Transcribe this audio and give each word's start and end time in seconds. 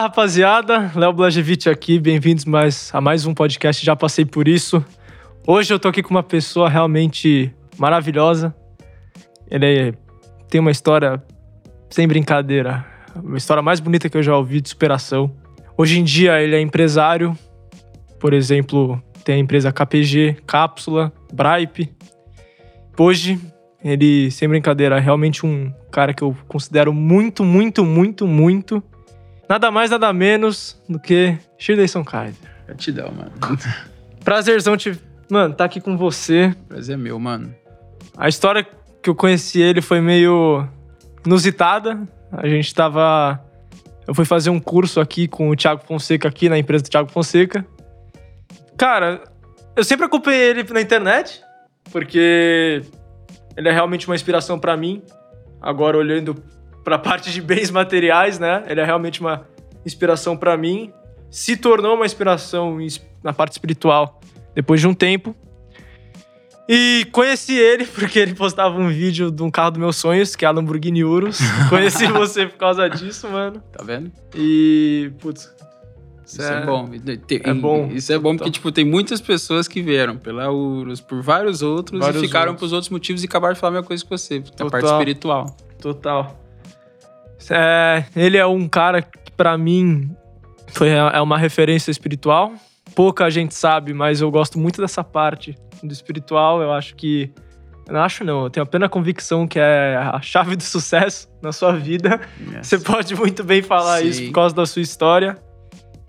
Fala 0.00 0.08
rapaziada, 0.08 0.90
Léo 0.94 1.12
Blagevich 1.12 1.68
aqui, 1.68 1.98
bem-vindos 1.98 2.46
mais 2.46 2.90
a 2.94 3.02
mais 3.02 3.26
um 3.26 3.34
podcast, 3.34 3.84
já 3.84 3.94
passei 3.94 4.24
por 4.24 4.48
isso. 4.48 4.82
Hoje 5.46 5.74
eu 5.74 5.78
tô 5.78 5.88
aqui 5.88 6.02
com 6.02 6.08
uma 6.08 6.22
pessoa 6.22 6.70
realmente 6.70 7.54
maravilhosa. 7.76 8.54
Ele 9.50 9.92
tem 10.48 10.58
uma 10.58 10.70
história 10.70 11.22
sem 11.90 12.08
brincadeira, 12.08 12.82
uma 13.14 13.36
história 13.36 13.62
mais 13.62 13.78
bonita 13.78 14.08
que 14.08 14.16
eu 14.16 14.22
já 14.22 14.34
ouvi 14.34 14.62
de 14.62 14.70
superação. 14.70 15.30
Hoje 15.76 16.00
em 16.00 16.02
dia 16.02 16.40
ele 16.40 16.56
é 16.56 16.60
empresário, 16.62 17.36
por 18.18 18.32
exemplo, 18.32 19.02
tem 19.22 19.34
a 19.34 19.38
empresa 19.38 19.70
KPG, 19.70 20.38
Cápsula, 20.46 21.12
Bripe. 21.30 21.92
Hoje 22.98 23.38
ele, 23.84 24.30
sem 24.30 24.48
brincadeira, 24.48 24.96
é 24.96 25.00
realmente 25.00 25.44
um 25.44 25.70
cara 25.90 26.14
que 26.14 26.22
eu 26.22 26.34
considero 26.48 26.90
muito, 26.90 27.44
muito, 27.44 27.84
muito, 27.84 28.26
muito. 28.26 28.82
Nada 29.50 29.68
mais, 29.68 29.90
nada 29.90 30.12
menos 30.12 30.80
do 30.88 30.96
que 30.96 31.36
Shirley 31.58 31.88
Kaiser. 32.06 32.36
Gratidão, 32.68 33.10
mano. 33.10 33.32
Prazerzão 34.22 34.76
te. 34.76 34.96
Mano, 35.28 35.52
tá 35.54 35.64
aqui 35.64 35.80
com 35.80 35.96
você. 35.96 36.54
Prazer 36.68 36.94
é 36.94 36.96
meu, 36.96 37.18
mano. 37.18 37.52
A 38.16 38.28
história 38.28 38.64
que 39.02 39.10
eu 39.10 39.14
conheci 39.14 39.60
ele 39.60 39.82
foi 39.82 40.00
meio 40.00 40.68
inusitada. 41.26 42.00
A 42.30 42.46
gente 42.46 42.72
tava. 42.72 43.44
Eu 44.06 44.14
fui 44.14 44.24
fazer 44.24 44.50
um 44.50 44.60
curso 44.60 45.00
aqui 45.00 45.26
com 45.26 45.50
o 45.50 45.56
Thiago 45.56 45.82
Fonseca, 45.84 46.28
aqui 46.28 46.48
na 46.48 46.56
empresa 46.56 46.84
do 46.84 46.88
Thiago 46.88 47.10
Fonseca. 47.10 47.66
Cara, 48.76 49.20
eu 49.74 49.82
sempre 49.82 50.06
acompanhei 50.06 50.42
ele 50.42 50.62
na 50.72 50.80
internet, 50.80 51.42
porque 51.90 52.82
ele 53.56 53.68
é 53.68 53.72
realmente 53.72 54.06
uma 54.06 54.14
inspiração 54.14 54.60
para 54.60 54.76
mim. 54.76 55.02
Agora, 55.60 55.98
olhando 55.98 56.40
para 56.84 56.96
a 56.96 56.98
parte 56.98 57.30
de 57.30 57.40
bens 57.40 57.70
materiais, 57.70 58.38
né? 58.38 58.64
Ele 58.66 58.80
é 58.80 58.84
realmente 58.84 59.20
uma 59.20 59.46
inspiração 59.84 60.36
para 60.36 60.56
mim. 60.56 60.92
Se 61.30 61.56
tornou 61.56 61.94
uma 61.94 62.06
inspiração 62.06 62.78
na 63.22 63.32
parte 63.32 63.52
espiritual 63.52 64.20
depois 64.54 64.80
de 64.80 64.86
um 64.86 64.94
tempo. 64.94 65.34
E 66.68 67.06
conheci 67.10 67.56
ele 67.56 67.84
porque 67.94 68.18
ele 68.18 68.34
postava 68.34 68.78
um 68.78 68.88
vídeo 68.88 69.30
de 69.30 69.42
um 69.42 69.50
carro 69.50 69.72
dos 69.72 69.80
meus 69.80 69.96
sonhos, 69.96 70.36
que 70.36 70.44
é 70.44 70.48
a 70.48 70.50
Lamborghini 70.50 71.02
Urus. 71.04 71.38
conheci 71.68 72.06
você 72.06 72.46
por 72.46 72.58
causa 72.58 72.88
disso, 72.88 73.28
mano. 73.28 73.60
Tá 73.72 73.82
vendo? 73.82 74.12
E, 74.36 75.10
putz, 75.18 75.52
isso 76.24 76.42
é, 76.42 76.62
é 76.62 76.64
bom. 76.64 76.88
Tem, 77.26 77.40
é 77.42 77.54
bom. 77.54 77.90
Isso 77.92 78.12
é 78.12 78.18
bom 78.18 78.36
porque, 78.36 78.52
tipo, 78.52 78.70
tem 78.70 78.84
muitas 78.84 79.20
pessoas 79.20 79.66
que 79.66 79.82
vieram 79.82 80.16
pela 80.16 80.48
Urus, 80.50 81.00
por 81.00 81.20
vários 81.20 81.60
outros, 81.60 81.98
vários 81.98 82.22
e 82.22 82.26
ficaram 82.26 82.52
outros. 82.52 82.60
pros 82.60 82.72
outros 82.72 82.90
motivos 82.90 83.24
e 83.24 83.26
acabaram 83.26 83.54
de 83.54 83.60
falar 83.60 83.70
a 83.70 83.74
mesma 83.74 83.86
coisa 83.88 84.04
que 84.04 84.10
você, 84.10 84.40
Total. 84.40 84.66
a 84.68 84.70
parte 84.70 84.86
espiritual. 84.86 85.56
Total. 85.80 86.39
É, 87.48 88.04
ele 88.14 88.36
é 88.36 88.46
um 88.46 88.68
cara 88.68 89.02
que, 89.02 89.30
pra 89.36 89.56
mim, 89.56 90.14
foi, 90.68 90.88
é 90.88 91.20
uma 91.20 91.38
referência 91.38 91.90
espiritual. 91.90 92.52
Pouca 92.94 93.30
gente 93.30 93.54
sabe, 93.54 93.94
mas 93.94 94.20
eu 94.20 94.30
gosto 94.30 94.58
muito 94.58 94.80
dessa 94.80 95.04
parte 95.04 95.56
do 95.82 95.92
espiritual. 95.92 96.60
Eu 96.60 96.72
acho 96.72 96.94
que. 96.96 97.32
Eu 97.86 97.94
não 97.94 98.02
acho, 98.02 98.24
não. 98.24 98.44
Eu 98.44 98.50
tenho 98.50 98.64
a 98.64 98.66
plena 98.66 98.88
convicção 98.88 99.46
que 99.46 99.58
é 99.58 99.96
a 99.96 100.20
chave 100.20 100.56
do 100.56 100.62
sucesso 100.62 101.28
na 101.42 101.52
sua 101.52 101.72
vida. 101.72 102.20
Yes. 102.40 102.66
Você 102.66 102.78
pode 102.78 103.14
muito 103.14 103.42
bem 103.42 103.62
falar 103.62 104.00
Sim. 104.00 104.08
isso 104.08 104.24
por 104.26 104.32
causa 104.32 104.54
da 104.54 104.66
sua 104.66 104.82
história. 104.82 105.36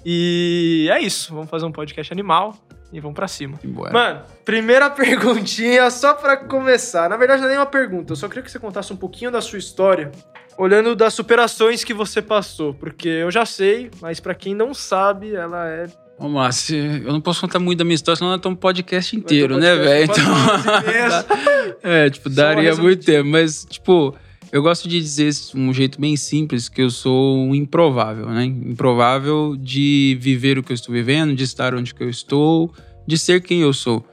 E 0.05 0.89
é 0.91 0.99
isso. 0.99 1.33
Vamos 1.33 1.49
fazer 1.49 1.65
um 1.65 1.71
podcast 1.71 2.11
animal 2.11 2.55
e 2.91 2.99
vamos 2.99 3.15
pra 3.15 3.27
cima. 3.27 3.57
Mano, 3.91 4.21
primeira 4.43 4.89
perguntinha 4.91 5.89
só 5.89 6.13
pra 6.13 6.37
começar. 6.37 7.09
Na 7.09 7.17
verdade, 7.17 7.41
não 7.41 7.47
é 7.47 7.52
nem 7.52 7.59
uma 7.59 7.65
pergunta. 7.65 8.11
Eu 8.11 8.15
só 8.15 8.27
queria 8.27 8.43
que 8.43 8.52
você 8.52 8.59
contasse 8.59 8.91
um 8.91 8.97
pouquinho 8.97 9.31
da 9.31 9.41
sua 9.41 9.57
história, 9.57 10.11
olhando 10.62 10.95
das 10.95 11.16
superações 11.16 11.84
que 11.84 11.94
você 11.94 12.22
passou. 12.22 12.73
Porque 12.73 13.08
eu 13.08 13.31
já 13.31 13.45
sei, 13.45 13.90
mas 14.00 14.20
para 14.20 14.36
quem 14.36 14.54
não 14.54 14.73
sabe, 14.73 15.33
ela 15.33 15.67
é 15.67 15.88
lá, 16.20 16.52
se, 16.52 16.76
eu 16.76 17.11
não 17.11 17.20
posso 17.20 17.42
contar 17.42 17.58
muito 17.58 17.80
da 17.80 17.83
minha 17.83 17.95
história, 17.95 18.16
senão 18.16 18.30
nós 18.30 18.38
estamos 18.38 18.55
um 18.55 18.60
podcast 18.60 19.16
inteiro, 19.16 19.58
né, 19.58 19.76
velho? 19.76 20.04
Então, 20.04 20.23
é, 21.82 22.08
tipo, 22.11 22.30
daria 22.30 22.76
muito 22.76 23.04
tempo. 23.04 23.27
Mas, 23.27 23.66
tipo, 23.67 24.16
eu 24.52 24.61
gosto 24.61 24.88
de 24.88 25.02
dizer 25.02 25.32
de 25.32 25.58
um 25.58 25.73
jeito 25.73 26.00
bem 26.00 26.16
simples 26.16 26.70
que 26.70 26.83
eu 26.83 26.92
sou 26.92 27.39
um 27.39 27.55
improvável, 27.55 28.27
né? 28.27 28.45
Improvável 28.45 29.55
de 29.58 30.16
viver 30.21 30.60
o 30.60 30.64
que 30.64 30.71
eu 30.71 30.76
estou 30.76 30.94
vivendo, 30.94 31.33
de 31.33 31.44
estar 31.44 31.73
onde 31.73 31.92
eu 32.00 32.10
estou, 32.10 32.71
de 33.08 33.17
ser 33.17 33.42
quem 33.42 33.61
eu 33.61 33.73
sou. 33.73 34.05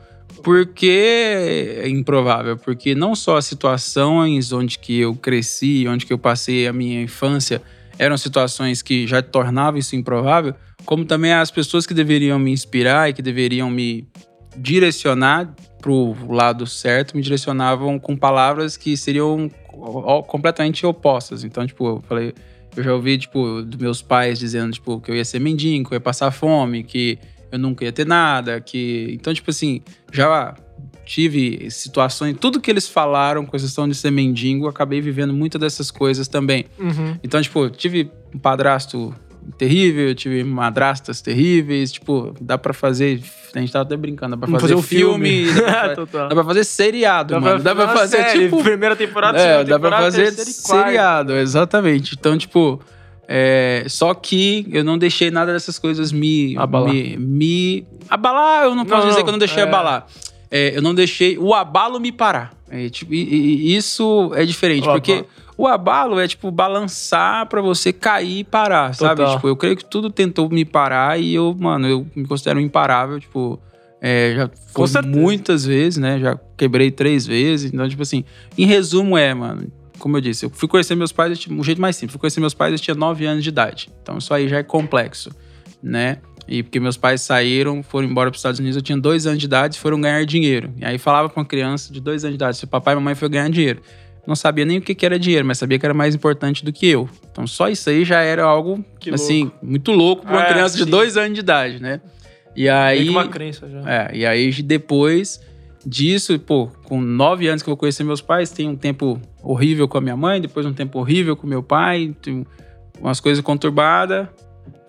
Por 0.42 0.66
que 0.66 0.90
é 0.90 1.88
improvável? 1.88 2.56
Porque 2.56 2.94
não 2.94 3.14
só 3.14 3.36
as 3.36 3.46
situações 3.46 4.52
onde 4.52 4.78
que 4.78 4.98
eu 4.98 5.14
cresci, 5.14 5.86
onde 5.88 6.06
que 6.06 6.12
eu 6.12 6.18
passei 6.18 6.66
a 6.66 6.72
minha 6.72 7.02
infância, 7.02 7.60
eram 7.98 8.16
situações 8.16 8.80
que 8.80 9.06
já 9.06 9.20
tornavam 9.20 9.78
isso 9.78 9.96
improvável, 9.96 10.54
como 10.84 11.04
também 11.04 11.32
as 11.32 11.50
pessoas 11.50 11.86
que 11.86 11.92
deveriam 11.92 12.38
me 12.38 12.52
inspirar 12.52 13.10
e 13.10 13.12
que 13.12 13.20
deveriam 13.20 13.68
me 13.68 14.06
direcionar 14.56 15.54
para 15.80 15.90
o 15.90 16.32
lado 16.32 16.66
certo, 16.66 17.16
me 17.16 17.22
direcionavam 17.22 17.98
com 17.98 18.16
palavras 18.16 18.76
que 18.76 18.96
seriam 18.96 19.50
completamente 20.26 20.84
opostas. 20.86 21.44
Então, 21.44 21.66
tipo, 21.66 21.86
eu 21.86 22.02
falei, 22.08 22.34
eu 22.76 22.82
já 22.82 22.94
ouvi, 22.94 23.18
tipo, 23.18 23.62
dos 23.62 23.80
meus 23.80 24.02
pais 24.02 24.38
dizendo, 24.38 24.72
tipo, 24.72 25.00
que 25.00 25.10
eu 25.10 25.16
ia 25.16 25.24
ser 25.24 25.40
mendigo, 25.40 25.88
que 25.88 25.94
eu 25.94 25.96
ia 25.96 26.00
passar 26.00 26.30
fome, 26.30 26.82
que 26.82 27.18
eu 27.50 27.58
nunca 27.58 27.84
ia 27.84 27.92
ter 27.92 28.06
nada, 28.06 28.60
que... 28.60 29.10
Então, 29.12 29.32
tipo 29.32 29.50
assim, 29.50 29.80
já 30.12 30.54
tive 31.04 31.70
situações, 31.70 32.36
tudo 32.38 32.60
que 32.60 32.70
eles 32.70 32.86
falaram 32.86 33.46
com 33.46 33.56
a 33.56 33.58
questão 33.58 33.88
de 33.88 33.94
ser 33.94 34.10
mendigo, 34.10 34.68
acabei 34.68 35.00
vivendo 35.00 35.32
muitas 35.32 35.58
dessas 35.58 35.90
coisas 35.90 36.28
também. 36.28 36.66
Uhum. 36.78 37.16
Então, 37.22 37.40
tipo, 37.40 37.70
tive 37.70 38.10
um 38.34 38.38
padrasto 38.38 39.14
terrível, 39.56 40.08
eu 40.08 40.14
tive 40.14 40.44
madrastas 40.44 41.22
terríveis, 41.22 41.92
tipo, 41.92 42.34
dá 42.40 42.58
pra 42.58 42.74
fazer. 42.74 43.22
A 43.54 43.58
gente 43.60 43.72
tava 43.72 43.84
até 43.84 43.96
brincando, 43.96 44.36
dá 44.36 44.46
pra 44.46 44.60
fazer, 44.60 44.60
fazer 44.60 44.74
um 44.74 44.82
filme, 44.82 45.46
filme 45.46 45.60
dá, 45.62 46.06
pra, 46.06 46.28
dá 46.28 46.34
pra 46.34 46.44
fazer 46.44 46.64
seriado, 46.64 47.34
dá 47.34 47.40
mano. 47.40 47.62
Pra, 47.62 47.74
dá 47.74 47.86
pra 47.86 47.94
fazer, 47.96 48.16
série, 48.18 48.44
tipo. 48.44 48.62
Primeira 48.62 48.94
temporada, 48.94 49.38
é, 49.38 49.64
dá 49.64 49.78
pra 49.78 49.90
fazer 49.90 50.32
seriado, 50.32 51.32
exatamente. 51.34 52.14
Então, 52.18 52.36
tipo. 52.36 52.80
É, 53.30 53.84
só 53.88 54.14
que 54.14 54.66
eu 54.72 54.82
não 54.82 54.96
deixei 54.96 55.30
nada 55.30 55.52
dessas 55.52 55.78
coisas 55.78 56.10
me 56.10 56.56
abalar. 56.56 56.94
Me, 56.94 57.16
me 57.18 57.86
abalar, 58.08 58.64
eu 58.64 58.74
não 58.74 58.86
posso 58.86 59.02
não, 59.02 59.08
dizer 59.10 59.22
que 59.22 59.28
eu 59.28 59.32
não 59.32 59.38
deixei 59.38 59.62
é. 59.62 59.66
abalar. 59.66 60.06
É, 60.50 60.74
eu 60.74 60.80
não 60.80 60.94
deixei 60.94 61.36
o 61.36 61.52
abalo 61.52 62.00
me 62.00 62.10
parar. 62.10 62.54
É, 62.70 62.88
tipo, 62.88 63.12
e, 63.12 63.18
e, 63.18 63.76
isso 63.76 64.32
é 64.34 64.46
diferente, 64.46 64.88
o 64.88 64.92
porque 64.92 65.12
abalo. 65.12 65.28
O 65.58 65.66
abalo 65.66 66.20
é, 66.20 66.26
tipo, 66.26 66.50
balançar 66.50 67.46
para 67.46 67.60
você 67.60 67.92
cair 67.92 68.38
e 68.38 68.44
parar, 68.44 68.96
Total. 68.96 69.16
sabe? 69.16 69.34
Tipo, 69.34 69.48
eu 69.48 69.56
creio 69.56 69.76
que 69.76 69.84
tudo 69.84 70.08
tentou 70.08 70.48
me 70.48 70.64
parar 70.64 71.20
e 71.20 71.34
eu, 71.34 71.54
mano, 71.58 71.86
eu 71.86 72.06
me 72.16 72.26
considero 72.26 72.58
imparável, 72.60 73.20
tipo... 73.20 73.60
É, 74.00 74.32
já 74.36 74.50
foi 74.72 75.02
muitas 75.02 75.64
vezes, 75.64 75.98
né? 75.98 76.20
Já 76.20 76.38
quebrei 76.56 76.88
três 76.88 77.26
vezes. 77.26 77.72
Então, 77.74 77.88
tipo 77.88 78.00
assim, 78.00 78.22
em 78.56 78.64
resumo 78.64 79.18
é, 79.18 79.34
mano, 79.34 79.66
como 79.98 80.16
eu 80.16 80.20
disse, 80.20 80.46
eu 80.46 80.50
fui 80.50 80.68
conhecer 80.68 80.94
meus 80.94 81.12
pais, 81.12 81.38
de 81.38 81.52
um 81.52 81.62
jeito 81.62 81.80
mais 81.80 81.96
simples, 81.96 82.12
fui 82.12 82.20
conhecer 82.20 82.40
meus 82.40 82.54
pais, 82.54 82.72
eu 82.72 82.78
tinha 82.78 82.94
nove 82.94 83.26
anos 83.26 83.42
de 83.42 83.48
idade. 83.48 83.90
Então, 84.02 84.18
isso 84.18 84.32
aí 84.32 84.48
já 84.48 84.58
é 84.58 84.62
complexo, 84.62 85.30
né? 85.82 86.18
E 86.46 86.62
porque 86.62 86.80
meus 86.80 86.96
pais 86.96 87.20
saíram, 87.20 87.82
foram 87.82 88.08
embora 88.08 88.30
para 88.30 88.36
os 88.36 88.38
Estados 88.38 88.58
Unidos, 88.58 88.76
eu 88.76 88.82
tinha 88.82 88.96
dois 88.96 89.26
anos 89.26 89.38
de 89.38 89.46
idade 89.46 89.76
e 89.76 89.78
foram 89.78 90.00
ganhar 90.00 90.24
dinheiro. 90.24 90.72
E 90.78 90.84
aí 90.84 90.96
falava 90.96 91.28
com 91.28 91.40
uma 91.40 91.46
criança 91.46 91.92
de 91.92 92.00
dois 92.00 92.24
anos 92.24 92.38
de 92.38 92.42
idade, 92.42 92.56
se 92.56 92.66
papai 92.66 92.94
e 92.94 92.96
mamãe 92.96 93.14
foi 93.14 93.28
ganhar 93.28 93.50
dinheiro 93.50 93.82
não 94.28 94.36
sabia 94.36 94.66
nem 94.66 94.76
o 94.76 94.82
que, 94.82 95.06
era 95.06 95.18
dinheiro, 95.18 95.46
mas 95.46 95.56
sabia 95.56 95.78
que 95.78 95.86
era 95.86 95.94
mais 95.94 96.14
importante 96.14 96.62
do 96.62 96.70
que 96.70 96.86
eu. 96.86 97.08
Então 97.32 97.46
só 97.46 97.66
isso 97.70 97.88
aí 97.88 98.04
já 98.04 98.20
era 98.20 98.44
algo, 98.44 98.84
que 99.00 99.08
assim, 99.08 99.44
louco. 99.44 99.58
muito 99.62 99.90
louco 99.90 100.22
para 100.26 100.34
uma 100.34 100.44
é, 100.44 100.52
criança 100.52 100.76
sim. 100.76 100.84
de 100.84 100.90
dois 100.90 101.16
anos 101.16 101.32
de 101.32 101.40
idade, 101.40 101.80
né? 101.80 101.98
E 102.54 102.68
aí. 102.68 103.08
uma 103.08 103.26
crença 103.26 103.66
já. 103.66 103.90
É, 103.90 104.10
e 104.14 104.26
aí 104.26 104.52
depois 104.62 105.40
disso, 105.88 106.38
pô, 106.38 106.68
com 106.84 107.00
nove 107.00 107.48
anos 107.48 107.62
que 107.62 107.68
eu 107.68 107.72
vou 107.72 107.76
conhecer 107.76 108.04
meus 108.04 108.20
pais, 108.20 108.50
tem 108.50 108.68
um 108.68 108.76
tempo 108.76 109.20
horrível 109.42 109.88
com 109.88 109.98
a 109.98 110.00
minha 110.00 110.16
mãe, 110.16 110.40
depois 110.40 110.66
um 110.66 110.72
tempo 110.72 110.98
horrível 110.98 111.36
com 111.36 111.46
meu 111.46 111.62
pai, 111.62 112.14
umas 113.00 113.20
coisas 113.20 113.42
conturbadas. 113.42 114.28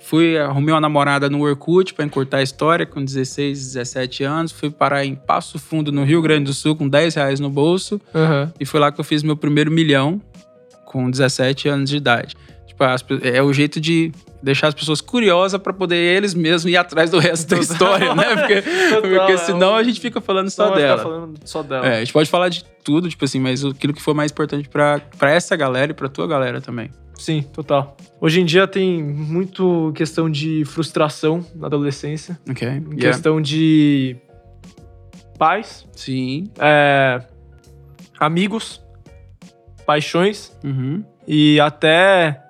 Fui, 0.02 0.38
arrumei 0.38 0.74
uma 0.74 0.82
namorada 0.82 1.30
no 1.30 1.42
Orkut 1.42 1.94
para 1.94 2.06
encurtar 2.06 2.38
a 2.38 2.42
história, 2.42 2.86
com 2.86 3.04
16, 3.04 3.74
17 3.74 4.24
anos. 4.24 4.52
Fui 4.52 4.70
parar 4.70 5.06
em 5.06 5.14
Passo 5.14 5.60
Fundo, 5.60 5.92
no 5.92 6.04
Rio 6.04 6.22
Grande 6.22 6.46
do 6.46 6.54
Sul, 6.54 6.76
com 6.76 6.88
10 6.88 7.16
reais 7.16 7.40
no 7.40 7.50
bolso. 7.50 8.02
Uhum. 8.14 8.52
E 8.60 8.66
foi 8.66 8.80
lá 8.80 8.92
que 8.92 9.00
eu 9.00 9.04
fiz 9.04 9.24
meu 9.24 9.36
primeiro 9.36 9.70
milhão, 9.70 10.22
com 10.86 11.10
17 11.12 11.68
anos 11.68 11.90
de 11.90 11.98
idade. 11.98 12.36
Tipo, 12.66 12.84
é 13.24 13.44
o 13.44 13.52
jeito 13.52 13.80
de 13.80 14.12
deixar 14.42 14.68
as 14.68 14.74
pessoas 14.74 15.02
curiosas 15.02 15.62
para 15.62 15.74
poder 15.74 15.96
eles 15.96 16.34
mesmos 16.34 16.72
ir 16.72 16.78
atrás 16.78 17.10
do 17.10 17.20
resto 17.20 17.48
da 17.48 17.58
história, 17.62 18.16
né? 18.16 18.36
Porque, 18.36 18.64
porque 19.02 19.38
senão 19.40 19.76
a 19.76 19.84
gente 19.84 20.00
fica 20.00 20.22
falando 20.22 20.50
só 20.50 20.74
dela. 20.74 21.02
Falando 21.02 21.40
só 21.46 21.62
dela. 21.62 21.86
É, 21.86 21.98
a 21.98 22.00
gente 22.00 22.14
pode 22.14 22.30
falar 22.30 22.50
de 22.50 22.64
tudo, 22.84 23.10
tipo 23.10 23.26
assim, 23.26 23.40
mas 23.40 23.64
aquilo 23.64 23.94
que 23.94 24.02
for 24.02 24.14
mais 24.14 24.32
importante 24.32 24.70
para 24.70 25.32
essa 25.32 25.56
galera 25.56 25.92
e 25.92 25.96
pra 25.96 26.08
tua 26.08 26.28
galera 26.28 26.62
também. 26.62 26.90
Sim, 27.18 27.42
total. 27.42 27.98
Hoje 28.22 28.40
em 28.40 28.46
dia 28.46 28.66
tem 28.66 29.04
muito 29.04 29.92
questão 29.94 30.30
de 30.30 30.64
frustração 30.64 31.46
na 31.54 31.68
adolescência. 31.68 32.40
Ok. 32.50 32.66
Yeah. 32.66 32.96
Questão 32.98 33.42
de 33.42 34.16
pais. 35.38 35.86
Sim. 35.94 36.50
É, 36.58 37.22
amigos. 38.18 38.82
Paixões. 39.86 40.58
Uhum. 40.64 41.04
E 41.28 41.60
até 41.60 42.42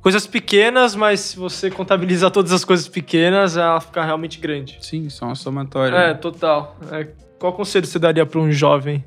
coisas 0.00 0.26
pequenas, 0.26 0.94
mas 0.94 1.20
se 1.20 1.36
você 1.36 1.70
contabilizar 1.70 2.30
todas 2.30 2.52
as 2.52 2.64
coisas 2.64 2.88
pequenas, 2.88 3.56
ela 3.56 3.80
fica 3.80 4.04
realmente 4.04 4.38
grande. 4.38 4.78
Sim, 4.80 5.08
são 5.08 5.28
uma 5.28 5.34
somatória. 5.34 5.96
É, 5.96 6.14
total. 6.14 6.76
É, 6.90 7.08
qual 7.38 7.52
conselho 7.52 7.86
você 7.86 7.98
daria 7.98 8.24
para 8.26 8.40
um 8.40 8.50
jovem 8.50 9.04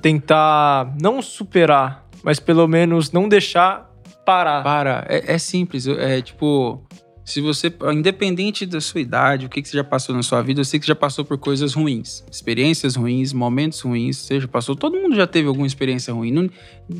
tentar 0.00 0.94
não 1.00 1.20
superar, 1.20 2.06
mas 2.22 2.38
pelo 2.38 2.66
menos 2.68 3.10
não 3.12 3.28
deixar 3.28 3.90
parar? 4.24 4.62
Para. 4.62 5.06
É, 5.08 5.34
é 5.34 5.38
simples. 5.38 5.86
É 5.86 6.20
tipo. 6.20 6.82
Se 7.28 7.42
você, 7.42 7.70
independente 7.92 8.64
da 8.64 8.80
sua 8.80 9.02
idade, 9.02 9.44
o 9.44 9.50
que, 9.50 9.60
que 9.60 9.68
você 9.68 9.76
já 9.76 9.84
passou 9.84 10.14
na 10.14 10.22
sua 10.22 10.40
vida, 10.40 10.62
eu 10.62 10.64
sei 10.64 10.80
que 10.80 10.86
você 10.86 10.92
já 10.92 10.96
passou 10.96 11.26
por 11.26 11.36
coisas 11.36 11.74
ruins, 11.74 12.24
experiências 12.32 12.96
ruins, 12.96 13.34
momentos 13.34 13.82
ruins, 13.82 14.16
você 14.16 14.40
já 14.40 14.48
passou. 14.48 14.74
Todo 14.74 14.96
mundo 14.96 15.14
já 15.14 15.26
teve 15.26 15.46
alguma 15.46 15.66
experiência 15.66 16.14
ruim. 16.14 16.32
Não, 16.32 16.48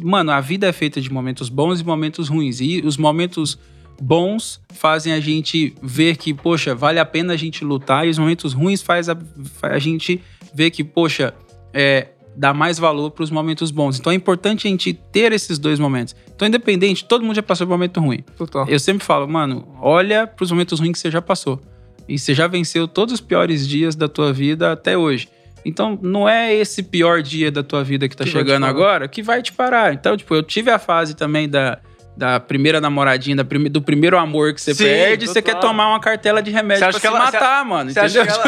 mano, 0.02 0.30
a 0.30 0.38
vida 0.38 0.66
é 0.66 0.72
feita 0.72 1.00
de 1.00 1.10
momentos 1.10 1.48
bons 1.48 1.80
e 1.80 1.84
momentos 1.84 2.28
ruins. 2.28 2.60
E 2.60 2.82
os 2.84 2.98
momentos 2.98 3.58
bons 4.02 4.60
fazem 4.68 5.14
a 5.14 5.20
gente 5.20 5.74
ver 5.82 6.18
que, 6.18 6.34
poxa, 6.34 6.74
vale 6.74 6.98
a 6.98 7.06
pena 7.06 7.32
a 7.32 7.36
gente 7.38 7.64
lutar, 7.64 8.06
e 8.06 8.10
os 8.10 8.18
momentos 8.18 8.52
ruins 8.52 8.82
faz 8.82 9.08
a, 9.08 9.16
a 9.62 9.78
gente 9.78 10.20
ver 10.52 10.70
que, 10.70 10.84
poxa, 10.84 11.32
é, 11.72 12.08
dar 12.38 12.54
mais 12.54 12.78
valor 12.78 13.10
para 13.10 13.24
os 13.24 13.30
momentos 13.30 13.72
bons. 13.72 13.98
Então 13.98 14.12
é 14.12 14.14
importante 14.14 14.68
a 14.68 14.70
gente 14.70 14.92
ter 14.92 15.32
esses 15.32 15.58
dois 15.58 15.80
momentos. 15.80 16.14
Então, 16.34 16.46
independente, 16.46 17.04
todo 17.04 17.24
mundo 17.24 17.34
já 17.34 17.42
passou 17.42 17.66
por 17.66 17.72
um 17.72 17.74
momento 17.74 18.00
ruim. 18.00 18.20
Total. 18.36 18.64
Eu 18.68 18.78
sempre 18.78 19.04
falo, 19.04 19.26
mano, 19.26 19.66
olha 19.80 20.24
para 20.24 20.44
os 20.44 20.52
momentos 20.52 20.78
ruins 20.78 20.92
que 20.92 20.98
você 21.00 21.10
já 21.10 21.20
passou. 21.20 21.60
E 22.08 22.16
você 22.16 22.32
já 22.32 22.46
venceu 22.46 22.86
todos 22.86 23.14
os 23.14 23.20
piores 23.20 23.66
dias 23.66 23.96
da 23.96 24.06
tua 24.06 24.32
vida 24.32 24.70
até 24.70 24.96
hoje. 24.96 25.28
Então, 25.64 25.98
não 26.00 26.28
é 26.28 26.54
esse 26.54 26.84
pior 26.84 27.20
dia 27.22 27.50
da 27.50 27.64
tua 27.64 27.82
vida 27.82 28.08
que 28.08 28.16
tá 28.16 28.22
que 28.22 28.30
chegando 28.30 28.64
agora 28.64 29.08
que 29.08 29.20
vai 29.20 29.42
te 29.42 29.52
parar. 29.52 29.92
Então, 29.92 30.16
tipo, 30.16 30.32
eu 30.32 30.42
tive 30.42 30.70
a 30.70 30.78
fase 30.78 31.16
também 31.16 31.48
da 31.48 31.80
da 32.18 32.40
primeira 32.40 32.80
namoradinha, 32.80 33.36
da 33.36 33.44
prime, 33.44 33.68
do 33.68 33.80
primeiro 33.80 34.18
amor 34.18 34.52
que 34.52 34.60
você 34.60 34.74
Sim, 34.74 34.82
perde, 34.82 35.26
total. 35.26 35.34
você 35.34 35.42
quer 35.42 35.60
tomar 35.60 35.88
uma 35.88 36.00
cartela 36.00 36.42
de 36.42 36.50
remédio 36.50 36.88
pra 36.88 36.98
se 36.98 37.06
ela, 37.06 37.18
matar, 37.20 37.64
mano. 37.64 37.88
Você 37.98 38.00
acha, 38.00 38.24
que 38.24 38.28
ela, 38.28 38.38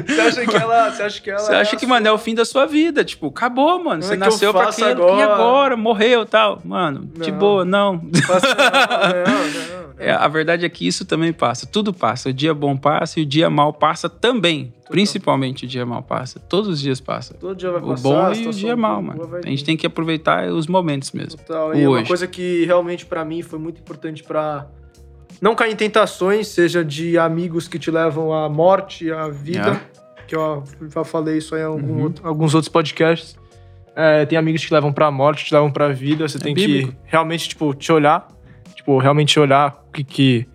você 0.00 0.22
acha 0.22 0.46
que 0.46 0.56
ela. 0.56 0.90
Você 0.90 1.02
acha 1.02 1.20
que 1.20 1.30
ela. 1.30 1.38
Você 1.40 1.54
acha 1.54 1.76
que, 1.76 1.86
mano, 1.86 2.06
é 2.06 2.12
o 2.12 2.18
fim 2.18 2.34
da 2.34 2.44
sua 2.44 2.66
vida. 2.66 3.04
Tipo, 3.04 3.26
acabou, 3.26 3.82
mano. 3.82 4.02
Você 4.02 4.14
é 4.14 4.16
nasceu 4.16 4.52
pra 4.52 4.68
aquilo. 4.68 4.90
Agora? 4.90 5.16
E 5.16 5.22
agora? 5.22 5.76
Morreu 5.76 6.24
tal. 6.24 6.60
Mano, 6.64 7.10
não. 7.16 7.24
de 7.24 7.32
boa, 7.32 7.64
não. 7.64 7.94
Não, 7.94 8.00
não, 8.02 9.82
não. 9.82 9.90
É, 9.98 10.12
a 10.12 10.28
verdade 10.28 10.64
é 10.64 10.68
que 10.68 10.86
isso 10.86 11.04
também 11.04 11.32
passa. 11.32 11.66
Tudo 11.66 11.92
passa. 11.92 12.28
O 12.28 12.32
dia 12.32 12.54
bom 12.54 12.76
passa 12.76 13.18
e 13.18 13.22
o 13.24 13.26
dia 13.26 13.50
mal 13.50 13.72
passa 13.72 14.08
também. 14.08 14.72
Principalmente 14.90 15.64
o 15.64 15.68
dia 15.68 15.86
mal 15.86 16.02
passa. 16.02 16.40
Todos 16.40 16.68
os 16.68 16.80
dias 16.80 17.00
passa. 17.00 17.34
Todo 17.34 17.56
dia 17.56 17.70
vai 17.70 17.80
passar. 17.80 18.08
O 18.08 18.12
bom 18.12 18.32
e 18.32 18.48
o 18.48 18.50
dia 18.50 18.76
mal, 18.76 19.00
mano. 19.02 19.36
A 19.44 19.48
gente 19.48 19.64
tem 19.64 19.76
que 19.76 19.86
aproveitar 19.86 20.48
os 20.48 20.66
momentos 20.66 21.12
mesmo. 21.12 21.38
Total. 21.38 21.74
E 21.74 21.82
é 21.82 21.88
uma 21.88 22.04
coisa 22.04 22.26
que 22.26 22.64
realmente 22.64 23.06
para 23.06 23.24
mim 23.24 23.42
foi 23.42 23.58
muito 23.58 23.80
importante 23.80 24.22
para 24.22 24.66
não 25.40 25.54
cair 25.54 25.72
em 25.72 25.76
tentações, 25.76 26.48
seja 26.48 26.84
de 26.84 27.16
amigos 27.16 27.68
que 27.68 27.78
te 27.78 27.90
levam 27.90 28.32
à 28.32 28.48
morte, 28.48 29.10
à 29.10 29.28
vida. 29.28 29.80
É. 29.96 30.24
Que 30.26 30.36
eu 30.36 30.62
já 30.94 31.02
falei 31.04 31.38
isso 31.38 31.54
aí 31.54 31.62
em 31.62 31.64
algum 31.64 31.92
uhum. 31.94 32.02
outro, 32.02 32.26
alguns 32.26 32.54
outros 32.54 32.68
podcasts. 32.68 33.38
É, 33.96 34.24
tem 34.24 34.38
amigos 34.38 34.60
que 34.60 34.68
te 34.68 34.74
levam 34.74 34.92
pra 34.92 35.10
morte, 35.10 35.44
te 35.44 35.54
levam 35.54 35.70
pra 35.70 35.88
vida. 35.88 36.28
Você 36.28 36.38
é 36.38 36.40
tem 36.40 36.54
bíblico. 36.54 36.92
que 36.92 36.98
realmente, 37.04 37.48
tipo, 37.48 37.74
te 37.74 37.90
olhar 37.90 38.28
Tipo, 38.80 38.96
realmente 38.96 39.38
olhar 39.38 39.84
o 39.88 39.92
que, 39.92 40.02
que 40.02 40.48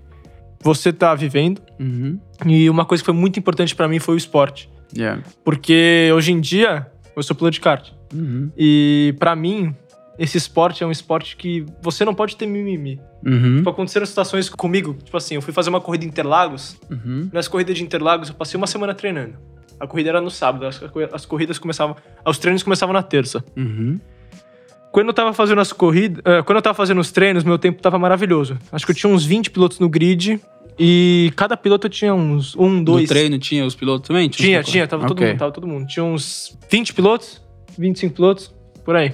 você 0.65 0.91
tá 0.91 1.13
vivendo. 1.13 1.62
Uhum. 1.79 2.19
E 2.44 2.67
uma 2.71 2.85
coisa 2.85 3.03
que 3.03 3.06
foi 3.06 3.13
muito 3.13 3.38
importante 3.38 3.75
para 3.75 3.88
mim 3.88 4.00
foi 4.00 4.15
o 4.15 4.17
esporte. 4.17 4.67
Yeah. 4.97 5.21
Porque 5.44 6.09
hoje 6.15 6.31
em 6.31 6.41
dia 6.41 6.88
eu 7.15 7.21
sou 7.21 7.35
piloto 7.35 7.53
de 7.53 7.62
kart. 7.62 7.91
Uhum. 8.12 8.50
E 8.57 9.13
para 9.19 9.35
mim, 9.35 9.75
esse 10.17 10.39
esporte 10.39 10.83
é 10.83 10.88
um 10.88 10.91
esporte 10.91 11.38
que 11.38 11.63
você 11.83 12.03
não 12.03 12.15
pode 12.15 12.35
ter 12.35 12.47
mimimi. 12.47 13.00
Uhum. 13.23 13.57
Tipo, 13.57 13.69
aconteceram 13.69 14.07
situações 14.07 14.50
comigo. 14.50 14.95
Tipo 15.03 15.15
assim, 15.15 15.35
eu 15.35 15.41
fui 15.41 15.53
fazer 15.53 15.69
uma 15.69 15.79
corrida 15.79 16.03
em 16.03 16.07
Interlagos. 16.07 16.75
Uhum. 16.89 17.29
Nessa 17.31 17.50
corrida 17.50 17.71
de 17.71 17.83
Interlagos, 17.83 18.29
eu 18.29 18.35
passei 18.35 18.57
uma 18.57 18.67
semana 18.67 18.95
treinando. 18.95 19.35
A 19.79 19.85
corrida 19.85 20.09
era 20.09 20.21
no 20.21 20.31
sábado, 20.31 20.65
as, 20.65 20.81
as 21.13 21.25
corridas 21.27 21.59
começavam. 21.59 21.95
Os 22.25 22.39
treinos 22.39 22.63
começavam 22.63 22.94
na 22.94 23.03
terça. 23.03 23.44
Uhum. 23.56 24.00
Quando 24.95 25.09
eu 25.09 25.13
tava 25.13 25.33
fazendo 25.33 25.59
as 25.59 25.74
corridas, 25.74 26.19
uh, 26.19 26.42
quando 26.45 26.56
eu 26.56 26.62
tava 26.62 26.74
fazendo 26.74 27.01
os 27.01 27.12
treinos, 27.12 27.44
meu 27.44 27.59
tempo 27.59 27.81
tava 27.81 28.00
maravilhoso. 28.00 28.57
Acho 28.71 28.86
que 28.86 28.94
eu 28.94 28.95
tinha 28.95 29.12
uns 29.12 29.25
20 29.25 29.51
pilotos 29.51 29.77
no 29.77 29.89
grid 29.89 30.39
e 30.80 31.33
cada 31.36 31.57
piloto 31.57 31.89
tinha 31.89 32.15
uns 32.15 32.56
um, 32.56 32.81
dois. 32.81 33.01
No 33.01 33.07
treino 33.09 33.38
tinha 33.38 33.65
os 33.65 33.75
pilotos 33.75 34.07
também? 34.07 34.30
Tinha, 34.30 34.63
tinha, 34.63 34.63
tinha 34.63 34.88
tava, 34.88 35.03
okay. 35.03 35.13
todo 35.13 35.27
mundo, 35.27 35.38
tava 35.38 35.51
todo 35.51 35.68
mundo. 35.68 35.86
Tinha 35.86 36.06
uns 36.06 36.57
20 36.71 36.94
pilotos, 36.94 37.42
25 37.77 38.15
pilotos, 38.15 38.56
por 38.86 38.95
aí. 38.95 39.12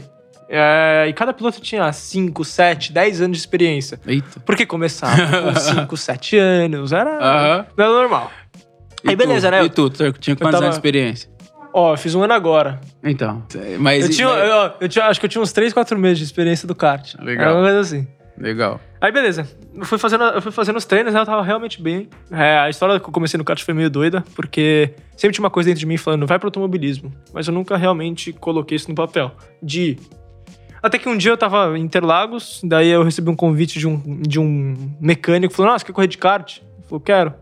É, 0.47 1.07
e 1.09 1.13
cada 1.13 1.33
piloto 1.33 1.59
tinha 1.59 1.91
5, 1.91 2.45
7, 2.45 2.93
10 2.93 3.21
anos 3.21 3.37
de 3.37 3.41
experiência. 3.41 3.99
Eita. 4.05 4.39
Porque 4.41 4.67
começava 4.67 5.15
com 5.51 5.55
5, 5.81 5.97
7 5.97 6.37
anos, 6.37 6.91
era, 6.91 7.09
uh 7.09 7.63
-huh. 7.63 7.65
era 7.75 7.89
normal. 7.89 8.31
E 9.03 9.09
aí, 9.09 9.15
beleza, 9.15 9.49
né? 9.49 9.65
E 9.65 9.69
tu, 9.71 9.89
tu 9.89 10.13
tinha 10.13 10.35
quantos 10.35 10.51
tava... 10.51 10.65
anos 10.65 10.75
de 10.75 10.79
experiência? 10.79 11.27
Ó, 11.73 11.93
eu 11.93 11.97
fiz 11.97 12.15
um 12.15 12.23
ano 12.23 12.33
agora. 12.33 12.79
Então, 13.03 13.43
mas... 13.79 14.05
Eu, 14.05 14.09
tinha, 14.09 14.27
mas... 14.27 14.49
Eu, 14.49 14.71
eu, 14.81 14.89
tinha, 14.89 15.05
acho 15.05 15.19
que 15.19 15.25
eu 15.25 15.29
tinha 15.29 15.41
uns 15.41 15.51
3, 15.51 15.73
4 15.73 15.97
meses 15.97 16.19
de 16.19 16.23
experiência 16.25 16.67
do 16.67 16.75
kart. 16.75 17.15
Legal. 17.19 17.45
Era 17.45 17.55
uma 17.55 17.63
coisa 17.63 17.79
assim. 17.79 18.07
Legal. 18.37 18.79
Aí, 18.99 19.11
beleza. 19.11 19.47
Eu 19.73 19.85
fui 19.85 19.97
fazendo, 19.97 20.23
eu 20.23 20.41
fui 20.41 20.51
fazendo 20.51 20.77
os 20.77 20.85
treinos, 20.85 21.13
né? 21.13 21.19
Eu 21.19 21.25
tava 21.25 21.43
realmente 21.43 21.81
bem. 21.81 22.09
É, 22.31 22.57
a 22.59 22.69
história 22.69 22.99
que 22.99 23.07
eu 23.07 23.11
comecei 23.11 23.37
no 23.37 23.43
kart 23.43 23.61
foi 23.63 23.73
meio 23.73 23.89
doida, 23.89 24.23
porque 24.35 24.93
sempre 25.15 25.35
tinha 25.35 25.43
uma 25.43 25.49
coisa 25.49 25.69
dentro 25.69 25.79
de 25.79 25.85
mim 25.85 25.97
falando, 25.97 26.25
vai 26.25 26.39
pro 26.39 26.47
automobilismo. 26.47 27.13
Mas 27.33 27.47
eu 27.47 27.53
nunca 27.53 27.77
realmente 27.77 28.33
coloquei 28.33 28.75
isso 28.75 28.89
no 28.89 28.95
papel. 28.95 29.31
De 29.61 29.97
até 30.81 30.97
que 30.97 31.07
um 31.07 31.15
dia 31.15 31.31
eu 31.31 31.37
tava 31.37 31.77
em 31.77 31.83
Interlagos, 31.83 32.59
daí 32.63 32.89
eu 32.89 33.03
recebi 33.03 33.29
um 33.29 33.35
convite 33.35 33.77
de 33.77 33.87
um, 33.87 34.21
de 34.21 34.39
um 34.39 34.75
mecânico, 34.99 35.53
falou, 35.53 35.71
nossa, 35.71 35.85
quer 35.85 35.93
correr 35.93 36.07
de 36.07 36.17
kart? 36.17 36.57
Eu 36.57 36.83
falei, 36.89 37.03
quero. 37.05 37.33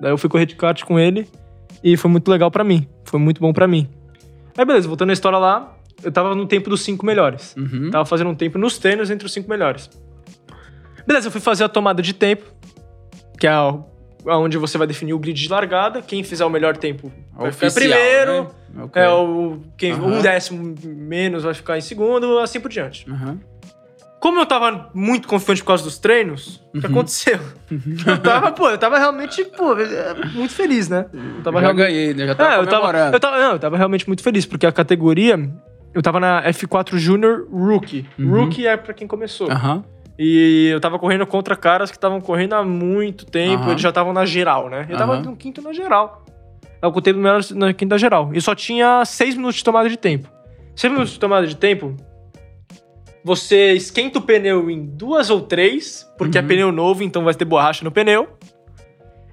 Daí 0.00 0.10
eu 0.10 0.18
fui 0.18 0.30
correr 0.30 0.46
de 0.46 0.56
kart 0.56 0.82
com 0.84 0.98
ele 0.98 1.28
e 1.84 1.96
foi 1.96 2.10
muito 2.10 2.30
legal 2.30 2.50
para 2.50 2.64
mim. 2.64 2.88
Foi 3.06 3.18
muito 3.18 3.40
bom 3.40 3.52
para 3.52 3.66
mim. 3.66 3.88
Aí 4.56 4.64
beleza, 4.64 4.86
voltando 4.86 5.10
à 5.10 5.12
história 5.12 5.38
lá, 5.38 5.76
eu 6.02 6.12
tava 6.12 6.34
no 6.34 6.46
tempo 6.46 6.68
dos 6.68 6.82
cinco 6.82 7.04
melhores. 7.04 7.54
Uhum. 7.56 7.90
Tava 7.90 8.04
fazendo 8.04 8.30
um 8.30 8.34
tempo 8.34 8.58
nos 8.58 8.78
treinos 8.78 9.10
entre 9.10 9.26
os 9.26 9.32
cinco 9.32 9.48
melhores. 9.48 9.90
Beleza, 11.06 11.28
eu 11.28 11.30
fui 11.30 11.40
fazer 11.40 11.64
a 11.64 11.68
tomada 11.68 12.02
de 12.02 12.12
tempo, 12.12 12.44
que 13.38 13.46
é 13.46 13.54
onde 14.26 14.58
você 14.58 14.76
vai 14.76 14.86
definir 14.86 15.12
o 15.12 15.18
grid 15.18 15.40
de 15.40 15.48
largada. 15.48 16.02
Quem 16.02 16.24
fizer 16.24 16.44
o 16.44 16.50
melhor 16.50 16.76
tempo 16.76 17.12
vai 17.32 17.48
Oficial, 17.48 17.70
ficar 17.70 17.80
primeiro. 17.80 18.50
Né? 18.70 18.84
Okay. 18.84 19.02
É 19.02 19.08
o, 19.08 19.60
quem, 19.76 19.92
uhum. 19.94 20.18
Um 20.18 20.22
décimo 20.22 20.74
menos 20.84 21.44
vai 21.44 21.54
ficar 21.54 21.78
em 21.78 21.80
segundo, 21.80 22.38
assim 22.38 22.60
por 22.60 22.70
diante. 22.70 23.08
Uhum. 23.08 23.38
Como 24.20 24.40
eu 24.40 24.46
tava 24.46 24.90
muito 24.94 25.28
confiante 25.28 25.62
por 25.62 25.68
causa 25.68 25.84
dos 25.84 25.98
treinos, 25.98 26.62
o 26.74 26.80
que 26.80 26.86
uhum. 26.86 26.92
aconteceu? 26.92 27.38
Uhum. 27.70 27.96
Eu 28.06 28.18
tava, 28.18 28.50
pô, 28.50 28.68
eu 28.70 28.78
tava 28.78 28.98
realmente, 28.98 29.44
pô, 29.44 29.76
muito 30.32 30.54
feliz, 30.54 30.88
né? 30.88 31.06
Eu 31.12 31.42
tava 31.42 31.60
já 31.60 31.66
realmente... 31.66 31.86
ganhei, 31.86 32.14
né? 32.14 32.26
Já 32.26 32.34
tava 32.34 32.54
é, 32.54 32.58
eu 32.58 32.66
tava, 32.66 32.98
eu 33.12 33.20
tava, 33.20 33.38
não, 33.38 33.52
eu 33.52 33.58
tava 33.58 33.76
realmente 33.76 34.06
muito 34.06 34.22
feliz, 34.22 34.46
porque 34.46 34.66
a 34.66 34.72
categoria, 34.72 35.38
eu 35.94 36.02
tava 36.02 36.18
na 36.18 36.42
F4 36.44 36.96
Junior 36.96 37.46
Rookie. 37.50 38.06
Uhum. 38.18 38.44
Rookie 38.44 38.66
é 38.66 38.76
pra 38.76 38.94
quem 38.94 39.06
começou. 39.06 39.50
Aham. 39.50 39.84
E 40.18 40.70
eu 40.72 40.80
tava 40.80 40.98
correndo 40.98 41.26
contra 41.26 41.54
caras 41.54 41.90
que 41.90 41.96
estavam 41.96 42.20
correndo 42.20 42.54
há 42.54 42.64
muito 42.64 43.26
tempo, 43.26 43.64
uhum. 43.64 43.70
eles 43.72 43.82
já 43.82 43.90
estavam 43.90 44.14
na 44.14 44.24
geral, 44.24 44.70
né? 44.70 44.86
Eu 44.88 44.96
tava 44.96 45.20
no 45.20 45.36
quinto 45.36 45.60
na 45.60 45.74
geral. 45.74 46.24
Eu 46.80 46.90
contei 46.90 47.12
melhor 47.12 47.40
na 47.54 47.74
quinta 47.74 47.98
geral. 47.98 48.30
E 48.32 48.40
só 48.40 48.54
tinha 48.54 49.04
seis 49.04 49.34
minutos 49.34 49.56
de 49.56 49.64
tomada 49.64 49.88
de 49.88 49.96
tempo. 49.96 50.28
Seis 50.74 50.90
minutos 50.90 51.12
de 51.12 51.20
tomada 51.20 51.46
de 51.46 51.56
tempo 51.56 51.94
você 53.26 53.72
esquenta 53.72 54.20
o 54.20 54.22
pneu 54.22 54.70
em 54.70 54.86
duas 54.86 55.30
ou 55.30 55.40
três, 55.40 56.08
porque 56.16 56.38
é 56.38 56.40
uhum. 56.40 56.46
é 56.46 56.48
pneu 56.48 56.70
novo, 56.70 57.02
então 57.02 57.24
vai 57.24 57.34
ter 57.34 57.44
borracha 57.44 57.82
no 57.82 57.90
pneu. 57.90 58.28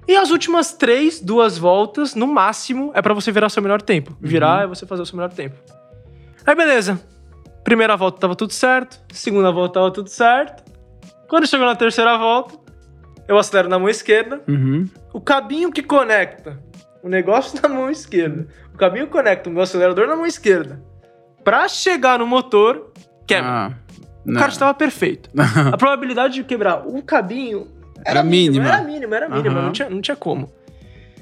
E 0.08 0.16
as 0.16 0.32
últimas 0.32 0.72
três, 0.72 1.20
duas 1.20 1.56
voltas, 1.56 2.12
no 2.12 2.26
máximo, 2.26 2.90
é 2.92 3.00
para 3.00 3.14
você 3.14 3.30
virar 3.30 3.48
seu 3.50 3.62
melhor 3.62 3.80
tempo. 3.80 4.10
Uhum. 4.10 4.16
Virar 4.20 4.56
uhum. 4.56 4.62
é 4.64 4.66
você 4.66 4.84
fazer 4.84 5.02
o 5.02 5.06
seu 5.06 5.14
melhor 5.16 5.32
tempo. 5.32 5.54
Aí 6.44 6.56
beleza. 6.56 7.00
Primeira 7.62 7.96
volta 7.96 8.18
tava 8.18 8.34
tudo 8.34 8.52
certo, 8.52 9.00
segunda 9.12 9.52
volta 9.52 9.74
tava 9.74 9.92
tudo 9.92 10.10
certo. 10.10 10.64
Quando 11.28 11.46
chegou 11.46 11.64
na 11.64 11.76
terceira 11.76 12.18
volta, 12.18 12.58
eu 13.28 13.38
acelero 13.38 13.68
na 13.68 13.78
mão 13.78 13.88
esquerda. 13.88 14.42
Uhum. 14.48 14.88
O 15.12 15.20
cabinho 15.20 15.70
que 15.70 15.84
conecta 15.84 16.60
o 17.00 17.08
negócio 17.08 17.56
na 17.62 17.68
mão 17.68 17.88
esquerda. 17.88 18.48
O 18.74 18.76
cabinho 18.76 19.06
conecta 19.06 19.48
o 19.48 19.52
meu 19.52 19.62
acelerador 19.62 20.08
na 20.08 20.16
mão 20.16 20.26
esquerda. 20.26 20.82
Pra 21.44 21.68
chegar 21.68 22.18
no 22.18 22.26
motor, 22.26 22.90
quebra. 23.24 23.48
Ah. 23.48 23.83
O 24.26 24.32
kart 24.32 24.52
estava 24.52 24.72
perfeito. 24.74 25.30
a 25.72 25.76
probabilidade 25.76 26.34
de 26.34 26.44
quebrar 26.44 26.86
o 26.86 27.02
cabinho 27.02 27.68
era, 28.04 28.20
era 28.20 28.22
mínima. 28.22 28.66
Era 28.66 28.82
mínima, 28.82 29.16
era 29.16 29.28
mínima, 29.28 29.56
uhum. 29.56 29.62
não, 29.66 29.72
tinha, 29.72 29.90
não 29.90 30.00
tinha 30.00 30.16
como. 30.16 30.50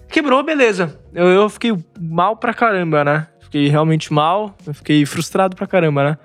Quebrou, 0.09 0.43
beleza. 0.43 0.99
Eu, 1.15 1.29
eu 1.29 1.49
fiquei 1.49 1.73
mal 1.99 2.37
pra 2.37 2.53
caramba, 2.53 3.05
né? 3.05 3.29
Fiquei 3.41 3.69
realmente 3.69 4.13
mal, 4.13 4.55
eu 4.67 4.75
fiquei 4.75 5.05
frustrado 5.07 5.57
pra 5.57 5.67
caramba, 5.67 6.05
né? 6.05 6.19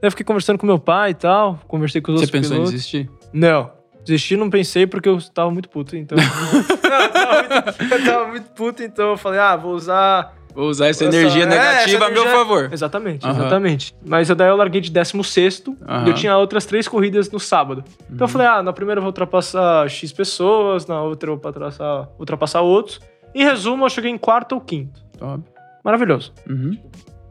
Eu 0.00 0.10
fiquei 0.10 0.24
conversando 0.24 0.58
com 0.58 0.66
meu 0.66 0.78
pai 0.78 1.10
e 1.10 1.14
tal, 1.14 1.60
conversei 1.66 2.00
com 2.00 2.12
os 2.12 2.20
Você 2.20 2.26
outros 2.26 2.40
Você 2.40 2.48
pensou 2.48 2.56
pilotos. 2.56 2.72
em 2.72 2.76
desistir? 2.76 3.10
Não. 3.32 3.72
Desistir 4.04 4.36
não 4.36 4.48
pensei 4.48 4.86
porque 4.86 5.08
eu 5.08 5.18
tava 5.34 5.50
muito 5.50 5.68
puto, 5.68 5.96
então... 5.96 6.16
não, 6.16 6.24
eu, 7.02 7.10
tava 7.10 7.42
muito, 7.42 7.94
eu 7.94 8.04
tava 8.04 8.28
muito 8.28 8.50
puto, 8.50 8.82
então 8.82 9.10
eu 9.10 9.16
falei, 9.16 9.40
ah, 9.40 9.56
vou 9.56 9.74
usar 9.74 10.37
Vou 10.58 10.70
usar 10.70 10.88
essa 10.88 11.04
energia 11.04 11.46
negativa 11.46 11.54
é, 11.54 11.84
essa 11.84 11.90
energia... 11.90 12.04
a 12.04 12.10
meu 12.10 12.36
favor. 12.36 12.68
Exatamente, 12.72 13.24
uhum. 13.24 13.30
exatamente. 13.30 13.94
Mas 14.04 14.28
daí 14.28 14.48
eu 14.48 14.56
larguei 14.56 14.80
de 14.80 14.90
16 14.90 15.62
uhum. 15.68 15.76
e 16.04 16.08
eu 16.08 16.14
tinha 16.14 16.36
outras 16.36 16.66
três 16.66 16.88
corridas 16.88 17.30
no 17.30 17.38
sábado. 17.38 17.84
Então 18.06 18.16
eu 18.18 18.22
uhum. 18.22 18.28
falei, 18.28 18.48
ah, 18.48 18.60
na 18.60 18.72
primeira 18.72 18.98
eu 18.98 19.02
vou 19.02 19.10
ultrapassar 19.10 19.88
X 19.88 20.10
pessoas, 20.10 20.84
na 20.84 21.00
outra 21.00 21.30
eu 21.30 21.36
vou 21.36 21.46
ultrapassar, 21.46 22.08
ultrapassar 22.18 22.60
outros. 22.62 22.98
Em 23.32 23.44
resumo, 23.44 23.84
eu 23.84 23.88
cheguei 23.88 24.10
em 24.10 24.18
quarto 24.18 24.56
ou 24.56 24.60
quinto. 24.60 25.00
Top. 25.16 25.44
Maravilhoso. 25.84 26.32
Uhum 26.50 26.76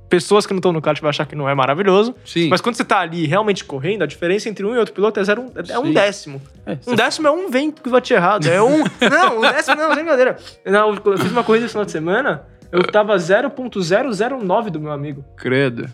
pessoas 0.09 0.45
que 0.45 0.53
não 0.53 0.59
estão 0.59 0.71
no 0.71 0.81
kart 0.81 0.99
vão 1.01 1.09
achar 1.09 1.25
que 1.25 1.35
não 1.35 1.49
é 1.49 1.53
maravilhoso. 1.53 2.15
Sim. 2.25 2.47
Mas 2.47 2.61
quando 2.61 2.75
você 2.75 2.85
tá 2.85 2.99
ali 2.99 3.25
realmente 3.25 3.65
correndo, 3.65 4.03
a 4.03 4.05
diferença 4.05 4.47
entre 4.47 4.65
um 4.65 4.73
e 4.73 4.77
outro 4.77 4.93
piloto 4.93 5.19
é, 5.19 5.23
zero, 5.25 5.51
é 5.67 5.77
um 5.77 5.91
décimo. 5.91 6.41
É, 6.65 6.77
um 6.87 6.95
décimo 6.95 7.27
é 7.27 7.31
um 7.31 7.49
vento 7.49 7.81
que 7.81 7.89
bate 7.89 8.13
errado. 8.13 8.47
É 8.47 8.61
um. 8.61 8.83
não, 9.11 9.39
um 9.39 9.41
décimo 9.41 9.75
não, 9.75 9.87
sem 9.87 9.95
brincadeira. 9.95 10.37
Eu 10.63 11.17
fiz 11.17 11.31
uma 11.31 11.43
corrida 11.43 11.65
esse 11.65 11.73
final 11.73 11.83
de 11.83 11.91
semana, 11.91 12.45
eu 12.71 12.83
tava 12.83 13.15
0.009 13.15 14.69
do 14.69 14.79
meu 14.79 14.91
amigo. 14.91 15.23
Credo. 15.35 15.89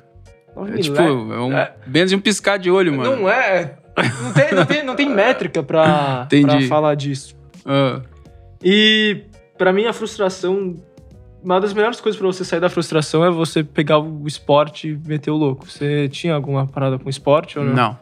É, 0.55 0.77
tipo, 0.77 0.97
é 0.97 1.11
um, 1.11 1.53
é. 1.53 1.73
menos 1.87 2.11
de 2.11 2.15
um 2.15 2.19
piscar 2.19 2.57
de 2.57 2.69
olho, 2.69 2.93
mano. 2.95 3.15
Não 3.15 3.29
é. 3.29 3.75
Não 4.21 4.33
tem, 4.33 4.53
não 4.53 4.65
tem, 4.65 4.83
não 4.83 4.95
tem 4.95 5.09
métrica 5.09 5.63
pra, 5.63 6.27
pra 6.45 6.61
falar 6.67 6.95
disso. 6.95 7.35
Uh. 7.65 8.01
E 8.63 9.23
para 9.57 9.73
mim 9.73 9.85
a 9.85 9.93
frustração 9.93 10.75
uma 11.43 11.59
das 11.59 11.73
melhores 11.73 11.99
coisas 11.99 12.17
para 12.17 12.25
você 12.25 12.45
sair 12.45 12.61
da 12.61 12.69
frustração 12.69 13.23
é 13.23 13.29
você 13.29 13.63
pegar 13.63 13.99
o 13.99 14.25
esporte 14.25 14.89
e 14.89 15.07
meter 15.07 15.29
o 15.29 15.35
louco. 15.35 15.69
Você 15.69 16.07
tinha 16.07 16.33
alguma 16.33 16.65
parada 16.65 16.97
com 16.97 17.09
esporte 17.09 17.59
ou 17.59 17.65
não? 17.65 17.73
Não. 17.73 17.99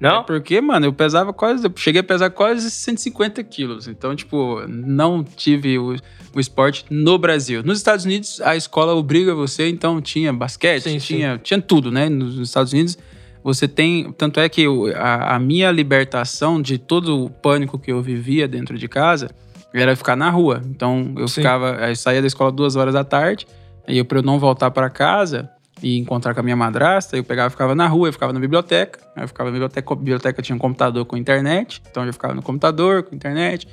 Não? 0.00 0.20
É 0.20 0.22
porque, 0.22 0.60
mano, 0.60 0.86
eu 0.86 0.92
pesava 0.92 1.32
quase. 1.32 1.66
Eu 1.66 1.72
cheguei 1.76 2.00
a 2.00 2.04
pesar 2.04 2.30
quase 2.30 2.70
150 2.70 3.42
quilos. 3.44 3.88
Então, 3.88 4.14
tipo, 4.14 4.62
não 4.66 5.22
tive 5.22 5.78
o, 5.78 5.96
o 6.34 6.40
esporte 6.40 6.84
no 6.90 7.16
Brasil. 7.18 7.62
Nos 7.62 7.78
Estados 7.78 8.04
Unidos, 8.04 8.40
a 8.40 8.56
escola 8.56 8.94
obriga 8.94 9.34
você, 9.34 9.68
então 9.68 10.00
tinha 10.00 10.32
basquete, 10.32 10.82
sim, 10.82 10.98
tinha, 10.98 11.34
sim. 11.34 11.40
tinha 11.42 11.60
tudo, 11.60 11.90
né? 11.90 12.08
Nos 12.08 12.38
Estados 12.38 12.72
Unidos, 12.72 12.98
você 13.42 13.68
tem. 13.68 14.12
Tanto 14.12 14.40
é 14.40 14.48
que 14.48 14.66
a, 14.96 15.36
a 15.36 15.38
minha 15.38 15.70
libertação 15.70 16.60
de 16.60 16.76
todo 16.76 17.24
o 17.24 17.30
pânico 17.30 17.78
que 17.78 17.92
eu 17.92 18.02
vivia 18.02 18.48
dentro 18.48 18.76
de 18.76 18.88
casa 18.88 19.30
era 19.72 19.96
ficar 19.96 20.16
na 20.16 20.30
rua. 20.30 20.62
Então 20.66 21.14
eu 21.16 21.28
Sim. 21.28 21.36
ficava, 21.36 21.88
eu 21.88 21.96
saía 21.96 22.20
da 22.20 22.26
escola 22.26 22.50
duas 22.50 22.76
horas 22.76 22.94
da 22.94 23.04
tarde, 23.04 23.46
e 23.88 23.98
eu, 23.98 24.04
pra 24.04 24.18
eu 24.18 24.22
não 24.22 24.38
voltar 24.38 24.70
para 24.70 24.88
casa 24.88 25.50
e 25.84 25.98
encontrar 25.98 26.32
com 26.32 26.40
a 26.40 26.42
minha 26.42 26.56
madrasta, 26.56 27.14
eu 27.14 27.22
pegava 27.22 27.48
e 27.48 27.50
ficava 27.50 27.74
na 27.74 27.86
rua, 27.86 28.08
eu 28.08 28.12
ficava 28.12 28.32
na 28.32 28.40
biblioteca. 28.40 29.00
Eu 29.14 29.28
ficava 29.28 29.50
na 29.50 29.52
biblioteca, 29.52 29.92
a 29.92 29.96
biblioteca 29.96 30.40
tinha 30.40 30.56
um 30.56 30.58
computador 30.58 31.04
com 31.04 31.14
internet, 31.14 31.82
então 31.90 32.06
eu 32.06 32.12
ficava 32.12 32.32
no 32.32 32.40
computador 32.40 33.02
com 33.02 33.14
internet. 33.14 33.68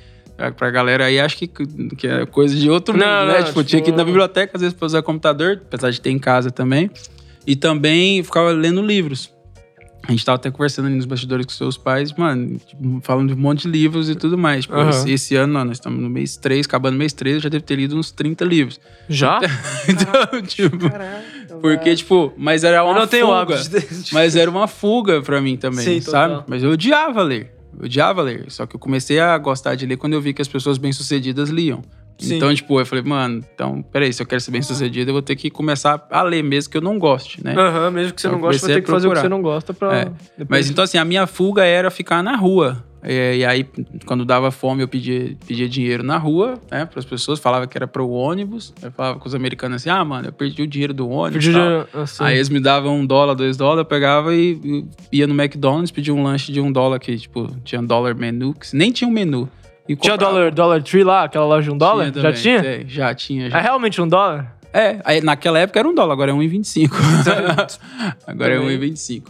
Pra 0.56 0.70
galera 0.70 1.06
aí, 1.06 1.18
acho 1.18 1.38
que, 1.38 1.46
que 1.46 2.06
é 2.06 2.26
coisa 2.26 2.54
de 2.54 2.68
outro 2.68 2.92
mundo, 2.92 3.04
né? 3.04 3.26
Não, 3.26 3.34
tipo, 3.36 3.46
tipo, 3.46 3.64
tinha 3.64 3.80
que 3.80 3.90
ir 3.90 3.96
na 3.96 4.04
biblioteca, 4.04 4.52
às 4.54 4.60
vezes, 4.60 4.76
pra 4.76 4.84
usar 4.84 5.02
computador, 5.02 5.62
apesar 5.64 5.90
de 5.90 6.00
ter 6.02 6.10
em 6.10 6.18
casa 6.18 6.50
também. 6.50 6.90
E 7.46 7.56
também 7.56 8.22
ficava 8.22 8.50
lendo 8.50 8.82
livros. 8.82 9.32
A 10.06 10.10
gente 10.10 10.24
tava 10.24 10.36
até 10.36 10.50
conversando 10.50 10.86
ali 10.86 10.96
nos 10.96 11.04
bastidores 11.04 11.46
com 11.46 11.52
seus 11.52 11.78
pais, 11.78 12.12
mano, 12.12 12.58
tipo, 12.58 13.00
falando 13.02 13.28
de 13.28 13.34
um 13.34 13.36
monte 13.36 13.62
de 13.62 13.68
livros 13.68 14.10
e 14.10 14.16
tudo 14.16 14.36
mais. 14.36 14.64
Tipo, 14.64 14.76
uhum. 14.76 14.90
esse, 14.90 15.10
esse, 15.12 15.36
ano, 15.36 15.64
nós 15.64 15.78
estamos 15.78 16.00
no 16.00 16.10
mês 16.10 16.36
3, 16.36 16.66
acabando 16.66 16.96
o 16.96 16.98
mês 16.98 17.12
3, 17.12 17.36
eu 17.36 17.40
já 17.42 17.48
devo 17.48 17.62
ter 17.62 17.76
lido 17.76 17.96
uns 17.96 18.10
30 18.10 18.44
livros. 18.44 18.80
Já? 19.08 19.38
então, 19.88 20.42
tipo. 20.42 20.90
Caraca, 20.90 21.22
porque, 21.60 21.94
tipo, 21.94 22.32
mas 22.36 22.64
era 22.64 22.82
uma 22.82 22.90
eu 22.90 22.94
não 22.94 23.00
fuga. 23.02 23.10
Tenho 23.10 23.32
hábito 23.32 23.70
de... 24.02 24.12
Mas 24.12 24.34
era 24.34 24.50
uma 24.50 24.66
fuga 24.66 25.22
pra 25.22 25.40
mim 25.40 25.56
também, 25.56 25.84
Sim, 25.84 26.00
sabe? 26.00 26.34
Total. 26.34 26.46
Mas 26.48 26.62
eu 26.64 26.70
odiava 26.70 27.22
ler. 27.22 27.54
Eu 27.78 27.84
odiava 27.84 28.22
ler. 28.22 28.46
Só 28.48 28.66
que 28.66 28.74
eu 28.74 28.80
comecei 28.80 29.20
a 29.20 29.38
gostar 29.38 29.76
de 29.76 29.86
ler 29.86 29.96
quando 29.96 30.14
eu 30.14 30.20
vi 30.20 30.34
que 30.34 30.42
as 30.42 30.48
pessoas 30.48 30.78
bem-sucedidas 30.78 31.48
liam. 31.48 31.82
Sim. 32.22 32.36
Então, 32.36 32.54
tipo, 32.54 32.78
eu 32.78 32.86
falei, 32.86 33.04
mano, 33.04 33.42
então, 33.54 33.82
peraí, 33.82 34.12
se 34.12 34.22
eu 34.22 34.26
quero 34.26 34.40
ser 34.40 34.50
bem 34.50 34.62
sucedido, 34.62 35.10
eu 35.10 35.14
vou 35.14 35.22
ter 35.22 35.36
que 35.36 35.50
começar 35.50 36.06
a 36.10 36.22
ler, 36.22 36.42
mesmo 36.42 36.70
que 36.70 36.76
eu 36.76 36.80
não 36.80 36.98
goste, 36.98 37.42
né? 37.42 37.54
Aham, 37.56 37.86
uhum, 37.86 37.90
mesmo 37.90 38.14
que 38.14 38.20
você 38.20 38.28
então, 38.28 38.38
não 38.38 38.46
goste, 38.46 38.62
vai 38.62 38.74
ter 38.74 38.82
que 38.82 38.90
fazer 38.90 39.08
o 39.08 39.12
que 39.12 39.20
você 39.20 39.28
não 39.28 39.42
gosta 39.42 39.74
pra. 39.74 39.96
É. 39.96 40.12
Mas 40.48 40.70
então, 40.70 40.84
assim, 40.84 40.98
a 40.98 41.04
minha 41.04 41.26
fuga 41.26 41.64
era 41.64 41.90
ficar 41.90 42.22
na 42.22 42.36
rua. 42.36 42.84
E, 43.04 43.38
e, 43.38 43.44
aí, 43.44 43.66
quando 44.06 44.24
dava 44.24 44.50
fome, 44.52 44.82
eu 44.82 44.88
pedia, 44.88 45.36
pedia 45.46 45.68
dinheiro 45.68 46.04
na 46.04 46.16
rua, 46.16 46.54
né, 46.70 46.86
para 46.86 47.00
as 47.00 47.04
pessoas, 47.04 47.40
falava 47.40 47.66
que 47.66 47.76
era 47.76 47.86
para 47.86 48.02
o 48.02 48.10
ônibus. 48.10 48.72
Eu 48.80 48.92
falava 48.92 49.18
com 49.18 49.26
os 49.26 49.34
americanos 49.34 49.76
assim: 49.76 49.90
ah, 49.90 50.04
mano, 50.04 50.28
eu 50.28 50.32
perdi 50.32 50.62
o 50.62 50.66
dinheiro 50.66 50.94
do 50.94 51.08
ônibus. 51.08 51.42
Dinheiro, 51.42 51.88
assim. 51.92 52.22
Aí 52.22 52.36
eles 52.36 52.48
me 52.48 52.60
davam 52.60 53.00
um 53.00 53.06
dólar, 53.06 53.34
dois 53.34 53.56
dólares, 53.56 53.80
eu 53.80 53.84
pegava 53.84 54.34
e, 54.34 54.86
e 55.10 55.18
ia 55.18 55.26
no 55.26 55.34
McDonald's, 55.34 55.90
pedia 55.90 56.14
um 56.14 56.22
lanche 56.22 56.52
de 56.52 56.60
um 56.60 56.70
dólar, 56.70 57.00
que, 57.00 57.16
tipo, 57.16 57.50
tinha 57.64 57.82
dólar 57.82 58.14
menu, 58.14 58.54
que 58.54 58.74
nem 58.76 58.92
tinha 58.92 59.08
um 59.08 59.12
menu. 59.12 59.48
Tinha 60.00 60.16
Dollar, 60.16 60.52
Dollar 60.52 60.82
Tree 60.82 61.04
lá, 61.04 61.24
aquela 61.24 61.44
loja 61.44 61.68
de 61.68 61.74
um 61.74 61.78
dólar? 61.78 62.10
Tinha 62.10 62.22
já 62.22 62.32
tinha? 62.32 62.58
É, 62.58 62.84
já 62.86 63.14
tinha. 63.14 63.50
Já. 63.50 63.58
É 63.58 63.60
realmente 63.60 64.00
um 64.00 64.08
dólar? 64.08 64.56
É, 64.72 65.00
aí, 65.04 65.20
naquela 65.20 65.58
época 65.58 65.78
era 65.78 65.88
um 65.88 65.94
dólar, 65.94 66.12
agora 66.12 66.30
é 66.30 66.34
1,25. 66.34 66.90
agora 68.26 68.58
Também. 68.58 68.74
é 68.74 68.78
1,25. 68.78 69.24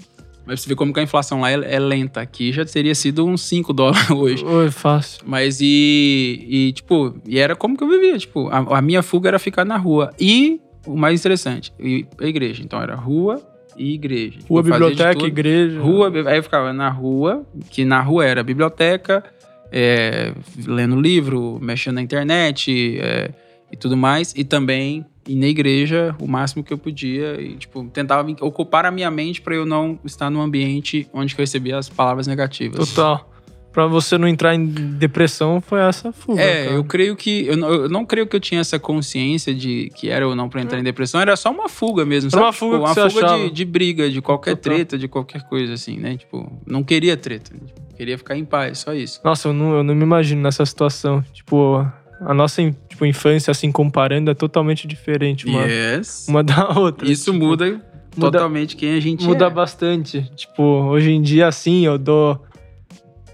Mas 0.45 0.61
você 0.61 0.69
vê 0.69 0.75
como 0.75 0.93
que 0.93 1.01
a 1.01 1.03
inflação 1.03 1.41
lá 1.41 1.51
é, 1.51 1.55
é, 1.55 1.79
lenta. 1.79 2.21
Aqui 2.21 2.53
já 2.53 2.65
teria 2.65 2.95
sido 2.95 3.27
uns 3.27 3.43
5 3.43 3.73
dólares 3.73 4.11
hoje. 4.11 4.45
Oi, 4.45 4.71
fácil. 4.71 5.23
Mas 5.25 5.61
e, 5.61 6.47
e, 6.49 6.73
tipo, 6.73 7.15
e 7.27 7.39
era 7.39 7.55
como 7.57 7.77
que 7.77 7.85
eu 7.85 7.89
vivia. 7.89 8.19
Tipo, 8.19 8.49
a, 8.49 8.79
a 8.79 8.83
minha 8.83 9.03
fuga 9.03 9.29
era 9.29 9.39
ficar 9.39 9.65
na 9.65 9.77
rua. 9.77 10.13
E 10.19 10.61
o 10.87 10.97
mais 10.97 11.21
interessante, 11.21 11.73
a 12.21 12.27
igreja. 12.27 12.63
Então 12.63 12.81
era 12.83 12.95
rua, 12.95 13.41
e 13.77 13.95
igreja. 13.95 14.39
Rua, 14.49 14.63
biblioteca, 14.63 15.25
igreja. 15.25 15.81
Rua, 15.81 16.13
aí 16.27 16.37
eu 16.37 16.43
ficava 16.43 16.73
na 16.73 16.91
rua, 16.91 17.45
que 17.71 17.85
na 17.85 18.01
rua 18.01 18.25
era 18.25 18.43
biblioteca, 18.43 19.25
é, 19.73 20.33
lendo 20.67 21.01
livro, 21.01 21.59
mexendo 21.61 21.95
na 21.95 22.03
internet 22.03 22.99
é, 23.01 23.31
e 23.73 23.77
tudo 23.77 23.97
mais. 23.97 24.35
E 24.37 24.45
também 24.45 25.07
ir 25.27 25.37
na 25.37 25.47
igreja 25.47 26.15
o 26.21 26.27
máximo 26.27 26.63
que 26.63 26.73
eu 26.73 26.79
podia 26.79 27.41
e, 27.41 27.57
tipo, 27.57 27.85
tentava 27.85 28.29
ocupar 28.41 28.85
a 28.85 28.91
minha 28.91 29.11
mente 29.11 29.41
para 29.41 29.55
eu 29.55 29.65
não 29.65 29.99
estar 30.05 30.29
num 30.29 30.41
ambiente 30.41 31.09
onde 31.13 31.35
eu 31.35 31.39
recebia 31.39 31.79
as 31.79 31.89
palavras 31.89 32.27
negativas. 32.27 32.89
Total. 32.91 33.33
Pra 33.73 33.87
você 33.87 34.19
não 34.19 34.29
entrar 34.29 34.55
em 34.55 34.67
depressão, 34.67 35.59
foi 35.59 35.81
essa 35.81 36.13
fuga. 36.13 36.43
É, 36.43 36.65
cara. 36.65 36.77
eu 36.77 36.85
creio 36.85 37.17
que. 37.17 37.47
Eu 37.47 37.57
não, 37.57 37.73
eu 37.73 37.89
não, 37.89 38.05
creio 38.05 38.27
que 38.27 38.37
eu 38.37 38.41
tinha 38.41 38.61
essa 38.61 38.79
consciência 38.79 39.55
de 39.55 39.91
que 39.97 40.11
era 40.11 40.29
ou 40.29 40.37
não 40.37 40.47
pra 40.47 40.61
entrar 40.61 40.79
em 40.79 40.83
depressão, 40.83 41.19
era 41.19 41.35
só 41.37 41.51
uma 41.51 41.71
fuga 41.71 42.05
mesmo. 42.05 42.29
Era 42.31 42.43
uma 42.43 42.53
fuga, 42.53 42.77
tipo, 42.77 43.01
uma 43.01 43.11
fuga 43.11 43.39
de, 43.39 43.51
de, 43.51 43.65
briga, 43.65 44.11
de 44.11 44.21
qualquer 44.21 44.57
Total. 44.57 44.75
treta, 44.75 44.99
de 44.99 45.09
qualquer 45.09 45.49
coisa, 45.49 45.73
assim, 45.73 45.97
né? 45.97 46.19
Tipo, 46.19 46.53
não 46.67 46.83
queria 46.83 47.17
treta. 47.17 47.55
Tipo, 47.55 47.82
queria 47.97 48.19
ficar 48.19 48.37
em 48.37 48.45
paz, 48.45 48.79
só 48.81 48.93
isso. 48.93 49.21
Nossa, 49.25 49.49
eu 49.49 49.53
não, 49.53 49.77
eu 49.77 49.83
não 49.83 49.95
me 49.95 50.03
imagino 50.03 50.43
nessa 50.43 50.65
situação. 50.65 51.23
Tipo, 51.33 51.87
a 52.21 52.35
nossa 52.35 52.63
tipo, 52.89 53.05
infância, 53.07 53.51
assim, 53.51 53.71
comparando, 53.71 54.31
é 54.31 54.35
totalmente 54.35 54.87
diferente 54.87 55.47
uma, 55.47 55.63
yes. 55.65 56.27
uma 56.29 56.43
da 56.43 56.69
outra. 56.79 57.11
Isso 57.11 57.33
tipo, 57.33 57.45
muda 57.45 57.81
totalmente 58.19 58.77
quem 58.77 58.95
a 58.95 59.01
gente 59.01 59.25
muda 59.25 59.45
é. 59.45 59.49
Muda 59.49 59.51
bastante. 59.51 60.31
Tipo, 60.35 60.63
hoje 60.63 61.11
em 61.11 61.23
dia, 61.23 61.49
assim, 61.49 61.87
eu 61.87 61.99
dou 61.99 62.41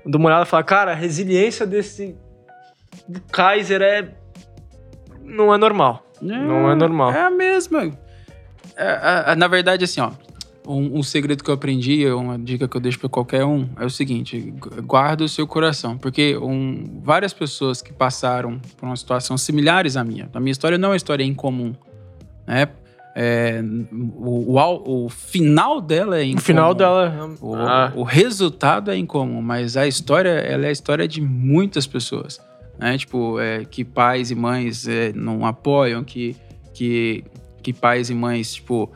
dou 0.04 0.18
uma 0.18 0.28
olhada 0.28 0.44
e 0.44 0.46
falo, 0.46 0.64
cara, 0.64 0.92
a 0.92 0.94
resiliência 0.94 1.66
desse 1.66 2.16
Kaiser 3.30 3.82
é. 3.82 4.08
Não 5.22 5.52
é 5.52 5.58
normal. 5.58 6.04
É, 6.22 6.24
não 6.24 6.70
é 6.70 6.74
normal. 6.74 7.12
É 7.12 7.20
a 7.20 7.30
mesma. 7.30 7.92
É, 8.76 9.32
é, 9.32 9.36
na 9.36 9.46
verdade, 9.46 9.84
assim, 9.84 10.00
ó. 10.00 10.10
Um, 10.68 10.98
um, 10.98 11.02
segredo 11.02 11.42
que 11.42 11.48
eu 11.48 11.54
aprendi, 11.54 12.06
uma 12.08 12.38
dica 12.38 12.68
que 12.68 12.76
eu 12.76 12.80
deixo 12.80 12.98
para 12.98 13.08
qualquer 13.08 13.42
um, 13.42 13.66
é 13.80 13.86
o 13.86 13.90
seguinte: 13.90 14.52
guarda 14.84 15.24
o 15.24 15.28
seu 15.28 15.46
coração. 15.46 15.96
Porque 15.96 16.36
um, 16.36 17.00
várias 17.02 17.32
pessoas 17.32 17.80
que 17.80 17.90
passaram 17.90 18.60
por 18.76 18.84
uma 18.84 18.96
situação 18.96 19.38
similares 19.38 19.96
à 19.96 20.04
minha, 20.04 20.28
a 20.34 20.38
minha 20.38 20.52
história 20.52 20.76
não 20.76 20.88
é 20.88 20.90
uma 20.90 20.96
história 20.96 21.24
incomum. 21.24 21.74
Né? 22.46 22.68
É, 23.20 23.62
o, 23.90 24.56
o, 24.56 25.06
o, 25.06 25.08
final 25.08 25.80
dela 25.80 26.18
é 26.18 26.24
incomum. 26.24 26.38
O 26.38 26.42
final 26.42 26.74
dela. 26.74 27.30
O, 27.40 27.54
ah. 27.56 27.92
o, 27.96 28.02
resultado 28.02 28.90
é 28.90 28.96
incomum, 28.96 29.40
mas 29.40 29.76
a 29.76 29.86
história 29.88 30.28
ela 30.28 30.66
é 30.66 30.68
a 30.68 30.72
história 30.72 31.08
de 31.08 31.20
muitas 31.20 31.86
pessoas. 31.86 32.40
Né? 32.78 32.96
Tipo, 32.98 33.40
é, 33.40 33.64
que 33.64 33.84
pais 33.84 34.30
e 34.30 34.34
mães 34.34 34.86
é, 34.86 35.12
não 35.14 35.44
apoiam, 35.44 36.04
que, 36.04 36.36
que, 36.74 37.24
que 37.62 37.72
pais 37.72 38.08
e 38.10 38.14
mães, 38.14 38.54
tipo, 38.54 38.92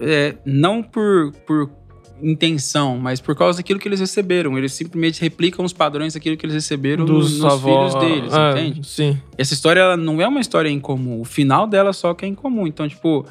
é, 0.00 0.36
não 0.44 0.82
por, 0.82 1.32
por 1.46 1.70
intenção, 2.22 2.98
mas 2.98 3.20
por 3.20 3.36
causa 3.36 3.58
daquilo 3.58 3.78
que 3.78 3.88
eles 3.88 4.00
receberam. 4.00 4.56
Eles 4.58 4.72
simplesmente 4.72 5.20
replicam 5.20 5.64
os 5.64 5.72
padrões 5.72 6.14
daquilo 6.14 6.36
que 6.36 6.44
eles 6.44 6.54
receberam 6.54 7.04
Dos 7.04 7.38
nos, 7.38 7.62
filhos 7.62 7.94
deles, 7.94 8.32
é, 8.32 8.50
entende? 8.50 8.86
Sim. 8.86 9.20
Essa 9.36 9.54
história 9.54 9.80
ela 9.80 9.96
não 9.96 10.20
é 10.20 10.26
uma 10.26 10.40
história 10.40 10.68
incomum. 10.68 11.20
O 11.20 11.24
final 11.24 11.66
dela 11.66 11.92
só 11.92 12.14
que 12.14 12.24
é 12.24 12.28
incomum. 12.28 12.66
Então, 12.66 12.88
tipo, 12.88 13.24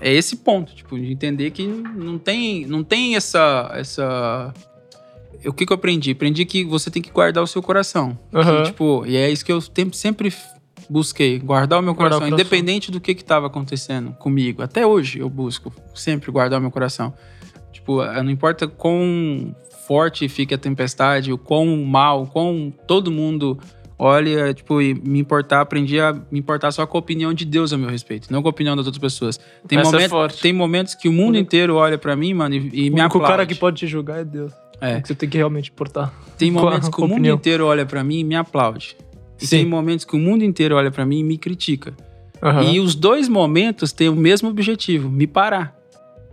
é 0.00 0.12
esse 0.12 0.36
ponto, 0.36 0.74
tipo, 0.74 0.98
de 0.98 1.10
entender 1.12 1.50
que 1.50 1.66
não 1.66 2.18
tem, 2.18 2.66
não 2.66 2.82
tem 2.82 3.16
essa, 3.16 3.70
essa... 3.74 4.52
O 5.44 5.52
que 5.52 5.66
que 5.66 5.72
eu 5.72 5.76
aprendi? 5.76 6.12
Aprendi 6.12 6.44
que 6.44 6.64
você 6.64 6.90
tem 6.90 7.02
que 7.02 7.10
guardar 7.10 7.42
o 7.42 7.46
seu 7.46 7.62
coração. 7.62 8.16
Uhum. 8.32 8.42
Que, 8.42 8.62
tipo, 8.64 9.04
e 9.06 9.16
é 9.16 9.30
isso 9.30 9.44
que 9.44 9.52
eu 9.52 9.60
sempre 9.92 10.32
busquei, 10.88 11.38
guardar 11.38 11.78
o 11.78 11.82
meu 11.82 11.94
coração, 11.94 12.18
o 12.18 12.20
coração, 12.22 12.38
independente 12.38 12.90
do 12.90 13.00
que 13.00 13.12
estava 13.12 13.46
acontecendo 13.46 14.12
comigo. 14.12 14.62
Até 14.62 14.86
hoje 14.86 15.18
eu 15.18 15.28
busco 15.28 15.72
sempre 15.94 16.30
guardar 16.30 16.58
o 16.58 16.62
meu 16.62 16.70
coração. 16.70 17.12
Tipo, 17.72 18.04
não 18.04 18.30
importa 18.30 18.68
quão 18.68 19.54
forte 19.86 20.28
fique 20.28 20.54
a 20.54 20.58
tempestade, 20.58 21.32
o 21.32 21.38
quão 21.38 21.84
mal, 21.84 22.22
o 22.22 22.26
quão 22.26 22.72
todo 22.86 23.10
mundo 23.10 23.58
olhe, 23.98 24.34
é, 24.34 24.52
tipo, 24.52 24.82
e 24.82 24.94
me 24.94 25.20
importar, 25.20 25.60
aprendi 25.60 26.00
a 26.00 26.12
me 26.12 26.38
importar 26.40 26.72
só 26.72 26.86
com 26.86 26.98
a 26.98 27.00
opinião 27.00 27.32
de 27.32 27.44
Deus 27.44 27.72
a 27.72 27.78
meu 27.78 27.88
respeito, 27.88 28.32
não 28.32 28.42
com 28.42 28.48
a 28.48 28.50
opinião 28.50 28.74
das 28.76 28.86
outras 28.86 29.00
pessoas. 29.00 29.38
Tem, 29.66 29.78
é 29.78 29.82
momento, 29.82 30.10
forte. 30.10 30.40
tem 30.40 30.52
momentos 30.52 30.94
que 30.94 31.08
o 31.08 31.12
mundo 31.12 31.38
inteiro 31.38 31.76
olha 31.76 31.96
pra 31.96 32.16
mim, 32.16 32.34
mano, 32.34 32.54
e, 32.54 32.86
e 32.86 32.90
O 32.90 32.94
me 32.94 33.00
aplaude. 33.00 33.28
cara 33.30 33.46
que 33.46 33.54
pode 33.54 33.76
te 33.76 33.86
julgar 33.86 34.20
é 34.20 34.24
Deus. 34.24 34.52
É. 34.80 35.00
Que 35.00 35.06
você 35.06 35.14
tem 35.14 35.28
que 35.28 35.36
realmente 35.36 35.70
importar. 35.70 36.12
Tem 36.36 36.50
momentos 36.50 36.88
que 36.88 37.00
o 37.00 37.06
mundo 37.06 37.26
inteiro 37.28 37.66
olha 37.66 37.86
pra 37.86 38.02
mim 38.02 38.18
e 38.18 38.24
me 38.24 38.34
aplaude. 38.34 38.96
E 39.42 39.46
Sim. 39.46 39.58
tem 39.58 39.66
momentos 39.66 40.04
que 40.04 40.14
o 40.14 40.18
mundo 40.18 40.44
inteiro 40.44 40.76
olha 40.76 40.90
pra 40.90 41.04
mim 41.04 41.18
e 41.20 41.24
me 41.24 41.36
critica. 41.36 41.94
Aham. 42.42 42.62
E 42.72 42.80
os 42.80 42.94
dois 42.94 43.28
momentos 43.28 43.92
têm 43.92 44.08
o 44.08 44.16
mesmo 44.16 44.48
objetivo, 44.48 45.10
me 45.10 45.26
parar. 45.26 45.76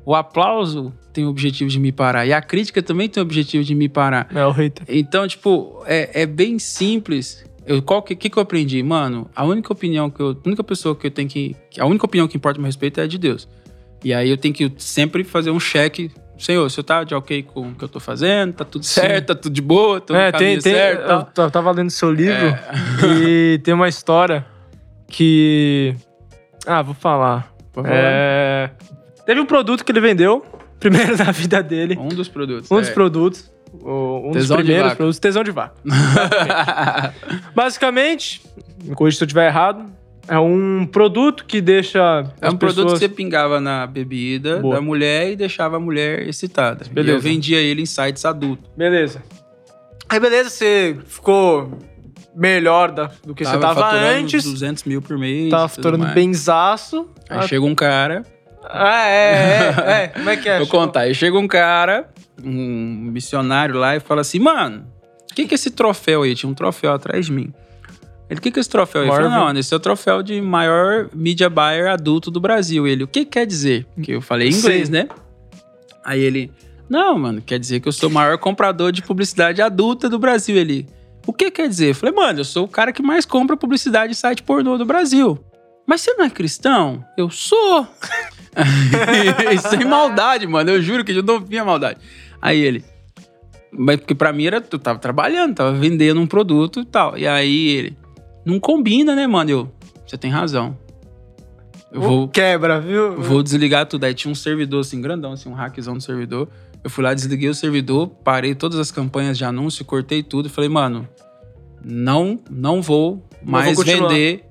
O 0.06 0.16
aplauso 0.16 0.94
tem 1.14 1.26
o 1.26 1.30
objetivo 1.30 1.70
de 1.70 1.80
me 1.80 1.92
parar. 1.92 2.26
E 2.26 2.34
a 2.34 2.42
crítica 2.42 2.82
também 2.82 3.08
tem 3.08 3.22
o 3.22 3.26
objetivo 3.26 3.64
de 3.64 3.76
me 3.76 3.88
parar. 3.88 4.28
É 4.34 4.46
o 4.46 4.52
hater. 4.52 4.86
Então, 4.88 5.28
tipo, 5.28 5.84
é, 5.86 6.22
é 6.22 6.26
bem 6.26 6.58
simples. 6.58 7.46
Eu, 7.66 7.82
qual 7.84 8.02
que, 8.02 8.16
que 8.16 8.30
que 8.30 8.38
eu 8.38 8.42
aprendi? 8.42 8.82
Mano, 8.82 9.30
a 9.36 9.44
única 9.44 9.72
opinião 9.72 10.10
que 10.10 10.20
eu. 10.20 10.30
A 10.32 10.48
única 10.48 10.64
pessoa 10.64 10.96
que 10.96 11.06
eu 11.06 11.12
tenho 11.12 11.30
que. 11.30 11.56
A 11.78 11.86
única 11.86 12.06
opinião 12.06 12.28
que 12.28 12.38
importa 12.38 12.60
a 12.60 12.62
meu 12.62 12.68
respeito 12.68 13.00
é 13.00 13.04
a 13.04 13.08
de 13.08 13.20
Deus. 13.20 13.48
E 14.04 14.14
aí 14.14 14.30
eu 14.30 14.38
tenho 14.38 14.54
que 14.54 14.72
sempre 14.78 15.24
fazer 15.24 15.52
um 15.52 15.60
cheque. 15.60 16.10
Senhor, 16.40 16.70
você 16.70 16.82
tá 16.82 17.04
de 17.04 17.14
ok 17.14 17.44
com 17.44 17.70
o 17.70 17.76
que 17.76 17.84
eu 17.84 17.90
tô 17.90 18.00
fazendo? 18.00 18.54
Tá 18.54 18.64
tudo 18.66 18.86
Sim. 18.86 19.02
certo? 19.02 19.28
Tá 19.28 19.36
tudo 19.36 19.54
de 19.54 19.62
boa? 19.62 20.00
Tô 20.00 20.16
É, 20.16 20.32
tem, 20.32 20.58
tem, 20.60 20.74
certo? 20.74 21.02
eu 21.02 21.08
tal? 21.08 21.24
ta- 21.26 21.50
tava 21.50 21.70
lendo 21.72 21.90
seu 21.90 22.12
livro 22.12 22.48
É. 22.48 22.60
e 23.06 23.60
tem 23.64 23.74
uma 23.74 23.88
história 23.90 24.46
que. 25.08 25.94
Ah, 26.66 26.82
vou 26.82 26.94
falar. 26.96 27.52
Por 27.74 27.84
favor. 27.84 27.98
É, 27.98 28.72
Teve 29.26 29.40
um 29.42 29.46
produto 29.46 29.84
que 29.86 29.92
ele 29.92 30.00
vendeu, 30.00 30.44
primeiro 30.80 31.16
na 31.20 31.32
vida 31.32 31.62
dele. 31.62 31.98
Um 32.00 32.08
dos 32.10 32.28
produtos. 32.30 32.72
Um 32.72 32.80
dos 32.80 32.90
é. 32.90 32.94
produtos. 32.94 33.52
o- 33.82 34.30
Um 34.30 34.32
dos 34.32 34.42
Tesão 34.44 34.58
de 34.58 34.64
primeiros 34.64 34.94
produtos, 34.94 35.20
tesão 35.20 35.44
de 35.44 35.52
vaca. 35.52 35.76
Basicamente, 37.54 38.42
me 38.84 38.96
corrija 38.96 39.18
se 39.18 39.24
eu 39.24 39.26
estiver 39.28 39.48
errado, 39.48 39.86
é 40.30 40.40
um 40.40 40.86
produto 40.86 41.44
que 41.46 41.60
deixa. 41.60 42.00
É 42.40 42.48
as 42.48 42.54
um 42.54 42.58
produto 42.58 42.84
pessoas... 42.84 42.94
que 42.94 43.00
você 43.00 43.10
pingava 43.10 43.60
na 43.60 43.88
bebida 43.88 44.60
Boa. 44.60 44.76
da 44.76 44.82
mulher 44.82 45.32
e 45.32 45.36
deixava 45.36 45.78
a 45.78 45.80
mulher 45.80 46.28
excitada. 46.28 46.86
Beleza. 46.92 47.12
E 47.12 47.18
eu 47.18 47.20
vendia 47.20 47.60
ele 47.60 47.82
em 47.82 47.86
sites 47.86 48.24
adultos. 48.26 48.70
Beleza. 48.78 49.24
Aí, 50.08 50.20
beleza, 50.20 50.50
você 50.50 50.98
ficou 51.06 51.72
melhor 52.36 52.92
da- 52.92 53.12
do 53.26 53.34
que 53.34 53.44
você 53.44 53.58
tava 53.58 53.82
faturando 53.82 54.24
antes. 54.24 54.44
200 54.44 54.84
mil 54.84 55.02
por 55.02 55.18
mês. 55.18 55.50
Tava 55.50 55.68
faturando 55.68 56.06
benzaço. 56.08 57.10
Aí 57.30 57.48
chega 57.48 57.66
um 57.66 57.76
cara. 57.76 58.24
Ah, 58.64 59.08
é, 59.08 59.34
é, 59.34 60.04
é. 60.04 60.08
Como 60.14 60.30
é 60.30 60.38
que 60.38 60.48
é? 60.48 60.58
Vou 60.60 60.68
contar. 60.68 61.02
Aí 61.02 61.16
chega 61.16 61.38
um 61.38 61.48
cara, 61.48 62.10
um 62.44 63.10
missionário 63.12 63.76
lá, 63.76 63.96
e 63.96 64.00
fala 64.00 64.22
assim: 64.22 64.40
Mano, 64.40 64.86
o 65.32 65.34
que, 65.34 65.46
que 65.46 65.54
é 65.54 65.56
esse 65.56 65.72
troféu 65.72 66.24
aí? 66.24 66.36
Tinha 66.36 66.50
um 66.50 66.54
troféu 66.54 66.92
atrás 66.94 67.26
de 67.26 67.32
mim. 67.32 67.54
Ele, 68.30 68.40
o 68.40 68.42
que, 68.42 68.52
que 68.52 68.60
é 68.60 68.62
esse 68.62 68.70
troféu 68.70 69.08
falei, 69.08 69.28
Marvel. 69.28 69.54
não, 69.54 69.60
esse 69.60 69.74
é 69.74 69.78
o 69.78 69.80
troféu 69.80 70.22
de 70.22 70.40
maior 70.40 71.10
media 71.16 71.50
buyer 71.50 71.90
adulto 71.90 72.30
do 72.30 72.40
Brasil. 72.40 72.88
Ele, 72.88 73.04
o 73.04 73.08
que 73.08 73.26
quer 73.26 73.46
dizer? 73.46 73.88
Que 74.02 74.12
eu 74.12 74.22
falei 74.22 74.50
em 74.50 74.54
inglês, 74.54 74.88
Sim. 74.88 74.94
né? 74.94 75.08
Aí 76.06 76.22
ele, 76.22 76.52
não, 76.88 77.18
mano, 77.18 77.42
quer 77.42 77.60
dizer 77.60 77.80
que 77.80 77.88
eu 77.88 77.92
sou 77.92 78.10
o 78.10 78.12
maior 78.12 78.38
comprador 78.38 78.92
de 78.92 79.02
publicidade 79.02 79.62
adulta 79.62 80.08
do 80.08 80.20
Brasil. 80.20 80.56
Ele, 80.56 80.88
o 81.26 81.34
que 81.34 81.52
quer 81.52 81.68
dizer? 81.68 81.90
Eu 81.90 81.96
falei, 81.96 82.16
mano, 82.16 82.40
eu 82.40 82.46
sou 82.46 82.66
o 82.66 82.68
cara 82.68 82.92
que 82.92 83.02
mais 83.02 83.26
compra 83.26 83.58
publicidade 83.58 84.14
de 84.14 84.18
site 84.18 84.44
pornô 84.44 84.78
do 84.78 84.86
Brasil. 84.86 85.38
Mas 85.86 86.02
você 86.02 86.14
não 86.14 86.26
é 86.26 86.30
cristão? 86.30 87.04
Eu 87.18 87.32
sou. 87.32 87.88
Sem 89.70 89.86
maldade, 89.86 90.46
mano. 90.46 90.70
Eu 90.70 90.82
juro 90.82 91.04
que 91.04 91.12
eu 91.12 91.24
não 91.24 91.40
vinha 91.40 91.66
maldade. 91.66 92.00
Aí 92.40 92.60
ele. 92.60 92.84
Mas 93.72 93.98
porque 93.98 94.14
pra 94.14 94.32
mim 94.32 94.46
era. 94.46 94.58
Eu 94.58 94.80
tava 94.80 95.00
trabalhando, 95.00 95.56
tava 95.56 95.72
vendendo 95.74 96.20
um 96.20 96.28
produto 96.28 96.82
e 96.82 96.86
tal. 96.86 97.18
E 97.18 97.28
aí 97.28 97.70
ele. 97.70 97.98
Não 98.50 98.60
combina, 98.60 99.16
né, 99.16 99.28
mano? 99.28 99.50
Eu. 99.50 99.72
Você 100.06 100.18
tem 100.18 100.32
razão. 100.32 100.78
Eu 101.92 102.02
vou, 102.02 102.28
Quebra, 102.28 102.80
viu? 102.80 103.20
vou 103.20 103.42
desligar 103.42 103.86
tudo. 103.86 104.04
Aí 104.04 104.14
tinha 104.14 104.32
um 104.32 104.36
servidor 104.36 104.82
assim, 104.82 105.02
grandão, 105.02 105.34
assim, 105.34 105.50
um 105.50 105.54
hackzão 105.54 105.96
no 105.96 106.02
servidor. 106.02 106.48
Eu 106.84 106.90
fui 106.90 107.04
lá, 107.04 107.14
desliguei 107.14 107.50
o 107.50 107.54
servidor, 107.54 108.08
parei 108.24 108.56
todas 108.56 108.80
as 108.80 108.92
campanhas 108.92 109.38
de 109.38 109.44
anúncio, 109.44 109.84
cortei 109.84 110.24
tudo 110.24 110.48
e 110.48 110.50
falei, 110.50 110.70
mano, 110.70 111.08
não, 111.84 112.40
não 112.50 112.82
vou 112.82 113.28
mais 113.44 113.76
vou 113.76 113.84
vender 113.84 114.46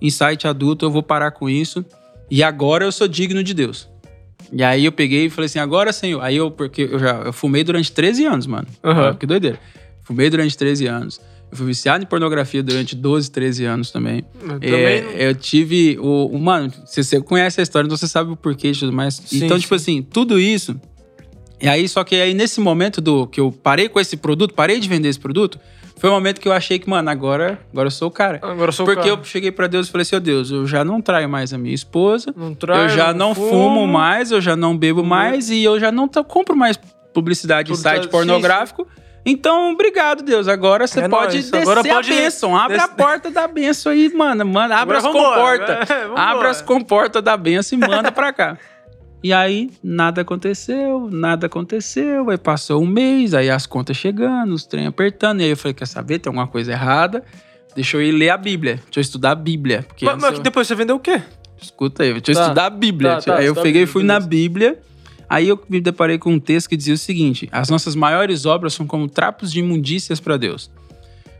em 0.00 0.10
site 0.10 0.46
adulto, 0.46 0.84
eu 0.84 0.90
vou 0.90 1.02
parar 1.02 1.30
com 1.30 1.48
isso. 1.48 1.84
E 2.30 2.42
agora 2.42 2.84
eu 2.84 2.92
sou 2.92 3.08
digno 3.08 3.42
de 3.42 3.54
Deus. 3.54 3.88
E 4.52 4.62
aí 4.62 4.84
eu 4.84 4.92
peguei 4.92 5.26
e 5.26 5.30
falei 5.30 5.46
assim, 5.46 5.58
agora 5.58 5.92
senhor. 5.92 6.22
Aí 6.22 6.36
eu, 6.36 6.50
porque 6.50 6.82
eu 6.82 6.98
já 6.98 7.22
eu 7.22 7.32
fumei 7.32 7.62
durante 7.62 7.92
13 7.92 8.24
anos, 8.26 8.46
mano. 8.46 8.66
Olha 8.82 9.14
que 9.14 9.26
doideira. 9.26 9.58
Fumei 10.02 10.28
durante 10.28 10.56
13 10.56 10.86
anos. 10.86 11.20
Eu 11.50 11.56
fui 11.56 11.66
viciado 11.66 12.04
em 12.04 12.06
pornografia 12.06 12.62
durante 12.62 12.94
12, 12.94 13.30
13 13.30 13.64
anos 13.64 13.90
também. 13.90 14.24
Eu 14.42 14.56
É, 14.60 15.00
também. 15.00 15.16
eu 15.22 15.34
tive 15.34 15.98
o, 16.00 16.26
o- 16.26 16.38
Mano, 16.38 16.72
você, 16.84 17.02
você 17.02 17.20
conhece 17.20 17.60
a 17.60 17.62
história, 17.62 17.86
então 17.86 17.96
você 17.96 18.06
sabe 18.06 18.30
o 18.30 18.36
porquê 18.36 18.68
e 18.68 18.72
tudo 18.72 18.92
mais. 18.92 19.14
Sim, 19.14 19.44
então, 19.44 19.58
tipo 19.58 19.76
sim. 19.78 19.82
assim, 19.98 20.02
tudo 20.02 20.38
isso. 20.38 20.80
E 21.60 21.68
aí, 21.68 21.88
só 21.88 22.04
que 22.04 22.14
aí 22.16 22.32
nesse 22.34 22.60
momento 22.60 23.00
do 23.00 23.26
que 23.26 23.40
eu 23.40 23.50
parei 23.52 23.88
com 23.88 23.98
esse 24.00 24.16
produto, 24.16 24.54
parei 24.54 24.78
de 24.78 24.88
vender 24.88 25.08
esse 25.08 25.18
produto, 25.20 25.58
foi 25.98 26.08
o 26.08 26.12
momento 26.14 26.40
que 26.40 26.48
eu 26.48 26.52
achei 26.52 26.78
que, 26.78 26.88
mano, 26.88 27.10
agora, 27.10 27.60
agora 27.70 27.88
eu 27.88 27.90
sou 27.90 28.08
o 28.08 28.10
cara. 28.10 28.38
Agora 28.40 28.68
eu 28.68 28.72
sou 28.72 28.84
o 28.84 28.88
Porque 28.88 29.08
cara. 29.08 29.20
eu 29.20 29.24
cheguei 29.24 29.50
pra 29.52 29.66
Deus 29.66 29.88
e 29.88 29.90
falei 29.90 30.02
assim: 30.02 30.16
ó 30.16 30.20
Deus, 30.20 30.50
eu 30.50 30.66
já 30.66 30.82
não 30.84 31.02
traio 31.02 31.28
mais 31.28 31.52
a 31.52 31.58
minha 31.58 31.74
esposa, 31.74 32.32
Não 32.34 32.54
traio, 32.54 32.84
eu 32.84 32.88
já 32.88 33.12
não 33.12 33.34
fumo. 33.34 33.86
mais, 33.86 34.30
eu 34.30 34.40
já 34.40 34.56
não 34.56 34.74
bebo 34.74 35.02
mais 35.04 35.50
e 35.50 35.62
eu 35.62 35.78
já 35.78 35.90
não 35.92 36.08
compro 36.08 36.56
mais 36.56 36.78
publicidade 37.12 37.70
em 37.72 37.74
site 37.74 38.08
pornográfico. 38.08 38.86
Então, 39.24 39.72
obrigado, 39.72 40.22
Deus. 40.22 40.48
Agora 40.48 40.86
você 40.86 41.00
É 41.00 41.08
pode 41.08 41.34
nóis. 41.34 41.50
descer 41.50 41.62
Agora 41.62 41.80
a 41.80 41.84
pode 41.84 42.08
bênção. 42.10 42.56
Abre 42.56 42.78
a 42.80 42.86
des- 42.86 42.96
porta 42.96 43.30
da 43.30 43.46
bênção 43.46 43.92
aí, 43.92 44.12
mano. 44.14 44.44
mano 44.46 44.72
abre 44.74 44.96
Agora 44.96 44.98
as 44.98 45.04
comportas. 45.04 45.90
É, 45.90 46.10
abre 46.16 46.48
as 46.48 46.62
comportas 46.62 47.22
da 47.22 47.36
bênção 47.36 47.78
e 47.78 47.80
manda 47.86 48.10
pra 48.10 48.32
cá. 48.32 48.56
E 49.22 49.34
aí, 49.34 49.70
nada 49.84 50.22
aconteceu, 50.22 51.08
nada 51.12 51.46
aconteceu. 51.46 52.30
Aí 52.30 52.38
passou 52.38 52.82
um 52.82 52.86
mês, 52.86 53.34
aí 53.34 53.50
as 53.50 53.66
contas 53.66 53.96
chegando, 53.98 54.54
os 54.54 54.64
trem 54.64 54.86
apertando. 54.86 55.40
E 55.42 55.44
aí 55.44 55.50
eu 55.50 55.56
falei, 55.58 55.74
quer 55.74 55.86
saber? 55.86 56.18
Tem 56.18 56.30
alguma 56.30 56.46
coisa 56.46 56.72
errada. 56.72 57.22
Deixa 57.74 57.98
eu 57.98 58.02
ir 58.02 58.12
ler 58.12 58.30
a 58.30 58.38
Bíblia. 58.38 58.76
Deixa 58.86 58.98
eu 58.98 59.02
estudar 59.02 59.32
a 59.32 59.34
Bíblia. 59.34 59.84
Porque 59.86 60.06
Mas, 60.06 60.16
mas 60.16 60.36
eu- 60.38 60.42
depois 60.42 60.66
você 60.66 60.74
vendeu 60.74 60.96
o 60.96 60.98
quê? 61.00 61.20
Escuta 61.60 62.02
aí, 62.02 62.14
deixa 62.14 62.30
eu 62.30 62.34
Tá. 62.34 62.42
estudar 62.44 62.64
a 62.66 62.70
Bíblia. 62.70 63.16
Tá, 63.16 63.20
tá, 63.20 63.36
aí 63.36 63.46
eu 63.46 63.52
a 63.52 63.62
peguei 63.62 63.82
e 63.82 63.86
fui 63.86 64.02
na. 64.02 64.18
Bíblia. 64.18 64.78
Aí 65.30 65.46
eu 65.46 65.62
me 65.68 65.80
deparei 65.80 66.18
com 66.18 66.32
um 66.32 66.40
texto 66.40 66.68
que 66.68 66.76
dizia 66.76 66.94
o 66.94 66.98
seguinte: 66.98 67.48
as 67.52 67.70
nossas 67.70 67.94
maiores 67.94 68.44
obras 68.44 68.74
são 68.74 68.84
como 68.84 69.08
trapos 69.08 69.52
de 69.52 69.60
imundícias 69.60 70.18
para 70.18 70.36
Deus. 70.36 70.68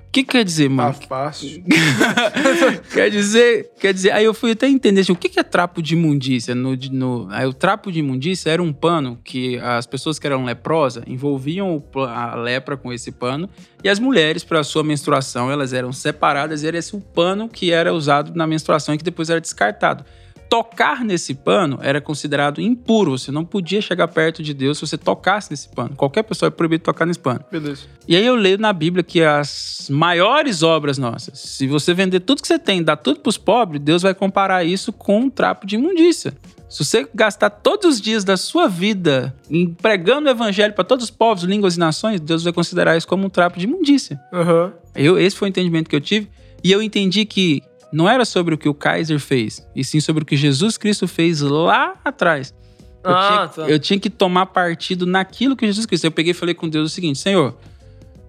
O 0.07 0.13
que 0.13 0.25
quer 0.25 0.45
dizer, 0.45 0.69
mano? 0.69 0.93
fácil. 1.09 1.63
quer 2.93 3.11
dizer, 3.11 3.71
quer 3.79 3.95
dizer, 3.95 4.11
aí 4.11 4.25
eu 4.25 4.35
fui 4.35 4.51
até 4.53 4.69
entender 4.69 5.03
assim, 5.03 5.13
o 5.13 5.17
que 5.17 5.39
é 5.39 5.43
trapo 5.45 5.81
de 5.81 5.95
imundícia. 5.95 6.53
No, 6.53 6.75
no, 6.91 7.29
aí 7.31 7.47
o 7.47 7.53
trapo 7.53 7.93
de 7.93 8.01
imundícia 8.01 8.51
era 8.51 8.61
um 8.61 8.73
pano 8.73 9.21
que 9.23 9.57
as 9.59 9.87
pessoas 9.87 10.19
que 10.19 10.27
eram 10.27 10.45
leprosas 10.45 11.05
envolviam 11.07 11.81
a 12.09 12.35
lepra 12.35 12.77
com 12.77 12.93
esse 12.93 13.13
pano 13.13 13.49
e 13.85 13.89
as 13.89 14.01
mulheres 14.01 14.43
para 14.43 14.65
sua 14.65 14.83
menstruação 14.83 15.49
elas 15.49 15.73
eram 15.73 15.93
separadas 15.93 16.65
e 16.65 16.67
era 16.67 16.77
esse 16.77 16.97
o 16.97 17.01
pano 17.01 17.49
que 17.49 17.71
era 17.71 17.95
usado 17.95 18.35
na 18.35 18.49
menstruação 18.49 18.97
e 18.97 18.99
que 18.99 19.05
depois 19.05 19.31
era 19.31 19.41
descartado. 19.41 20.05
Tocar 20.51 21.05
nesse 21.05 21.33
pano 21.33 21.79
era 21.81 22.01
considerado 22.01 22.61
impuro, 22.61 23.17
você 23.17 23.31
não 23.31 23.45
podia 23.45 23.81
chegar 23.81 24.09
perto 24.09 24.43
de 24.43 24.53
Deus 24.53 24.79
se 24.79 24.87
você 24.87 24.99
tocasse 24.99 25.49
nesse 25.51 25.69
pano. 25.69 25.95
Qualquer 25.95 26.25
pessoa 26.25 26.49
é 26.49 26.51
proibido 26.51 26.83
tocar 26.83 27.07
nesse 27.07 27.21
pano. 27.21 27.41
Beleza. 27.51 27.83
E 28.07 28.17
aí 28.17 28.27
eu 28.27 28.35
leio 28.35 28.59
na 28.59 28.73
Bíblia 28.73 29.05
que 29.05 29.23
as 29.23 29.87
maiores 29.89 30.65
obras 30.65 30.99
nossas, 30.99 31.39
se 31.39 31.69
você 31.69 31.95
vender 31.95 32.19
tudo 32.19 32.43
que 32.43 32.49
você 32.49 32.59
tem, 32.59 32.83
dar 32.83 32.97
tudo 32.97 33.21
pros 33.21 33.39
pobres, 33.39 33.81
Deus 33.81 34.03
vai 34.03 34.13
comparar 34.13 34.65
isso 34.65 34.93
com 34.93 35.21
um 35.21 35.31
trapo 35.31 35.69
de 35.69 35.77
imundícia. 35.77 36.35
Se 36.69 36.85
você 36.85 37.09
gastar 37.15 37.51
todos 37.51 37.95
os 37.95 38.01
dias 38.01 38.25
da 38.25 38.37
sua 38.37 38.69
vida 38.69 39.35
pregando 39.81 40.29
o 40.29 40.31
evangelho 40.31 40.75
para 40.75 40.85
todos 40.85 41.05
os 41.05 41.11
povos, 41.11 41.45
línguas 41.45 41.77
e 41.77 41.79
nações, 41.79 42.21
Deus 42.21 42.43
vai 42.43 42.53
considerar 42.53 42.97
isso 42.97 43.07
como 43.07 43.27
um 43.27 43.31
trapo 43.31 43.59
de 43.59 43.67
imundícia. 43.67 44.21
Aham. 44.33 44.73
Eu, 44.95 45.19
esse 45.19 45.37
foi 45.37 45.49
o 45.49 45.51
entendimento 45.51 45.89
que 45.89 45.97
eu 45.97 46.01
tive. 46.01 46.29
E 46.63 46.71
eu 46.71 46.83
entendi 46.83 47.25
que 47.25 47.63
não 47.93 48.09
era 48.09 48.25
sobre 48.25 48.55
o 48.55 48.59
que 48.59 48.69
o 48.69 48.75
Kaiser 48.75 49.19
fez, 49.19 49.67
e 49.75 49.85
sim 49.85 50.01
sobre 50.01 50.23
o 50.23 50.27
que 50.27 50.37
Jesus 50.37 50.77
Cristo 50.77 51.07
fez 51.09 51.41
lá 51.41 51.95
atrás. 52.05 52.55
Eu, 53.03 53.11
Ah, 53.11 53.29
tinha, 53.29 53.67
tá. 53.67 53.73
eu 53.73 53.79
tinha 53.79 53.99
que 53.99 54.11
tomar 54.11 54.47
partido 54.47 55.07
naquilo 55.07 55.57
que 55.57 55.67
Jesus 55.67 55.87
Cristo. 55.87 56.05
Eu 56.05 56.13
peguei 56.13 56.33
e 56.33 56.35
falei 56.35 56.55
com 56.55 56.69
Deus 56.69 56.93
o 56.93 56.95
seguinte: 56.95 57.19
Senhor, 57.19 57.57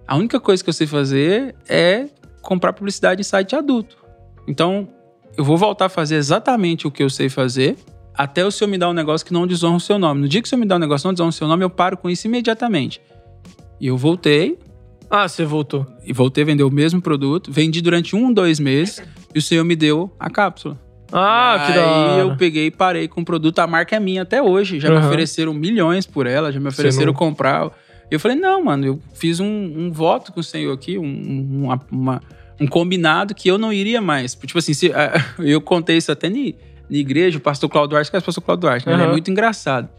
a 0.06 0.16
única 0.16 0.40
coisa 0.40 0.62
que 0.64 0.70
eu 0.70 0.74
sei 0.74 0.86
fazer 0.86 1.54
é 1.68 2.06
comprar 2.40 2.72
publicidade 2.72 3.20
em 3.20 3.24
site 3.24 3.54
adulto. 3.54 3.96
Então, 4.48 4.88
eu 5.36 5.44
vou 5.44 5.56
voltar 5.56 5.86
a 5.86 5.88
fazer 5.88 6.16
exatamente 6.16 6.86
o 6.86 6.90
que 6.90 7.02
eu 7.02 7.10
sei 7.10 7.28
fazer, 7.28 7.76
até 8.14 8.44
o 8.44 8.50
Senhor 8.50 8.70
me 8.70 8.78
dar 8.78 8.88
um 8.88 8.92
negócio 8.94 9.26
que 9.26 9.32
não 9.32 9.46
desonra 9.46 9.76
o 9.76 9.80
seu 9.80 9.98
nome. 9.98 10.22
No 10.22 10.28
dia 10.28 10.40
que 10.40 10.46
o 10.46 10.48
Senhor 10.48 10.60
me 10.60 10.66
dá 10.66 10.76
um 10.76 10.78
negócio 10.78 11.02
que 11.02 11.08
não 11.08 11.14
desonra 11.14 11.28
o 11.30 11.32
seu 11.32 11.46
nome, 11.46 11.64
eu 11.64 11.70
paro 11.70 11.96
com 11.96 12.08
isso 12.10 12.26
imediatamente. 12.26 13.00
E 13.78 13.86
eu 13.86 13.96
voltei, 13.96 14.58
Ah, 15.14 15.28
você 15.28 15.44
voltou. 15.44 15.86
e 16.06 16.12
voltei 16.12 16.42
a 16.42 16.46
vender 16.46 16.62
o 16.62 16.70
mesmo 16.70 17.00
produto, 17.02 17.52
vendi 17.52 17.82
durante 17.82 18.16
um, 18.16 18.32
dois 18.32 18.58
meses, 18.58 19.02
e 19.34 19.38
o 19.38 19.42
Senhor 19.42 19.62
me 19.62 19.76
deu 19.76 20.10
a 20.18 20.30
cápsula. 20.30 20.78
Ah, 21.12 21.64
que 21.66 21.72
da 21.74 21.80
Aí 21.82 21.88
hora. 21.90 22.20
eu 22.22 22.36
peguei 22.38 22.66
e 22.68 22.70
parei 22.70 23.06
com 23.06 23.20
o 23.20 23.24
produto. 23.24 23.58
A 23.58 23.66
marca 23.66 23.94
é 23.94 24.00
minha 24.00 24.22
até 24.22 24.40
hoje. 24.42 24.80
Já 24.80 24.88
me 24.88 24.96
Aham. 24.96 25.08
ofereceram 25.08 25.52
milhões 25.52 26.06
por 26.06 26.26
ela, 26.26 26.50
já 26.50 26.58
me 26.58 26.68
ofereceram 26.68 27.08
não- 27.08 27.14
comprar. 27.14 27.70
Eu 28.10 28.18
falei, 28.18 28.36
não, 28.36 28.64
mano, 28.64 28.86
eu 28.86 28.98
fiz 29.12 29.38
um, 29.38 29.46
um 29.46 29.92
voto 29.92 30.32
com 30.32 30.40
o 30.40 30.42
senhor 30.42 30.72
aqui, 30.72 30.96
um, 30.98 31.04
um- 31.04 31.64
uma, 31.64 31.80
uma- 31.90 32.22
um 32.58 32.66
combinado 32.66 33.34
que 33.34 33.46
eu 33.50 33.58
não 33.58 33.70
iria 33.70 34.00
mais. 34.00 34.34
Tipo 34.34 34.58
assim, 34.58 34.72
se, 34.72 34.90
eu 35.38 35.60
contei 35.60 35.98
isso 35.98 36.10
até 36.10 36.30
na 36.30 36.54
igreja, 36.90 37.36
o 37.36 37.40
pastor 37.42 37.68
Claudio 37.68 37.90
Duarte, 37.90 38.10
que 38.10 38.16
é 38.16 38.18
o 38.18 38.22
pastor 38.22 38.42
Claudio 38.42 38.62
Duarte, 38.62 38.86
né? 38.86 38.94
Ele 38.94 39.02
é 39.02 39.08
muito 39.08 39.30
engraçado. 39.30 39.90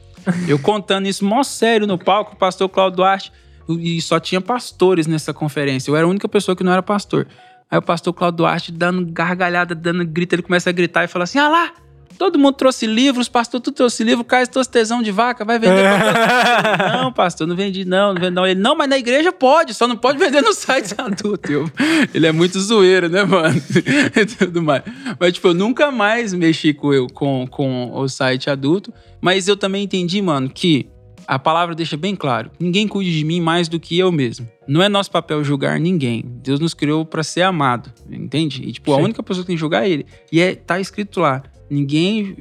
Eu 0.48 0.58
contando 0.58 1.06
isso 1.08 1.24
mó 1.24 1.44
sério 1.44 1.86
no 1.86 1.98
palco, 2.00 2.34
o 2.34 2.38
pastor 2.38 2.68
Claudio 2.70 2.98
Duarte, 2.98 3.32
e 3.70 4.02
só 4.02 4.20
tinha 4.20 4.42
pastores 4.42 5.08
nessa 5.08 5.34
conferência. 5.34 5.90
Eu 5.90 5.96
era 5.96 6.06
a 6.06 6.10
única 6.10 6.28
pessoa 6.28 6.56
que 6.56 6.64
não 6.64 6.72
era 6.72 6.84
pastor. 6.84 7.28
Aí 7.70 7.78
o 7.78 7.82
pastor 7.82 8.14
Claudio 8.14 8.38
Duarte 8.38 8.72
dando 8.72 9.06
gargalhada, 9.06 9.74
dando 9.74 10.06
grito, 10.06 10.34
ele 10.34 10.42
começa 10.42 10.70
a 10.70 10.74
gritar 10.74 11.04
e 11.04 11.08
fala 11.08 11.24
assim: 11.24 11.40
Ah 11.40 11.50
lá, 11.50 11.74
Todo 12.18 12.38
mundo 12.38 12.54
trouxe 12.54 12.86
livros, 12.86 13.28
pastor, 13.28 13.60
tu 13.60 13.72
trouxe 13.72 14.04
livro, 14.04 14.24
Caio 14.24 14.48
trouxe 14.48 14.70
tesão 14.70 15.02
de 15.02 15.12
vaca, 15.12 15.44
vai 15.44 15.58
vender. 15.58 15.84
não, 16.94 17.12
pastor, 17.12 17.48
não 17.48 17.56
vendi 17.56 17.86
não, 17.86 18.14
não 18.14 18.22
vendi 18.22 18.36
não. 18.36 18.46
Ele, 18.46 18.60
não, 18.60 18.76
mas 18.76 18.90
na 18.90 18.98
igreja 18.98 19.32
pode, 19.32 19.74
só 19.74 19.88
não 19.88 19.98
pode 19.98 20.20
vender 20.20 20.42
no 20.42 20.54
site 20.54 20.94
adulto. 20.98 21.52
Eu, 21.52 21.70
ele 22.14 22.28
é 22.28 22.32
muito 22.32 22.60
zoeiro, 22.60 23.10
né, 23.10 23.24
mano? 23.24 23.60
e 24.16 24.26
tudo 24.26 24.62
mais. 24.62 24.84
Mas, 25.20 25.34
tipo, 25.34 25.50
eu 25.50 25.54
nunca 25.54 25.92
mais 25.92 26.34
mexi 26.34 26.74
com, 26.74 26.94
eu, 26.94 27.08
com, 27.08 27.48
com 27.48 27.92
o 27.94 28.08
site 28.08 28.50
adulto, 28.50 28.94
mas 29.20 29.48
eu 29.48 29.58
também 29.58 29.84
entendi, 29.84 30.22
mano, 30.22 30.50
que 30.50 30.88
a 31.28 31.40
palavra 31.40 31.76
deixa 31.76 31.98
bem 31.98 32.16
claro: 32.16 32.52
ninguém 32.60 32.88
cuide 32.88 33.18
de 33.18 33.24
mim 33.24 33.42
mais 33.42 33.68
do 33.68 33.80
que 33.80 33.98
eu 33.98 34.12
mesmo. 34.12 34.48
Não 34.68 34.82
é 34.82 34.90
nosso 34.90 35.12
papel 35.12 35.44
julgar 35.44 35.80
ninguém. 35.80 36.24
Deus 36.26 36.60
nos 36.60 36.74
criou 36.74 37.06
para 37.06 37.24
ser 37.24 37.42
amado, 37.42 37.92
entende? 38.10 38.64
E 38.64 38.72
tipo, 38.72 38.92
Sim. 38.92 39.00
a 39.00 39.04
única 39.04 39.22
pessoa 39.24 39.44
que 39.44 39.48
tem 39.48 39.56
que 39.56 39.60
julgar 39.60 39.86
é 39.86 39.90
ele. 39.90 40.06
E 40.32 40.40
é 40.40 40.56
tá 40.56 40.80
escrito 40.80 41.20
lá: 41.20 41.44
ninguém 41.70 42.36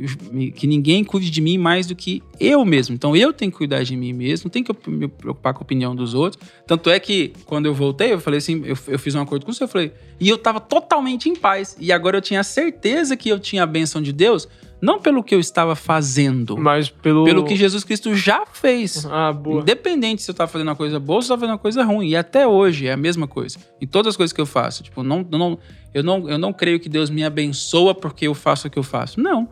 que 0.54 0.66
ninguém 0.66 1.02
cuide 1.02 1.30
de 1.30 1.40
mim 1.40 1.56
mais 1.56 1.86
do 1.86 1.96
que 1.96 2.22
eu 2.38 2.64
mesmo. 2.64 2.94
Então 2.94 3.16
eu 3.16 3.32
tenho 3.32 3.50
que 3.50 3.58
cuidar 3.58 3.82
de 3.82 3.96
mim 3.96 4.12
mesmo, 4.12 4.46
não 4.46 4.50
tenho 4.50 4.64
que 4.64 4.90
me 4.90 5.08
preocupar 5.08 5.54
com 5.54 5.60
a 5.60 5.62
opinião 5.62 5.96
dos 5.96 6.14
outros. 6.14 6.42
Tanto 6.66 6.90
é 6.90 7.00
que 7.00 7.32
quando 7.46 7.66
eu 7.66 7.74
voltei, 7.74 8.12
eu 8.12 8.20
falei 8.20 8.38
assim, 8.38 8.62
eu, 8.64 8.76
eu 8.88 8.98
fiz 8.98 9.14
um 9.14 9.20
acordo 9.20 9.44
com 9.44 9.50
o 9.50 9.54
senhor, 9.54 9.68
eu 9.68 9.72
falei, 9.72 9.92
e 10.20 10.28
eu 10.28 10.36
tava 10.36 10.60
totalmente 10.60 11.28
em 11.28 11.34
paz. 11.34 11.76
E 11.80 11.92
agora 11.92 12.18
eu 12.18 12.22
tinha 12.22 12.42
certeza 12.42 13.16
que 13.16 13.28
eu 13.28 13.40
tinha 13.40 13.62
a 13.62 13.66
benção 13.66 14.02
de 14.02 14.12
Deus, 14.12 14.48
não 14.82 14.98
pelo 14.98 15.22
que 15.22 15.32
eu 15.32 15.38
estava 15.38 15.76
fazendo, 15.76 16.58
mas 16.58 16.90
pelo 16.90 17.24
pelo 17.24 17.44
que 17.44 17.54
Jesus 17.54 17.84
Cristo 17.84 18.16
já 18.16 18.44
fez. 18.44 19.06
Ah, 19.06 19.32
boa. 19.32 19.60
Independente 19.60 20.22
se 20.22 20.30
eu 20.30 20.32
estava 20.32 20.50
fazendo 20.50 20.66
uma 20.66 20.76
coisa 20.76 20.98
boa 20.98 21.18
ou 21.18 21.22
se 21.22 21.26
eu 21.26 21.34
estava 21.36 21.40
fazendo 21.42 21.52
uma 21.52 21.58
coisa 21.58 21.84
ruim. 21.84 22.08
E 22.08 22.16
até 22.16 22.48
hoje 22.48 22.88
é 22.88 22.92
a 22.92 22.96
mesma 22.96 23.28
coisa. 23.28 23.58
Em 23.80 23.86
todas 23.86 24.10
as 24.10 24.16
coisas 24.16 24.32
que 24.32 24.40
eu 24.40 24.46
faço, 24.46 24.82
tipo, 24.82 25.04
não, 25.04 25.24
não 25.30 25.56
eu 25.94 26.02
não, 26.02 26.28
eu 26.28 26.36
não 26.36 26.52
creio 26.52 26.80
que 26.80 26.88
Deus 26.88 27.10
me 27.10 27.22
abençoa 27.22 27.94
porque 27.94 28.26
eu 28.26 28.34
faço 28.34 28.66
o 28.66 28.70
que 28.70 28.78
eu 28.78 28.82
faço. 28.82 29.20
Não. 29.20 29.48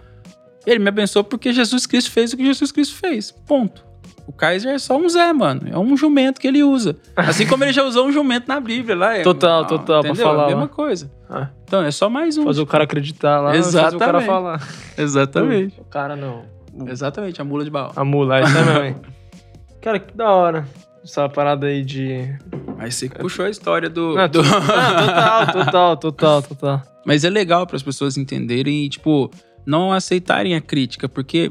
Ele 0.66 0.80
me 0.80 0.88
abençoa 0.88 1.22
porque 1.22 1.52
Jesus 1.52 1.86
Cristo 1.86 2.10
fez 2.10 2.32
o 2.32 2.36
que 2.36 2.44
Jesus 2.44 2.72
Cristo 2.72 2.96
fez. 2.96 3.30
Ponto. 3.30 3.89
O 4.30 4.32
Kaiser 4.32 4.72
é 4.72 4.78
só 4.78 4.96
um 4.96 5.08
Zé, 5.08 5.32
mano. 5.32 5.62
É 5.66 5.76
um 5.76 5.96
jumento 5.96 6.40
que 6.40 6.46
ele 6.46 6.62
usa. 6.62 6.94
Assim 7.16 7.48
como 7.48 7.64
ele 7.64 7.72
já 7.72 7.82
usou 7.82 8.06
um 8.06 8.12
jumento 8.12 8.46
na 8.46 8.60
Bíblia 8.60 8.94
lá. 8.94 9.16
É, 9.16 9.22
total, 9.22 9.66
total, 9.66 9.98
entendeu? 9.98 10.14
pra 10.14 10.24
falar. 10.24 10.42
É 10.42 10.44
a 10.44 10.48
mesma 10.50 10.62
lá. 10.62 10.68
coisa. 10.68 11.10
Ah. 11.28 11.48
Então, 11.64 11.82
é 11.82 11.90
só 11.90 12.08
mais 12.08 12.38
um. 12.38 12.44
Fazer 12.44 12.60
o 12.60 12.66
cara 12.66 12.84
acreditar 12.84 13.40
lá, 13.40 13.56
Exatamente. 13.56 13.82
fazer 13.82 13.96
o 13.96 13.98
cara 13.98 14.20
falar. 14.20 14.68
Exatamente. 14.96 15.80
O 15.80 15.84
cara 15.84 16.14
não. 16.14 16.44
Exatamente, 16.86 17.42
a 17.42 17.44
mula 17.44 17.64
de 17.64 17.70
Baal. 17.70 17.92
A 17.96 18.04
mula, 18.04 18.38
é 18.38 18.42
isso 18.44 18.54
mesmo. 18.54 19.00
cara, 19.82 19.98
que 19.98 20.16
da 20.16 20.30
hora. 20.30 20.64
Essa 21.02 21.28
parada 21.28 21.66
aí 21.66 21.82
de. 21.82 22.32
Aí 22.78 22.92
você 22.92 23.08
puxou 23.08 23.46
a 23.46 23.50
história 23.50 23.90
do. 23.90 24.14
Não, 24.14 24.28
do... 24.28 24.42
Não, 24.46 24.60
total, 24.60 25.46
total, 25.46 25.96
total, 25.96 26.42
total. 26.42 26.82
Mas 27.04 27.24
é 27.24 27.30
legal 27.30 27.66
para 27.66 27.74
as 27.74 27.82
pessoas 27.82 28.16
entenderem 28.16 28.84
e, 28.84 28.88
tipo, 28.88 29.28
não 29.66 29.92
aceitarem 29.92 30.54
a 30.54 30.60
crítica, 30.60 31.08
porque 31.08 31.50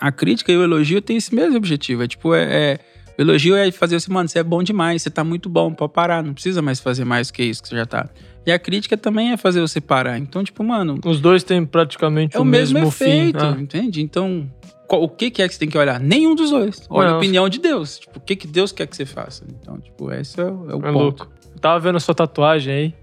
a 0.00 0.12
crítica 0.12 0.52
e 0.52 0.56
o 0.56 0.62
elogio 0.62 1.00
têm 1.00 1.16
esse 1.16 1.34
mesmo 1.34 1.56
objetivo. 1.56 2.02
É 2.02 2.08
tipo, 2.08 2.34
é, 2.34 2.44
é 2.44 2.78
o 3.18 3.22
elogio 3.22 3.56
é 3.56 3.70
fazer 3.72 3.96
assim, 3.96 4.12
mano, 4.12 4.28
você 4.28 4.38
é 4.38 4.42
bom 4.42 4.62
demais, 4.62 5.02
você 5.02 5.10
tá 5.10 5.24
muito 5.24 5.48
bom, 5.48 5.72
pode 5.72 5.92
parar, 5.92 6.22
não 6.22 6.34
precisa 6.34 6.60
mais 6.60 6.80
fazer 6.80 7.04
mais 7.04 7.30
que 7.30 7.42
isso 7.42 7.62
que 7.62 7.68
você 7.68 7.76
já 7.76 7.86
tá. 7.86 8.08
E 8.46 8.52
a 8.52 8.58
crítica 8.58 8.96
também 8.96 9.32
é 9.32 9.36
fazer 9.36 9.60
você 9.60 9.80
parar. 9.80 10.18
Então, 10.18 10.44
tipo, 10.44 10.62
mano. 10.62 11.00
Os 11.04 11.20
dois 11.20 11.42
têm 11.42 11.64
praticamente 11.64 12.36
é 12.36 12.40
o, 12.40 12.44
mesmo, 12.44 12.74
mesmo 12.74 12.88
efeito, 12.88 13.54
fim, 13.54 13.62
entende? 13.62 14.02
Então, 14.02 14.48
o 14.88 15.08
que, 15.08 15.30
que 15.30 15.42
é 15.42 15.48
que 15.48 15.54
você 15.54 15.58
tem 15.58 15.68
que 15.68 15.76
olhar? 15.76 15.98
Nenhum 15.98 16.34
dos 16.34 16.50
dois. 16.50 16.86
Olha 16.88 17.10
a 17.10 17.16
opinião 17.16 17.48
de 17.48 17.58
Deus. 17.58 17.98
Tipo, 17.98 18.18
o 18.18 18.20
que, 18.20 18.36
que 18.36 18.46
Deus 18.46 18.70
quer 18.70 18.86
que 18.86 18.94
você 18.94 19.06
faça? 19.06 19.44
Então, 19.48 19.80
tipo, 19.80 20.12
esse 20.12 20.40
é, 20.40 20.44
é 20.44 20.46
o 20.46 20.78
é 20.78 20.92
ponto. 20.92 20.92
Louco. 20.92 21.28
Eu 21.54 21.60
tava 21.60 21.80
vendo 21.80 21.96
a 21.96 22.00
sua 22.00 22.14
tatuagem 22.14 22.72
aí. 22.72 22.94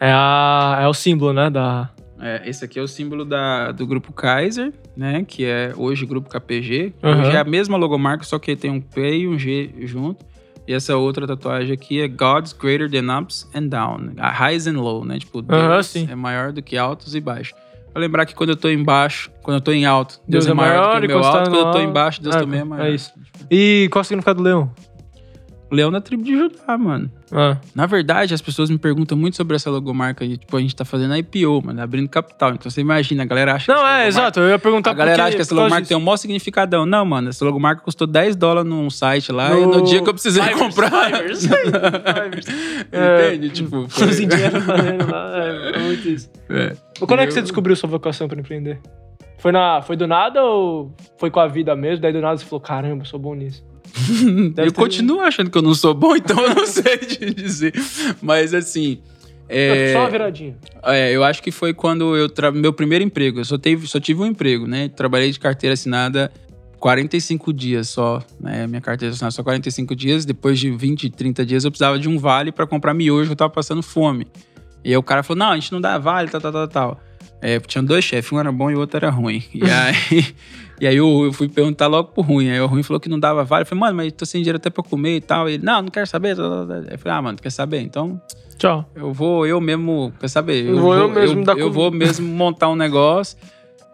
É, 0.00 0.10
a, 0.10 0.80
é 0.82 0.88
o 0.88 0.94
símbolo, 0.94 1.32
né? 1.32 1.50
Da... 1.50 1.90
É, 2.20 2.48
esse 2.48 2.64
aqui 2.64 2.78
é 2.78 2.82
o 2.82 2.88
símbolo 2.88 3.24
da, 3.24 3.72
do 3.72 3.86
grupo 3.86 4.12
Kaiser, 4.12 4.72
né? 4.96 5.24
Que 5.26 5.44
é 5.44 5.72
hoje 5.76 6.06
grupo 6.06 6.28
KPG. 6.30 6.94
Uhum. 7.02 7.20
Hoje 7.20 7.30
é 7.30 7.38
a 7.38 7.44
mesma 7.44 7.76
logomarca, 7.76 8.24
só 8.24 8.38
que 8.38 8.54
tem 8.54 8.70
um 8.70 8.80
P 8.80 9.18
e 9.18 9.28
um 9.28 9.38
G 9.38 9.72
junto. 9.80 10.24
E 10.66 10.72
essa 10.72 10.96
outra 10.96 11.26
tatuagem 11.26 11.74
aqui 11.74 12.00
é 12.00 12.08
God's 12.08 12.52
Greater 12.52 12.90
Than 12.90 13.18
Ups 13.18 13.48
and 13.54 13.68
Down. 13.68 14.14
Highs 14.18 14.66
and 14.66 14.80
Low, 14.80 15.04
né? 15.04 15.18
Tipo, 15.18 15.42
Deus 15.42 15.94
uhum, 15.94 16.06
é 16.10 16.14
maior 16.14 16.52
do 16.52 16.62
que 16.62 16.76
altos 16.76 17.14
e 17.14 17.20
baixos. 17.20 17.54
Pra 17.92 18.00
lembrar 18.00 18.26
que 18.26 18.34
quando 18.34 18.50
eu 18.50 18.56
tô 18.56 18.68
embaixo, 18.70 19.30
quando 19.42 19.58
eu 19.58 19.60
tô 19.60 19.72
em 19.72 19.84
alto, 19.84 20.20
Deus, 20.26 20.46
Deus 20.46 20.52
é 20.52 20.54
maior, 20.54 20.86
maior 20.86 21.00
do 21.00 21.06
que 21.06 21.12
o 21.12 21.18
meu 21.18 21.24
alto. 21.24 21.50
Quando 21.50 21.66
eu 21.66 21.70
tô 21.70 21.80
embaixo, 21.80 22.22
Deus 22.22 22.34
é, 22.34 22.40
também 22.40 22.60
é 22.60 22.64
maior. 22.64 22.86
É 22.86 22.90
isso. 22.90 23.12
E 23.50 23.88
qual 23.92 24.00
é 24.00 24.02
o 24.02 24.04
significado 24.04 24.38
do 24.38 24.42
leão? 24.42 24.72
Leão 25.74 25.90
da 25.90 26.00
tribo 26.00 26.22
de 26.22 26.36
Judá, 26.36 26.78
mano. 26.78 27.10
Ah. 27.32 27.58
Na 27.74 27.86
verdade, 27.86 28.32
as 28.32 28.40
pessoas 28.40 28.70
me 28.70 28.78
perguntam 28.78 29.18
muito 29.18 29.36
sobre 29.36 29.56
essa 29.56 29.68
logomarca 29.70 30.26
de, 30.26 30.36
tipo, 30.36 30.56
a 30.56 30.60
gente 30.60 30.74
tá 30.74 30.84
fazendo 30.84 31.16
IPO, 31.16 31.62
mano, 31.66 31.82
abrindo 31.82 32.08
capital. 32.08 32.52
Então 32.52 32.70
você 32.70 32.80
imagina, 32.80 33.24
a 33.24 33.26
galera 33.26 33.54
acha 33.54 33.72
Não, 33.72 33.86
é, 33.86 34.06
exato. 34.06 34.40
Eu 34.40 34.50
ia 34.50 34.58
perguntar 34.58 34.92
A 34.92 34.94
galera 34.94 35.24
acha 35.24 35.36
que 35.36 35.42
essa 35.42 35.54
logomarca 35.54 35.86
tem 35.86 35.96
um 35.96 36.00
maior 36.00 36.16
significadão. 36.16 36.86
Não, 36.86 37.04
mano, 37.04 37.28
essa 37.28 37.44
logomarca 37.44 37.82
custou 37.82 38.06
10 38.06 38.36
dólares 38.36 38.70
num 38.70 38.88
site 38.88 39.32
lá 39.32 39.50
no... 39.50 39.62
e 39.62 39.66
no 39.66 39.82
dia 39.82 40.02
que 40.02 40.08
eu 40.08 40.14
precisei 40.14 40.42
Fivers, 40.42 40.60
comprar. 40.60 40.90
Fivers. 40.90 41.46
Fivers. 41.46 42.46
Entende? 42.86 43.46
É, 43.46 43.50
tipo. 43.50 43.88
Foi... 43.88 44.06
dinheiro 44.08 44.60
fazendo 44.60 45.10
lá. 45.10 45.32
É, 45.36 45.72
é 45.74 45.78
muito 45.80 46.08
isso. 46.08 46.30
É. 46.48 46.76
Quando 47.00 47.20
é 47.20 47.26
que 47.26 47.32
você 47.32 47.42
descobriu 47.42 47.74
sua 47.74 47.88
vocação 47.88 48.28
pra 48.28 48.38
empreender? 48.38 48.80
Foi, 49.38 49.52
na, 49.52 49.82
foi 49.82 49.96
do 49.96 50.06
nada 50.06 50.42
ou 50.42 50.94
foi 51.18 51.30
com 51.30 51.40
a 51.40 51.46
vida 51.46 51.74
mesmo? 51.76 52.00
Daí 52.00 52.12
do 52.12 52.20
nada 52.20 52.38
você 52.38 52.44
falou, 52.44 52.60
caramba, 52.60 53.04
sou 53.04 53.18
bom 53.18 53.34
nisso. 53.34 53.62
eu 54.56 54.72
continuo 54.72 55.20
achando 55.20 55.50
que 55.50 55.58
eu 55.58 55.62
não 55.62 55.74
sou 55.74 55.94
bom, 55.94 56.16
então 56.16 56.38
eu 56.40 56.54
não 56.54 56.66
sei 56.66 56.98
te 56.98 57.30
dizer. 57.32 57.72
Mas 58.20 58.54
assim. 58.54 59.00
É, 59.48 59.92
só 59.92 60.00
uma 60.00 60.10
viradinha. 60.10 60.56
É, 60.82 61.12
eu 61.12 61.22
acho 61.22 61.42
que 61.42 61.50
foi 61.50 61.74
quando 61.74 62.16
eu 62.16 62.28
tra... 62.28 62.50
meu 62.50 62.72
primeiro 62.72 63.04
emprego. 63.04 63.40
Eu 63.40 63.44
só, 63.44 63.58
teve, 63.58 63.86
só 63.86 64.00
tive 64.00 64.22
um 64.22 64.26
emprego, 64.26 64.66
né? 64.66 64.88
Trabalhei 64.88 65.30
de 65.30 65.38
carteira 65.38 65.74
assinada 65.74 66.32
45 66.80 67.52
dias 67.52 67.88
só, 67.88 68.22
né? 68.40 68.66
Minha 68.66 68.80
carteira 68.80 69.12
assinada 69.12 69.30
só 69.30 69.42
45 69.42 69.94
dias. 69.94 70.24
Depois 70.24 70.58
de 70.58 70.70
20, 70.70 71.10
30 71.10 71.46
dias 71.46 71.64
eu 71.64 71.70
precisava 71.70 71.98
de 71.98 72.08
um 72.08 72.18
vale 72.18 72.52
para 72.52 72.66
comprar 72.66 72.94
miojo, 72.94 73.32
eu 73.32 73.36
tava 73.36 73.50
passando 73.50 73.82
fome. 73.82 74.26
E 74.82 74.90
aí 74.90 74.96
o 74.96 75.02
cara 75.02 75.22
falou: 75.22 75.38
"Não, 75.38 75.50
a 75.50 75.54
gente 75.54 75.72
não 75.72 75.80
dá 75.80 75.98
vale, 75.98 76.28
tal, 76.30 76.40
tal, 76.40 76.52
tal, 76.52 76.68
tal". 76.68 77.00
É, 77.40 77.60
tinha 77.60 77.82
dois 77.82 78.02
chefes, 78.02 78.32
um 78.32 78.40
era 78.40 78.50
bom 78.50 78.70
e 78.70 78.74
o 78.74 78.78
outro 78.78 78.96
era 78.96 79.10
ruim. 79.10 79.42
E 79.52 79.62
aí 79.68 80.34
E 80.80 80.86
aí 80.86 80.96
eu, 80.96 81.26
eu, 81.26 81.32
fui 81.32 81.48
perguntar 81.48 81.86
logo 81.86 82.10
pro 82.10 82.22
Ruim. 82.22 82.50
Aí 82.50 82.60
o 82.60 82.66
Ruim 82.66 82.82
falou 82.82 83.00
que 83.00 83.08
não 83.08 83.18
dava 83.18 83.44
vale. 83.44 83.62
Eu 83.62 83.66
falei, 83.66 83.80
mano, 83.80 83.96
mas 83.96 84.12
tô 84.12 84.26
sem 84.26 84.40
dinheiro 84.40 84.56
até 84.56 84.70
pra 84.70 84.82
comer 84.82 85.16
e 85.16 85.20
tal. 85.20 85.48
E 85.48 85.54
ele, 85.54 85.64
não, 85.64 85.82
não 85.82 85.88
quero 85.88 86.06
saber. 86.06 86.36
Eu 86.36 86.98
falei, 86.98 87.18
ah, 87.18 87.22
mano, 87.22 87.38
quer 87.38 87.50
saber? 87.50 87.80
Então. 87.80 88.20
Tchau. 88.58 88.88
Eu 88.94 89.12
vou 89.12 89.46
eu 89.46 89.60
mesmo, 89.60 90.12
quer 90.18 90.28
saber? 90.28 90.66
Eu, 90.66 90.78
vou 90.78 90.94
eu 90.94 91.08
mesmo 91.08 91.40
eu, 91.40 91.44
dar 91.44 91.58
Eu 91.58 91.72
vou 91.72 91.90
mesmo 91.92 92.26
montar 92.26 92.68
um 92.68 92.76
negócio. 92.76 93.38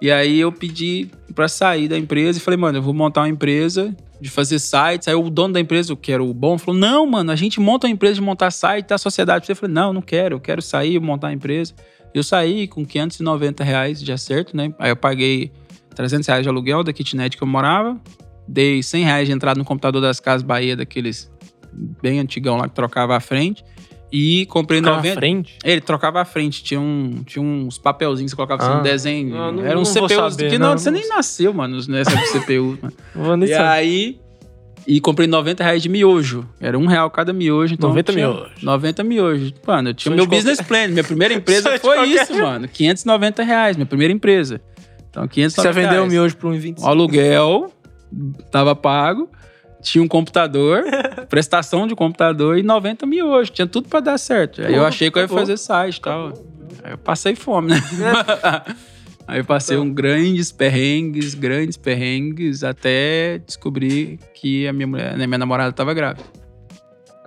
E 0.01 0.11
aí 0.11 0.41
eu 0.41 0.51
pedi 0.51 1.11
pra 1.35 1.47
sair 1.47 1.87
da 1.87 1.99
empresa 1.99 2.39
e 2.39 2.43
falei, 2.43 2.57
mano, 2.57 2.79
eu 2.79 2.83
vou 2.83 2.95
montar 2.95 3.21
uma 3.21 3.29
empresa 3.29 3.95
de 4.21 4.29
fazer 4.29 4.59
sites. 4.59 5.09
Aí 5.09 5.15
o 5.15 5.31
dono 5.31 5.55
da 5.55 5.61
empresa, 5.61 5.97
que 5.97 6.13
era 6.13 6.23
o 6.23 6.33
bom, 6.33 6.59
falou: 6.59 6.79
não, 6.79 7.07
mano, 7.07 7.31
a 7.33 7.37
gente 7.37 7.59
monta 7.59 7.87
uma 7.87 7.93
empresa 7.93 8.15
de 8.15 8.21
montar 8.21 8.51
site, 8.51 8.87
tá 8.87 8.95
a 8.97 8.99
sociedade. 8.99 9.49
Eu 9.49 9.57
falei, 9.57 9.75
não, 9.75 9.93
não 9.93 10.03
quero, 10.03 10.37
eu 10.37 10.41
quero 10.41 10.63
sair, 10.63 11.01
montar 11.01 11.29
uma 11.29 11.35
empresa. 11.35 11.75
Eu 12.13 12.23
saí 12.23 12.67
com 12.67 12.85
590 12.85 13.63
reais 13.63 14.03
de 14.03 14.13
acerto, 14.13 14.57
né? 14.57 14.75
Aí 14.79 14.91
eu 14.91 14.97
paguei 14.97 15.53
300 15.95 16.27
reais 16.27 16.43
de 16.43 16.49
aluguel 16.49 16.83
da 16.83 16.93
kitnet 16.93 17.37
que 17.37 17.43
eu 17.43 17.49
morava. 17.49 17.99
Dei 18.47 18.83
100 18.83 19.05
reais 19.05 19.29
de 19.29 19.35
entrada 19.35 19.59
no 19.59 19.65
computador 19.65 20.01
das 20.01 20.19
Casas 20.19 20.43
Bahia, 20.43 20.77
daqueles 20.77 21.31
bem 22.03 22.19
antigão 22.19 22.57
lá 22.57 22.69
que 22.69 22.75
trocava 22.75 23.17
a 23.17 23.21
frente. 23.21 23.65
E 24.13 24.45
comprei 24.47 24.81
trocava 24.81 25.03
90. 25.03 25.21
frente? 25.21 25.59
Ele 25.63 25.81
trocava 25.81 26.21
a 26.21 26.25
frente. 26.25 26.65
Tinha, 26.65 26.81
um, 26.81 27.23
tinha 27.25 27.43
uns 27.43 27.79
papelzinhos 27.79 28.33
que 28.33 28.37
você 28.37 28.37
colocava 28.37 28.63
assim, 28.63 28.73
ah. 28.73 28.81
um 28.81 28.83
desenho. 28.83 29.37
Ah, 29.37 29.53
não, 29.53 29.65
Era 29.65 29.79
um 29.79 29.85
CPU. 29.85 30.09
Saber, 30.09 30.51
que 30.51 30.59
não, 30.59 30.71
não, 30.71 30.79
você 30.79 30.91
nem 30.91 31.09
nasceu, 31.09 31.55
mano, 31.55 31.77
nessa 31.89 32.11
CPU. 32.33 32.77
mano. 32.83 32.95
Vou 33.15 33.37
nem 33.37 33.49
e 33.49 33.53
saber. 33.53 33.69
aí. 33.69 34.21
E 34.87 35.01
comprei 35.01 35.29
90 35.29 35.63
reais 35.63 35.83
de 35.83 35.89
miojo. 35.89 36.49
Era 36.61 36.77
um 36.77 36.87
real 36.87 37.09
cada 37.11 37.33
miojo. 37.33 37.75
Então 37.75 37.91
90 37.91 38.13
miojos. 38.13 38.63
90 38.63 39.05
miojos. 39.05 39.55
Mano, 39.65 39.91
eu 39.91 39.95
tinha 39.95 40.11
Sonho 40.11 40.17
meu 40.17 40.27
business 40.27 40.59
qualquer... 40.59 40.87
plan. 40.87 40.93
Minha 40.93 41.05
primeira 41.05 41.35
empresa 41.35 41.79
foi 41.79 42.09
isso, 42.09 42.35
mano. 42.37 42.67
590 42.67 43.43
reais, 43.45 43.77
minha 43.77 43.87
primeira 43.87 44.13
empresa. 44.13 44.61
Então, 45.11 45.27
500 45.27 45.55
Você 45.57 45.73
vendeu 45.73 46.05
o 46.05 46.07
miojo 46.07 46.37
por 46.37 46.53
1,25. 46.53 46.83
O 46.83 46.87
aluguel 46.87 47.73
tava 48.51 48.75
pago, 48.75 49.29
tinha 49.83 50.03
um 50.03 50.09
computador, 50.09 50.85
prestação 51.29 51.87
de 51.87 51.95
computador 51.95 52.59
e 52.59 52.63
90 52.63 53.07
miojos. 53.07 53.51
Tinha 53.51 53.67
tudo 53.67 53.89
para 53.89 54.01
dar 54.01 54.19
certo. 54.19 54.63
Aí 54.63 54.75
eu 54.75 54.87
achei 54.87 55.11
que 55.11 55.19
eu 55.19 55.23
ia 55.23 55.29
fazer 55.29 55.57
site 55.57 55.97
e 55.97 56.01
tal. 56.01 56.33
Aí 56.85 56.93
eu 56.93 56.99
passei 56.99 57.35
fome, 57.35 57.73
né? 57.73 57.81
Aí 59.27 59.39
eu 59.39 59.45
passei 59.45 59.77
um 59.77 59.93
grandes 59.93 60.51
perrengues, 60.51 61.35
grandes 61.35 61.77
perrengues, 61.77 62.65
até 62.65 63.39
descobrir 63.39 64.19
que 64.35 64.67
a 64.67 64.73
minha 64.73 64.89
mulher, 64.89 65.17
né, 65.17 65.25
minha 65.25 65.39
namorada 65.39 65.73
tava 65.73 65.95
grávida. 65.95 66.25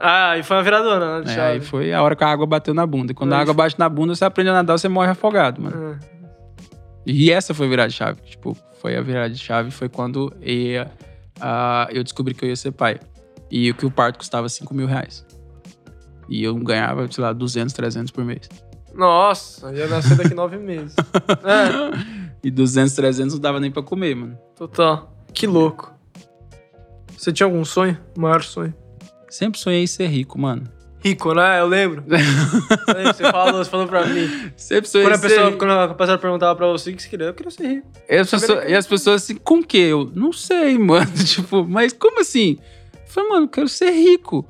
Ah, 0.02 0.38
e 0.38 0.44
foi 0.44 0.58
uma 0.58 0.64
viradona, 0.64 1.22
né? 1.22 1.34
É, 1.34 1.40
aí 1.40 1.62
foi 1.62 1.94
a 1.94 2.04
hora 2.04 2.14
que 2.14 2.22
a 2.22 2.28
água 2.28 2.46
bateu 2.46 2.74
na 2.74 2.86
bunda. 2.86 3.14
E 3.14 3.16
quando 3.16 3.32
a 3.32 3.40
água 3.40 3.54
bate 3.54 3.80
na 3.80 3.88
bunda, 3.88 4.14
você 4.14 4.26
aprende 4.26 4.50
a 4.50 4.54
nadar, 4.54 4.78
você 4.78 4.90
morre 4.90 5.12
afogado, 5.12 5.62
mano. 5.62 5.98
É. 6.12 6.23
E 7.06 7.32
essa 7.32 7.54
foi 7.54 7.68
a 7.68 7.70
virada 7.70 7.90
de 7.90 7.96
chave. 7.96 8.22
Tipo, 8.22 8.58
foi 8.80 8.96
a 8.96 9.02
virada 9.02 9.34
de 9.34 9.40
chave, 9.40 9.72
foi 9.72 9.90
quando 9.90 10.34
ia, 10.42 10.92
uh, 11.38 11.92
eu 11.92 12.04
descobri 12.04 12.34
que 12.34 12.46
eu 12.46 12.50
ia 12.50 12.56
ser 12.56 12.72
pai. 12.72 13.00
E 13.52 13.74
que 13.74 13.86
o 13.86 13.92
parto 13.92 14.18
custava 14.18 14.48
5 14.50 14.74
mil 14.74 14.88
reais. 14.88 15.26
E 16.30 16.44
eu 16.44 16.56
ganhava, 16.56 17.10
sei 17.12 17.24
lá, 17.24 17.34
200, 17.34 17.74
300 17.74 18.12
por 18.12 18.24
mês. 18.24 18.50
Nossa, 18.94 19.74
ia 19.74 19.88
nascer 19.88 20.16
daqui 20.16 20.34
nove 20.34 20.58
meses. 20.58 20.96
É. 21.44 22.24
E 22.44 22.52
200, 22.52 22.94
300 22.94 23.34
não 23.36 23.42
dava 23.42 23.60
nem 23.60 23.72
pra 23.72 23.82
comer, 23.82 24.16
mano. 24.16 24.38
Total. 24.56 25.16
Que 25.34 25.48
louco. 25.48 25.94
Você 27.18 27.32
tinha 27.32 27.48
algum 27.48 27.64
sonho? 27.64 27.98
Maior 28.18 28.44
sonho? 28.44 28.74
Sempre 29.30 29.60
sonhei 29.60 29.84
em 29.84 29.88
ser 29.88 30.08
rico, 30.08 30.38
mano. 30.40 30.64
Rico, 31.04 31.34
né? 31.34 31.60
Eu 31.62 31.68
lembro. 31.68 32.04
você 32.08 33.30
falou, 33.30 33.64
você 33.64 33.70
falou 33.70 33.88
pra 33.88 34.06
mim. 34.06 34.52
Sempre 34.56 34.90
sonhei 34.90 35.08
quando 35.08 35.16
a 35.16 35.20
pessoa, 35.20 35.52
Quando 35.52 35.72
a 35.72 35.94
pessoa 35.94 36.18
perguntava 36.18 36.56
pra 36.56 36.68
você 36.68 36.92
o 36.92 36.96
que 36.96 37.04
você 37.04 37.10
queria, 37.10 37.28
eu 37.28 37.34
queria 37.34 37.52
ser 37.52 37.68
rico. 37.68 37.88
E 38.10 38.16
as, 38.16 38.30
pessoas, 38.30 38.70
e 38.70 38.74
as 38.74 38.88
pessoas 38.88 39.24
assim, 39.24 39.36
com 39.36 39.60
o 39.60 39.66
quê? 39.66 39.78
Eu, 39.78 40.12
não 40.16 40.32
sei, 40.32 40.78
mano. 40.80 41.12
tipo, 41.26 41.66
mas 41.68 41.92
como 41.92 42.22
assim? 42.22 42.58
Eu 42.94 43.00
falei, 43.08 43.30
mano, 43.30 43.46
eu 43.46 43.50
quero 43.50 43.68
ser 43.68 43.92
rico. 43.92 44.48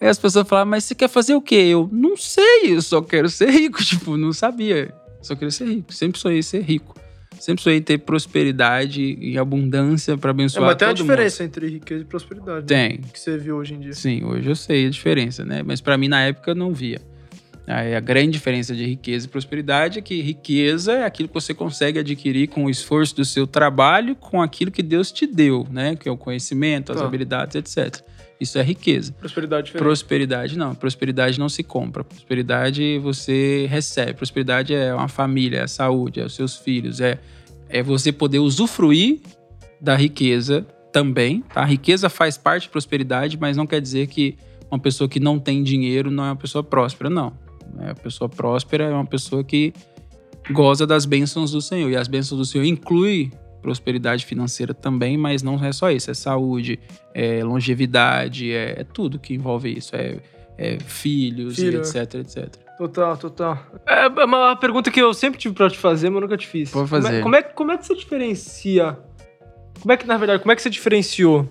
Aí 0.00 0.08
as 0.08 0.18
pessoas 0.18 0.46
falavam, 0.46 0.70
mas 0.70 0.84
você 0.84 0.94
quer 0.94 1.08
fazer 1.08 1.34
o 1.34 1.42
quê? 1.42 1.56
Eu, 1.56 1.88
não 1.90 2.16
sei, 2.16 2.76
eu 2.76 2.82
só 2.82 3.02
quero 3.02 3.28
ser 3.28 3.50
rico. 3.50 3.82
Tipo, 3.84 4.16
não 4.16 4.32
sabia. 4.32 4.94
Só 5.20 5.34
queria 5.34 5.50
ser 5.50 5.66
rico. 5.66 5.92
Sempre 5.92 6.20
sonhei 6.20 6.42
ser 6.42 6.62
rico. 6.62 6.94
Sempre 7.38 7.62
sonhei 7.62 7.80
ter 7.80 7.98
prosperidade 7.98 9.16
e 9.20 9.38
abundância 9.38 10.16
para 10.16 10.30
abençoar 10.30 10.64
é, 10.64 10.66
mas 10.66 10.76
tem 10.76 10.88
uma 10.88 10.94
diferença 10.94 11.42
mundo. 11.42 11.48
entre 11.48 11.68
riqueza 11.68 12.02
e 12.02 12.04
prosperidade. 12.04 12.66
Tem. 12.66 12.98
Né? 12.98 12.98
Que 13.12 13.20
você 13.20 13.38
viu 13.38 13.56
hoje 13.56 13.74
em 13.74 13.80
dia. 13.80 13.92
Sim, 13.92 14.24
hoje 14.24 14.48
eu 14.48 14.56
sei 14.56 14.86
a 14.86 14.90
diferença, 14.90 15.44
né? 15.44 15.62
Mas 15.62 15.80
para 15.80 15.96
mim, 15.96 16.08
na 16.08 16.22
época, 16.22 16.50
eu 16.50 16.54
não 16.54 16.72
via. 16.72 17.00
A 17.68 18.00
grande 18.00 18.32
diferença 18.32 18.74
de 18.74 18.84
riqueza 18.86 19.26
e 19.26 19.28
prosperidade 19.28 19.98
é 19.98 20.02
que 20.02 20.22
riqueza 20.22 20.92
é 20.92 21.04
aquilo 21.04 21.28
que 21.28 21.34
você 21.34 21.52
consegue 21.52 21.98
adquirir 21.98 22.48
com 22.48 22.64
o 22.64 22.70
esforço 22.70 23.14
do 23.14 23.24
seu 23.26 23.46
trabalho, 23.46 24.16
com 24.16 24.40
aquilo 24.40 24.70
que 24.70 24.82
Deus 24.82 25.12
te 25.12 25.26
deu, 25.26 25.66
né? 25.70 25.94
Que 25.94 26.08
é 26.08 26.12
o 26.12 26.16
conhecimento, 26.16 26.92
as 26.92 26.98
tá. 26.98 27.04
habilidades, 27.04 27.56
etc. 27.56 28.02
Isso 28.40 28.58
é 28.58 28.62
riqueza. 28.62 29.12
Prosperidade 29.12 29.66
diferente. 29.66 29.84
Prosperidade 29.84 30.56
não. 30.56 30.74
Prosperidade 30.74 31.38
não 31.38 31.48
se 31.48 31.62
compra. 31.62 32.04
Prosperidade 32.04 32.98
você 33.00 33.66
recebe. 33.68 34.14
Prosperidade 34.14 34.72
é 34.72 34.94
uma 34.94 35.08
família, 35.08 35.58
é 35.58 35.62
a 35.64 35.68
saúde, 35.68 36.20
é 36.20 36.24
os 36.24 36.34
seus 36.34 36.56
filhos, 36.56 37.00
é, 37.00 37.18
é 37.68 37.82
você 37.82 38.12
poder 38.12 38.38
usufruir 38.38 39.20
da 39.80 39.94
riqueza 39.94 40.66
também. 40.90 41.42
Tá? 41.52 41.62
A 41.62 41.66
riqueza 41.66 42.08
faz 42.08 42.38
parte 42.38 42.62
de 42.62 42.68
prosperidade, 42.70 43.36
mas 43.38 43.56
não 43.56 43.66
quer 43.66 43.80
dizer 43.80 44.06
que 44.06 44.38
uma 44.70 44.78
pessoa 44.78 45.08
que 45.08 45.20
não 45.20 45.38
tem 45.38 45.62
dinheiro 45.62 46.10
não 46.10 46.24
é 46.24 46.28
uma 46.28 46.36
pessoa 46.36 46.62
próspera, 46.62 47.10
não. 47.10 47.32
É, 47.80 47.90
a 47.90 47.94
pessoa 47.94 48.28
próspera 48.28 48.84
é 48.84 48.90
uma 48.92 49.06
pessoa 49.06 49.44
que 49.44 49.72
goza 50.50 50.86
das 50.86 51.04
bênçãos 51.04 51.52
do 51.52 51.60
Senhor. 51.60 51.90
E 51.90 51.96
as 51.96 52.08
bênçãos 52.08 52.38
do 52.38 52.44
Senhor 52.44 52.64
inclui 52.64 53.30
prosperidade 53.60 54.24
financeira 54.24 54.72
também, 54.72 55.16
mas 55.16 55.42
não 55.42 55.62
é 55.62 55.72
só 55.72 55.90
isso, 55.90 56.10
é 56.10 56.14
saúde, 56.14 56.78
é 57.12 57.42
longevidade, 57.42 58.52
é, 58.52 58.80
é 58.80 58.84
tudo 58.84 59.18
que 59.18 59.34
envolve 59.34 59.76
isso, 59.76 59.94
é, 59.96 60.18
é 60.56 60.78
filhos, 60.78 61.56
Filho. 61.56 61.80
etc, 61.80 62.14
etc. 62.14 62.48
Total, 62.78 63.16
total. 63.16 63.58
É, 63.86 64.04
é 64.04 64.24
uma 64.24 64.54
pergunta 64.56 64.90
que 64.90 65.02
eu 65.02 65.12
sempre 65.12 65.38
tive 65.38 65.54
pra 65.54 65.68
te 65.68 65.76
fazer, 65.76 66.10
mas 66.10 66.22
nunca 66.22 66.36
te 66.36 66.46
fiz. 66.46 66.70
Pode 66.70 66.88
fazer. 66.88 67.22
Como 67.22 67.34
é, 67.34 67.42
como 67.42 67.50
é, 67.50 67.54
como 67.54 67.72
é 67.72 67.76
que 67.76 67.86
você 67.86 67.94
diferencia? 67.94 68.96
Como 69.80 69.92
é 69.92 69.96
que, 69.96 70.06
na 70.06 70.16
verdade, 70.16 70.40
como 70.40 70.52
é 70.52 70.56
que 70.56 70.62
você 70.62 70.70
diferenciou 70.70 71.48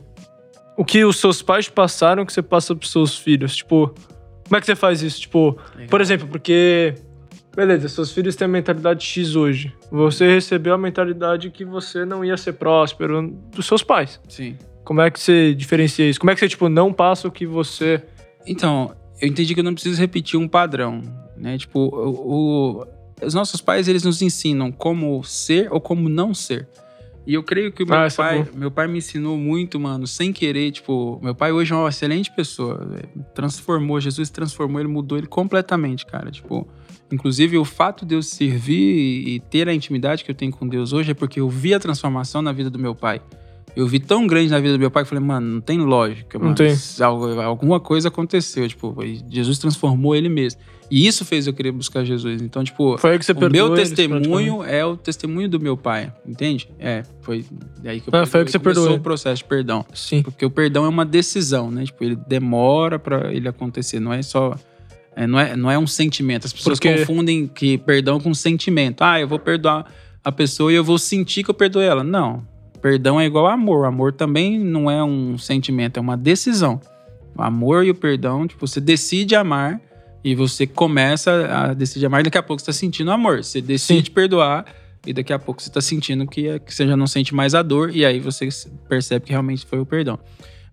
o 0.78 0.86
que 0.86 1.04
os 1.04 1.18
seus 1.18 1.42
pais 1.42 1.68
passaram 1.68 2.26
que 2.26 2.32
você 2.32 2.42
passa 2.42 2.74
pros 2.74 2.92
seus 2.92 3.18
filhos? 3.18 3.56
Tipo, 3.58 3.94
como 4.48 4.58
é 4.58 4.60
que 4.60 4.66
você 4.66 4.76
faz 4.76 5.02
isso? 5.02 5.22
Tipo, 5.22 5.58
Legal. 5.76 5.90
por 5.90 6.02
exemplo, 6.02 6.28
porque 6.28 6.96
Beleza, 7.58 7.90
seus 7.90 8.12
filhos 8.12 8.36
têm 8.36 8.46
a 8.46 8.48
mentalidade 8.48 9.04
X 9.04 9.36
hoje. 9.36 9.74
Você 9.92 10.32
recebeu 10.32 10.76
a 10.76 10.78
mentalidade 10.78 11.50
que 11.50 11.66
você 11.66 12.06
não 12.06 12.24
ia 12.24 12.38
ser 12.38 12.54
próspero 12.54 13.36
dos 13.52 13.66
seus 13.66 13.82
pais. 13.82 14.22
Sim. 14.30 14.56
Como 14.84 15.02
é 15.02 15.10
que 15.10 15.20
você 15.20 15.56
diferencia 15.56 16.08
isso? 16.08 16.20
Como 16.20 16.30
é 16.30 16.36
que 16.36 16.40
você, 16.40 16.48
tipo, 16.48 16.70
não 16.70 16.94
passa 16.94 17.28
o 17.28 17.32
que 17.32 17.48
você. 17.48 18.00
Então, 18.46 18.96
eu 19.20 19.28
entendi 19.28 19.56
que 19.56 19.60
eu 19.60 19.64
não 19.64 19.74
preciso 19.74 20.00
repetir 20.00 20.40
um 20.40 20.48
padrão, 20.48 21.02
né? 21.36 21.58
Tipo, 21.58 21.80
o, 21.80 22.82
o, 22.82 23.26
os 23.26 23.34
nossos 23.34 23.60
pais, 23.60 23.88
eles 23.88 24.04
nos 24.04 24.22
ensinam 24.22 24.72
como 24.72 25.24
ser 25.24 25.68
ou 25.74 25.82
como 25.82 26.08
não 26.08 26.36
ser. 26.36 26.68
E 27.28 27.34
eu 27.34 27.44
creio 27.44 27.72
que 27.72 27.84
o 27.84 27.86
meu 27.86 27.98
ah, 27.98 28.06
é 28.06 28.10
pai, 28.10 28.40
é 28.40 28.58
meu 28.58 28.72
pai 28.72 28.88
me 28.88 29.00
ensinou 29.00 29.38
muito, 29.38 29.78
mano, 29.80 30.08
sem 30.08 30.32
querer, 30.32 30.72
tipo, 30.72 31.20
meu 31.22 31.36
pai 31.36 31.52
hoje 31.52 31.74
é 31.74 31.76
uma 31.76 31.90
excelente 31.90 32.34
pessoa, 32.34 32.90
transformou, 33.36 34.00
Jesus 34.00 34.30
transformou, 34.30 34.80
ele 34.80 34.88
mudou 34.88 35.18
ele 35.18 35.28
completamente, 35.28 36.06
cara, 36.06 36.32
tipo, 36.32 36.66
Inclusive, 37.12 37.58
o 37.58 37.64
fato 37.64 38.06
de 38.06 38.16
eu 38.16 38.22
servir 38.22 39.28
e 39.28 39.40
ter 39.40 39.70
a 39.70 39.74
intimidade 39.74 40.24
que 40.24 40.32
eu 40.32 40.36
tenho 40.36 40.52
com 40.52 40.68
Deus 40.68 40.92
hoje 40.92 41.12
é 41.12 41.14
porque 41.14 41.40
eu 41.40 41.50
vi 41.50 41.74
a 41.74 41.80
transformação 41.80 42.42
na 42.42 42.52
vida 42.52 42.70
do 42.70 42.78
meu 42.78 42.94
pai. 42.94 43.22
Eu 43.76 43.88
vi 43.88 44.00
tão 44.00 44.26
grande 44.26 44.50
na 44.50 44.60
vida 44.60 44.74
do 44.74 44.80
meu 44.80 44.90
pai 44.92 45.04
que 45.04 45.08
eu 45.08 45.10
falei, 45.10 45.24
mano, 45.24 45.48
não 45.48 45.62
tem 45.62 45.80
lógica, 45.80 46.38
mano. 46.38 46.50
Não 46.50 46.56
tem. 46.56 46.76
Alguma 47.46 47.80
coisa 47.80 48.08
aconteceu, 48.10 48.68
tipo, 48.68 48.96
Jesus 49.30 49.58
transformou 49.60 50.16
ele 50.16 50.28
mesmo. 50.28 50.60
E 50.90 51.06
isso 51.06 51.26
fez 51.26 51.48
eu 51.48 51.54
querer 51.54 51.72
buscar 51.72 52.06
Jesus. 52.06 52.42
Então, 52.42 52.64
tipo, 52.64 52.98
foi 52.98 53.12
aí 53.12 53.20
que 53.20 53.26
você 53.26 53.34
o 53.34 53.50
meu 53.50 53.74
testemunho 53.74 54.64
é 54.64 54.86
o 54.86 54.96
testemunho 54.96 55.50
do 55.50 55.60
meu 55.60 55.76
pai, 55.76 56.14
entende? 56.26 56.70
É, 56.80 57.04
foi 57.22 57.46
daí 57.84 58.00
que 58.00 58.08
eu 58.08 58.20
ah, 58.20 58.26
foi 58.26 58.42
aí 58.42 58.46
que 58.46 58.52
você 58.52 58.60
perdoou. 58.60 58.96
o 58.96 59.00
processo 59.00 59.44
de 59.44 59.50
perdão. 59.50 59.86
Sim. 59.94 60.24
Porque 60.24 60.46
o 60.46 60.50
perdão 60.50 60.86
é 60.86 60.88
uma 60.88 61.06
decisão, 61.06 61.70
né? 61.70 61.86
Tipo, 61.86 62.04
ele 62.04 62.16
demora 62.16 62.98
para 62.98 63.34
ele 63.34 63.48
acontecer, 63.48 64.00
não 64.00 64.14
é 64.14 64.22
só 64.22 64.56
é, 65.18 65.26
não, 65.26 65.40
é, 65.40 65.56
não 65.56 65.72
é 65.72 65.78
um 65.80 65.88
sentimento. 65.88 66.46
As 66.46 66.54
pessoas 66.54 66.80
Porque... 66.80 67.00
confundem 67.00 67.48
que 67.48 67.78
perdão 67.80 68.20
com 68.20 68.34
sentimento. 68.36 69.02
Ah, 69.02 69.20
eu 69.20 69.28
vou 69.28 69.40
perdoar 69.40 69.92
a 70.24 70.32
pessoa 70.32 70.72
e 70.72 70.76
eu 70.76 70.84
vou 70.84 71.00
sentir 71.00 71.44
que 71.44 71.50
eu 71.50 71.56
perdoei 71.56 71.88
ela. 71.88 72.04
Não. 72.04 72.46
Perdão 72.82 73.20
é 73.20 73.26
igual 73.26 73.48
amor. 73.48 73.86
Amor 73.86 74.14
também 74.14 74.60
não 74.60 74.90
é 74.90 75.04
um 75.04 75.36
sentimento, 75.38 75.98
é 75.98 76.02
uma 76.02 76.16
decisão. 76.16 76.80
O 77.36 77.42
amor 77.42 77.84
e 77.84 77.90
o 77.90 77.96
perdão, 77.96 78.48
tipo, 78.48 78.66
você 78.68 78.80
decide 78.80 79.36
amar 79.36 79.82
e 80.28 80.36
você 80.36 80.68
começa 80.68 81.48
a 81.48 81.74
decidir 81.74 82.06
e 82.06 82.24
daqui 82.24 82.38
a 82.38 82.44
pouco 82.44 82.62
você 82.62 82.70
está 82.70 82.78
sentindo 82.78 83.10
amor. 83.12 83.42
Você 83.42 83.62
decide 83.62 84.08
Sim. 84.08 84.12
perdoar 84.12 84.66
e 85.06 85.14
daqui 85.14 85.32
a 85.32 85.40
pouco 85.40 85.62
você 85.62 85.70
está 85.70 85.80
sentindo 85.80 86.28
que, 86.28 86.50
é, 86.50 86.60
que 86.60 86.74
você 86.74 86.86
já 86.86 86.98
não 86.98 87.08
sente 87.08 87.34
mais 87.34 87.56
a 87.56 87.62
dor 87.62 87.96
e 87.96 88.06
aí 88.06 88.20
você 88.20 88.50
percebe 88.90 89.26
que 89.26 89.32
realmente 89.32 89.66
foi 89.66 89.80
o 89.80 89.86
perdão. 89.86 90.20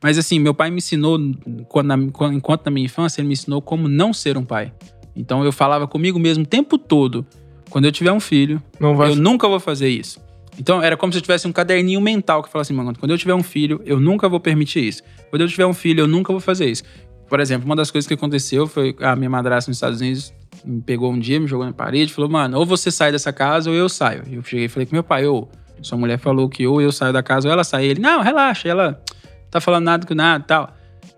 Mas 0.02 0.18
assim, 0.18 0.40
meu 0.40 0.52
pai 0.52 0.72
me 0.72 0.78
ensinou, 0.78 1.16
enquanto 1.16 2.64
na 2.64 2.70
minha 2.72 2.84
infância, 2.84 3.20
ele 3.20 3.28
me 3.28 3.34
ensinou 3.34 3.62
como 3.62 3.86
não 3.86 4.12
ser 4.12 4.36
um 4.36 4.44
pai. 4.44 4.72
Então 5.14 5.44
eu 5.44 5.52
falava 5.52 5.86
comigo 5.86 6.18
mesmo 6.18 6.42
o 6.42 6.46
tempo 6.46 6.76
todo: 6.76 7.24
quando 7.70 7.84
eu 7.84 7.92
tiver 7.92 8.10
um 8.10 8.18
filho, 8.18 8.60
eu 8.80 9.14
nunca 9.14 9.46
vou 9.46 9.60
fazer 9.60 9.88
isso. 9.88 10.20
Então 10.58 10.82
era 10.82 10.96
como 10.96 11.12
se 11.12 11.18
eu 11.18 11.22
tivesse 11.22 11.46
um 11.46 11.52
caderninho 11.52 12.00
mental 12.00 12.42
que 12.42 12.48
falasse 12.48 12.72
assim, 12.72 12.76
mano, 12.76 12.98
quando 12.98 13.12
eu 13.12 13.18
tiver 13.18 13.34
um 13.34 13.42
filho, 13.42 13.80
eu 13.84 14.00
nunca 14.00 14.28
vou 14.28 14.40
permitir 14.40 14.84
isso. 14.84 15.02
Quando 15.30 15.42
eu 15.42 15.48
tiver 15.48 15.66
um 15.66 15.74
filho, 15.74 16.00
eu 16.00 16.08
nunca 16.08 16.32
vou 16.32 16.40
fazer 16.40 16.66
isso. 16.66 16.82
Por 17.28 17.40
exemplo, 17.40 17.66
uma 17.66 17.76
das 17.76 17.90
coisas 17.90 18.06
que 18.06 18.14
aconteceu 18.14 18.66
foi 18.66 18.94
a 19.00 19.16
minha 19.16 19.30
madrasta 19.30 19.70
nos 19.70 19.76
Estados 19.76 20.00
Unidos 20.00 20.32
me 20.64 20.80
pegou 20.80 21.12
um 21.12 21.18
dia, 21.18 21.38
me 21.38 21.46
jogou 21.46 21.66
na 21.66 21.72
parede, 21.72 22.12
falou, 22.12 22.30
mano, 22.30 22.58
ou 22.58 22.64
você 22.64 22.90
sai 22.90 23.12
dessa 23.12 23.32
casa 23.32 23.70
ou 23.70 23.76
eu 23.76 23.88
saio. 23.88 24.22
Eu 24.30 24.42
cheguei 24.42 24.66
e 24.66 24.68
falei 24.68 24.86
com 24.86 24.94
meu 24.94 25.04
pai, 25.04 25.26
ou 25.26 25.50
sua 25.82 25.98
mulher 25.98 26.18
falou 26.18 26.48
que 26.48 26.66
ou 26.66 26.80
eu 26.80 26.90
saio 26.90 27.12
da 27.12 27.22
casa 27.22 27.48
ou 27.48 27.52
ela 27.52 27.64
sai. 27.64 27.86
Ele, 27.86 28.00
não, 28.00 28.22
relaxa, 28.22 28.68
ela 28.68 29.02
tá 29.50 29.60
falando 29.60 29.84
nada 29.84 30.06
com 30.06 30.14
nada 30.14 30.42
e 30.42 30.46
tal. 30.46 30.74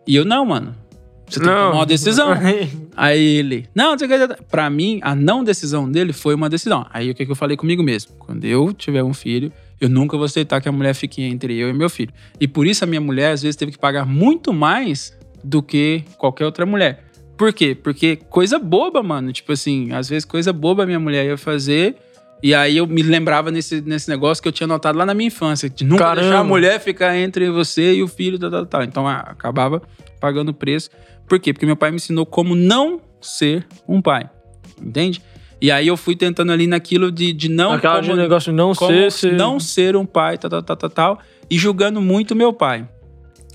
E 0.06 0.16
eu, 0.16 0.24
não, 0.24 0.44
mano. 0.44 0.74
Você 1.28 1.40
tem 1.40 1.48
que 1.48 1.54
tomar 1.54 1.72
uma 1.72 1.86
decisão. 1.86 2.28
Aí 2.96 3.20
ele, 3.20 3.68
não, 3.74 3.96
pra 4.48 4.70
mim, 4.70 5.00
a 5.02 5.14
não 5.14 5.42
decisão 5.42 5.90
dele 5.90 6.12
foi 6.12 6.34
uma 6.34 6.48
decisão. 6.48 6.86
Aí 6.92 7.10
o 7.10 7.14
que, 7.14 7.26
que 7.26 7.32
eu 7.32 7.36
falei 7.36 7.56
comigo 7.56 7.82
mesmo? 7.82 8.12
Quando 8.16 8.44
eu 8.44 8.72
tiver 8.72 9.02
um 9.02 9.12
filho, 9.12 9.52
eu 9.80 9.88
nunca 9.88 10.16
vou 10.16 10.24
aceitar 10.24 10.60
que 10.60 10.68
a 10.68 10.72
mulher 10.72 10.94
fique 10.94 11.22
entre 11.22 11.56
eu 11.56 11.68
e 11.68 11.72
meu 11.72 11.90
filho. 11.90 12.12
E 12.40 12.46
por 12.46 12.66
isso 12.66 12.84
a 12.84 12.86
minha 12.86 13.00
mulher, 13.00 13.32
às 13.32 13.42
vezes, 13.42 13.56
teve 13.56 13.72
que 13.72 13.78
pagar 13.78 14.06
muito 14.06 14.52
mais 14.52 15.16
do 15.42 15.62
que 15.62 16.04
qualquer 16.18 16.44
outra 16.44 16.66
mulher. 16.66 17.04
Por 17.36 17.52
quê? 17.52 17.74
Porque 17.74 18.16
coisa 18.16 18.58
boba, 18.58 19.02
mano. 19.02 19.32
Tipo 19.32 19.52
assim, 19.52 19.92
às 19.92 20.08
vezes 20.08 20.24
coisa 20.24 20.52
boba 20.52 20.86
minha 20.86 21.00
mulher 21.00 21.26
ia 21.26 21.36
fazer 21.36 21.96
e 22.42 22.54
aí 22.54 22.76
eu 22.76 22.86
me 22.86 23.02
lembrava 23.02 23.50
nesse, 23.50 23.80
nesse 23.80 24.08
negócio 24.08 24.42
que 24.42 24.48
eu 24.48 24.52
tinha 24.52 24.66
notado 24.66 24.98
lá 24.98 25.06
na 25.06 25.14
minha 25.14 25.28
infância, 25.28 25.70
de 25.70 25.84
nunca 25.84 26.04
Caramba. 26.04 26.20
deixar 26.20 26.38
a 26.40 26.44
mulher 26.44 26.80
ficar 26.80 27.16
entre 27.16 27.50
você 27.50 27.94
e 27.94 28.02
o 28.02 28.08
filho, 28.08 28.38
tal, 28.38 28.50
tal, 28.50 28.66
tal. 28.66 28.82
Então 28.82 29.08
acabava 29.08 29.82
pagando 30.20 30.52
preço. 30.52 30.90
Por 31.26 31.40
quê? 31.40 31.52
Porque 31.52 31.66
meu 31.66 31.76
pai 31.76 31.90
me 31.90 31.96
ensinou 31.96 32.26
como 32.26 32.54
não 32.54 33.00
ser 33.20 33.66
um 33.88 34.02
pai. 34.02 34.28
Entende? 34.80 35.22
E 35.60 35.70
aí 35.70 35.86
eu 35.86 35.96
fui 35.96 36.14
tentando 36.14 36.52
ali 36.52 36.66
naquilo 36.66 37.10
de, 37.10 37.32
de 37.32 37.48
não. 37.48 37.72
Aquela 37.72 38.00
como, 38.00 38.12
de 38.12 38.18
negócio 38.18 38.52
de 38.52 38.56
não 38.56 38.74
ser, 38.74 39.10
ser. 39.10 39.32
Não 39.32 39.58
ser 39.58 39.96
um 39.96 40.04
pai, 40.04 40.36
tal, 40.36 40.50
tal, 40.50 40.62
tal, 40.62 40.76
tal, 40.76 40.90
tal. 40.90 41.18
E 41.50 41.56
julgando 41.56 42.00
muito 42.02 42.36
meu 42.36 42.52
pai. 42.52 42.86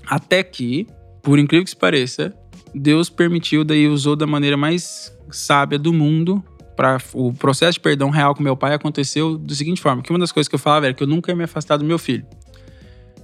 Até 0.06 0.42
que, 0.42 0.88
por 1.22 1.38
incrível 1.38 1.64
que 1.64 1.70
se 1.70 1.76
pareça, 1.76 2.34
Deus 2.74 3.08
permitiu, 3.08 3.64
daí 3.64 3.86
usou 3.86 4.16
da 4.16 4.26
maneira 4.26 4.56
mais 4.56 5.16
sábia 5.30 5.78
do 5.78 5.92
mundo 5.92 6.42
para 6.76 6.98
o 7.14 7.32
processo 7.32 7.74
de 7.74 7.80
perdão 7.80 8.10
real 8.10 8.34
com 8.34 8.42
meu 8.42 8.56
pai 8.56 8.74
aconteceu 8.74 9.36
da 9.38 9.54
seguinte 9.54 9.80
forma, 9.80 10.02
que 10.02 10.10
uma 10.10 10.18
das 10.18 10.32
coisas 10.32 10.48
que 10.48 10.54
eu 10.54 10.58
falava 10.58 10.86
era 10.86 10.94
que 10.94 11.02
eu 11.02 11.06
nunca 11.06 11.30
ia 11.30 11.36
me 11.36 11.44
afastar 11.44 11.76
do 11.76 11.84
meu 11.84 11.98
filho. 11.98 12.24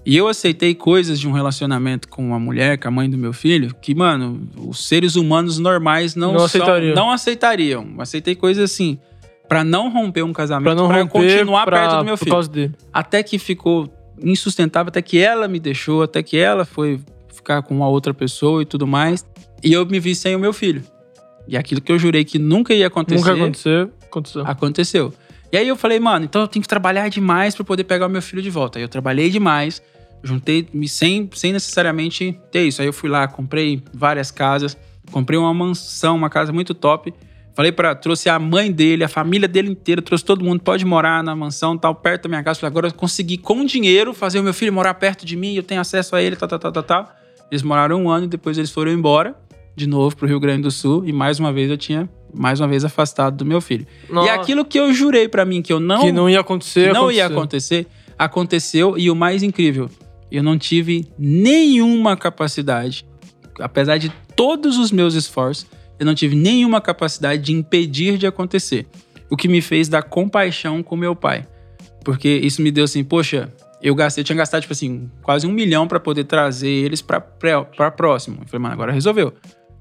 E 0.07 0.17
eu 0.17 0.29
aceitei 0.29 0.75
coisas 0.75 1.19
de 1.21 1.29
um 1.29 1.33
relacionamento 1.33 2.09
com 2.09 2.27
uma 2.27 2.39
mulher, 2.39 2.79
com 2.79 2.89
a 2.89 2.91
mãe 2.91 3.11
do 3.11 3.19
meu 3.19 3.33
filho, 3.33 3.75
que, 3.81 3.95
mano, 3.95 4.49
os 4.57 4.87
seres 4.87 5.17
humanos 5.17 5.59
normais 5.59 6.15
não, 6.15 6.33
Não 6.33 6.39
são- 6.41 6.47
aceitariam. 6.47 6.95
não 6.95 7.11
aceitariam. 7.11 7.87
Aceitei 7.99 8.35
coisas 8.35 8.71
assim, 8.71 8.99
pra 9.49 9.63
não 9.65 9.91
romper 9.91 10.23
um 10.23 10.33
casamento, 10.33 10.81
romper 10.83 11.09
continuar 11.09 11.65
pra- 11.67 11.81
perto 11.81 11.99
do 11.99 12.05
meu 12.05 12.17
filho. 12.17 12.75
Até 12.93 13.23
que 13.23 13.39
ficou 13.39 13.93
insustentável, 14.23 14.89
até 14.89 15.03
que 15.03 15.19
ela 15.19 15.47
me 15.47 15.59
deixou, 15.61 16.03
até 16.03 16.23
que 16.23 16.39
ela 16.39 16.65
foi 16.65 17.01
ficar 17.49 17.63
com 17.63 17.75
uma 17.75 17.89
outra 17.89 18.13
pessoa 18.13 18.61
e 18.61 18.67
tudo 18.67 18.87
mais. 18.87 19.25
E 19.65 19.73
eu 19.73 19.87
me 19.87 19.99
vi 19.99 20.15
sem 20.15 20.37
o 20.37 20.39
meu 20.39 20.53
filho. 20.53 20.83
E 21.47 21.57
aquilo 21.57 21.81
que 21.81 21.91
eu 21.91 21.99
jurei 21.99 22.25
que 22.25 22.39
nunca 22.39 22.75
ia 22.75 22.87
acontecer, 22.87 23.19
Nunca 23.19 23.33
aconteceu, 23.33 23.91
aconteceu. 24.07 24.47
aconteceu. 24.47 25.15
E 25.51 25.57
aí 25.57 25.67
eu 25.67 25.77
falei, 25.77 25.99
mano, 25.99 26.27
então 26.27 26.43
eu 26.43 26.49
tenho 26.49 26.63
que 26.63 26.69
trabalhar 26.69 27.09
demais 27.09 27.55
pra 27.55 27.65
poder 27.65 27.85
pegar 27.85 28.07
o 28.07 28.11
meu 28.11 28.21
filho 28.21 28.43
de 28.43 28.51
volta. 28.51 28.79
Aí 28.79 28.85
eu 28.85 28.89
trabalhei 28.89 29.31
demais, 29.31 29.81
juntei 30.23 30.69
me 30.75 30.87
sem, 30.87 31.29
sem 31.33 31.55
necessariamente 31.55 32.39
ter 32.53 32.67
isso. 32.67 32.83
Aí 32.83 32.89
eu 32.89 32.93
fui 32.93 33.09
lá, 33.09 33.27
comprei 33.27 33.83
várias 33.95 34.31
casas, 34.31 34.77
comprei 35.11 35.39
uma 35.39 35.55
mansão, 35.55 36.17
uma 36.17 36.29
casa 36.29 36.53
muito 36.53 36.75
top. 36.75 37.15
Falei 37.55 37.73
para 37.73 37.95
trouxe 37.95 38.29
a 38.29 38.39
mãe 38.39 38.71
dele, 38.71 39.03
a 39.03 39.09
família 39.09 39.49
dele 39.49 39.71
inteira, 39.71 40.03
trouxe 40.03 40.25
todo 40.25 40.45
mundo, 40.45 40.61
pode 40.61 40.85
morar 40.85 41.25
na 41.25 41.35
mansão, 41.35 41.79
tal, 41.79 41.95
perto 41.95 42.25
da 42.25 42.29
minha 42.29 42.43
casa. 42.43 42.61
Falei, 42.61 42.71
agora 42.71 42.89
eu 42.89 42.93
consegui 42.93 43.39
com 43.39 43.65
dinheiro 43.65 44.13
fazer 44.13 44.39
o 44.39 44.43
meu 44.43 44.53
filho 44.53 44.73
morar 44.73 44.93
perto 44.95 45.25
de 45.25 45.35
mim, 45.35 45.55
eu 45.55 45.63
tenho 45.63 45.81
acesso 45.81 46.15
a 46.15 46.23
ele, 46.23 46.37
tal, 46.37 46.47
tal, 46.47 46.59
tal, 46.59 46.73
tal, 46.73 46.83
tal. 46.83 47.18
Eles 47.51 47.63
moraram 47.63 48.03
um 48.03 48.11
ano 48.11 48.27
e 48.27 48.29
depois 48.29 48.59
eles 48.59 48.71
foram 48.71 48.93
embora 48.93 49.35
de 49.75 49.87
novo 49.87 50.17
pro 50.17 50.27
Rio 50.27 50.41
Grande 50.41 50.63
do 50.63 50.71
Sul 50.71 51.05
e 51.07 51.13
mais 51.13 51.39
uma 51.39 51.53
vez 51.53 51.71
eu 51.71 51.77
tinha 51.77 52.09
mais 52.35 52.61
uma 52.61 52.69
vez 52.69 52.85
afastado 52.85 53.37
do 53.37 53.45
meu 53.45 53.61
filho. 53.61 53.87
E 54.09 54.13
Nossa, 54.13 54.33
aquilo 54.33 54.65
que 54.65 54.79
eu 54.79 54.93
jurei 54.93 55.29
pra 55.29 55.45
mim 55.45 55.63
que 55.63 55.73
eu 55.73 55.81
não 55.81 56.01
que 56.01 56.13
não 56.13 56.29
ia 56.29 56.41
acontecer, 56.41 56.89
que 56.89 56.95
não 56.95 57.11
ia 57.11 57.27
aconteceu. 57.27 57.81
acontecer, 57.81 57.87
aconteceu 58.19 58.99
e 58.99 59.11
o 59.11 59.17
mais 59.17 59.43
incrível, 59.43 59.89
eu 60.31 60.43
não 60.43 60.59
tive 60.59 61.07
nenhuma 61.19 62.17
capacidade, 62.17 63.07
apesar 63.61 63.99
de 63.99 64.13
todos 64.37 64.77
os 64.79 64.93
meus 64.93 65.15
esforços, 65.15 65.67
eu 65.99 66.05
não 66.07 66.15
tive 66.15 66.37
nenhuma 66.37 66.81
capacidade 66.81 67.43
de 67.43 67.53
impedir 67.53 68.19
de 68.19 68.27
acontecer. 68.27 68.87
O 69.31 69.37
que 69.37 69.49
me 69.49 69.61
fez 69.61 69.89
dar 69.89 70.03
compaixão 70.03 70.83
com 70.83 70.97
meu 70.97 71.15
pai. 71.15 71.47
Porque 72.05 72.29
isso 72.29 72.63
me 72.63 72.71
deu 72.71 72.85
assim, 72.85 73.05
poxa, 73.05 73.53
eu 73.83 73.95
gastei, 73.95 74.23
eu 74.23 74.25
tinha 74.25 74.37
gastado, 74.37 74.61
tipo 74.63 74.73
assim, 74.73 75.11
quase 75.23 75.47
um 75.47 75.51
milhão 75.53 75.87
pra 75.87 76.01
poder 76.01 76.25
trazer 76.25 76.69
eles 76.69 77.01
pra 77.03 77.21
próximo. 77.21 78.39
Eu 78.43 78.47
falei, 78.47 78.63
mano, 78.63 78.75
agora 78.75 78.93
resolveu. 78.93 79.33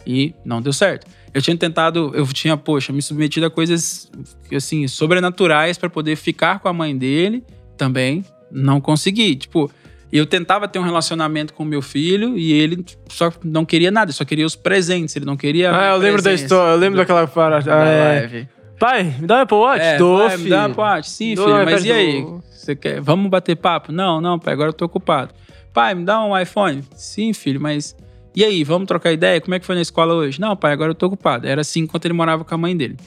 E 0.05 0.33
não 0.45 0.61
deu 0.61 0.71
certo. 0.71 1.05
Eu 1.33 1.41
tinha 1.41 1.57
tentado, 1.57 2.11
eu 2.15 2.25
tinha, 2.27 2.55
poxa, 2.55 2.93
me 2.93 3.01
submetido 3.01 3.45
a 3.45 3.49
coisas, 3.49 4.09
assim, 4.55 4.87
sobrenaturais 4.87 5.77
pra 5.77 5.89
poder 5.89 6.15
ficar 6.15 6.59
com 6.59 6.67
a 6.67 6.73
mãe 6.73 6.97
dele. 6.97 7.43
Também 7.75 8.23
não 8.49 8.79
consegui. 8.79 9.35
Tipo, 9.35 9.69
eu 10.11 10.25
tentava 10.25 10.67
ter 10.67 10.79
um 10.79 10.83
relacionamento 10.83 11.53
com 11.53 11.65
meu 11.65 11.81
filho 11.81 12.37
e 12.37 12.53
ele 12.53 12.85
só 13.09 13.31
não 13.43 13.65
queria 13.65 13.91
nada, 13.91 14.11
só 14.13 14.23
queria 14.23 14.45
os 14.45 14.55
presentes. 14.55 15.15
Ele 15.15 15.25
não 15.25 15.35
queria. 15.35 15.75
Ah, 15.75 15.89
eu 15.93 15.97
lembro 15.97 16.21
da 16.21 16.33
história, 16.33 16.71
eu 16.71 16.77
lembro 16.77 16.95
do- 16.97 17.01
daquela 17.01 17.27
parada. 17.27 17.65
da 17.65 17.85
é. 17.85 18.19
live. 18.19 18.49
Pai, 18.79 19.03
me 19.19 19.27
dá 19.27 19.37
um 19.37 19.41
Apple 19.41 19.57
Watch? 19.57 19.81
É, 19.81 19.97
Dou, 19.97 20.37
me 20.37 20.49
dá 20.49 20.67
uma 20.67 20.75
parte. 20.75 21.09
Sim, 21.09 21.33
Dou, 21.35 21.45
filho, 21.45 21.57
não, 21.57 21.65
mas 21.65 21.83
e 21.83 21.91
aí? 21.91 22.21
do- 22.21 22.43
Você 22.67 22.75
quer? 22.75 22.99
Vamos 22.99 23.29
bater 23.31 23.55
papo? 23.55 23.93
Não, 23.93 24.19
não, 24.19 24.37
pai, 24.37 24.53
agora 24.53 24.69
eu 24.69 24.73
tô 24.73 24.83
ocupado. 24.83 25.33
Pai, 25.73 25.95
me 25.95 26.03
dá 26.03 26.21
um 26.21 26.37
iPhone? 26.37 26.83
Sim, 26.95 27.31
filho, 27.31 27.61
mas. 27.61 27.95
E 28.35 28.43
aí, 28.43 28.61
vamos 28.65 28.89
trocar 28.89 29.13
ideia? 29.13 29.39
Como 29.39 29.55
é 29.55 29.59
que 29.59 29.65
foi 29.65 29.75
na 29.75 29.81
escola 29.81 30.13
hoje? 30.13 30.41
Não, 30.41 30.53
pai, 30.53 30.73
agora 30.73 30.91
eu 30.91 30.95
tô 30.95 31.07
ocupado. 31.07 31.47
Era 31.47 31.61
assim 31.61 31.81
enquanto 31.81 32.03
ele 32.03 32.13
morava 32.13 32.43
com 32.43 32.53
a 32.53 32.57
mãe 32.57 32.75
dele. 32.75 32.97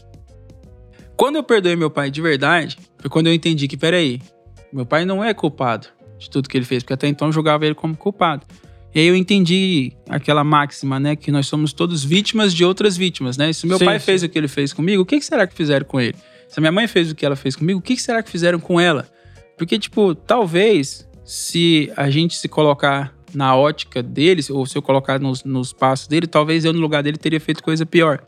Quando 1.14 1.36
eu 1.36 1.42
perdoei 1.42 1.76
meu 1.76 1.90
pai 1.90 2.10
de 2.10 2.22
verdade, 2.22 2.78
foi 2.98 3.10
quando 3.10 3.26
eu 3.26 3.34
entendi 3.34 3.68
que, 3.68 3.76
peraí, 3.76 4.22
meu 4.72 4.86
pai 4.86 5.04
não 5.04 5.22
é 5.22 5.34
culpado 5.34 5.88
de 6.18 6.30
tudo 6.30 6.48
que 6.48 6.56
ele 6.56 6.64
fez, 6.64 6.82
porque 6.82 6.94
até 6.94 7.06
então 7.06 7.28
eu 7.28 7.32
julgava 7.32 7.66
ele 7.66 7.74
como 7.74 7.94
culpado. 7.94 8.46
E 8.94 9.00
aí 9.00 9.06
eu 9.06 9.14
entendi 9.14 9.92
aquela 10.08 10.42
máxima, 10.42 10.98
né, 10.98 11.14
que 11.14 11.30
nós 11.30 11.46
somos 11.46 11.74
todos 11.74 12.02
vítimas 12.02 12.54
de 12.54 12.64
outras 12.64 12.96
vítimas, 12.96 13.36
né? 13.36 13.52
Se 13.52 13.66
meu 13.66 13.76
Sim, 13.76 13.84
pai 13.84 14.00
sim. 14.00 14.06
fez 14.06 14.22
o 14.22 14.28
que 14.28 14.38
ele 14.38 14.48
fez 14.48 14.72
comigo, 14.72 15.02
o 15.02 15.06
que 15.06 15.20
será 15.20 15.46
que 15.46 15.54
fizeram 15.54 15.84
com 15.84 16.00
ele? 16.00 16.16
Se 16.48 16.58
a 16.58 16.60
minha 16.62 16.72
mãe 16.72 16.88
fez 16.88 17.10
o 17.10 17.14
que 17.14 17.26
ela 17.26 17.36
fez 17.36 17.54
comigo, 17.54 17.78
o 17.78 17.82
que 17.82 17.96
será 17.98 18.22
que 18.22 18.30
fizeram 18.30 18.58
com 18.58 18.80
ela? 18.80 19.06
Porque, 19.60 19.78
tipo, 19.78 20.14
talvez 20.14 21.06
se 21.22 21.92
a 21.94 22.08
gente 22.08 22.34
se 22.34 22.48
colocar 22.48 23.14
na 23.34 23.54
ótica 23.54 24.02
deles, 24.02 24.48
ou 24.48 24.64
se 24.64 24.74
eu 24.78 24.80
colocar 24.80 25.20
nos, 25.20 25.44
nos 25.44 25.70
passos 25.70 26.08
dele, 26.08 26.26
talvez 26.26 26.64
eu 26.64 26.72
no 26.72 26.80
lugar 26.80 27.02
dele 27.02 27.18
teria 27.18 27.38
feito 27.38 27.62
coisa 27.62 27.84
pior. 27.84 28.22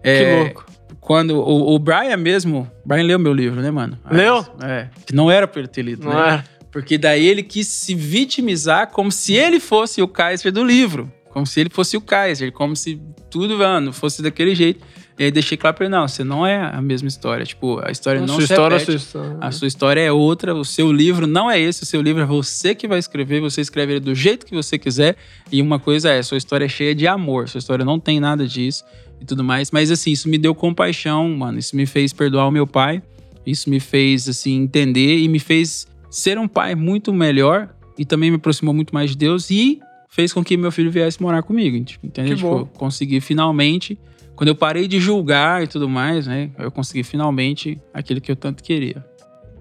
Que 0.00 0.08
É, 0.08 0.38
louco. 0.44 0.66
Quando 1.00 1.32
o, 1.36 1.74
o 1.74 1.78
Brian 1.80 2.16
mesmo, 2.16 2.70
Brian 2.84 3.02
leu 3.02 3.18
meu 3.18 3.32
livro, 3.32 3.60
né, 3.60 3.72
mano? 3.72 3.98
Leu? 4.08 4.46
É. 4.62 4.88
Que 5.04 5.12
não 5.12 5.28
era 5.28 5.48
pra 5.48 5.58
ele 5.58 5.68
ter 5.68 5.82
lido, 5.82 6.04
Não 6.04 6.14
né? 6.14 6.44
é? 6.44 6.64
Porque 6.70 6.96
daí 6.96 7.26
ele 7.26 7.42
quis 7.42 7.66
se 7.66 7.92
vitimizar 7.92 8.92
como 8.92 9.10
se 9.10 9.34
ele 9.34 9.58
fosse 9.58 10.00
o 10.00 10.06
Kaiser 10.06 10.52
do 10.52 10.62
livro. 10.64 11.12
Como 11.30 11.44
se 11.44 11.58
ele 11.58 11.70
fosse 11.70 11.96
o 11.96 12.00
Kaiser, 12.00 12.52
como 12.52 12.76
se 12.76 13.02
tudo, 13.28 13.58
mano, 13.58 13.92
fosse 13.92 14.22
daquele 14.22 14.54
jeito. 14.54 14.86
E 15.18 15.24
aí 15.24 15.30
deixei 15.32 15.56
claro 15.58 15.76
pra 15.76 15.86
ele, 15.86 15.94
não, 15.94 16.06
você 16.06 16.22
não 16.22 16.46
é 16.46 16.56
a 16.72 16.80
mesma 16.80 17.08
história. 17.08 17.44
Tipo, 17.44 17.80
a 17.84 17.90
história 17.90 18.20
não 18.20 18.28
sua 18.28 18.36
se 18.46 18.52
história, 18.52 18.78
repete. 18.78 18.86
sua 18.86 18.94
história. 19.20 19.36
A 19.40 19.50
sua 19.50 19.66
história 19.68 20.00
é 20.00 20.12
outra, 20.12 20.54
o 20.54 20.64
seu 20.64 20.92
livro 20.92 21.26
não 21.26 21.50
é 21.50 21.58
esse, 21.58 21.82
o 21.82 21.86
seu 21.86 22.00
livro 22.00 22.22
é 22.22 22.26
você 22.26 22.74
que 22.74 22.86
vai 22.86 22.98
escrever, 23.00 23.40
você 23.40 23.60
escreve 23.60 23.94
ele 23.94 24.00
do 24.00 24.14
jeito 24.14 24.46
que 24.46 24.54
você 24.54 24.78
quiser. 24.78 25.16
E 25.50 25.60
uma 25.60 25.80
coisa 25.80 26.10
é, 26.10 26.22
sua 26.22 26.38
história 26.38 26.66
é 26.66 26.68
cheia 26.68 26.94
de 26.94 27.06
amor, 27.08 27.48
sua 27.48 27.58
história 27.58 27.84
não 27.84 27.98
tem 27.98 28.20
nada 28.20 28.46
disso 28.46 28.84
e 29.20 29.24
tudo 29.24 29.42
mais. 29.42 29.72
Mas 29.72 29.90
assim, 29.90 30.12
isso 30.12 30.28
me 30.28 30.38
deu 30.38 30.54
compaixão, 30.54 31.28
mano. 31.30 31.58
Isso 31.58 31.74
me 31.74 31.84
fez 31.84 32.12
perdoar 32.12 32.46
o 32.46 32.50
meu 32.52 32.66
pai. 32.66 33.02
Isso 33.44 33.68
me 33.68 33.80
fez, 33.80 34.28
assim, 34.28 34.54
entender 34.62 35.18
e 35.18 35.26
me 35.28 35.38
fez 35.40 35.86
ser 36.10 36.38
um 36.38 36.46
pai 36.46 36.74
muito 36.74 37.12
melhor 37.12 37.68
e 37.98 38.04
também 38.04 38.30
me 38.30 38.36
aproximou 38.36 38.72
muito 38.72 38.94
mais 38.94 39.10
de 39.10 39.16
Deus 39.16 39.50
e 39.50 39.80
fez 40.08 40.32
com 40.32 40.44
que 40.44 40.56
meu 40.56 40.70
filho 40.70 40.90
viesse 40.90 41.20
morar 41.20 41.42
comigo, 41.42 41.76
entendeu? 41.76 42.36
Que 42.36 42.36
Tipo, 42.36 42.50
bom. 42.60 42.64
consegui 42.66 43.20
finalmente, 43.20 43.98
quando 44.38 44.50
eu 44.50 44.54
parei 44.54 44.86
de 44.86 45.00
julgar 45.00 45.64
e 45.64 45.66
tudo 45.66 45.88
mais, 45.88 46.28
né? 46.28 46.50
Eu 46.56 46.70
consegui 46.70 47.02
finalmente 47.02 47.76
aquilo 47.92 48.20
que 48.20 48.30
eu 48.30 48.36
tanto 48.36 48.62
queria. 48.62 49.04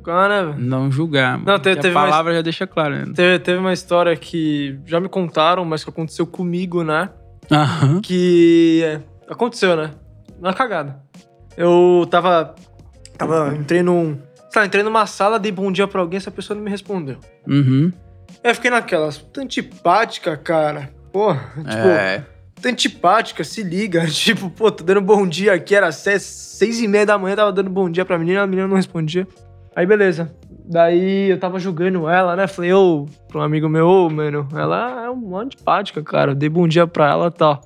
Cara. 0.06 0.54
Não 0.56 0.92
julgar. 0.92 1.40
Não, 1.40 1.58
te- 1.58 1.76
que 1.76 1.82
teve 1.82 1.98
a 1.98 2.00
palavra 2.00 2.36
já 2.36 2.44
deixa 2.44 2.68
claro, 2.68 2.96
né? 2.96 3.06
Teve, 3.16 3.40
teve 3.40 3.58
uma 3.58 3.74
história 3.74 4.16
que 4.16 4.78
já 4.86 5.00
me 5.00 5.10
contaram, 5.10 5.66
mas 5.66 5.84
que 5.84 5.90
aconteceu 5.90 6.28
comigo, 6.28 6.84
né? 6.84 7.10
Aham. 7.52 8.02
Que 8.02 8.84
é, 8.86 9.02
aconteceu, 9.28 9.76
né? 9.76 9.90
Uma 10.40 10.54
cagada. 10.54 11.02
Eu 11.58 12.08
tava. 12.12 12.54
Tava. 13.18 13.56
Entrei 13.56 13.82
num. 13.82 14.20
Sei 14.52 14.62
lá, 14.62 14.68
entrei 14.68 14.84
numa 14.84 15.08
sala, 15.08 15.40
dei 15.40 15.52
bom 15.52 15.72
dia 15.72 15.88
pra 15.88 16.02
alguém, 16.02 16.18
essa 16.18 16.30
pessoa 16.30 16.56
não 16.56 16.64
me 16.64 16.70
respondeu. 16.70 17.18
Uhum. 17.48 17.92
Aí 18.44 18.52
eu 18.52 18.56
fiquei 18.56 18.70
naquela, 18.70 19.10
antipática, 19.40 20.38
cara. 20.38 20.92
Porra, 21.12 21.52
tipo, 21.56 21.88
é. 21.88 22.24
Antipática, 22.66 23.44
se 23.44 23.64
liga. 23.64 24.06
Tipo, 24.10 24.50
pô, 24.50 24.72
tô 24.72 24.84
dando 24.84 25.02
bom 25.02 25.28
dia 25.28 25.54
aqui, 25.54 25.76
era 25.76 25.92
seis, 25.92 26.24
seis 26.24 26.80
e 26.82 26.88
meia 26.88 27.06
da 27.06 27.18
manhã, 27.18 27.36
tava 27.36 27.52
dando 27.52 27.70
bom 27.70 27.90
dia 27.90 28.06
pra 28.06 28.18
menina, 28.18 28.42
a 28.44 28.48
menina 28.48 28.68
não 28.68 28.76
respondia. 28.76 29.28
Aí, 29.76 29.86
beleza. 29.86 30.32
Daí 30.70 31.30
eu 31.30 31.40
tava 31.40 31.60
julgando 31.60 32.10
ela, 32.10 32.36
né? 32.36 32.48
Falei, 32.48 32.74
ô, 32.74 33.06
pra 33.28 33.40
um 33.40 33.44
amigo 33.44 33.70
meu, 33.70 33.88
ô, 33.88 34.10
mano, 34.10 34.48
ela 34.54 35.06
é 35.06 35.10
uma 35.10 35.42
antipática, 35.42 36.02
cara. 36.04 36.32
Eu 36.32 36.36
dei 36.36 36.50
bom 36.50 36.68
dia 36.68 36.86
pra 36.88 37.10
ela 37.10 37.28
e 37.28 37.32
tal. 37.32 37.62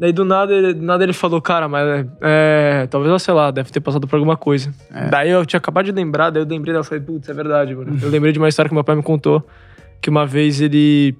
Daí 0.00 0.10
do 0.12 0.24
nada, 0.24 0.52
ele- 0.52 0.74
do 0.74 0.82
nada 0.82 1.04
ele 1.04 1.12
falou, 1.12 1.40
cara, 1.40 1.68
mas 1.68 2.06
é, 2.20 2.88
talvez 2.90 3.08
ela, 3.08 3.18
sei 3.20 3.32
lá, 3.34 3.52
deve 3.52 3.70
ter 3.70 3.78
passado 3.80 4.08
por 4.08 4.16
alguma 4.16 4.36
coisa. 4.36 4.72
É. 4.92 5.08
Daí 5.10 5.30
eu 5.30 5.46
tinha 5.46 5.58
acabado 5.58 5.84
de 5.84 5.92
lembrar, 5.92 6.30
daí 6.30 6.42
eu 6.42 6.46
lembrei 6.48 6.72
dela, 6.72 6.82
falei, 6.82 7.04
putz, 7.04 7.28
é 7.28 7.32
verdade, 7.32 7.72
mano. 7.72 7.96
Eu 8.02 8.08
lembrei 8.08 8.32
de 8.32 8.38
uma 8.40 8.48
história 8.48 8.68
que 8.68 8.74
meu 8.74 8.82
pai 8.82 8.96
me 8.96 9.02
contou, 9.02 9.46
que 10.00 10.10
uma 10.10 10.26
vez 10.26 10.60
ele, 10.60 11.16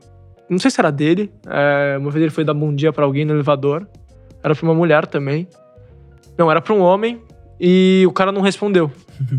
não 0.53 0.59
sei 0.59 0.71
se 0.71 0.81
era 0.81 0.91
dele, 0.93 1.31
é, 1.47 1.97
uma 1.99 2.11
vez 2.11 2.23
ele 2.23 2.31
foi 2.33 2.45
dar 2.45 2.55
bom 2.55 2.73
dia 2.75 2.93
pra 2.93 3.05
alguém 3.05 3.25
no 3.25 3.33
elevador, 3.35 3.87
era 4.43 4.55
pra 4.55 4.65
uma 4.65 4.75
mulher 4.75 5.07
também. 5.07 5.49
Não, 6.39 6.51
era 6.51 6.61
pra 6.61 6.73
um 6.75 6.81
homem, 6.81 7.21
e 7.61 8.05
o 8.07 8.13
cara 8.13 8.33
não 8.33 8.41
respondeu. 8.41 8.91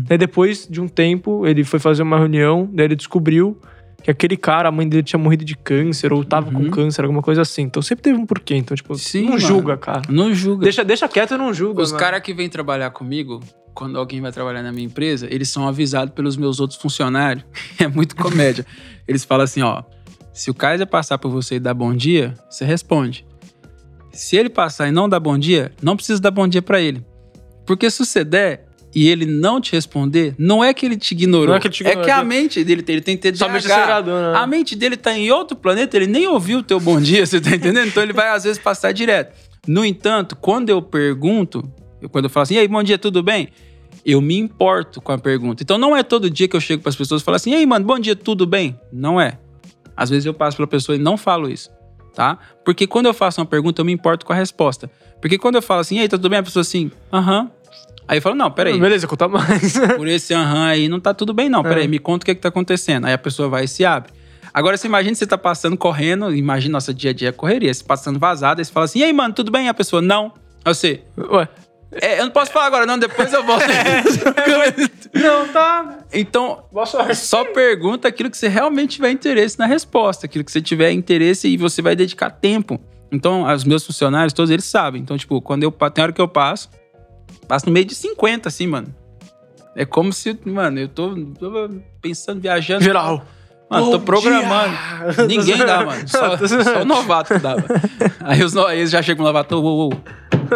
Daí 0.08 0.16
depois 0.18 0.66
de 0.68 0.80
um 0.80 0.88
tempo, 0.88 1.46
ele 1.46 1.64
foi 1.64 1.78
fazer 1.78 2.02
uma 2.02 2.16
reunião, 2.18 2.68
daí 2.72 2.86
ele 2.86 2.96
descobriu 2.96 3.58
que 4.02 4.10
aquele 4.10 4.36
cara, 4.36 4.68
a 4.68 4.72
mãe 4.72 4.86
dele 4.88 5.02
tinha 5.02 5.18
morrido 5.18 5.44
de 5.44 5.56
câncer, 5.56 6.12
ou 6.12 6.22
tava 6.24 6.48
Uhum. 6.48 6.64
com 6.66 6.70
câncer, 6.70 7.02
alguma 7.02 7.22
coisa 7.22 7.40
assim. 7.42 7.62
Então 7.62 7.80
sempre 7.82 8.02
teve 8.02 8.18
um 8.18 8.26
porquê. 8.26 8.54
Então, 8.54 8.76
tipo, 8.76 8.94
Sim, 8.96 9.22
não 9.22 9.28
mano. 9.30 9.40
julga, 9.40 9.76
cara. 9.78 10.02
Não 10.10 10.32
julga. 10.34 10.62
Deixa, 10.64 10.84
deixa 10.84 11.08
quieto 11.08 11.32
e 11.34 11.38
não 11.38 11.54
julga. 11.54 11.80
Os 11.82 11.90
caras 11.92 12.20
que 12.20 12.34
vêm 12.34 12.48
trabalhar 12.50 12.90
comigo, 12.90 13.40
quando 13.74 13.98
alguém 13.98 14.20
vai 14.20 14.30
trabalhar 14.30 14.62
na 14.62 14.70
minha 14.72 14.84
empresa, 14.86 15.26
eles 15.30 15.48
são 15.48 15.66
avisados 15.66 16.12
pelos 16.14 16.36
meus 16.36 16.60
outros 16.60 16.78
funcionários. 16.78 17.44
É 17.80 17.88
muito 17.88 18.14
comédia. 18.14 18.64
eles 19.08 19.24
falam 19.24 19.44
assim, 19.44 19.62
ó, 19.62 19.82
se 20.34 20.50
o 20.50 20.54
Kaiser 20.54 20.86
passar 20.86 21.16
por 21.16 21.30
você 21.30 21.54
e 21.54 21.60
dar 21.60 21.72
bom 21.72 21.94
dia, 21.94 22.34
você 22.50 22.64
responde. 22.64 23.24
Se 24.12 24.36
ele 24.36 24.50
passar 24.50 24.88
e 24.88 24.92
não 24.92 25.08
dar 25.08 25.20
bom 25.20 25.38
dia, 25.38 25.72
não 25.80 25.96
precisa 25.96 26.20
dar 26.20 26.30
bom 26.30 26.46
dia 26.46 26.60
pra 26.60 26.80
ele. 26.80 27.02
Porque 27.64 27.88
se 27.90 28.04
você 28.04 28.22
der 28.24 28.66
e 28.94 29.08
ele 29.08 29.26
não 29.26 29.60
te 29.60 29.72
responder, 29.72 30.34
não 30.38 30.62
é 30.62 30.74
que 30.74 30.84
ele 30.84 30.96
te 30.96 31.12
ignorou. 31.12 31.54
É 31.54 31.60
que 31.60 31.66
ele 31.68 31.74
te 31.74 31.80
ignorou, 31.80 32.04
que 32.04 32.10
a 32.10 32.18
é 32.18 32.20
que- 32.20 32.26
mente 32.26 32.62
dele, 32.62 32.84
ele 32.86 33.00
tem 33.00 33.16
TDAH. 33.16 33.36
Somente 33.38 33.66
acelerador, 33.66 34.32
né? 34.32 34.38
A 34.38 34.46
mente 34.46 34.76
dele 34.76 34.96
tá 34.96 35.16
em 35.16 35.30
outro 35.30 35.56
planeta, 35.56 35.96
ele 35.96 36.06
nem 36.06 36.26
ouviu 36.28 36.58
o 36.58 36.62
teu 36.62 36.78
bom 36.78 37.00
dia, 37.00 37.24
você 37.26 37.40
tá 37.40 37.50
entendendo? 37.56 37.86
Então 37.88 38.02
ele 38.02 38.12
vai 38.12 38.28
às 38.28 38.44
vezes 38.44 38.58
passar 38.60 38.92
direto. 38.92 39.34
No 39.66 39.84
entanto, 39.84 40.36
quando 40.36 40.68
eu 40.68 40.82
pergunto, 40.82 41.68
quando 42.12 42.24
eu 42.26 42.30
falo 42.30 42.42
assim, 42.42 42.54
e 42.54 42.58
aí, 42.58 42.68
bom 42.68 42.82
dia, 42.82 42.98
tudo 42.98 43.22
bem? 43.22 43.48
Eu 44.04 44.20
me 44.20 44.36
importo 44.36 45.00
com 45.00 45.10
a 45.10 45.18
pergunta. 45.18 45.62
Então 45.62 45.78
não 45.78 45.96
é 45.96 46.02
todo 46.02 46.28
dia 46.28 46.46
que 46.46 46.54
eu 46.54 46.60
chego 46.60 46.82
para 46.82 46.90
as 46.90 46.96
pessoas 46.96 47.22
e 47.22 47.24
falo 47.24 47.36
assim, 47.36 47.52
e 47.52 47.54
aí, 47.54 47.64
mano, 47.66 47.84
bom 47.84 47.98
dia, 47.98 48.14
tudo 48.14 48.46
bem? 48.46 48.78
Não 48.92 49.20
é. 49.20 49.38
Às 49.96 50.10
vezes 50.10 50.26
eu 50.26 50.34
passo 50.34 50.56
pela 50.56 50.66
pessoa 50.66 50.96
e 50.96 50.98
não 50.98 51.16
falo 51.16 51.48
isso, 51.48 51.70
tá? 52.14 52.38
Porque 52.64 52.86
quando 52.86 53.06
eu 53.06 53.14
faço 53.14 53.40
uma 53.40 53.46
pergunta, 53.46 53.80
eu 53.80 53.84
me 53.84 53.92
importo 53.92 54.24
com 54.26 54.32
a 54.32 54.36
resposta. 54.36 54.90
Porque 55.20 55.38
quando 55.38 55.54
eu 55.56 55.62
falo 55.62 55.80
assim, 55.80 55.98
ei, 55.98 56.08
tá 56.08 56.16
tudo 56.16 56.28
bem? 56.28 56.38
A 56.38 56.42
pessoa 56.42 56.60
assim, 56.62 56.90
aham. 57.12 57.50
Aí 58.06 58.18
eu 58.18 58.22
falo, 58.22 58.34
não, 58.34 58.50
peraí. 58.50 58.78
Beleza, 58.78 59.06
conta 59.06 59.26
mais. 59.28 59.78
Por 59.96 60.06
esse 60.06 60.34
aham 60.34 60.66
aí 60.66 60.88
não 60.88 61.00
tá 61.00 61.14
tudo 61.14 61.32
bem, 61.32 61.48
não. 61.48 61.62
Peraí, 61.62 61.84
É. 61.84 61.88
me 61.88 61.98
conta 61.98 62.22
o 62.22 62.26
que, 62.26 62.32
é 62.32 62.34
que 62.34 62.40
tá 62.40 62.48
acontecendo. 62.48 63.06
Aí 63.06 63.12
a 63.14 63.18
pessoa 63.18 63.48
vai 63.48 63.64
e 63.64 63.68
se 63.68 63.84
abre. 63.84 64.12
Agora, 64.52 64.76
você 64.76 64.86
imagina 64.86 65.14
você 65.14 65.26
tá 65.26 65.38
passando 65.38 65.76
correndo, 65.76 66.32
imagina 66.34 66.74
nossa 66.74 66.92
dia 66.94 67.10
a 67.10 67.14
dia 67.14 67.30
é 67.30 67.32
correria, 67.32 67.72
você 67.72 67.82
passando 67.82 68.18
vazado, 68.20 68.60
aí 68.60 68.64
você 68.64 68.70
fala 68.70 68.84
assim, 68.84 69.00
e 69.00 69.04
aí, 69.04 69.12
mano, 69.12 69.34
tudo 69.34 69.50
bem? 69.50 69.66
E 69.66 69.68
a 69.68 69.74
pessoa, 69.74 70.00
não. 70.02 70.32
Aí 70.64 70.72
você, 70.74 71.02
Ué. 71.18 71.48
É, 72.00 72.20
eu 72.20 72.24
não 72.24 72.32
posso 72.32 72.50
falar 72.52 72.66
agora, 72.66 72.86
não, 72.86 72.98
depois 72.98 73.32
eu 73.32 73.44
volto. 73.44 73.64
Não, 75.14 75.46
tá. 75.48 75.98
então, 76.12 76.64
só 77.14 77.44
pergunta 77.44 78.08
aquilo 78.08 78.28
que 78.28 78.36
você 78.36 78.48
realmente 78.48 78.96
tiver 78.96 79.12
interesse 79.12 79.56
na 79.56 79.64
resposta, 79.64 80.26
aquilo 80.26 80.44
que 80.44 80.50
você 80.50 80.60
tiver 80.60 80.90
interesse 80.90 81.46
e 81.46 81.56
você 81.56 81.80
vai 81.80 81.94
dedicar 81.94 82.30
tempo. 82.30 82.80
Então, 83.12 83.44
os 83.44 83.62
meus 83.62 83.86
funcionários, 83.86 84.32
todos 84.32 84.50
eles 84.50 84.64
sabem. 84.64 85.00
Então, 85.00 85.16
tipo, 85.16 85.40
quando 85.40 85.62
eu 85.62 85.70
tem 85.70 86.02
hora 86.02 86.12
que 86.12 86.20
eu 86.20 86.26
passo, 86.26 86.68
passo 87.46 87.66
no 87.66 87.72
meio 87.72 87.86
de 87.86 87.94
50, 87.94 88.48
assim, 88.48 88.66
mano. 88.66 88.92
É 89.76 89.84
como 89.84 90.12
se, 90.12 90.36
mano, 90.44 90.80
eu 90.80 90.88
tô, 90.88 91.14
tô 91.38 91.70
pensando, 92.00 92.40
viajando. 92.40 92.82
Geral. 92.82 93.24
Mano, 93.70 93.90
tô 93.90 93.98
Bom 93.98 94.04
programando. 94.04 94.76
dia. 95.14 95.26
Ninguém 95.26 95.58
dá, 95.58 95.84
mano. 95.84 96.08
Só, 96.08 96.36
só 96.62 96.82
o 96.82 96.84
novato 96.84 97.34
que 97.34 97.40
dava. 97.40 97.64
Aí 98.20 98.42
os 98.42 98.54
eles 98.54 98.90
já 98.90 99.02
chegam 99.02 99.22
no 99.22 99.28
novato, 99.28 99.56
uou, 99.56 99.90
uou. 99.90 99.92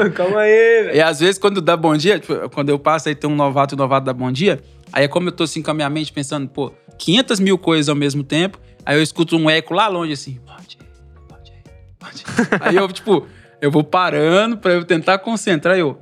Calma 0.15 0.41
aí, 0.41 0.83
velho. 0.85 0.97
E 0.97 1.01
às 1.01 1.21
vezes, 1.21 1.39
quando 1.39 1.61
dá 1.61 1.77
bom 1.77 1.97
dia, 1.97 2.19
tipo, 2.19 2.49
quando 2.51 2.69
eu 2.69 2.79
passo 2.79 3.09
aí 3.09 3.15
tem 3.15 3.29
um 3.29 3.37
novato 3.37 3.75
e 3.75 3.77
o 3.77 3.79
novato 3.79 4.07
dá 4.07 4.13
bom 4.13 4.31
dia, 4.31 4.61
aí 4.93 5.05
é 5.05 5.09
como 5.09 5.29
eu 5.29 5.33
tô 5.33 5.45
assim 5.45 5.63
com 5.63 5.71
a 5.71 5.75
minha 5.75 5.89
mente 5.91 6.13
pensando, 6.13 6.49
pô, 6.49 6.73
500 6.99 7.41
mil 7.41 7.59
coisas 7.59 7.89
ao 7.89 7.97
mesmo 7.97 8.23
tempo, 8.23 8.59
aí 8.85 8.97
eu 8.97 9.03
escuto 9.03 9.37
um 9.37 9.49
eco 9.49 9.75
lá 9.75 9.89
longe 9.89 10.13
assim, 10.13 10.39
bom 10.47 10.57
dia, 10.67 10.81
bom 11.29 11.37
dia, 11.43 11.63
bom 12.01 12.09
dia. 12.13 12.59
Aí 12.61 12.77
eu, 12.77 12.89
tipo, 12.93 13.27
eu 13.61 13.71
vou 13.71 13.85
parando 13.85 14.57
pra 14.57 14.73
eu 14.73 14.85
tentar 14.85 15.19
concentrar 15.19 15.77
e 15.77 15.81
eu. 15.81 15.99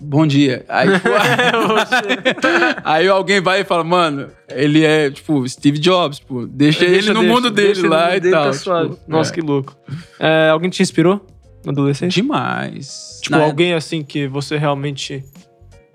Bom 0.00 0.26
dia. 0.26 0.64
Aí, 0.68 0.88
tipo, 0.92 1.08
aí 2.84 3.08
alguém 3.08 3.40
vai 3.40 3.60
e 3.60 3.64
fala, 3.64 3.84
mano, 3.84 4.28
ele 4.50 4.84
é, 4.84 5.10
tipo, 5.10 5.48
Steve 5.48 5.78
Jobs, 5.78 6.18
tipo, 6.18 6.46
deixa, 6.46 6.84
ele 6.84 7.12
no 7.12 7.22
mundo 7.22 7.48
dele 7.48 7.74
deixa 7.74 7.88
lá 7.88 8.08
no 8.08 8.10
e 8.10 8.14
mundo 8.14 8.22
dele, 8.22 8.34
tal. 8.34 8.50
tá 8.50 8.84
tipo, 8.88 8.98
Nossa, 9.08 9.30
é. 9.30 9.34
que 9.34 9.40
louco. 9.40 9.76
É, 10.18 10.48
alguém 10.50 10.68
te 10.68 10.82
inspirou 10.82 11.24
na 11.64 11.72
adolescência? 11.72 12.22
Demais. 12.22 13.18
Tipo, 13.22 13.36
Na- 13.36 13.44
alguém 13.44 13.72
assim 13.74 14.02
que 14.02 14.26
você 14.26 14.56
realmente. 14.56 15.24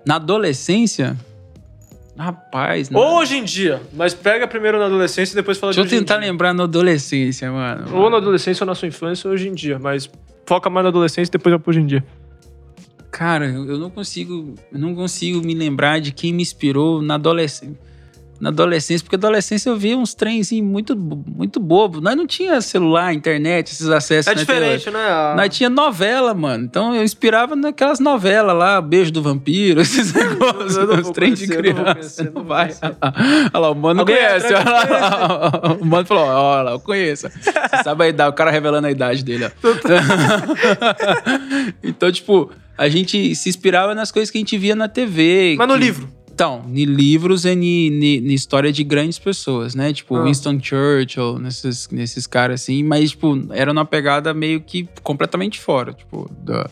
Na 0.06 0.16
adolescência, 0.16 1.16
rapaz. 2.16 2.90
na- 2.90 2.98
Ou 2.98 3.18
hoje 3.18 3.36
em 3.36 3.44
dia, 3.44 3.80
mas 3.92 4.14
pega 4.14 4.46
primeiro 4.48 4.78
na 4.78 4.86
adolescência 4.86 5.34
e 5.34 5.36
depois 5.36 5.58
fala 5.58 5.70
Deixa 5.72 5.80
eu 5.80 5.84
de 5.84 5.88
hoje 5.88 5.96
em 5.96 5.98
tentar 6.04 6.18
dia. 6.20 6.30
lembrar 6.30 6.54
na 6.54 6.64
adolescência, 6.64 7.50
mano. 7.50 7.94
Ou 7.96 8.10
na 8.10 8.16
adolescência 8.16 8.64
ou 8.64 8.66
na 8.66 8.74
sua 8.74 8.88
infância 8.88 9.28
ou 9.28 9.34
hoje 9.34 9.48
em 9.48 9.54
dia, 9.54 9.78
mas 9.78 10.10
foca 10.46 10.68
mais 10.70 10.84
na 10.84 10.88
adolescência 10.88 11.30
e 11.30 11.32
depois 11.32 11.52
vai 11.52 11.58
pro 11.58 11.70
hoje 11.70 11.80
em 11.80 11.86
dia. 11.86 12.04
Cara, 13.10 13.46
eu 13.46 13.64
eu 13.68 13.78
não 13.78 13.90
consigo, 13.90 14.54
eu 14.72 14.78
não 14.78 14.94
consigo 14.94 15.40
me 15.44 15.54
lembrar 15.54 16.00
de 16.00 16.12
quem 16.12 16.32
me 16.32 16.42
inspirou 16.42 17.02
na 17.02 17.14
adolescência. 17.14 17.87
Na 18.40 18.50
adolescência, 18.50 19.04
porque 19.04 19.16
na 19.16 19.26
adolescência 19.28 19.68
eu 19.68 19.76
via 19.76 19.98
uns 19.98 20.14
trens 20.14 20.46
assim, 20.46 20.62
muito, 20.62 20.94
muito 20.96 21.58
bobo. 21.58 22.00
Nós 22.00 22.14
não 22.16 22.24
tinha 22.24 22.60
celular, 22.60 23.12
internet, 23.12 23.72
esses 23.72 23.88
acessos. 23.88 24.28
É 24.28 24.30
hoje. 24.30 24.40
diferente, 24.40 24.90
né? 24.90 25.00
A- 25.00 25.34
Nós 25.36 25.48
tinha 25.56 25.68
novela, 25.68 26.32
mano. 26.34 26.64
Então 26.64 26.94
eu 26.94 27.02
inspirava 27.02 27.56
naquelas 27.56 27.98
novelas 27.98 28.56
lá, 28.56 28.80
Beijo 28.80 29.10
do 29.10 29.20
Vampiro, 29.20 29.80
esses 29.82 30.12
negócios, 30.12 30.76
os 30.76 31.10
trens 31.10 31.38
de 31.40 31.48
criança. 31.48 32.24
Não 32.24 32.32
não 32.42 32.44
vai. 32.44 32.70
Olha 33.52 33.58
lá, 33.60 33.70
o 33.70 33.74
mano 33.74 34.00
Alguém 34.00 34.16
conhece. 34.16 34.54
Olha 34.54 34.64
lá. 34.64 35.74
O 35.80 35.84
mano 35.84 36.06
falou: 36.06 36.24
olha 36.24 36.62
lá, 36.62 36.70
eu 36.72 36.80
conheço. 36.80 37.28
Você 37.28 37.82
sabe 37.82 38.04
a 38.04 38.08
idade, 38.08 38.30
o 38.30 38.32
cara 38.32 38.50
revelando 38.50 38.86
a 38.86 38.90
idade 38.90 39.24
dele, 39.24 39.46
ó. 39.46 39.50
então, 41.82 42.10
tipo, 42.12 42.50
a 42.76 42.88
gente 42.88 43.34
se 43.34 43.48
inspirava 43.48 43.94
nas 43.94 44.10
coisas 44.10 44.30
que 44.30 44.38
a 44.38 44.40
gente 44.40 44.56
via 44.58 44.74
na 44.76 44.88
TV. 44.88 45.54
Mas 45.58 45.68
no 45.68 45.74
que- 45.74 45.80
livro. 45.80 46.08
Então, 46.38 46.62
em 46.72 46.84
livros 46.84 47.44
e 47.44 47.48
em 47.50 48.32
história 48.32 48.70
de 48.70 48.84
grandes 48.84 49.18
pessoas, 49.18 49.74
né? 49.74 49.92
Tipo, 49.92 50.14
Ah. 50.14 50.22
Winston 50.22 50.60
Churchill, 50.62 51.36
nesses, 51.40 51.88
nesses 51.90 52.28
caras 52.28 52.60
assim. 52.62 52.84
Mas, 52.84 53.10
tipo, 53.10 53.36
era 53.50 53.72
uma 53.72 53.84
pegada 53.84 54.32
meio 54.32 54.60
que 54.60 54.88
completamente 55.02 55.58
fora, 55.58 55.92
tipo, 55.92 56.30
da... 56.44 56.70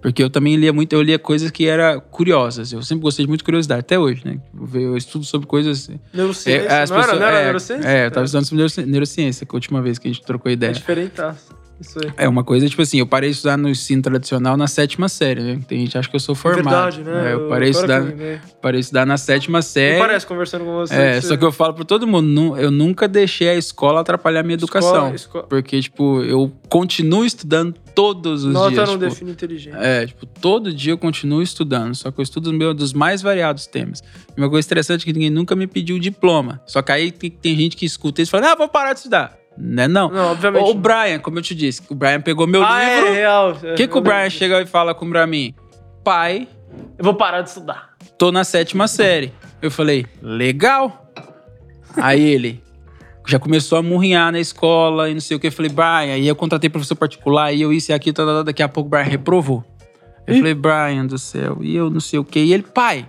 Porque 0.00 0.22
eu 0.22 0.30
também 0.30 0.54
lia 0.54 0.72
muito, 0.72 0.92
eu 0.92 1.02
lia 1.02 1.18
coisas 1.18 1.50
que 1.50 1.66
eram 1.66 2.00
curiosas. 2.00 2.72
Eu 2.72 2.82
sempre 2.84 3.02
gostei 3.02 3.24
de 3.24 3.28
muito 3.28 3.44
curiosidade, 3.44 3.80
até 3.80 3.98
hoje, 3.98 4.22
né? 4.24 4.38
Eu 4.72 4.96
estudo 4.96 5.24
sobre 5.24 5.48
coisas... 5.48 5.90
Neurociência. 6.14 6.68
É, 6.68 6.82
as 6.82 6.88
não, 6.90 6.96
era, 6.98 7.04
pessoas- 7.06 7.20
não 7.20 7.26
era 7.26 7.38
é, 7.40 7.44
neurociência? 7.44 7.88
É, 7.88 8.06
eu 8.06 8.10
tava 8.12 8.24
estudando 8.26 8.44
sobre 8.44 8.56
neuroci- 8.58 8.86
neurociência, 8.86 9.44
que 9.44 9.52
a 9.52 9.56
última 9.56 9.82
vez 9.82 9.98
que 9.98 10.06
a 10.06 10.12
gente 10.12 10.24
trocou 10.24 10.48
É 10.50 10.52
ideia. 10.54 10.72
diferente, 10.72 11.10
tá? 11.10 11.34
Isso 11.80 11.98
aí. 12.04 12.12
É 12.16 12.28
uma 12.28 12.44
coisa, 12.44 12.68
tipo 12.68 12.82
assim, 12.82 12.98
eu 12.98 13.06
parei 13.06 13.30
de 13.30 13.36
estudar 13.36 13.56
no 13.56 13.68
ensino 13.68 14.02
tradicional 14.02 14.56
na 14.56 14.66
sétima 14.66 15.08
série, 15.08 15.40
né? 15.40 15.58
Tem 15.66 15.78
gente 15.80 15.92
que 15.92 15.98
acha 15.98 16.08
que 16.10 16.16
eu 16.16 16.20
sou 16.20 16.34
formado. 16.34 16.64
Verdade, 16.64 17.02
né? 17.02 17.30
É, 17.30 17.34
eu 17.34 17.48
parei 17.48 17.70
de 17.70 17.76
estudar, 17.76 18.02
que 18.02 18.08
lembrei. 18.08 18.38
parei 18.60 18.80
estudar 18.80 19.06
na 19.06 19.16
sétima 19.16 19.62
série. 19.62 19.98
parece 19.98 20.26
conversando 20.26 20.64
com 20.64 20.72
você. 20.72 20.94
É, 20.94 21.20
você- 21.20 21.28
só 21.28 21.36
que 21.36 21.44
eu 21.44 21.50
falo 21.52 21.74
pra 21.74 21.84
todo 21.84 22.06
mundo, 22.06 22.56
eu 22.58 22.70
nunca 22.70 23.08
deixei 23.08 23.48
a 23.48 23.54
escola 23.54 24.00
atrapalhar 24.00 24.40
a 24.40 24.42
minha 24.42 24.54
educação. 24.54 24.90
Escola- 24.90 25.14
escola- 25.14 25.44
Porque, 25.48 25.80
tipo, 25.80 26.22
eu 26.22 26.52
continuo 26.68 27.24
estudando 27.24 27.74
todos 27.94 28.44
os 28.44 28.52
Nota 28.52 28.70
dias. 28.70 28.88
não 28.88 28.98
tipo, 28.98 29.08
define 29.10 29.30
inteligente. 29.32 29.76
é, 29.78 30.06
tipo, 30.06 30.26
todo 30.26 30.72
dia 30.72 30.92
eu 30.92 30.98
continuo 30.98 31.42
estudando, 31.42 31.94
só 31.94 32.10
que 32.10 32.20
eu 32.20 32.22
estudo 32.22 32.52
meu, 32.52 32.72
dos 32.74 32.92
mais 32.92 33.20
variados 33.22 33.66
temas. 33.66 34.02
Uma 34.36 34.48
coisa 34.48 34.66
interessante 34.66 35.02
é 35.02 35.04
que 35.06 35.12
ninguém 35.12 35.30
nunca 35.30 35.56
me 35.56 35.66
pediu 35.66 35.98
diploma. 35.98 36.60
Só 36.66 36.82
que 36.82 36.92
aí 36.92 37.10
tem, 37.10 37.30
tem 37.30 37.56
gente 37.56 37.76
que 37.76 37.84
escuta 37.86 38.22
isso 38.22 38.30
e 38.30 38.32
fala, 38.32 38.52
ah, 38.52 38.54
vou 38.54 38.68
parar 38.68 38.92
de 38.92 39.00
estudar. 39.00 39.39
Né, 39.56 39.86
não. 39.88 40.10
Não, 40.10 40.32
obviamente. 40.32 40.64
O 40.64 40.74
não. 40.74 40.80
Brian, 40.80 41.18
como 41.18 41.38
eu 41.38 41.42
te 41.42 41.54
disse, 41.54 41.82
o 41.88 41.94
Brian 41.94 42.20
pegou 42.20 42.46
meu 42.46 42.62
ah, 42.64 42.82
livro. 42.82 43.08
é 43.08 43.12
real. 43.12 43.52
O 43.52 43.74
que, 43.74 43.86
que 43.86 43.98
o 43.98 44.00
Brian 44.00 44.30
chega 44.30 44.60
e 44.60 44.66
fala 44.66 44.94
com 44.94 45.08
pra 45.08 45.26
mim? 45.26 45.54
Pai, 46.02 46.48
Eu 46.98 47.04
vou 47.04 47.14
parar 47.14 47.42
de 47.42 47.48
estudar. 47.48 47.90
tô 48.16 48.32
na 48.32 48.44
sétima 48.44 48.88
série. 48.88 49.32
Eu 49.60 49.70
falei, 49.70 50.06
legal. 50.22 51.06
Aí 51.96 52.22
ele 52.22 52.62
já 53.26 53.38
começou 53.38 53.78
a 53.78 53.82
murrinhar 53.82 54.32
na 54.32 54.40
escola 54.40 55.10
e 55.10 55.14
não 55.14 55.20
sei 55.20 55.36
o 55.36 55.40
que. 55.40 55.48
Eu 55.48 55.52
falei, 55.52 55.70
Brian, 55.70 56.14
aí 56.14 56.26
eu 56.26 56.34
contratei 56.34 56.70
professor 56.70 56.96
particular 56.96 57.52
e 57.52 57.60
eu 57.60 57.72
isso 57.72 57.92
e 57.92 57.94
aquilo, 57.94 58.14
tá, 58.14 58.24
tá, 58.24 58.32
tá, 58.32 58.42
daqui 58.44 58.62
a 58.62 58.68
pouco 58.68 58.88
o 58.88 58.90
Brian 58.90 59.02
reprovou. 59.02 59.64
Eu 60.26 60.34
Ih. 60.34 60.38
falei, 60.38 60.54
Brian 60.54 61.06
do 61.06 61.18
céu, 61.18 61.58
e 61.60 61.74
eu 61.74 61.90
não 61.90 62.00
sei 62.00 62.18
o 62.18 62.24
que. 62.24 62.40
E 62.40 62.52
ele, 62.52 62.62
pai, 62.62 63.08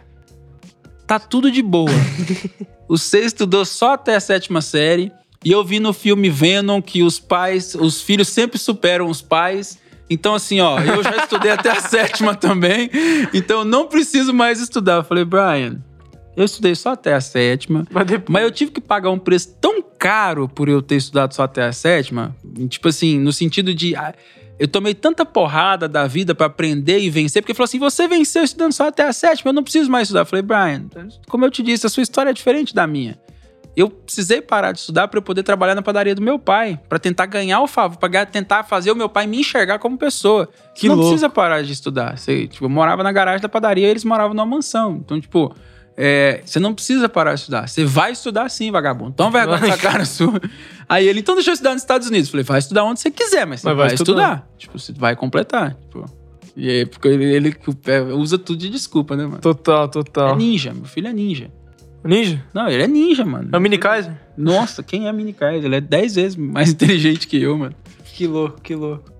tá 1.08 1.20
tudo 1.20 1.52
de 1.52 1.62
boa. 1.62 1.92
o 2.88 2.98
você 2.98 3.20
estudou 3.20 3.66
só 3.66 3.94
até 3.94 4.16
a 4.16 4.20
sétima 4.20 4.62
série. 4.62 5.12
E 5.44 5.52
eu 5.52 5.64
vi 5.64 5.80
no 5.80 5.92
filme 5.92 6.30
Venom 6.30 6.82
que 6.82 7.02
os 7.04 7.20
pais, 7.20 7.74
os 7.76 8.02
filhos 8.02 8.28
sempre 8.28 8.60
superam 8.60 9.08
os 9.10 9.22
pais. 9.22 9.80
Então, 10.10 10.36
assim, 10.36 10.60
ó, 10.60 10.80
eu 10.80 11.02
já 11.04 11.18
estudei 11.18 11.52
até 11.52 11.72
a 11.72 11.80
sétima 11.82 12.36
também. 12.36 12.90
Então, 13.34 13.60
eu 13.60 13.66
não 13.66 13.88
preciso 13.88 14.34
mais 14.34 14.60
estudar. 14.60 14.98
Eu 14.98 15.04
falei, 15.04 15.24
Brian, 15.26 15.82
eu 16.36 16.44
estudei 16.46 16.76
só 16.76 16.92
até 16.92 17.14
a 17.14 17.22
sétima. 17.22 17.88
Mas 17.90 18.06
depois. 18.06 18.30
Mas 18.30 18.44
eu 18.44 18.52
tive 18.52 18.72
que 18.72 18.82
pagar 18.82 19.10
um 19.10 19.18
preço 19.18 19.56
tão 19.60 19.82
caro 19.82 20.48
por 20.48 20.70
eu 20.70 20.82
ter 20.82 20.98
estudado 20.98 21.34
só 21.34 21.44
até 21.44 21.64
a 21.64 21.72
sétima. 21.72 22.36
Tipo 22.70 22.90
assim, 22.90 23.18
no 23.18 23.32
sentido 23.34 23.74
de. 23.74 23.96
ah, 23.96 24.14
Eu 24.60 24.68
tomei 24.68 24.94
tanta 24.94 25.26
porrada 25.26 25.88
da 25.88 26.06
vida 26.06 26.36
pra 26.36 26.46
aprender 26.48 27.00
e 27.00 27.10
vencer, 27.10 27.42
porque 27.42 27.54
falou 27.54 27.66
assim: 27.66 27.80
você 27.80 28.08
venceu 28.08 28.44
estudando 28.44 28.74
só 28.74 28.90
até 28.90 29.08
a 29.08 29.14
sétima, 29.14 29.50
eu 29.50 29.54
não 29.54 29.64
preciso 29.64 29.90
mais 29.90 30.04
estudar. 30.10 30.22
Eu 30.22 30.26
falei, 30.26 30.44
Brian, 30.44 30.86
como 31.28 31.46
eu 31.46 31.50
te 31.50 31.64
disse, 31.64 31.88
a 31.88 31.90
sua 31.90 32.04
história 32.04 32.30
é 32.30 32.34
diferente 32.34 32.76
da 32.76 32.86
minha. 32.86 33.18
Eu 33.76 33.90
precisei 33.90 34.42
parar 34.42 34.74
de 34.74 34.80
estudar 34.80 35.08
pra 35.08 35.18
eu 35.18 35.22
poder 35.22 35.44
trabalhar 35.44 35.76
na 35.76 35.82
padaria 35.82 36.14
do 36.14 36.22
meu 36.22 36.38
pai, 36.38 36.78
pra 36.90 37.00
tentar 37.00 37.26
ganhar 37.26 37.62
o 37.62 37.68
favor, 37.68 37.98
pra 37.98 38.10
ga- 38.10 38.26
tentar 38.26 38.64
fazer 38.64 38.92
o 38.92 38.96
meu 38.96 39.08
pai 39.08 39.26
me 39.28 39.40
enxergar 39.40 39.80
como 39.80 39.98
pessoa. 39.98 40.50
Que 40.76 40.88
não 40.90 40.96
louco. 40.96 41.10
precisa 41.12 41.30
parar 41.30 41.62
de 41.64 41.72
estudar. 41.72 42.18
Você, 42.18 42.48
tipo, 42.48 42.66
eu 42.66 42.70
morava 42.70 43.02
na 43.02 43.12
garagem 43.14 43.42
da 43.42 43.48
padaria 43.48 43.88
e 43.88 43.90
eles 43.90 44.04
moravam 44.04 44.34
numa 44.34 44.46
mansão. 44.46 44.98
Então, 45.04 45.20
tipo, 45.22 45.56
é, 45.96 46.42
você 46.46 46.60
não 46.60 46.74
precisa 46.74 47.08
parar 47.08 47.34
de 47.34 47.40
estudar. 47.42 47.68
Você 47.70 47.86
vai 47.86 48.12
estudar 48.12 48.50
sim, 48.50 48.72
vagabundo. 48.72 49.14
Toma 49.14 49.32
vergonha 49.32 49.60
nessa 49.72 49.78
cara 49.78 50.04
sua. 50.04 50.42
Aí 50.90 51.08
ele, 51.08 51.22
então 51.22 51.36
deixa 51.36 51.52
eu 51.52 51.54
estudar 51.54 51.72
nos 51.72 51.82
Estados 51.82 52.08
Unidos. 52.10 52.28
Eu 52.28 52.32
falei, 52.32 52.44
vai 52.44 52.60
estudar 52.60 52.84
onde 52.84 53.00
você 53.00 53.10
quiser, 53.10 53.46
mas 53.48 53.62
você 53.62 53.68
Mas 53.68 53.78
vai, 53.78 53.86
vai 53.88 53.96
estudar. 53.96 54.22
estudar. 54.34 54.48
Tipo, 54.58 54.78
você 54.80 54.92
vai 54.92 55.16
completar. 55.16 55.76
Tipo, 55.76 56.06
e 56.58 56.70
aí, 56.70 56.86
porque 56.86 57.08
ele, 57.08 57.24
ele 57.24 57.56
é, 57.88 58.02
usa 58.02 58.38
tudo 58.38 58.60
de 58.60 58.70
desculpa, 58.70 59.16
né, 59.16 59.24
mano? 59.24 59.40
Total, 59.40 59.86
É 59.86 59.88
total. 59.88 60.36
ninja, 60.36 60.74
meu 60.74 60.84
filho 60.84 61.08
é 61.08 61.14
ninja. 61.14 61.50
Ninja? 62.04 62.44
Não, 62.54 62.68
ele 62.68 62.84
é 62.84 62.88
ninja, 62.88 63.24
mano. 63.26 63.50
É 63.52 63.58
o 63.58 63.62
Mini 63.62 63.78
Kaiser? 63.78 64.14
Nossa, 64.38 64.82
quem 64.82 65.08
é 65.08 65.14
Mini 65.14 65.34
Kaiser? 65.34 65.66
Ele 65.66 65.76
é 65.76 65.82
10 65.82 66.16
vezes 66.16 66.36
mais 66.36 66.70
inteligente 66.74 67.28
que 67.28 67.42
eu, 67.42 67.58
mano. 67.58 67.76
Que 68.06 68.26
louco, 68.28 68.60
que 68.62 68.76
louco. 68.76 69.12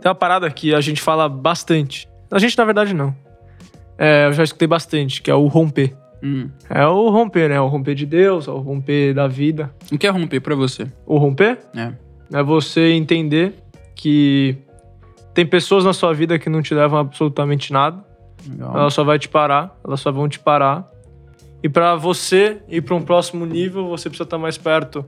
Tem 0.00 0.08
uma 0.08 0.14
parada 0.14 0.50
que 0.50 0.74
a 0.74 0.80
gente 0.80 1.00
fala 1.00 1.28
bastante. 1.28 2.08
A 2.30 2.38
gente, 2.38 2.56
na 2.58 2.64
verdade, 2.64 2.92
não. 2.94 3.14
É, 3.96 4.26
eu 4.26 4.32
já 4.32 4.44
escutei 4.44 4.68
bastante, 4.68 5.22
que 5.22 5.30
é 5.30 5.34
o 5.34 5.46
romper. 5.46 5.94
Hum. 6.22 6.48
É 6.68 6.86
o 6.86 7.08
romper, 7.10 7.48
né? 7.48 7.60
O 7.60 7.68
romper 7.68 7.94
de 7.94 8.04
Deus, 8.06 8.48
é 8.48 8.50
o 8.50 8.58
romper 8.58 9.14
da 9.14 9.26
vida. 9.26 9.72
O 9.92 9.96
que 9.98 10.06
é 10.06 10.10
romper 10.10 10.40
pra 10.40 10.54
você? 10.54 10.86
O 11.06 11.16
romper 11.18 11.58
É. 11.76 11.92
é 12.32 12.42
você 12.42 12.92
entender 12.92 13.54
que 13.94 14.56
tem 15.32 15.46
pessoas 15.46 15.84
na 15.84 15.92
sua 15.92 16.12
vida 16.12 16.38
que 16.38 16.48
não 16.50 16.60
te 16.62 16.74
levam 16.74 16.98
absolutamente 16.98 17.72
nada. 17.72 18.04
Legal. 18.48 18.76
Elas 18.76 18.94
só 18.94 19.04
vai 19.04 19.18
te 19.18 19.28
parar, 19.28 19.78
elas 19.84 20.00
só 20.00 20.10
vão 20.12 20.28
te 20.28 20.38
parar. 20.38 20.90
E 21.64 21.68
pra 21.68 21.94
você 21.96 22.58
ir 22.68 22.82
pra 22.82 22.94
um 22.94 23.00
próximo 23.00 23.46
nível, 23.46 23.88
você 23.88 24.10
precisa 24.10 24.24
estar 24.24 24.36
mais 24.36 24.58
perto 24.58 25.02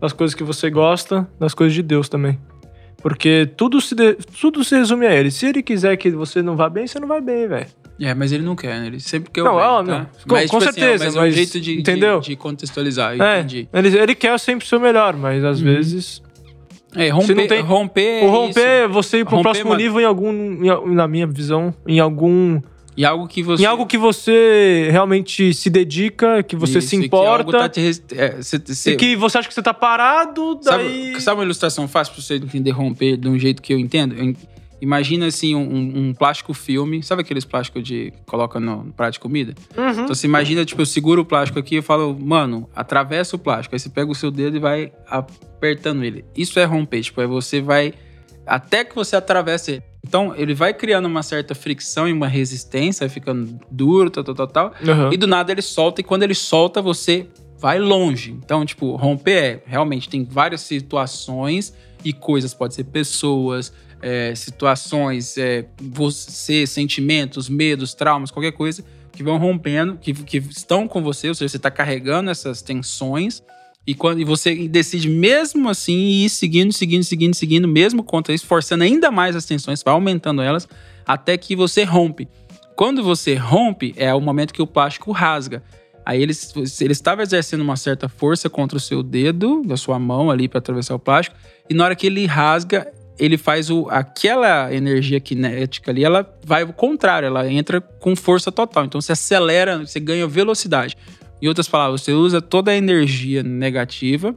das 0.00 0.12
coisas 0.12 0.34
que 0.34 0.42
você 0.42 0.68
gosta, 0.68 1.26
das 1.38 1.54
coisas 1.54 1.72
de 1.72 1.82
Deus 1.84 2.08
também. 2.08 2.36
Porque 3.00 3.48
tudo 3.56 3.80
se, 3.80 3.94
de, 3.94 4.14
tudo 4.40 4.62
se 4.64 4.74
resume 4.76 5.06
a 5.06 5.14
ele. 5.14 5.30
Se 5.30 5.46
ele 5.46 5.62
quiser 5.62 5.96
que 5.96 6.10
você 6.10 6.42
não 6.42 6.56
vá 6.56 6.68
bem, 6.68 6.86
você 6.86 6.98
não 6.98 7.06
vai 7.08 7.20
bem, 7.20 7.46
velho. 7.46 7.66
É, 8.00 8.12
mas 8.12 8.32
ele 8.32 8.42
não 8.42 8.56
quer, 8.56 8.80
né? 8.80 8.88
Ele 8.88 8.98
sempre 9.00 9.30
quer 9.30 9.42
Não, 9.44 9.54
o 9.54 9.56
bem, 9.58 9.64
ó, 9.66 9.82
tá? 9.84 9.98
não. 9.98 10.04
Com- 10.04 10.10
Mas, 10.34 10.50
com 10.50 10.58
tipo 10.58 10.70
assim, 10.70 10.80
certeza, 10.80 11.04
mas 11.04 11.14
é 11.16 11.18
um 11.18 11.22
mas- 11.22 11.34
jeito 11.34 11.52
de, 11.60 11.74
de- 11.74 11.80
entendeu? 11.80 12.20
de 12.20 12.34
contextualizar, 12.36 13.14
eu 13.16 13.22
É, 13.22 13.38
entendi. 13.38 13.68
ele, 13.72 13.96
ele 13.96 14.14
quer 14.14 14.38
sempre 14.40 14.66
o 14.66 14.68
seu 14.68 14.80
melhor, 14.80 15.16
mas 15.16 15.44
às 15.44 15.60
vezes. 15.60 16.20
É, 16.96 17.08
romper, 17.08 17.34
não 17.36 17.46
tem- 17.46 17.60
romper, 17.62 18.24
o 18.24 18.26
é 18.26 18.30
romper 18.30 18.60
é 18.60 18.88
você 18.88 19.18
ir 19.20 19.24
pro 19.24 19.36
Romper, 19.36 19.50
próximo 19.52 19.74
nível 19.76 20.00
em 20.00 20.04
algum. 20.04 20.32
em- 20.32 20.94
na 20.94 21.06
minha 21.06 21.26
visão, 21.26 21.72
em 21.86 22.00
algum. 22.00 22.60
E 23.00 23.04
algo 23.06 23.26
que 23.26 23.42
você... 23.42 23.62
Em 23.62 23.66
algo 23.66 23.86
que 23.86 23.96
você 23.96 24.88
realmente 24.90 25.54
se 25.54 25.70
dedica, 25.70 26.42
que 26.42 26.54
você 26.54 26.78
Isso, 26.80 26.88
se 26.88 26.96
e 26.96 27.08
que 27.08 27.16
algo 27.16 27.48
importa. 27.48 27.68
tá 27.70 27.80
é, 28.14 28.42
cê- 28.42 28.60
cê- 28.66 28.90
E 28.92 28.96
que 28.96 29.16
você 29.16 29.38
acha 29.38 29.48
que 29.48 29.54
você 29.54 29.62
tá 29.62 29.72
parado, 29.72 30.56
daí. 30.62 31.12
Sabe, 31.12 31.20
sabe 31.22 31.38
uma 31.38 31.44
ilustração 31.44 31.88
fácil 31.88 32.12
pra 32.12 32.22
você 32.22 32.34
entender 32.34 32.72
romper 32.72 33.16
de 33.16 33.26
um 33.26 33.38
jeito 33.38 33.62
que 33.62 33.72
eu 33.72 33.78
entendo? 33.78 34.14
Eu- 34.14 34.34
Imagina 34.82 35.26
assim 35.26 35.54
um, 35.54 35.60
um- 35.60 36.08
um 36.08 36.14
plástico 36.14 36.54
filme, 36.54 37.02
sabe 37.02 37.20
aqueles 37.20 37.44
plásticos 37.44 37.82
de 37.82 38.12
coloca 38.26 38.58
no, 38.58 38.84
no 38.84 38.92
prato 38.94 39.12
de 39.14 39.20
comida? 39.20 39.54
Uhum. 39.76 39.90
Então 39.90 40.14
você 40.14 40.26
imagina, 40.26 40.64
tipo, 40.64 40.80
eu 40.80 40.86
seguro 40.86 41.20
o 41.20 41.24
plástico 41.24 41.58
aqui 41.58 41.76
e 41.76 41.82
falo, 41.82 42.16
mano, 42.18 42.66
atravessa 42.74 43.36
o 43.36 43.38
plástico. 43.38 43.74
Aí 43.74 43.78
você 43.78 43.90
pega 43.90 44.10
o 44.10 44.14
seu 44.14 44.30
dedo 44.30 44.56
e 44.56 44.60
vai 44.60 44.90
apertando 45.06 46.02
ele. 46.02 46.24
Isso 46.34 46.58
é 46.58 46.64
romper, 46.64 47.02
tipo, 47.02 47.20
aí 47.20 47.26
você 47.26 47.60
vai 47.60 47.92
até 48.46 48.82
que 48.84 48.94
você 48.94 49.16
atravessa 49.16 49.70
ele. 49.72 49.82
Então 50.10 50.34
ele 50.34 50.54
vai 50.54 50.74
criando 50.74 51.06
uma 51.06 51.22
certa 51.22 51.54
fricção 51.54 52.08
e 52.08 52.12
uma 52.12 52.26
resistência, 52.26 53.06
vai 53.06 53.14
ficando 53.14 53.60
duro, 53.70 54.10
tal, 54.10 54.24
tal, 54.24 54.34
tal, 54.34 54.46
tal. 54.48 54.74
Uhum. 54.84 55.12
E 55.12 55.16
do 55.16 55.24
nada 55.24 55.52
ele 55.52 55.62
solta, 55.62 56.00
e 56.00 56.04
quando 56.04 56.24
ele 56.24 56.34
solta, 56.34 56.82
você 56.82 57.28
vai 57.56 57.78
longe. 57.78 58.32
Então, 58.32 58.66
tipo, 58.66 58.96
romper 58.96 59.32
é 59.32 59.62
realmente 59.64 60.08
tem 60.08 60.24
várias 60.24 60.62
situações 60.62 61.72
e 62.04 62.12
coisas, 62.12 62.52
pode 62.52 62.74
ser 62.74 62.84
pessoas, 62.84 63.72
é, 64.02 64.34
situações, 64.34 65.38
é, 65.38 65.66
você, 65.80 66.66
sentimentos, 66.66 67.48
medos, 67.48 67.94
traumas, 67.94 68.32
qualquer 68.32 68.52
coisa 68.52 68.84
que 69.12 69.22
vão 69.22 69.38
rompendo, 69.38 69.96
que, 69.96 70.12
que 70.12 70.38
estão 70.38 70.88
com 70.88 71.04
você, 71.04 71.28
ou 71.28 71.36
seja, 71.36 71.50
você 71.50 71.56
está 71.56 71.70
carregando 71.70 72.30
essas 72.30 72.62
tensões. 72.62 73.44
E, 73.86 73.94
quando, 73.94 74.20
e 74.20 74.24
você 74.24 74.68
decide 74.68 75.08
mesmo 75.08 75.68
assim 75.68 76.24
ir 76.24 76.28
seguindo, 76.28 76.72
seguindo, 76.72 77.02
seguindo, 77.02 77.34
seguindo, 77.34 77.66
mesmo 77.66 78.02
contra 78.02 78.34
isso, 78.34 78.46
forçando 78.46 78.84
ainda 78.84 79.10
mais 79.10 79.34
as 79.34 79.44
tensões, 79.44 79.82
vai 79.82 79.94
aumentando 79.94 80.42
elas, 80.42 80.68
até 81.06 81.36
que 81.36 81.56
você 81.56 81.82
rompe. 81.82 82.28
Quando 82.76 83.02
você 83.02 83.34
rompe, 83.34 83.94
é 83.96 84.14
o 84.14 84.20
momento 84.20 84.54
que 84.54 84.62
o 84.62 84.66
plástico 84.66 85.12
rasga. 85.12 85.62
Aí 86.04 86.22
ele, 86.22 86.32
ele 86.80 86.92
estava 86.92 87.22
exercendo 87.22 87.60
uma 87.60 87.76
certa 87.76 88.08
força 88.08 88.48
contra 88.48 88.76
o 88.76 88.80
seu 88.80 89.02
dedo, 89.02 89.62
da 89.64 89.76
sua 89.76 89.98
mão 89.98 90.30
ali 90.30 90.48
para 90.48 90.58
atravessar 90.58 90.94
o 90.94 90.98
plástico, 90.98 91.36
e 91.68 91.74
na 91.74 91.84
hora 91.84 91.96
que 91.96 92.06
ele 92.06 92.26
rasga, 92.26 92.90
ele 93.18 93.36
faz 93.36 93.70
o, 93.70 93.86
aquela 93.90 94.72
energia 94.74 95.22
cinética 95.24 95.90
ali, 95.90 96.02
ela 96.02 96.26
vai 96.44 96.62
ao 96.62 96.72
contrário, 96.72 97.26
ela 97.26 97.50
entra 97.50 97.80
com 97.80 98.16
força 98.16 98.50
total. 98.50 98.86
Então 98.86 99.00
você 99.00 99.12
acelera, 99.12 99.78
você 99.78 100.00
ganha 100.00 100.26
velocidade. 100.26 100.96
Em 101.42 101.48
outras 101.48 101.68
palavras, 101.68 102.02
você 102.02 102.12
usa 102.12 102.40
toda 102.40 102.70
a 102.70 102.76
energia 102.76 103.42
negativa 103.42 104.34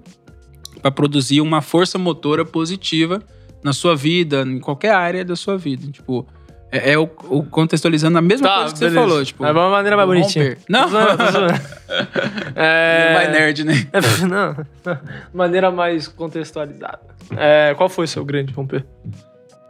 para 0.82 0.92
produzir 0.92 1.42
uma 1.42 1.62
força 1.62 1.98
motora 1.98 2.46
positiva 2.46 3.22
na 3.64 3.74
sua 3.74 3.96
vida, 3.96 4.42
em 4.42 4.60
qualquer 4.60 4.94
área 4.94 5.24
da 5.24 5.36
sua 5.36 5.58
vida. 5.58 5.90
Tipo, 5.92 6.28
é, 6.72 6.92
é 6.94 6.98
o, 6.98 7.04
o 7.30 7.44
contextualizando 7.44 8.18
a 8.18 8.22
mesma 8.22 8.48
Tá, 8.48 8.56
coisa 8.60 8.74
que 8.74 8.80
beleza. 8.80 9.00
você 9.00 9.08
falou. 9.08 9.26
Tipo, 9.26 9.46
É 9.46 9.52
uma 9.52 9.70
maneira 9.70 9.96
mais 9.96 10.08
bonitinha. 10.08 10.58
Não, 10.68 10.84
tô 10.84 11.32
zoando. 11.32 11.54
é... 12.56 13.14
mais 13.14 13.32
nerd, 13.32 13.64
né? 13.64 13.88
É, 13.94 14.00
não. 14.26 14.56
Maneira 15.34 15.72
mais 15.72 16.08
contextualizada. 16.08 17.00
É, 17.38 17.74
qual 17.78 17.90
foi 17.90 18.06
o 18.06 18.08
seu 18.08 18.26
grande 18.26 18.52
romper? 18.54 18.86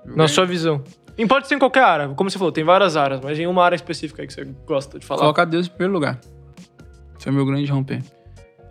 Na 0.06 0.28
sua 0.28 0.46
visão. 0.46 0.84
E 1.18 1.26
pode 1.28 1.48
ser 1.48 1.56
em 1.56 1.60
qualquer 1.60 1.84
área. 1.84 2.08
Como 2.10 2.30
você 2.30 2.38
falou, 2.38 2.52
tem 2.52 2.64
várias 2.64 2.98
áreas, 2.98 3.22
mas 3.22 3.38
em 3.38 3.46
uma 3.46 3.64
área 3.64 3.76
específica 3.76 4.22
aí 4.24 4.28
que 4.28 4.34
você 4.34 4.46
gosta 4.66 4.98
de 4.98 5.06
falar. 5.06 5.20
Colocar 5.22 5.46
Deus 5.46 5.68
em 5.68 5.70
primeiro 5.70 5.94
lugar. 5.94 6.20
O 7.30 7.34
meu 7.34 7.46
grande 7.46 7.72
romper. 7.72 8.02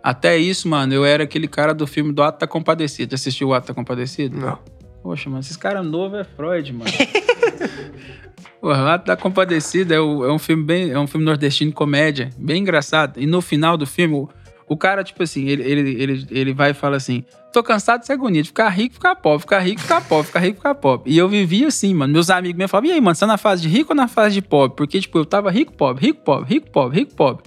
Até 0.03 0.37
isso, 0.37 0.67
mano, 0.67 0.93
eu 0.93 1.05
era 1.05 1.23
aquele 1.23 1.47
cara 1.47 1.73
do 1.73 1.87
filme 1.87 2.11
do 2.11 2.21
Ato 2.21 2.39
da 2.39 2.47
Compadecido. 2.47 3.11
Já 3.11 3.15
assistiu 3.15 3.47
o 3.49 3.53
Ato 3.53 3.67
da 3.69 3.73
Compadecido? 3.73 4.37
Não. 4.37 4.59
Poxa, 5.01 5.29
mano, 5.29 5.39
esses 5.41 5.55
caras 5.57 5.85
novos 5.85 6.19
é 6.19 6.23
Freud, 6.23 6.73
mano. 6.73 6.91
Porra, 8.61 8.83
o 8.83 8.87
Ato 8.87 9.05
da 9.07 9.17
Compadecida 9.17 9.95
é, 9.95 9.99
o- 9.99 10.23
é 10.25 10.31
um 10.31 10.39
filme 10.39 10.63
bem. 10.63 10.91
É 10.91 10.99
um 10.99 11.07
filme 11.07 11.25
nordestino 11.25 11.71
de 11.71 11.75
comédia, 11.75 12.29
bem 12.37 12.61
engraçado. 12.61 13.19
E 13.19 13.25
no 13.25 13.41
final 13.41 13.75
do 13.77 13.85
filme, 13.85 14.15
o, 14.15 14.29
o 14.67 14.77
cara, 14.77 15.03
tipo 15.03 15.21
assim, 15.23 15.47
ele, 15.47 15.63
ele, 15.63 16.01
ele, 16.01 16.27
ele 16.31 16.53
vai 16.53 16.71
e 16.71 16.73
fala 16.73 16.95
assim: 16.95 17.23
tô 17.51 17.61
cansado 17.61 18.01
de 18.01 18.05
ser 18.07 18.13
agonia, 18.13 18.41
de 18.41 18.47
ficar 18.49 18.69
rico, 18.69 18.95
ficar 18.95 19.15
pobre, 19.17 19.39
ficar 19.41 19.59
rico, 19.59 19.81
ficar 19.81 20.01
pobre, 20.01 20.27
ficar 20.27 20.39
rico, 20.39 20.57
ficar 20.57 20.75
pobre. 20.75 21.11
E 21.11 21.17
eu 21.17 21.27
vivia 21.27 21.67
assim, 21.67 21.93
mano. 21.93 22.13
Meus 22.13 22.29
amigos 22.29 22.57
me 22.57 22.67
falavam, 22.67 22.89
e 22.89 22.93
aí, 22.93 23.01
mano, 23.01 23.15
você 23.15 23.21
tá 23.21 23.27
na 23.27 23.37
fase 23.37 23.61
de 23.61 23.67
rico 23.67 23.91
ou 23.91 23.95
na 23.95 24.07
fase 24.07 24.35
de 24.35 24.41
pobre? 24.41 24.75
Porque, 24.77 24.99
tipo, 25.01 25.17
eu 25.17 25.25
tava 25.25 25.51
rico, 25.51 25.73
pobre, 25.73 26.05
rico, 26.07 26.21
pobre, 26.23 26.53
rico, 26.53 26.71
pobre, 26.71 26.99
rico, 26.99 27.13
pobre. 27.15 27.43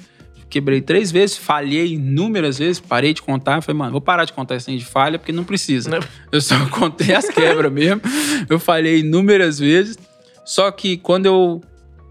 Quebrei 0.57 0.80
três 0.80 1.12
vezes, 1.12 1.36
falhei 1.36 1.88
inúmeras 1.92 2.57
vezes, 2.59 2.80
parei 2.80 3.12
de 3.12 3.20
contar. 3.20 3.61
Falei, 3.61 3.78
mano, 3.78 3.92
vou 3.92 4.00
parar 4.00 4.24
de 4.24 4.32
contar 4.32 4.54
aí 4.54 4.78
de 4.78 4.86
falha, 4.86 5.18
porque 5.18 5.30
não 5.32 5.44
precisa. 5.44 5.90
Não. 5.90 6.00
Eu 6.32 6.40
só 6.40 6.54
contei 6.72 7.14
as 7.14 7.28
quebras 7.28 7.70
mesmo. 7.70 8.00
Eu 8.48 8.59
falhei 8.59 9.00
inúmeras 9.00 9.59
vezes. 9.59 9.98
Só 10.46 10.70
que 10.70 10.96
quando 10.96 11.26
eu 11.26 11.61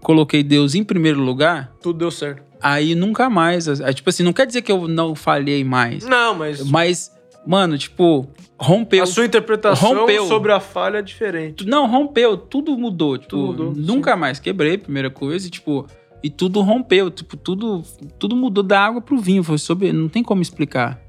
coloquei 0.00 0.44
Deus 0.44 0.76
em 0.76 0.84
primeiro 0.84 1.20
lugar, 1.20 1.72
Tudo 1.82 1.98
deu 1.98 2.10
certo. 2.12 2.40
aí 2.62 2.94
nunca 2.94 3.28
mais. 3.28 3.66
aí, 3.80 3.92
Tipo 3.92 4.10
assim, 4.10 4.22
não 4.22 4.32
quer 4.32 4.46
dizer 4.46 4.62
que 4.62 4.70
eu 4.70 4.86
não 4.86 5.16
falhei 5.16 5.64
mais. 5.64 6.04
Não, 6.06 6.32
mas 6.32 6.60
Mas, 6.70 7.10
mano, 7.44 7.76
tipo, 7.76 8.28
rompeu. 8.56 9.02
a 9.02 9.06
sua 9.06 9.24
interpretação 9.26 9.92
rompeu. 10.02 10.26
sobre 10.28 10.52
a 10.52 10.60
falha 10.60 10.98
é 10.98 11.02
diferente. 11.02 11.66
Não, 11.66 11.88
rompeu, 11.88 12.36
tudo 12.36 12.78
mudou. 12.78 13.18
Tipo, 13.18 13.28
Tudo 13.30 13.64
mudou, 13.64 13.82
nunca 13.96 14.14
mais 14.14 14.38
quebrei, 14.38 14.78
primeira 14.78 15.10
coisa, 15.10 15.48
e 15.48 15.50
tipo, 15.50 15.84
e 16.26 16.30
tudo 16.30 16.60
rompeu, 16.60 17.08
tipo, 17.08 17.36
tudo, 17.36 17.84
tudo 18.18 18.34
mudou 18.34 18.64
da 18.64 18.80
água 18.80 19.00
pro 19.00 19.16
vinho, 19.16 19.44
foi 19.44 19.58
sobre, 19.58 19.92
não 19.92 20.08
tem 20.08 20.24
como 20.24 20.42
explicar. 20.42 21.00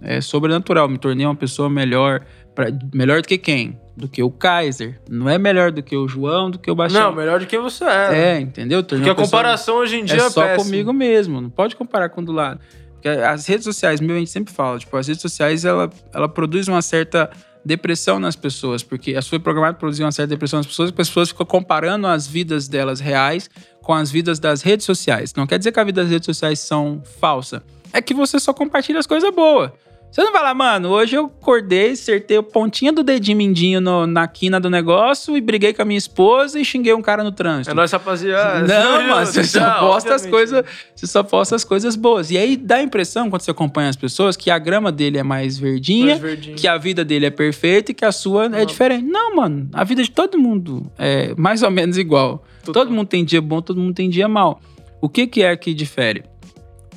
É 0.00 0.18
sobrenatural, 0.22 0.88
me 0.88 0.96
tornei 0.96 1.26
uma 1.26 1.34
pessoa 1.34 1.68
melhor, 1.68 2.24
pra, 2.54 2.68
melhor 2.94 3.20
do 3.20 3.28
que 3.28 3.36
quem? 3.36 3.78
Do 3.94 4.08
que 4.08 4.22
o 4.22 4.30
Kaiser. 4.30 4.98
Não 5.10 5.28
é 5.28 5.36
melhor 5.36 5.70
do 5.70 5.82
que 5.82 5.94
o 5.94 6.08
João, 6.08 6.50
do 6.50 6.58
que 6.58 6.70
o 6.70 6.74
Baixão. 6.74 7.10
Não, 7.10 7.14
melhor 7.14 7.38
de 7.38 7.44
quem 7.44 7.58
você 7.58 7.84
é. 7.84 8.14
É, 8.14 8.40
entendeu? 8.40 8.82
Porque 8.82 9.10
a 9.10 9.14
comparação 9.14 9.76
hoje 9.76 9.98
em 9.98 10.06
dia 10.06 10.16
é 10.16 10.26
é, 10.26 10.30
só 10.30 10.40
péssima. 10.42 10.64
comigo 10.64 10.90
mesmo, 10.90 11.38
não 11.38 11.50
pode 11.50 11.76
comparar 11.76 12.08
com 12.08 12.22
o 12.22 12.24
do 12.24 12.32
lado. 12.32 12.58
Porque 12.94 13.08
as 13.08 13.46
redes 13.46 13.64
sociais, 13.64 14.00
meu, 14.00 14.16
a 14.16 14.18
gente 14.18 14.30
sempre 14.30 14.54
fala, 14.54 14.78
tipo, 14.78 14.96
as 14.96 15.06
redes 15.06 15.20
sociais, 15.20 15.66
ela, 15.66 15.90
ela 16.14 16.30
produz 16.30 16.66
uma 16.66 16.80
certa 16.80 17.28
depressão 17.62 18.18
nas 18.18 18.34
pessoas, 18.34 18.82
porque 18.82 19.14
a 19.14 19.22
foi 19.22 19.38
programada 19.38 19.74
para 19.74 19.80
produzir 19.80 20.02
uma 20.02 20.12
certa 20.12 20.30
depressão 20.30 20.58
nas 20.58 20.66
pessoas, 20.66 20.90
porque 20.90 21.02
as 21.02 21.08
pessoas 21.08 21.28
ficam 21.28 21.46
comparando 21.46 22.06
as 22.06 22.26
vidas 22.26 22.68
delas 22.68 23.00
reais 23.00 23.50
com 23.82 23.92
as 23.92 24.10
vidas 24.10 24.38
das 24.38 24.62
redes 24.62 24.86
sociais. 24.86 25.34
Não 25.34 25.46
quer 25.46 25.58
dizer 25.58 25.72
que 25.72 25.80
a 25.80 25.84
vida 25.84 26.02
das 26.02 26.10
redes 26.10 26.26
sociais 26.26 26.60
são 26.60 27.02
falsa. 27.20 27.62
É 27.92 28.00
que 28.00 28.14
você 28.14 28.40
só 28.40 28.54
compartilha 28.54 28.98
as 28.98 29.06
coisas 29.06 29.34
boas. 29.34 29.70
Você 30.12 30.22
não 30.22 30.30
vai 30.30 30.42
lá, 30.42 30.52
mano, 30.52 30.90
hoje 30.90 31.16
eu 31.16 31.24
acordei, 31.24 31.92
acertei 31.92 32.36
o 32.36 32.42
pontinho 32.42 32.92
do 32.92 33.02
dedinho 33.02 33.38
mindinho 33.38 33.80
no- 33.80 34.06
na 34.06 34.28
quina 34.28 34.60
do 34.60 34.68
negócio 34.68 35.34
e 35.34 35.40
briguei 35.40 35.72
com 35.72 35.80
a 35.80 35.84
minha 35.86 35.96
esposa 35.96 36.60
e 36.60 36.64
xinguei 36.66 36.92
um 36.92 37.00
cara 37.00 37.24
no 37.24 37.32
trânsito. 37.32 37.70
É 37.70 37.74
nóis, 37.74 37.90
rapaziada. 37.90 38.66
Não, 38.66 39.08
mano, 39.08 39.24
você 39.24 39.42
só 39.42 39.60
Não, 39.60 39.80
posta 39.80 40.14
as 40.14 40.26
coisas, 40.26 40.62
você 40.94 41.06
só 41.06 41.22
posta 41.22 41.56
as 41.56 41.64
coisas 41.64 41.96
boas. 41.96 42.30
E 42.30 42.36
aí 42.36 42.58
dá 42.58 42.76
a 42.76 42.82
impressão, 42.82 43.30
quando 43.30 43.40
você 43.40 43.50
acompanha 43.52 43.88
as 43.88 43.96
pessoas, 43.96 44.36
que 44.36 44.50
a 44.50 44.58
grama 44.58 44.92
dele 44.92 45.16
é 45.16 45.22
mais 45.22 45.56
verdinha, 45.58 46.18
Mais 46.18 46.60
que 46.60 46.68
a 46.68 46.76
vida 46.76 47.02
dele 47.06 47.24
é 47.24 47.30
perfeita 47.30 47.92
e 47.92 47.94
que 47.94 48.04
a 48.04 48.12
sua 48.12 48.44
é 48.44 48.48
Não. 48.50 48.64
diferente. 48.66 49.06
Não, 49.06 49.34
mano, 49.34 49.70
a 49.72 49.82
vida 49.82 50.02
de 50.02 50.10
todo 50.10 50.38
mundo 50.38 50.92
é 50.98 51.34
mais 51.38 51.62
ou 51.62 51.70
menos 51.70 51.96
igual. 51.96 52.44
Total. 52.62 52.84
Todo 52.84 52.94
mundo 52.94 53.08
tem 53.08 53.24
dia 53.24 53.40
bom, 53.40 53.62
todo 53.62 53.80
mundo 53.80 53.94
tem 53.94 54.10
dia 54.10 54.28
mal. 54.28 54.60
O 55.00 55.08
que 55.08 55.26
que 55.26 55.42
é 55.42 55.56
que 55.56 55.72
difere? 55.72 56.22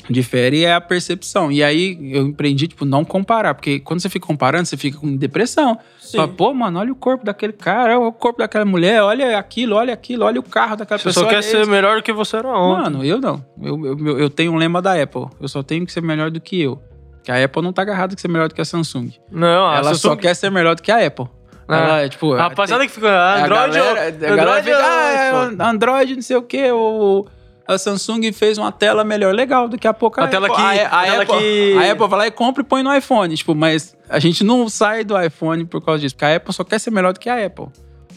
Difere 0.10 0.64
é 0.66 0.74
a 0.74 0.82
percepção. 0.82 1.51
E 1.51 1.64
aí 1.64 1.97
eu 2.16 2.28
empreendi, 2.28 2.68
tipo, 2.68 2.86
não 2.86 3.03
comparar. 3.03 3.56
Porque 3.56 3.80
quando 3.80 3.99
você 4.01 4.10
fica 4.10 4.26
comparando, 4.28 4.66
você 4.68 4.78
fica 4.78 4.97
com 4.99 5.16
depressão. 5.16 5.78
Sim. 5.99 6.18
Fala, 6.18 6.28
Pô, 6.30 6.53
mano, 6.53 6.80
olha 6.80 6.91
o 6.91 6.95
corpo 6.95 7.26
daquele 7.26 7.53
cara, 7.53 7.97
olha 7.99 8.08
o 8.10 8.12
corpo 8.14 8.39
daquela 8.39 8.66
mulher, 8.66 9.01
olha 9.01 9.38
aquilo, 9.38 9.76
olha 9.76 9.93
aquilo, 9.93 10.24
olha 10.26 10.39
o 10.39 10.43
carro 10.43 10.76
daquela 10.76 10.97
Você 10.99 11.06
pessoa. 11.06 11.26
só 11.26 11.30
quer 11.32 11.41
ser 11.41 11.62
esse. 11.62 11.70
melhor 11.70 11.97
do 11.97 12.03
que 12.03 12.14
você 12.14 12.38
era 12.38 12.47
ontem. 12.49 12.84
Mano, 12.84 13.03
eu 13.03 13.20
não. 13.20 13.43
Eu, 13.62 13.86
eu, 13.86 14.20
eu 14.20 14.30
tenho 14.30 14.51
um 14.51 14.56
lema 14.58 14.82
da 14.82 15.01
Apple. 15.01 15.26
Eu 15.41 15.47
só 15.47 15.64
tenho 15.64 15.86
que 15.86 15.91
ser 15.91 16.01
melhor 16.01 16.30
do 16.30 16.39
que 16.39 16.62
eu. 16.62 16.80
Que 17.24 17.32
a 17.32 17.43
Apple 17.43 17.62
não 17.64 17.74
tá 17.74 17.82
agarrada 17.82 18.14
que 18.16 18.22
ser 18.22 18.28
melhor 18.28 18.47
do 18.47 18.53
que 18.53 18.62
a 18.62 18.66
Samsung. 18.66 19.10
não, 19.32 19.68
a 19.68 19.78
ela 19.78 19.93
só 19.95 20.10
Samsung- 20.10 20.18
quer 20.22 20.36
ser 20.36 20.51
melhor 20.51 20.76
do 20.76 20.82
que 20.84 20.91
a 20.91 21.03
Apple. 21.08 21.26
Ah. 21.68 21.76
Ela 21.78 22.01
é 22.01 22.10
tipo. 22.10 22.34
A 22.34 22.43
rapaziada 22.43 22.86
que 22.86 22.91
fica 22.91 23.10
a 23.10 23.43
Android, 23.43 23.74
galera, 23.76 24.01
a 24.01 24.06
ou- 24.06 24.20
galera 24.20 24.43
Android 24.43 24.64
fica, 24.66 24.78
ou 24.78 24.84
ah, 24.86 25.51
é, 25.60 25.64
Android, 25.64 26.16
não 26.16 26.22
sei 26.22 26.36
o 26.38 26.43
quê. 26.43 26.72
O, 26.72 27.26
a 27.68 27.78
Samsung 27.78 28.32
fez 28.32 28.57
uma 28.57 28.72
tela 28.72 29.03
melhor, 29.03 29.34
legal, 29.34 29.68
daqui 29.68 29.88
a 29.88 29.93
pouco 29.93 30.22
a, 30.22 30.26
A 30.26 30.28
tela 30.28 30.47
Apple, 30.47 30.57
que- 30.61 30.80
a, 30.80 30.88
a 30.89 31.01
a 31.01 31.03
tela 31.05 31.24
Apple, 31.24 31.38
que- 31.39 31.78
a 31.78 31.91
Apple 31.91 32.07
vai 32.07 32.20
lá 32.20 32.28
e 32.28 32.32
compra 32.32 32.61
e 32.61 32.66
põe 32.66 32.84
no 32.84 32.95
iPhone. 32.95 33.36
Tipo, 33.36 33.55
mas 33.55 33.95
a 34.09 34.20
gente 34.20 34.43
não 34.43 34.68
sai 34.70 35.03
do 35.03 35.20
iPhone 35.20 35.66
por 35.66 35.82
causa 35.84 35.99
disso. 36.01 36.16
Porque 36.16 36.26
a 36.26 36.36
Apple 36.36 36.53
só 36.53 36.63
quer 36.63 36.80
ser 36.80 36.91
melhor 36.91 37.13
do 37.13 37.20
que 37.20 37.30
a 37.30 37.45
Apple. 37.45 37.68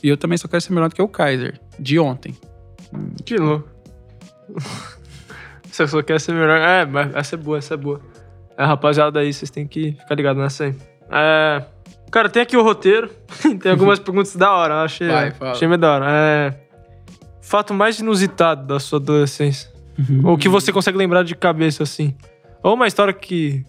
E 0.03 0.09
eu 0.09 0.17
também 0.17 0.37
só 0.39 0.47
quero 0.49 0.61
ser 0.61 0.73
melhor 0.73 0.89
do 0.89 0.95
que 0.95 1.03
o 1.03 1.09
Kaiser, 1.09 1.59
de 1.79 1.99
ontem. 1.99 2.37
Que 3.25 3.37
louco. 3.37 3.69
Você 5.71 5.87
só 5.87 6.03
quer 6.03 6.21
ser 6.21 6.33
melhor. 6.33 6.59
É, 6.59 6.85
mas 6.87 7.15
essa 7.15 7.35
é 7.35 7.39
boa, 7.39 7.59
essa 7.59 7.75
é 7.75 7.77
boa. 7.77 8.01
É, 8.57 8.65
rapaziada 8.65 9.21
aí, 9.21 9.33
vocês 9.33 9.51
têm 9.51 9.67
que 9.67 9.93
ficar 9.93 10.15
ligados 10.15 10.43
nessa 10.43 10.65
aí. 10.65 10.75
É... 11.11 11.65
Cara, 12.11 12.29
tem 12.29 12.43
aqui 12.43 12.57
o 12.57 12.63
roteiro. 12.63 13.09
tem 13.61 13.71
algumas 13.71 13.99
perguntas 13.99 14.35
da 14.35 14.51
hora. 14.53 14.75
Eu 14.75 14.79
achei, 14.81 15.09
Vai, 15.09 15.31
fala. 15.31 15.51
achei 15.53 15.69
meio 15.69 15.79
da 15.79 15.93
hora. 15.95 16.07
É... 16.09 16.55
Fato 17.49 17.73
mais 17.73 17.99
inusitado 17.99 18.67
da 18.67 18.79
sua 18.79 18.99
adolescência. 18.99 19.71
Ou 20.23 20.37
que 20.37 20.51
você 20.51 20.71
consegue 20.71 20.99
lembrar 20.99 21.23
de 21.23 21.35
cabeça, 21.35 21.83
assim. 21.83 22.15
Ou 22.63 22.75
uma 22.75 22.87
história 22.87 23.13
que 23.13 23.65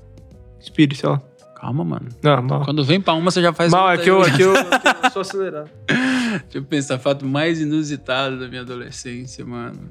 inspire, 0.60 0.94
sei 0.94 1.08
lá. 1.08 1.22
Calma, 1.56 1.86
mano. 1.86 2.10
Não, 2.22 2.42
mal. 2.42 2.66
Quando 2.66 2.84
vem 2.84 3.00
pra 3.00 3.14
uma, 3.14 3.32
você 3.32 3.42
já 3.42 3.54
faz 3.54 3.72
Mal, 3.72 3.90
é 3.92 3.98
que 3.98 4.10
eu, 4.10 4.22
é 4.22 4.32
que 4.32 4.42
eu, 4.42 4.54
é 4.54 4.66
eu 5.06 5.12
sou 5.12 5.22
acelerado. 5.22 5.70
Deixa 5.88 6.58
eu 6.58 6.64
pensar, 6.64 7.00
fato 7.00 7.26
mais 7.26 7.62
inusitado 7.62 8.38
da 8.38 8.50
minha 8.50 8.62
adolescência, 8.62 9.46
mano. 9.46 9.90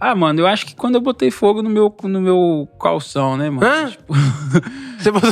Ah, 0.00 0.16
mano, 0.16 0.40
eu 0.40 0.46
acho 0.48 0.66
que 0.66 0.74
quando 0.74 0.96
eu 0.96 1.00
botei 1.00 1.30
fogo 1.30 1.62
no 1.62 1.70
meu, 1.70 1.94
no 2.02 2.20
meu 2.20 2.68
calção, 2.80 3.36
né, 3.36 3.48
mano? 3.48 3.64
Hã? 3.64 3.90
Tipo, 3.90 4.12
Você 4.98 5.10
botou... 5.12 5.30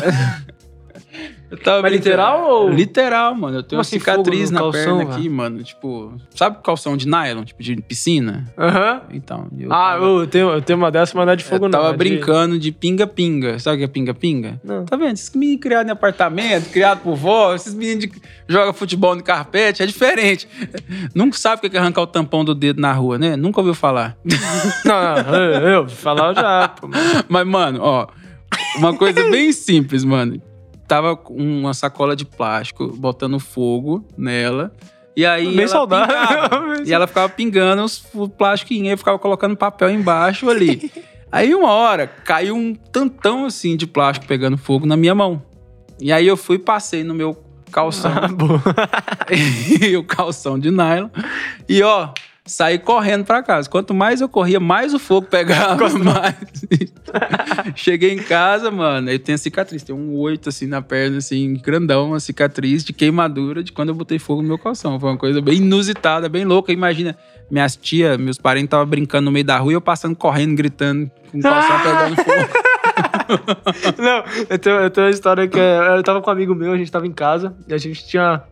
eu 1.51 1.59
tava 1.59 1.82
Mas 1.82 1.92
literal 1.92 2.48
ou- 2.48 2.70
Literal, 2.70 3.34
mano. 3.34 3.59
Eu 3.59 3.62
tenho 3.62 3.78
uma 3.78 3.82
assim, 3.82 3.98
cicatriz 3.98 4.51
na 4.51 4.61
calção, 4.61 4.98
perna 4.98 5.14
aqui, 5.14 5.28
mano. 5.28 5.62
Tipo, 5.62 6.14
sabe 6.34 6.59
calção 6.62 6.96
de 6.96 7.07
nylon, 7.09 7.44
tipo 7.44 7.62
de 7.62 7.76
piscina? 7.82 8.46
Aham. 8.57 9.03
Então, 9.12 9.48
eu 9.59 9.72
Ah, 9.72 9.92
tava, 9.92 10.05
eu 10.05 10.26
tenho, 10.26 10.48
eu 10.51 10.62
tenho 10.62 10.78
uma 10.78 10.90
dessa, 10.90 11.16
mas 11.16 11.26
não 11.26 11.32
é 11.32 11.36
de 11.36 11.44
fogo, 11.44 11.64
eu 11.64 11.68
não. 11.68 11.78
tava 11.78 11.88
é 11.88 11.92
de- 11.92 11.98
brincando 11.98 12.59
de 12.59 12.70
pinga-pinga. 12.72 13.59
Sabe 13.59 13.76
o 13.76 13.78
que 13.78 13.84
é 13.84 13.88
pinga-pinga? 13.88 14.61
Não. 14.62 14.84
Tá 14.84 14.96
vendo? 14.96 15.12
Esses 15.14 15.34
meninos 15.34 15.61
criados 15.61 15.88
em 15.88 15.92
apartamento, 15.92 16.70
criados 16.70 17.03
por 17.03 17.16
vó, 17.16 17.55
esses 17.55 17.74
meninos 17.74 18.07
que 18.07 18.20
jogam 18.48 18.72
futebol 18.72 19.14
no 19.16 19.22
carpete, 19.22 19.82
é 19.82 19.86
diferente. 19.86 20.48
Nunca 21.14 21.36
sabe 21.36 21.66
o 21.66 21.70
que 21.70 21.76
é 21.76 21.80
arrancar 21.80 22.03
o 22.03 22.07
tampão 22.07 22.44
do 22.44 22.55
dedo 22.55 22.80
na 22.80 22.92
rua, 22.92 23.18
né? 23.18 23.36
Nunca 23.36 23.61
ouviu 23.61 23.74
falar. 23.74 24.16
Não, 24.84 25.22
não, 25.24 25.34
eu, 25.34 25.68
eu 25.82 25.88
falar 25.88 26.34
já, 26.34 26.68
pô. 26.68 26.88
Mas, 27.28 27.46
mano, 27.46 27.80
ó, 27.82 28.07
uma 28.78 28.94
coisa 28.96 29.22
bem 29.30 29.53
simples, 29.53 30.05
mano. 30.05 30.40
Tava 30.91 31.16
com 31.16 31.36
uma 31.36 31.72
sacola 31.72 32.16
de 32.16 32.24
plástico, 32.24 32.88
botando 32.88 33.38
fogo 33.38 34.05
nela. 34.18 34.74
E 35.16 35.24
aí. 35.24 35.47
Bem 35.47 35.61
ela 35.61 35.68
saudável. 35.68 36.16
pingava. 36.16 36.82
e 36.84 36.93
ela 36.93 37.07
ficava 37.07 37.28
pingando 37.28 37.84
os 37.84 38.05
eu 38.12 38.99
ficava 38.99 39.16
colocando 39.16 39.57
papel 39.57 39.88
embaixo 39.88 40.51
ali. 40.51 40.91
Aí, 41.30 41.55
uma 41.55 41.70
hora, 41.70 42.09
caiu 42.09 42.57
um 42.57 42.74
tantão 42.74 43.47
assim 43.47 43.76
de 43.76 43.86
plástico 43.86 44.26
pegando 44.26 44.59
fogo 44.59 44.84
na 44.84 44.97
minha 44.97 45.14
mão. 45.14 45.41
E 46.01 46.11
aí 46.12 46.26
eu 46.26 46.36
fui 46.36 46.57
e 46.57 46.59
passei 46.59 47.05
no 47.05 47.14
meu 47.14 47.41
calção. 47.70 48.11
Ah, 48.11 49.26
e 49.30 49.97
o 49.97 50.03
calção 50.03 50.59
de 50.59 50.72
nylon. 50.72 51.09
E 51.68 51.84
ó, 51.84 52.09
saí 52.51 52.78
correndo 52.78 53.24
pra 53.24 53.42
casa. 53.42 53.68
Quanto 53.68 53.94
mais 53.94 54.20
eu 54.20 54.28
corria, 54.28 54.59
mais 54.59 54.92
o 54.92 54.98
fogo 54.98 55.26
pegava. 55.28 55.88
Mais... 56.01 56.34
Cheguei 57.76 58.12
em 58.12 58.18
casa, 58.18 58.70
mano. 58.70 59.09
Aí 59.09 59.18
tem 59.18 59.34
a 59.34 59.38
cicatriz. 59.38 59.82
Tem 59.82 59.94
um 59.94 60.16
oito 60.16 60.48
assim 60.48 60.66
na 60.66 60.82
perna, 60.82 61.18
assim, 61.18 61.55
grandão, 61.55 62.09
uma 62.09 62.20
cicatriz 62.20 62.84
de 62.84 62.92
queimadura 62.92 63.62
de 63.62 63.72
quando 63.72 63.90
eu 63.90 63.94
botei 63.94 64.18
fogo 64.18 64.42
no 64.42 64.48
meu 64.48 64.59
calção. 64.59 64.98
Foi 64.98 65.11
uma 65.11 65.16
coisa 65.16 65.40
bem 65.40 65.57
inusitada, 65.57 66.28
bem 66.28 66.44
louca. 66.44 66.72
Imagina, 66.72 67.16
minhas 67.51 67.76
tia, 67.76 68.18
meus 68.18 68.38
parentes 68.38 68.66
estavam 68.66 68.86
brincando 68.86 69.26
no 69.26 69.30
meio 69.30 69.44
da 69.44 69.59
rua 69.59 69.72
e 69.72 69.74
eu 69.74 69.80
passando 69.80 70.16
correndo, 70.16 70.57
gritando, 70.57 71.11
com 71.30 71.38
o 71.38 71.42
calção 71.42 71.76
pegando 71.82 72.16
fogo. 72.16 72.61
Não, 73.98 74.24
eu 74.48 74.59
tenho, 74.59 74.76
eu 74.76 74.90
tenho 74.90 75.07
uma 75.07 75.12
história 75.12 75.46
que 75.46 75.59
é, 75.59 75.96
eu 75.96 76.03
tava 76.03 76.20
com 76.20 76.30
um 76.30 76.32
amigo 76.32 76.55
meu, 76.55 76.72
a 76.72 76.76
gente 76.76 76.90
tava 76.90 77.07
em 77.07 77.12
casa 77.12 77.55
e 77.68 77.74
a 77.74 77.78
gente 77.78 78.07
tinha 78.07 78.42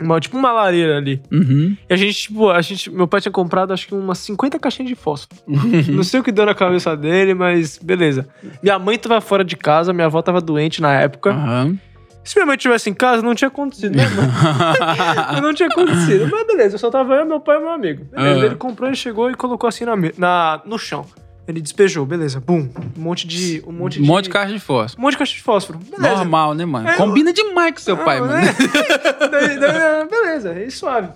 uma, 0.00 0.18
tipo 0.20 0.36
uma 0.36 0.52
lareira 0.52 0.96
ali. 0.96 1.20
Uhum. 1.30 1.76
E 1.88 1.92
a 1.92 1.96
gente, 1.96 2.14
tipo, 2.22 2.50
a 2.50 2.60
gente, 2.62 2.90
meu 2.90 3.06
pai 3.06 3.20
tinha 3.20 3.32
comprado 3.32 3.72
acho 3.72 3.86
que 3.86 3.94
umas 3.94 4.18
50 4.18 4.58
caixinhas 4.58 4.88
de 4.88 4.94
fósforo. 4.94 5.40
Não 5.46 6.02
sei 6.02 6.20
o 6.20 6.22
que 6.22 6.32
deu 6.32 6.46
na 6.46 6.54
cabeça 6.54 6.96
dele, 6.96 7.34
mas 7.34 7.78
beleza. 7.78 8.26
Minha 8.62 8.78
mãe 8.78 8.98
tava 8.98 9.20
fora 9.20 9.44
de 9.44 9.56
casa, 9.56 9.92
minha 9.92 10.06
avó 10.06 10.22
tava 10.22 10.40
doente 10.40 10.80
na 10.80 10.92
época. 11.00 11.30
Aham. 11.30 11.78
Se 12.24 12.36
minha 12.36 12.46
mãe 12.46 12.56
tivesse 12.56 12.88
em 12.88 12.94
casa, 12.94 13.20
não 13.20 13.34
tinha 13.34 13.48
acontecido, 13.48 13.96
né? 13.96 14.04
não 15.42 15.52
tinha 15.52 15.68
acontecido. 15.68 16.28
Mas 16.30 16.46
beleza, 16.46 16.76
eu 16.76 16.78
só 16.78 16.88
tava 16.88 17.14
eu, 17.16 17.26
meu 17.26 17.40
pai 17.40 17.56
e 17.56 17.60
meu 17.60 17.70
amigo. 17.70 18.04
Beleza, 18.12 18.40
Ah. 18.42 18.46
ele 18.46 18.54
comprou 18.54 18.88
e 18.88 18.94
chegou 18.94 19.28
e 19.28 19.34
colocou 19.34 19.66
assim 19.68 19.84
na, 19.84 19.94
na, 20.16 20.62
no 20.64 20.78
chão. 20.78 21.04
Ele 21.52 21.60
despejou, 21.60 22.06
beleza. 22.06 22.40
Bum. 22.40 22.68
Um 22.96 23.00
monte 23.00 23.26
de. 23.26 23.62
Um 23.66 23.72
monte 23.72 23.98
Um 23.98 24.02
de. 24.02 24.08
monte 24.08 24.24
de 24.24 24.30
caixa 24.30 24.52
de 24.54 24.58
fósforo. 24.58 24.98
Um 24.98 25.02
monte 25.02 25.12
de 25.12 25.18
caixa 25.18 25.34
de 25.34 25.42
fósforo. 25.42 25.78
Beleza. 25.78 26.16
Normal, 26.16 26.54
né, 26.54 26.64
mano? 26.64 26.88
É, 26.88 26.96
Combina 26.96 27.32
demais 27.32 27.72
com 27.74 27.80
seu 27.80 27.96
pai, 27.98 28.20
mano. 28.20 28.32
né? 28.32 28.42
Daí- 29.30 29.58
daí, 29.58 30.08
beleza, 30.08 30.52
é 30.54 30.70
suave. 30.70 31.08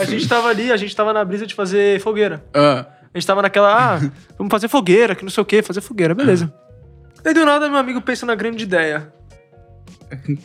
A 0.00 0.04
gente 0.04 0.26
tava 0.28 0.48
ali, 0.48 0.72
a 0.72 0.76
gente 0.76 0.94
tava 0.96 1.12
na 1.12 1.24
brisa 1.24 1.46
de 1.46 1.54
fazer 1.54 2.00
fogueira. 2.00 2.42
Ah. 2.52 2.86
A 3.14 3.18
gente 3.18 3.26
tava 3.26 3.42
naquela, 3.42 3.94
ah, 3.96 3.98
vamos 4.36 4.50
fazer 4.50 4.68
fogueira, 4.68 5.14
que 5.14 5.22
não 5.22 5.30
sei 5.30 5.42
o 5.42 5.44
que, 5.44 5.62
fazer 5.62 5.80
fogueira, 5.80 6.14
beleza. 6.14 6.52
Daí 7.22 7.32
do 7.32 7.44
nada, 7.44 7.68
meu 7.68 7.78
amigo 7.78 8.00
pensa 8.00 8.26
na 8.26 8.34
grande 8.34 8.64
ideia. 8.64 9.12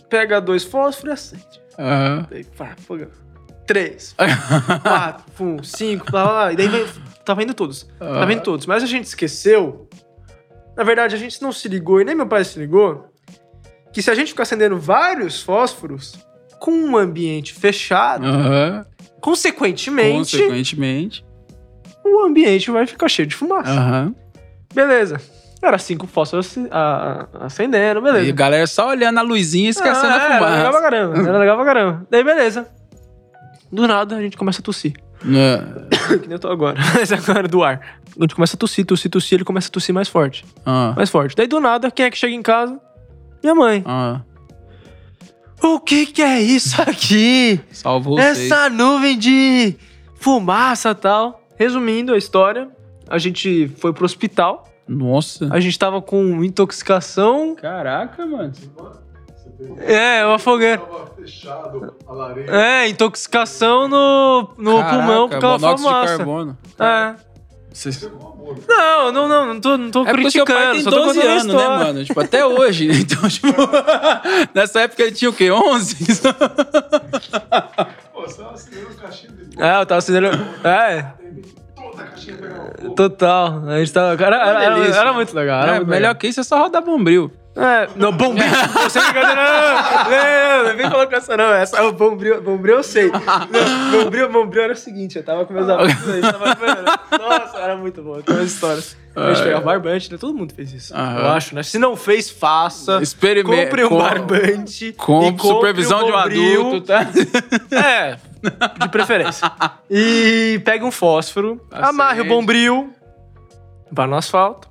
Pega 0.10 0.40
dois 0.42 0.64
fósforos 0.64 1.10
e 1.10 1.14
acende. 1.38 1.62
Aham. 1.80 2.28
Daí, 2.30 2.44
pá, 2.44 2.72
fogueira. 2.86 3.12
Três, 3.68 4.14
quatro, 4.84 5.24
pum, 5.38 5.64
cinco, 5.64 6.12
blá 6.12 6.24
blá 6.24 6.34
blá. 6.34 6.54
E 6.54 6.56
daí 6.58 6.68
vai, 6.68 6.86
tava 7.26 7.44
indo 7.44 7.54
todos. 7.54 7.88
Tava 8.00 8.32
indo 8.34 8.42
todos. 8.44 8.66
Mas 8.66 8.84
a 8.84 8.86
gente 8.86 9.06
esqueceu. 9.06 9.88
Na 10.76 10.84
verdade, 10.84 11.16
a 11.16 11.18
gente 11.18 11.42
não 11.42 11.52
se 11.52 11.68
ligou, 11.68 12.00
e 12.02 12.06
nem 12.06 12.16
meu 12.16 12.28
pai 12.28 12.44
se 12.44 12.58
ligou, 12.58 13.06
que 13.92 14.02
se 14.02 14.10
a 14.10 14.16
gente 14.16 14.30
ficar 14.30 14.44
acendendo 14.44 14.78
vários 14.80 15.42
fósforos 15.42 16.14
com 16.60 16.72
um 16.72 16.96
ambiente 16.98 17.54
fechado, 17.54 18.26
Aham. 18.26 18.86
consequentemente, 19.20 20.38
Consequentemente. 20.38 21.26
o 22.06 22.24
ambiente 22.24 22.72
vai 22.72 22.86
ficar 22.88 23.10
cheio 23.10 23.28
de 23.28 23.36
fumaça. 23.36 23.70
Aham. 23.72 24.16
Beleza. 24.74 25.20
Era 25.62 25.78
cinco 25.78 26.08
fósforos 26.08 26.56
a- 26.72 27.28
a- 27.42 27.46
acendendo, 27.46 28.02
beleza. 28.02 28.26
E 28.26 28.30
a 28.32 28.34
galera 28.34 28.66
só 28.66 28.88
olhando 28.90 29.20
a 29.20 29.22
luzinha 29.22 29.68
e 29.68 29.70
esquecendo 29.70 30.08
Ah, 30.08 30.14
a 30.14 30.16
Era 30.16 30.24
legal 30.24 30.40
pra 30.40 30.58
fumaça. 30.72 30.82
caramba. 30.82 31.30
Era 31.30 31.38
legal 31.38 31.56
pra 31.58 31.66
caramba. 31.66 32.08
Daí, 32.10 32.24
beleza. 32.24 32.68
Do 33.72 33.88
nada, 33.88 34.16
a 34.16 34.22
gente 34.22 34.38
começa 34.38 34.60
a 34.60 34.64
tossir. 34.64 34.94
Ah. 35.26 36.18
que 36.18 36.28
nem 36.28 36.34
eu 36.34 36.40
tô 36.40 36.50
agora. 36.50 36.78
Mas 36.96 37.12
agora 37.12 37.48
do 37.48 37.64
ar. 37.64 38.00
A 38.18 38.22
gente 38.22 38.36
começa 38.36 38.56
a 38.56 38.60
tossir, 38.60 38.86
tossir, 38.86 39.10
tossir, 39.10 39.38
ele 39.38 39.46
começa 39.46 39.68
a 39.68 39.72
tossir 39.72 39.94
mais 39.94 40.10
forte. 40.10 40.46
Ah. 40.66 40.94
Mais 40.96 41.10
forte. 41.10 41.36
Daí, 41.36 41.48
do 41.48 41.60
nada, 41.60 41.90
quem 41.92 42.06
é 42.06 42.12
que 42.12 42.18
chega 42.18 42.34
em 42.34 42.42
casa? 42.42 42.80
Minha 43.42 43.56
mãe. 43.56 43.84
Ah. 43.86 44.22
O 45.64 45.80
que 45.80 46.08
que 46.08 46.22
é 46.22 46.42
isso 46.42 46.82
aqui? 46.82 47.60
Salvou 47.72 48.18
vocês. 48.18 48.52
Essa 48.52 48.70
nuvem 48.70 49.18
de 49.18 49.76
fumaça 50.16 50.96
tal. 50.96 51.40
Resumindo 51.56 52.14
a 52.14 52.18
história, 52.18 52.70
a 53.08 53.20
gente 53.20 53.68
foi 53.78 53.94
pro 53.94 54.04
hospital. 54.04 54.68
Nossa. 54.88 55.48
A 55.52 55.60
gente 55.60 55.78
tava 55.78 56.02
com 56.02 56.44
intoxicação. 56.44 57.56
Caraca, 57.56 58.26
mano. 58.26 58.52
É, 59.78 60.26
uma 60.26 60.40
fogueira. 60.40 60.82
Fechado 61.22 61.96
a 62.08 62.14
lareira. 62.14 62.56
É, 62.62 62.88
intoxicação 62.90 63.88
no, 63.88 64.50
no 64.58 64.78
Caraca, 64.78 64.96
pulmão 64.98 65.30
por 65.30 65.40
causa 65.40 65.58
da 65.60 65.68
monóxido 65.68 65.78
de 65.78 65.84
fumaça. 65.94 66.18
carbono. 66.18 66.58
É. 66.80 67.16
Vocês- 67.74 68.02
Não, 68.68 69.12
não, 69.14 69.28
não, 69.30 69.46
não 69.54 69.62
tô, 69.62 69.78
não 69.78 69.90
tô 69.92 70.02
É 70.06 70.12
porque 70.12 70.30
seu 70.32 70.44
criticando. 70.46 70.60
pai 70.66 70.72
tem 70.74 70.82
só 70.84 70.90
tô 70.90 70.96
12 71.06 71.20
contando 71.20 71.30
a 71.30 71.34
anos, 71.42 71.54
né, 71.56 71.68
mano? 71.86 72.04
Tipo, 72.06 72.20
até 72.20 72.46
hoje. 72.46 72.90
Então, 72.92 73.30
tipo, 73.30 73.48
nessa 74.54 74.82
época 74.82 75.04
ele 75.04 75.12
tinha 75.14 75.30
o 75.30 75.34
quê? 75.34 75.50
11? 75.52 75.96
Pô, 78.14 78.22
você 78.22 78.38
tava 78.42 78.54
assinando 78.54 78.96
caixinha 78.96 79.32
de 79.32 79.62
É, 79.62 79.80
eu 79.82 79.86
tava 79.86 79.98
acelerando. 80.00 80.44
É, 80.68 81.06
toda 81.76 82.04
a 82.04 82.08
caixinha 82.08 82.38
pegava 82.38 82.72
fogo. 82.82 82.96
total. 82.96 83.64
A 83.70 83.80
gente 83.80 83.94
tava. 83.94 84.22
Era, 84.24 84.36
era, 84.36 84.64
era, 84.64 84.88
era 84.98 85.14
muito 85.14 85.34
legal. 85.34 85.62
Era 85.64 85.72
É, 85.72 85.76
muito 85.78 85.88
melhor 85.90 86.00
legal. 86.10 86.16
que 86.16 86.28
isso 86.28 86.40
é 86.40 86.44
só 86.44 86.60
rodar 86.60 86.84
bombril. 86.84 87.32
É, 87.54 87.90
não, 87.98 88.14
bombril. 88.14 88.48
Você 88.84 88.98
não 89.00 89.12
brincadeira, 89.12 89.42
não. 89.44 90.10
Não, 90.64 90.70
não 90.70 90.78
vem 90.78 90.90
falar 90.90 91.08
com 91.08 91.16
essa, 91.16 91.36
não. 91.36 91.54
Essa, 91.54 91.84
o 91.84 91.92
bombril, 91.92 92.42
bombril 92.42 92.78
eu 92.78 92.84
sei. 92.84 93.12
Não, 93.12 94.04
bombril, 94.04 94.32
bombril 94.32 94.64
era 94.64 94.74
o 94.74 94.76
seguinte: 94.76 95.18
eu 95.18 95.24
tava 95.24 95.46
com 95.46 95.54
meus 95.54 95.68
amigos 95.68 96.10
aí, 96.10 96.22
tava. 96.22 96.56
Nossa, 97.20 97.58
era 97.58 97.76
muito 97.76 98.02
bom. 98.02 98.22
Tem 98.22 98.36
umas 98.36 98.54
histórias. 98.54 98.96
A 99.14 99.34
gente 99.34 99.44
pegava 99.44 99.66
barbante, 99.66 100.10
né? 100.10 100.18
Todo 100.18 100.34
mundo 100.34 100.54
fez 100.54 100.72
isso. 100.72 100.96
Aham. 100.96 101.20
Eu 101.20 101.28
acho, 101.32 101.54
né? 101.54 101.62
Se 101.64 101.78
não 101.78 101.98
fez, 101.98 102.30
faça. 102.30 103.00
Experimente. 103.02 103.66
Compre 103.66 103.84
um 103.84 103.90
Com- 103.90 103.98
barbante. 103.98 104.94
Com 104.94 105.38
supervisão 105.38 106.04
um 106.04 106.06
de 106.06 106.12
um 106.14 106.16
adulto, 106.18 106.82
tá? 106.88 107.06
É, 107.76 108.16
de 108.80 108.88
preferência. 108.90 109.52
E 109.90 110.62
pega 110.64 110.86
um 110.86 110.92
fósforo, 110.92 111.60
Acende. 111.70 111.90
amarre 111.90 112.22
o 112.22 112.26
bombril, 112.26 112.94
vai 113.92 114.08
no 114.08 114.16
asfalto. 114.16 114.70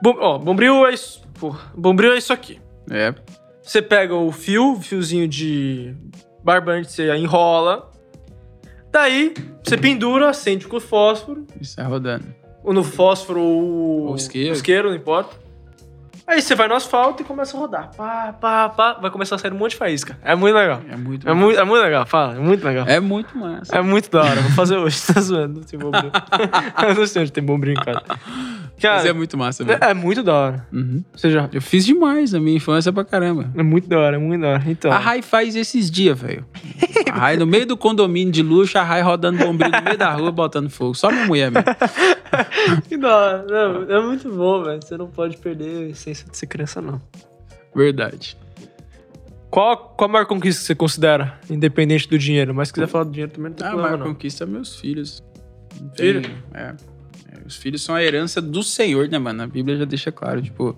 Bom, 0.00 0.14
ó, 0.20 0.38
bombril 0.38 0.86
é 0.86 0.94
isso. 0.94 1.23
Porra, 1.44 1.60
bombril 1.76 2.14
é 2.14 2.16
isso 2.16 2.32
aqui. 2.32 2.58
É. 2.90 3.14
Você 3.62 3.82
pega 3.82 4.14
o 4.14 4.32
fio, 4.32 4.80
fiozinho 4.80 5.28
de 5.28 5.94
barbante, 6.42 6.90
você 6.90 7.14
enrola. 7.16 7.90
Daí, 8.90 9.34
você 9.62 9.76
pendura, 9.76 10.30
acende 10.30 10.66
com 10.66 10.78
o 10.78 10.80
fósforo. 10.80 11.46
Isso 11.60 11.78
é 11.78 11.84
rodando. 11.84 12.24
Ou 12.62 12.72
no 12.72 12.82
fósforo 12.82 13.42
ou 13.42 14.06
Ou 14.06 14.16
isqueiro. 14.16 14.54
isqueiro, 14.54 14.88
não 14.88 14.96
importa. 14.96 15.36
Aí 16.26 16.40
você 16.40 16.54
vai 16.54 16.66
no 16.66 16.74
asfalto 16.74 17.20
e 17.22 17.26
começa 17.26 17.54
a 17.54 17.60
rodar. 17.60 17.90
Pá, 17.94 18.32
pá, 18.40 18.70
pá. 18.70 18.94
Vai 18.94 19.10
começar 19.10 19.34
a 19.34 19.38
sair 19.38 19.52
um 19.52 19.58
monte 19.58 19.72
de 19.72 19.76
faísca. 19.76 20.18
É 20.22 20.34
muito 20.34 20.54
legal. 20.54 20.80
É 20.88 20.96
muito 20.96 21.28
É 21.28 21.34
muito, 21.34 21.60
é 21.60 21.64
muito 21.64 21.82
legal, 21.82 22.06
fala. 22.06 22.36
É 22.36 22.38
muito 22.38 22.64
legal. 22.64 22.86
É 22.88 22.98
muito 23.00 23.36
massa. 23.36 23.76
É 23.76 23.82
muito 23.82 24.10
da 24.10 24.22
hora. 24.22 24.40
Vou 24.40 24.50
fazer 24.52 24.78
hoje. 24.78 24.98
Tá 25.12 25.20
zoando. 25.20 25.60
Não 25.60 25.66
tem 25.66 25.78
bombril. 25.78 26.10
Eu 26.88 26.94
não 26.94 27.06
sei 27.06 27.20
onde 27.20 27.30
tem 27.32 27.44
bombril 27.44 27.74
em 27.74 27.84
casa. 27.84 28.00
Cara, 28.80 28.96
Mas 28.96 29.06
é 29.06 29.12
muito 29.12 29.38
massa, 29.38 29.64
velho. 29.64 29.78
É, 29.82 29.90
é 29.90 29.94
muito 29.94 30.22
da 30.22 30.34
hora. 30.34 30.66
Uhum. 30.72 31.02
Você 31.14 31.30
já. 31.30 31.48
Eu 31.52 31.62
fiz 31.62 31.86
demais 31.86 32.32
na 32.32 32.40
minha 32.40 32.56
infância 32.56 32.92
pra 32.92 33.04
caramba. 33.04 33.50
É 33.56 33.62
muito 33.62 33.88
da 33.88 33.98
hora, 33.98 34.16
é 34.16 34.18
muito 34.18 34.42
da 34.42 34.48
hora. 34.48 34.64
Então. 34.66 34.90
A 34.92 34.98
Rai 34.98 35.22
faz 35.22 35.54
esses 35.54 35.90
dias, 35.90 36.18
velho. 36.20 36.44
A 37.10 37.16
Rai 37.18 37.36
no 37.36 37.46
meio 37.46 37.66
do 37.66 37.76
condomínio 37.76 38.32
de 38.32 38.42
luxo, 38.42 38.76
a 38.76 38.82
Rai 38.82 39.00
rodando 39.00 39.38
bombril 39.38 39.70
no 39.70 39.82
meio 39.82 39.96
da 39.96 40.10
rua, 40.12 40.30
botando 40.32 40.68
fogo. 40.68 40.94
Só 40.94 41.10
minha 41.10 41.24
mulher, 41.26 41.50
mesmo. 41.52 41.64
que 42.88 42.96
da 42.96 43.16
hora. 43.16 43.44
Não, 43.48 43.96
é 43.96 44.02
muito 44.02 44.28
bom, 44.30 44.64
velho. 44.64 44.80
Você 44.82 44.96
não 44.96 45.06
pode 45.08 45.36
perder 45.36 45.86
a 45.86 45.88
essência 45.90 46.28
de 46.28 46.36
ser 46.36 46.46
criança, 46.46 46.80
não. 46.82 47.00
Verdade. 47.74 48.36
Qual, 49.50 49.76
qual 49.96 50.10
a 50.10 50.12
maior 50.12 50.26
conquista 50.26 50.60
que 50.62 50.66
você 50.66 50.74
considera, 50.74 51.38
independente 51.48 52.08
do 52.08 52.18
dinheiro? 52.18 52.52
Mas 52.52 52.68
se 52.68 52.74
quiser 52.74 52.88
falar 52.88 53.04
do 53.04 53.12
dinheiro 53.12 53.30
também 53.30 53.50
não 53.50 53.56
tem 53.56 53.64
Ah, 53.66 53.68
a 53.68 53.72
problema, 53.72 53.96
maior 53.96 54.04
não. 54.04 54.12
conquista 54.14 54.42
é 54.42 54.46
meus 54.48 54.74
filhos. 54.76 55.22
Filho? 55.96 56.22
É. 56.52 56.74
É, 57.34 57.46
Os 57.46 57.56
filhos 57.56 57.82
são 57.82 57.94
a 57.94 58.02
herança 58.02 58.40
do 58.40 58.62
Senhor, 58.62 59.08
né, 59.08 59.18
mano? 59.18 59.42
A 59.42 59.46
Bíblia 59.46 59.76
já 59.76 59.84
deixa 59.84 60.10
claro, 60.12 60.40
tipo, 60.42 60.76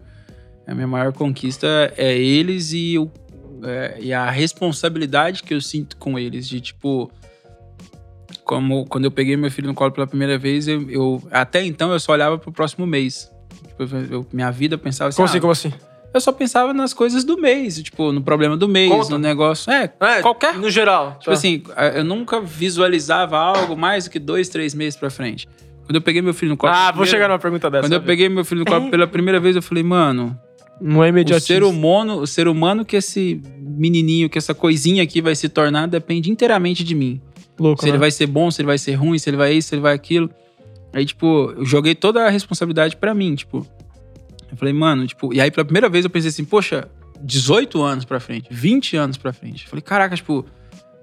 a 0.66 0.74
minha 0.74 0.86
maior 0.86 1.12
conquista 1.12 1.92
é 1.96 2.16
eles 2.16 2.72
e, 2.72 2.98
o, 2.98 3.10
é, 3.64 3.96
e 4.00 4.12
a 4.12 4.30
responsabilidade 4.30 5.42
que 5.42 5.54
eu 5.54 5.60
sinto 5.60 5.96
com 5.96 6.18
eles, 6.18 6.48
de 6.48 6.60
tipo. 6.60 7.10
Como 8.44 8.86
quando 8.86 9.04
eu 9.06 9.10
peguei 9.10 9.36
meu 9.36 9.50
filho 9.50 9.66
no 9.68 9.74
colo 9.74 9.90
pela 9.90 10.06
primeira 10.06 10.38
vez, 10.38 10.68
eu, 10.68 10.88
eu- 10.88 11.22
até 11.32 11.64
então 11.64 11.92
eu 11.92 11.98
só 11.98 12.12
olhava 12.12 12.38
pro 12.38 12.52
próximo 12.52 12.86
mês. 12.86 13.30
Tipo, 13.68 13.96
eu- 14.10 14.26
minha 14.32 14.50
vida 14.52 14.74
eu 14.76 14.78
pensava 14.78 15.08
assim. 15.08 15.16
Como 15.16 15.26
assim, 15.28 15.38
ah, 15.38 15.40
como 15.40 15.52
assim? 15.52 15.72
Eu 16.14 16.20
só 16.20 16.30
pensava 16.32 16.72
nas 16.72 16.94
coisas 16.94 17.24
do 17.24 17.36
mês, 17.40 17.82
tipo, 17.82 18.12
no 18.12 18.22
problema 18.22 18.56
do 18.56 18.68
mês, 18.68 18.90
Conta. 18.90 19.10
no 19.10 19.18
negócio. 19.18 19.70
É, 19.72 19.92
É, 20.00 20.22
qualquer 20.22 20.54
No 20.54 20.70
geral. 20.70 21.16
Tipo 21.18 21.32
assim, 21.32 21.62
eu 21.94 22.04
nunca 22.04 22.40
visualizava 22.40 23.36
algo 23.36 23.76
mais 23.76 24.04
do 24.04 24.10
que 24.10 24.18
dois, 24.18 24.48
três 24.48 24.74
meses 24.74 24.96
pra 24.98 25.10
frente. 25.10 25.48
Quando 25.86 25.96
eu 25.96 26.02
peguei 26.02 26.20
meu 26.20 26.34
filho 26.34 26.50
no 26.50 26.56
colo. 26.56 26.72
Ah, 26.72 26.86
vou 26.86 27.02
primeira- 27.02 27.10
chegar 27.10 27.28
numa 27.28 27.38
pergunta 27.38 27.70
dessa. 27.70 27.82
Quando 27.84 27.92
eu 27.92 28.02
peguei 28.02 28.28
meu 28.28 28.44
filho 28.44 28.60
no 28.60 28.64
colo 28.66 28.90
pela 28.90 29.06
primeira 29.06 29.38
vez, 29.40 29.54
eu 29.56 29.62
falei, 29.62 29.82
mano, 29.84 30.38
Não 30.80 31.02
é 31.02 31.06
o 31.06 31.08
imediatista. 31.10 31.54
ser 31.54 31.62
humano, 31.62 32.18
o 32.18 32.26
ser 32.26 32.48
humano 32.48 32.84
que 32.84 32.96
esse 32.96 33.40
menininho, 33.58 34.28
que 34.28 34.36
essa 34.36 34.52
coisinha 34.52 35.02
aqui 35.02 35.20
vai 35.22 35.34
se 35.36 35.48
tornar, 35.48 35.86
depende 35.86 36.30
inteiramente 36.30 36.82
de 36.84 36.94
mim. 36.94 37.20
Louco, 37.58 37.80
Se 37.82 37.86
né? 37.86 37.92
ele 37.92 37.98
vai 37.98 38.10
ser 38.10 38.26
bom, 38.26 38.50
se 38.50 38.60
ele 38.60 38.66
vai 38.66 38.76
ser 38.78 38.94
ruim, 38.94 39.18
se 39.18 39.30
ele 39.30 39.36
vai 39.36 39.54
isso, 39.54 39.68
se 39.68 39.74
ele 39.74 39.82
vai 39.82 39.94
aquilo. 39.94 40.28
Aí, 40.92 41.06
tipo, 41.06 41.54
eu 41.56 41.64
joguei 41.64 41.94
toda 41.94 42.26
a 42.26 42.30
responsabilidade 42.30 42.96
pra 42.96 43.14
mim, 43.14 43.34
tipo. 43.34 43.66
Eu 44.50 44.56
falei, 44.56 44.74
mano, 44.74 45.06
tipo, 45.06 45.32
e 45.32 45.40
aí 45.40 45.50
pela 45.50 45.64
primeira 45.64 45.88
vez 45.88 46.04
eu 46.04 46.10
pensei 46.10 46.28
assim, 46.30 46.44
poxa, 46.44 46.88
18 47.22 47.82
anos 47.82 48.04
pra 48.04 48.20
frente, 48.20 48.46
20 48.50 48.96
anos 48.96 49.16
pra 49.16 49.32
frente. 49.32 49.64
Eu 49.64 49.70
falei, 49.70 49.82
caraca, 49.82 50.14
tipo, 50.16 50.44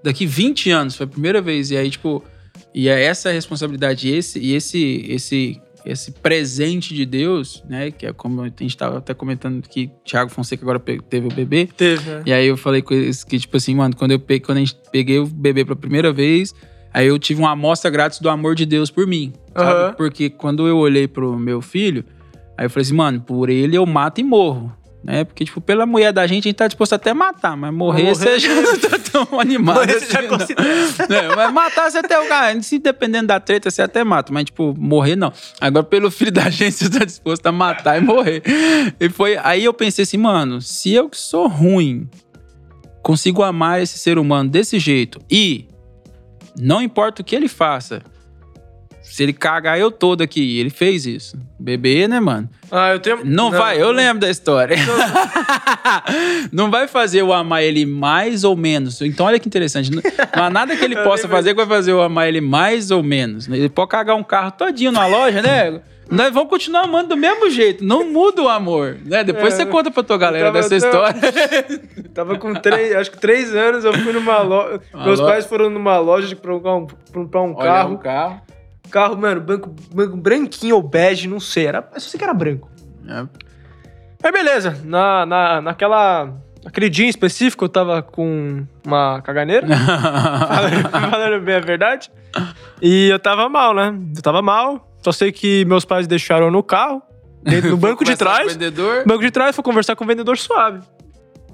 daqui 0.03 0.25
20 0.25 0.69
anos 0.71 0.95
foi 0.95 1.05
a 1.05 1.09
primeira 1.09 1.41
vez. 1.41 1.71
E 1.71 1.77
aí, 1.77 1.89
tipo, 1.89 2.23
e 2.73 2.89
é 2.89 3.03
essa 3.03 3.31
responsabilidade, 3.31 4.09
esse, 4.09 4.39
e 4.39 4.55
esse, 4.55 5.05
esse, 5.07 5.61
esse 5.85 6.11
presente 6.11 6.93
de 6.93 7.05
Deus, 7.05 7.63
né? 7.69 7.91
Que 7.91 8.07
é 8.07 8.13
como 8.13 8.41
a 8.41 8.45
gente 8.45 8.75
tava 8.75 8.97
até 8.97 9.13
comentando 9.13 9.67
que 9.67 9.91
Thiago 10.03 10.31
Fonseca 10.31 10.63
agora 10.63 10.79
teve 10.79 11.27
o 11.27 11.33
bebê. 11.33 11.67
Teve, 11.77 12.09
né? 12.09 12.23
E 12.25 12.33
aí 12.33 12.47
eu 12.47 12.57
falei 12.57 12.81
com 12.81 12.93
eles 12.93 13.23
que, 13.23 13.39
tipo 13.39 13.57
assim, 13.57 13.75
mano, 13.75 13.95
quando, 13.95 14.11
eu 14.11 14.19
peguei, 14.19 14.39
quando 14.39 14.57
a 14.57 14.61
gente 14.61 14.75
peguei 14.91 15.19
o 15.19 15.25
bebê 15.25 15.63
pela 15.63 15.75
primeira 15.75 16.11
vez, 16.11 16.53
aí 16.93 17.07
eu 17.07 17.19
tive 17.19 17.41
uma 17.41 17.51
amostra 17.51 17.91
grátis 17.91 18.19
do 18.19 18.29
amor 18.29 18.55
de 18.55 18.65
Deus 18.65 18.89
por 18.89 19.05
mim. 19.05 19.33
Sabe? 19.55 19.69
Aham. 19.69 19.93
Porque 19.93 20.29
quando 20.29 20.67
eu 20.67 20.77
olhei 20.77 21.07
pro 21.07 21.37
meu 21.37 21.61
filho, 21.61 22.03
aí 22.57 22.65
eu 22.65 22.69
falei 22.69 22.85
assim, 22.85 22.95
mano, 22.95 23.21
por 23.21 23.49
ele 23.49 23.75
eu 23.75 23.85
mato 23.85 24.19
e 24.19 24.23
morro. 24.23 24.75
Né? 25.03 25.25
Porque, 25.25 25.43
tipo, 25.43 25.59
pela 25.59 25.85
mulher 25.85 26.13
da 26.13 26.25
gente, 26.25 26.47
a 26.47 26.49
gente 26.49 26.55
tá 26.55 26.65
disposto 26.65 26.93
até 26.93 27.09
a 27.09 27.13
matar, 27.13 27.57
mas 27.57 27.73
morrer, 27.73 28.03
Morrer- 28.03 28.15
você 28.15 28.39
já 28.39 28.55
não 28.55 28.77
tá 28.79 28.97
tão 28.99 29.39
animado. 29.39 29.75
Morrer 29.75 29.99
você 29.99 30.05
já 30.09 30.19
assim, 30.19 30.27
considera. 30.29 31.13
É, 31.33 31.35
mas 31.35 31.53
matar 31.53 31.91
você 31.91 31.97
até 31.97 32.17
o 32.17 32.27
cara, 32.29 32.61
se 32.61 32.79
dependendo 32.79 33.27
da 33.27 33.37
treta, 33.39 33.69
você 33.69 33.81
até 33.81 34.01
mata, 34.03 34.31
mas, 34.31 34.45
tipo, 34.45 34.73
morrer 34.77 35.17
não. 35.17 35.33
Agora, 35.59 35.83
pelo 35.83 36.09
filho 36.09 36.31
da 36.31 36.47
gente, 36.49 36.71
você 36.75 36.89
tá 36.89 37.03
disposto 37.03 37.45
a 37.45 37.51
matar 37.51 37.97
e 37.97 38.01
morrer. 38.01 38.41
E 38.97 39.09
foi. 39.09 39.37
Aí 39.43 39.65
eu 39.65 39.73
pensei 39.73 40.03
assim, 40.03 40.17
mano, 40.17 40.61
se 40.61 40.93
eu 40.93 41.09
que 41.09 41.17
sou 41.17 41.47
ruim 41.49 42.07
consigo 43.01 43.43
amar 43.43 43.81
esse 43.81 43.99
ser 43.99 44.17
humano 44.17 44.49
desse 44.49 44.79
jeito 44.79 45.19
e 45.29 45.67
não 46.57 46.81
importa 46.81 47.21
o 47.21 47.25
que 47.25 47.35
ele 47.35 47.49
faça, 47.49 48.01
se 49.03 49.21
ele 49.21 49.33
cagar 49.33 49.77
eu 49.77 49.91
todo 49.91 50.21
aqui, 50.21 50.59
ele 50.59 50.69
fez 50.71 51.05
isso. 51.05 51.37
Bebê, 51.59 52.07
né, 52.07 52.19
mano? 52.19 52.49
Ah, 52.71 52.93
eu 52.93 52.99
tenho. 52.99 53.23
Não, 53.23 53.51
vai, 53.51 53.79
eu 53.79 53.91
lembro 53.91 54.19
da 54.21 54.29
história. 54.29 54.75
Não 56.51 56.69
vai 56.71 56.87
fazer 56.87 57.21
eu 57.21 57.31
amar 57.33 57.63
ele 57.63 57.85
mais 57.85 58.43
ou 58.43 58.55
menos. 58.55 59.01
Então, 59.01 59.25
olha 59.25 59.39
que 59.39 59.47
interessante. 59.47 59.91
Não 59.91 60.01
não 60.35 60.43
há 60.45 60.49
nada 60.49 60.75
que 60.75 60.83
ele 60.83 60.95
possa 61.03 61.27
fazer 61.27 61.51
que 61.51 61.55
vai 61.57 61.65
fazer 61.67 61.91
eu 61.91 62.01
amar 62.01 62.27
ele 62.27 62.41
mais 62.41 62.91
ou 62.91 63.03
menos. 63.03 63.47
Ele 63.47 63.69
pode 63.69 63.89
cagar 63.89 64.15
um 64.15 64.23
carro 64.23 64.51
todinho 64.51 64.91
na 64.91 65.05
loja, 65.05 65.41
né? 65.41 65.81
Nós 66.09 66.33
vamos 66.33 66.49
continuar 66.49 66.83
amando 66.83 67.09
do 67.09 67.17
mesmo 67.17 67.49
jeito. 67.49 67.83
Não 67.83 68.11
muda 68.11 68.41
o 68.43 68.49
amor, 68.49 68.97
né? 69.05 69.23
Depois 69.23 69.53
É, 69.53 69.57
você 69.57 69.65
conta 69.65 69.89
pra 69.89 70.03
tua 70.03 70.17
galera 70.17 70.51
tava- 70.51 70.67
dessa 70.69 70.89
tava- 70.91 71.09
história. 71.17 71.81
Tava 72.13 72.37
com 72.37 72.53
três, 72.53 72.95
acho 72.95 73.09
que 73.09 73.17
três 73.19 73.55
anos, 73.55 73.83
eu 73.83 73.93
fui 73.93 74.13
numa 74.13 74.39
loja. 74.41 74.79
Uma 74.93 75.05
Meus 75.05 75.19
loja. 75.19 75.31
pais 75.31 75.45
foram 75.47 75.69
numa 75.69 75.97
loja 75.97 76.27
de 76.27 76.35
comprar 76.35 76.75
um, 76.75 76.87
comprar 77.11 77.41
um 77.41 77.55
carro. 77.55 77.95
o 77.95 77.97
carro. 77.97 78.41
Carro, 78.91 79.17
mano, 79.17 79.41
banco, 79.41 79.73
banco 79.93 80.15
branquinho 80.17 80.75
ou 80.75 80.83
bege, 80.83 81.27
não 81.27 81.39
sei. 81.39 81.65
Era, 81.67 81.87
eu 81.93 81.99
só 81.99 82.09
sei 82.09 82.17
que 82.17 82.23
era 82.23 82.33
branco. 82.33 82.69
É. 83.07 83.25
Mas 84.21 84.31
beleza, 84.31 84.79
na, 84.83 85.25
na, 85.25 85.61
naquela. 85.61 86.33
Naquele 86.63 86.89
dia 86.89 87.05
em 87.05 87.09
específico, 87.09 87.65
eu 87.65 87.69
tava 87.69 88.01
com 88.01 88.65
uma 88.85 89.21
caganeira. 89.21 89.67
falando, 90.47 90.89
falando 91.09 91.41
bem 91.43 91.55
a 91.55 91.59
verdade. 91.59 92.09
E 92.81 93.09
eu 93.09 93.19
tava 93.19 93.49
mal, 93.49 93.73
né? 93.73 93.93
Eu 94.15 94.21
tava 94.21 94.41
mal. 94.41 94.89
Só 95.03 95.11
sei 95.11 95.33
que 95.33 95.65
meus 95.65 95.83
pais 95.83 96.07
deixaram 96.07 96.49
no 96.49 96.63
carro, 96.63 97.01
dentro, 97.41 97.71
no 97.71 97.75
banco 97.77 98.05
de 98.05 98.15
trás. 98.15 98.53
vendedor. 98.53 99.03
Banco 99.05 99.21
de 99.21 99.29
trás, 99.31 99.53
foi 99.53 99.61
conversar 99.63 99.97
com 99.97 100.05
o 100.05 100.07
vendedor 100.07 100.37
suave. 100.37 100.79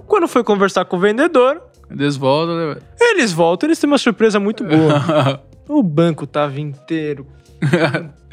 Quando 0.05 0.27
foi 0.27 0.43
conversar 0.43 0.85
com 0.85 0.97
o 0.97 0.99
vendedor, 0.99 1.59
Eles 1.89 2.15
voltam, 2.15 2.55
né? 2.55 2.77
eles 3.01 3.31
voltam, 3.31 3.67
eles 3.67 3.79
têm 3.79 3.87
uma 3.89 3.97
surpresa 3.97 4.39
muito 4.39 4.63
boa. 4.63 5.41
O 5.69 5.83
banco 5.83 6.25
tava 6.25 6.59
inteiro, 6.59 7.27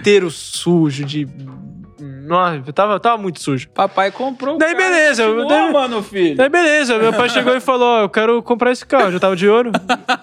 inteiro 0.01 0.31
sujo 0.31 1.05
de. 1.05 1.29
Nossa, 1.99 2.73
tava, 2.73 2.99
tava 2.99 3.17
muito 3.23 3.41
sujo. 3.41 3.69
Papai 3.69 4.11
comprou. 4.11 4.57
o 4.57 4.59
Daí 4.59 4.75
carro, 4.75 4.85
beleza, 4.91 5.23
eu- 5.23 5.29
continuou, 5.37 5.49
daí- 5.49 5.73
mano, 5.73 6.03
filho. 6.03 6.37
Daí 6.37 6.49
beleza, 6.49 6.99
meu 6.99 7.13
pai 7.13 7.29
chegou 7.29 7.55
e 7.55 7.61
falou: 7.61 8.01
Eu 8.01 8.09
quero 8.09 8.43
comprar 8.43 8.73
esse 8.73 8.85
carro, 8.85 9.05
eu 9.09 9.13
já 9.13 9.21
tava 9.21 9.37
de 9.37 9.49
ouro. 9.49 9.71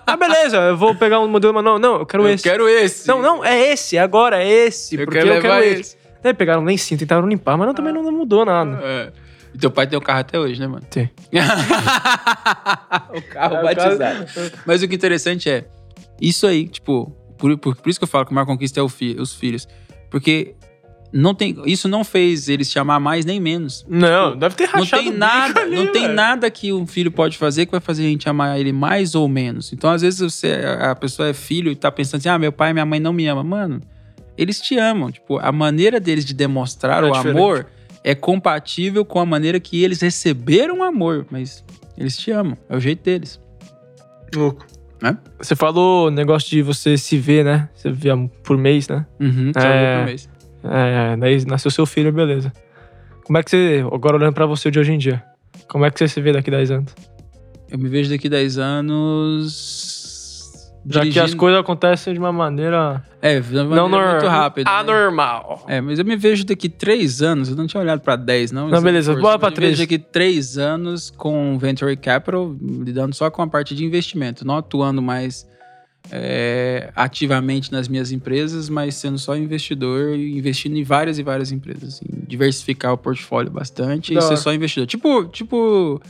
Ah, 0.05 0.17
beleza, 0.17 0.57
eu 0.57 0.75
vou 0.77 0.93
pegar 0.95 1.19
um 1.19 1.27
modelo, 1.27 1.53
mas 1.53 1.63
não, 1.63 1.79
não, 1.79 1.95
eu 1.99 2.05
quero 2.05 2.23
Eu 2.23 2.29
esse. 2.33 2.43
quero 2.43 2.67
esse. 2.67 3.07
Não, 3.07 3.21
não, 3.21 3.43
é 3.45 3.71
esse, 3.71 3.97
agora 3.97 4.43
é 4.43 4.47
esse. 4.49 4.95
Eu 4.95 5.05
porque 5.05 5.19
quero 5.19 5.29
eu 5.29 5.33
levar 5.35 5.59
quero 5.61 5.63
esse. 5.71 5.81
esse. 5.81 5.97
Daí 6.21 6.33
pegaram 6.33 6.61
um 6.61 6.65
lencinho, 6.65 6.99
tentaram 6.99 7.27
limpar, 7.27 7.57
mas 7.57 7.67
não, 7.67 7.73
também 7.73 7.93
não 7.93 8.03
mudou 8.11 8.43
nada. 8.45 8.79
É. 8.83 9.11
E 9.53 9.57
teu 9.57 9.69
pai 9.69 9.85
tem 9.85 9.97
o 9.97 10.01
carro 10.01 10.19
até 10.19 10.39
hoje, 10.39 10.59
né, 10.59 10.67
mano? 10.67 10.83
Tem. 10.89 11.11
o 13.13 13.21
carro 13.31 13.55
É, 13.55 13.59
o 13.59 13.63
batizado. 13.63 13.97
carro- 14.25 14.51
Mas 14.65 14.81
o 14.83 14.87
que 14.87 14.93
é 14.93 14.97
interessante 14.97 15.49
é, 15.49 15.65
isso 16.29 16.47
aí, 16.47 16.67
tipo, 16.67 17.11
por, 17.37 17.57
por, 17.57 17.75
por 17.75 17.89
isso 17.89 17.99
que 17.99 18.03
eu 18.03 18.07
falo 18.07 18.25
que 18.25 18.33
a 18.33 18.35
maior 18.35 18.45
conquista 18.45 18.79
é 18.79 18.83
o 18.83 18.89
fi- 18.89 19.15
os 19.19 19.33
filhos. 19.33 19.67
Porque 20.09 20.55
não 21.11 21.35
tem, 21.35 21.55
isso 21.65 21.87
não 21.87 22.03
fez 22.03 22.47
eles 22.49 22.69
te 22.71 22.79
amar 22.79 22.99
mais 22.99 23.25
nem 23.25 23.39
menos. 23.39 23.85
Não, 23.87 24.27
Tipo, 24.29 24.39
deve 24.39 24.55
ter 24.55 24.63
Não 24.67 24.79
rachado 24.79 25.03
tem 25.03 25.11
o 25.11 25.17
nada, 25.17 25.61
ali, 25.61 25.75
não 25.75 25.91
tem 25.91 26.07
nada 26.07 26.49
que 26.49 26.71
um 26.73 26.87
filho 26.87 27.11
pode 27.11 27.37
fazer 27.37 27.65
que 27.65 27.71
vai 27.71 27.81
fazer 27.81 28.03
a 28.03 28.09
gente 28.09 28.27
amar 28.29 28.59
ele 28.59 28.71
mais 28.71 29.13
ou 29.15 29.27
menos. 29.27 29.71
Então, 29.73 29.89
às 29.91 30.01
vezes, 30.01 30.19
você, 30.19 30.53
a 30.79 30.95
pessoa 30.95 31.27
é 31.29 31.33
filho 31.33 31.71
e 31.71 31.75
tá 31.75 31.91
pensando 31.91 32.19
assim: 32.19 32.29
ah, 32.29 32.39
meu 32.39 32.51
pai 32.51 32.71
e 32.71 32.73
minha 32.73 32.85
mãe 32.85 32.99
não 32.99 33.13
me 33.13 33.27
amam. 33.27 33.43
Mano, 33.43 33.81
eles 34.37 34.59
te 34.61 34.77
amam. 34.77 35.11
Tipo, 35.11 35.37
a 35.39 35.51
maneira 35.51 35.99
deles 35.99 36.25
de 36.25 36.33
demonstrar 36.33 37.03
É 37.03 37.07
o 37.07 37.11
diferente. 37.11 37.37
amor 37.37 37.67
é 38.03 38.13
compatível 38.15 39.03
com 39.05 39.19
a 39.19 39.25
maneira 39.25 39.59
que 39.59 39.83
eles 39.83 40.01
receberam 40.01 40.79
o 40.79 40.83
amor. 40.83 41.25
Mas 41.29 41.63
eles 41.97 42.17
te 42.17 42.31
amam. 42.31 42.57
É 42.69 42.75
o 42.75 42.79
jeito 42.79 43.03
deles. 43.03 43.39
Louco. 44.35 44.65
Né? 45.03 45.17
Você 45.37 45.53
falou 45.55 46.07
o 46.07 46.09
negócio 46.09 46.49
de 46.49 46.61
você 46.61 46.97
se 46.97 47.17
ver, 47.17 47.43
né? 47.43 47.67
Você 47.75 47.91
via 47.91 48.15
por 48.41 48.57
mês, 48.57 48.87
né? 48.87 49.05
Uhum, 49.19 49.51
só 49.53 49.59
É. 49.59 49.97
por 49.99 50.05
mês. 50.05 50.29
É, 50.63 51.17
daí 51.17 51.45
nasceu 51.45 51.69
seu 51.69 51.85
filho, 51.85 52.11
beleza. 52.13 52.53
Como 53.25 53.37
é 53.37 53.43
que 53.43 53.49
você, 53.51 53.83
agora 53.91 54.15
olhando 54.15 54.33
pra 54.33 54.45
você 54.45 54.71
de 54.71 54.79
hoje 54.79 54.93
em 54.93 54.97
dia, 54.97 55.21
como 55.67 55.83
é 55.85 55.91
que 55.91 55.99
você 55.99 56.07
se 56.07 56.21
vê 56.21 56.31
daqui 56.31 56.49
10 56.49 56.71
anos? 56.71 56.95
Eu 57.69 57.77
me 57.77 57.89
vejo 57.89 58.09
daqui 58.11 58.29
10 58.29 58.57
anos. 58.57 60.71
Já 60.85 61.01
que 61.01 61.07
as 61.09 61.13
dirigindo- 61.13 61.37
coisas 61.39 61.59
acontecem 61.59 62.13
de 62.13 62.19
uma 62.19 62.31
maneira 62.31 63.03
É, 63.25 63.39
não 63.39 63.87
nor- 63.87 64.11
muito 64.11 64.27
rápida. 64.27 64.69
né? 64.69 64.77
anormal. 64.77 65.63
É, 65.67 65.79
mas 65.79 65.97
eu 65.97 66.03
me 66.03 66.17
vejo 66.17 66.43
daqui 66.43 66.67
três 66.67 67.21
anos, 67.21 67.47
eu 67.49 67.55
não 67.55 67.65
tinha 67.65 67.79
olhado 67.81 68.01
pra 68.01 68.17
10, 68.17 68.51
não. 68.51 68.67
Não, 68.67 68.81
beleza, 68.81 69.15
bora 69.15 69.39
pra 69.39 69.47
eu 69.47 69.51
me 69.51 69.55
três. 69.55 69.71
vejo 69.77 69.83
daqui 69.83 69.97
três 69.97 70.57
anos 70.57 71.09
com 71.09 71.57
Venture 71.57 71.95
Capital, 71.95 72.53
lidando 72.61 73.15
só 73.15 73.31
com 73.31 73.41
a 73.41 73.47
parte 73.47 73.73
de 73.73 73.85
investimento, 73.85 74.45
não 74.45 74.57
atuando 74.57 75.01
mais 75.01 75.47
é, 76.11 76.91
ativamente 76.95 77.71
nas 77.71 77.87
minhas 77.87 78.11
empresas, 78.11 78.67
mas 78.67 78.95
sendo 78.95 79.17
só 79.17 79.37
investidor 79.37 80.17
e 80.17 80.37
investindo 80.37 80.75
em 80.77 80.83
várias 80.83 81.17
e 81.17 81.23
várias 81.23 81.49
empresas. 81.51 81.95
assim, 81.95 82.05
diversificar 82.27 82.91
o 82.91 82.97
portfólio 82.97 83.49
bastante 83.51 84.13
Da 84.13 84.19
e 84.19 84.23
ser 84.23 84.35
só 84.37 84.53
investidor. 84.53 84.85
Tipo, 84.85 85.25
tipo 85.27 86.01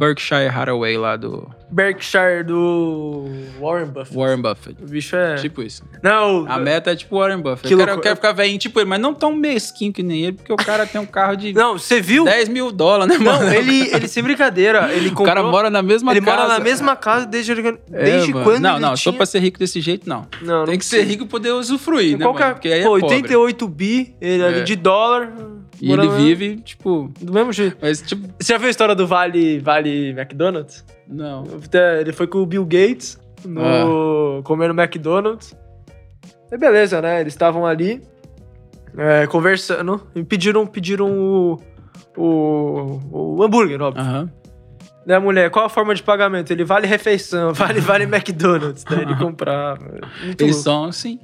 Berkshire 0.00 0.48
Hathaway 0.48 0.96
lá 0.96 1.14
do 1.14 1.46
Berkshire 1.70 2.42
do 2.42 3.26
Warren 3.60 3.86
Buffett. 3.90 4.16
Warren 4.16 4.40
Buffett. 4.40 4.82
O 4.82 4.86
bicho 4.86 5.14
é. 5.14 5.34
Tipo 5.36 5.62
isso. 5.62 5.84
Não, 6.02 6.46
A 6.48 6.58
meta 6.58 6.90
é 6.92 6.96
tipo 6.96 7.18
Warren 7.18 7.38
Buffett. 7.42 7.68
Que 7.68 7.74
eu, 7.74 7.78
quero, 7.78 7.90
louco- 7.92 8.00
eu 8.00 8.02
quero 8.02 8.16
ficar 8.16 8.32
velhinho 8.32 8.58
tipo 8.58 8.80
ele, 8.80 8.88
mas 8.88 8.98
não 8.98 9.12
tão 9.12 9.34
mesquinho 9.36 9.92
que 9.92 10.02
nem 10.02 10.22
ele, 10.22 10.32
porque 10.32 10.50
o 10.52 10.56
cara 10.56 10.86
tem 10.86 10.98
um 10.98 11.04
carro 11.06 11.36
de 11.36 11.52
não, 11.54 11.78
você 11.78 12.00
viu? 12.00 12.24
10 12.24 12.48
mil 12.48 12.72
dólares, 12.72 13.16
né, 13.18 13.22
mano? 13.24 13.44
Não, 13.44 13.52
ele, 13.52 13.94
ele 13.94 14.08
sem 14.08 14.22
brincadeira, 14.22 14.90
ele 14.92 15.08
O 15.10 15.14
comprou. 15.14 15.26
cara 15.26 15.42
mora 15.42 15.68
na 15.68 15.82
mesma 15.82 16.12
ele 16.12 16.22
casa. 16.22 16.36
mora 16.38 16.48
na 16.48 16.58
mesma 16.64 16.96
casa 16.96 17.26
desde, 17.26 17.52
É, 17.52 17.76
desde 17.92 18.32
mano. 18.32 18.44
quando 18.46 18.60
Não, 18.62 18.70
ele 18.76 18.80
não, 18.80 18.96
só 18.96 19.10
tinha... 19.10 19.16
pra 19.18 19.26
ser 19.26 19.40
rico 19.40 19.58
desse 19.58 19.80
jeito, 19.82 20.08
não. 20.08 20.26
Não, 20.40 20.64
Tem 20.64 20.72
não 20.72 20.78
que 20.78 20.84
ser 20.84 21.02
rico 21.04 21.24
e 21.24 21.28
poder 21.28 21.50
usufruir, 21.52 22.16
né, 22.18 22.24
Qual 22.24 22.34
que 22.34 22.42
é- 22.42 22.44
mano? 22.46 22.54
Porque 22.56 22.68
aí 22.68 22.80
é 22.80 22.84
Pô, 22.84 22.98
pobre. 22.98 23.04
88 23.16 23.68
bi 23.68 24.16
ele 24.20 24.42
ali 24.44 24.60
É. 24.60 24.62
de 24.62 24.76
dólar. 24.76 25.30
E 25.80 25.90
ele 25.92 26.08
vive, 26.08 26.56
tipo... 26.56 27.10
Do 27.20 27.32
mesmo 27.32 27.52
jeito. 27.52 27.76
Mas, 27.80 28.02
tipo, 28.02 28.28
Você 28.38 28.52
já 28.52 28.58
viu 28.58 28.68
a 28.68 28.70
história 28.70 28.94
do 28.94 29.06
Vale, 29.06 29.58
vale 29.60 30.10
McDonald's? 30.10 30.84
não. 31.08 31.44
Ele 32.00 32.12
foi 32.12 32.26
com 32.26 32.38
o 32.38 32.46
Bill 32.46 32.64
Gates 32.64 33.18
no, 33.44 34.42
comendo 34.44 34.78
McDonald's. 34.78 35.56
E 36.52 36.58
beleza, 36.58 37.00
né? 37.00 37.20
Eles 37.20 37.32
estavam 37.32 37.64
ali 37.64 38.02
é, 38.96 39.26
conversando 39.26 40.02
e 40.14 40.22
pediram, 40.24 40.66
pediram 40.66 41.10
o, 41.18 41.58
o, 42.16 43.00
o 43.10 43.42
hambúrguer, 43.42 43.80
óbvio. 43.80 44.02
Aham. 44.02 44.30
Né, 45.06 45.18
mulher, 45.18 45.50
qual 45.50 45.64
a 45.64 45.68
forma 45.68 45.94
de 45.94 46.02
pagamento? 46.02 46.50
Ele 46.52 46.62
vale 46.62 46.86
refeição, 46.86 47.52
vale, 47.54 47.80
vale 47.80 48.04
McDonald's. 48.04 48.84
Daí 48.84 49.00
ele 49.02 49.16
comprava. 49.18 49.80
Muito 50.22 50.42
Eles 50.42 50.56
louco. 50.56 50.62
são, 50.62 50.84
assim... 50.84 51.18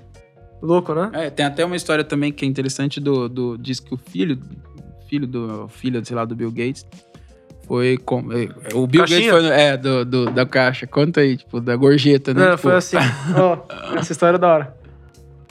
louco, 0.66 0.94
né? 0.94 1.10
É, 1.12 1.30
tem 1.30 1.46
até 1.46 1.64
uma 1.64 1.76
história 1.76 2.04
também 2.04 2.32
que 2.32 2.44
é 2.44 2.48
interessante 2.48 3.00
do, 3.00 3.28
do 3.28 3.56
diz 3.58 3.80
que 3.80 3.94
o 3.94 3.96
filho, 3.96 4.38
filho 5.08 5.26
do 5.26 5.68
filho, 5.68 6.04
sei 6.04 6.16
lá, 6.16 6.24
do 6.24 6.34
Bill 6.34 6.50
Gates 6.50 6.84
foi 7.66 7.96
com, 7.98 8.20
é, 8.32 8.48
o 8.74 8.86
Bill 8.86 9.00
Caixinha? 9.00 9.20
Gates 9.20 9.30
foi 9.32 9.42
no- 9.42 9.52
é 9.52 9.76
do, 9.76 10.04
do- 10.04 10.30
da 10.30 10.44
caixa. 10.46 10.86
Conta 10.86 11.20
aí, 11.20 11.36
tipo, 11.36 11.60
da 11.60 11.74
gorjeta, 11.76 12.32
né? 12.34 12.40
Não, 12.44 12.50
Tipo, 12.52 12.62
foi 12.62 12.74
assim. 12.76 12.96
Ó, 13.36 13.58
essa 13.98 14.12
história 14.12 14.36
é 14.36 14.38
da 14.38 14.48
hora. 14.48 14.76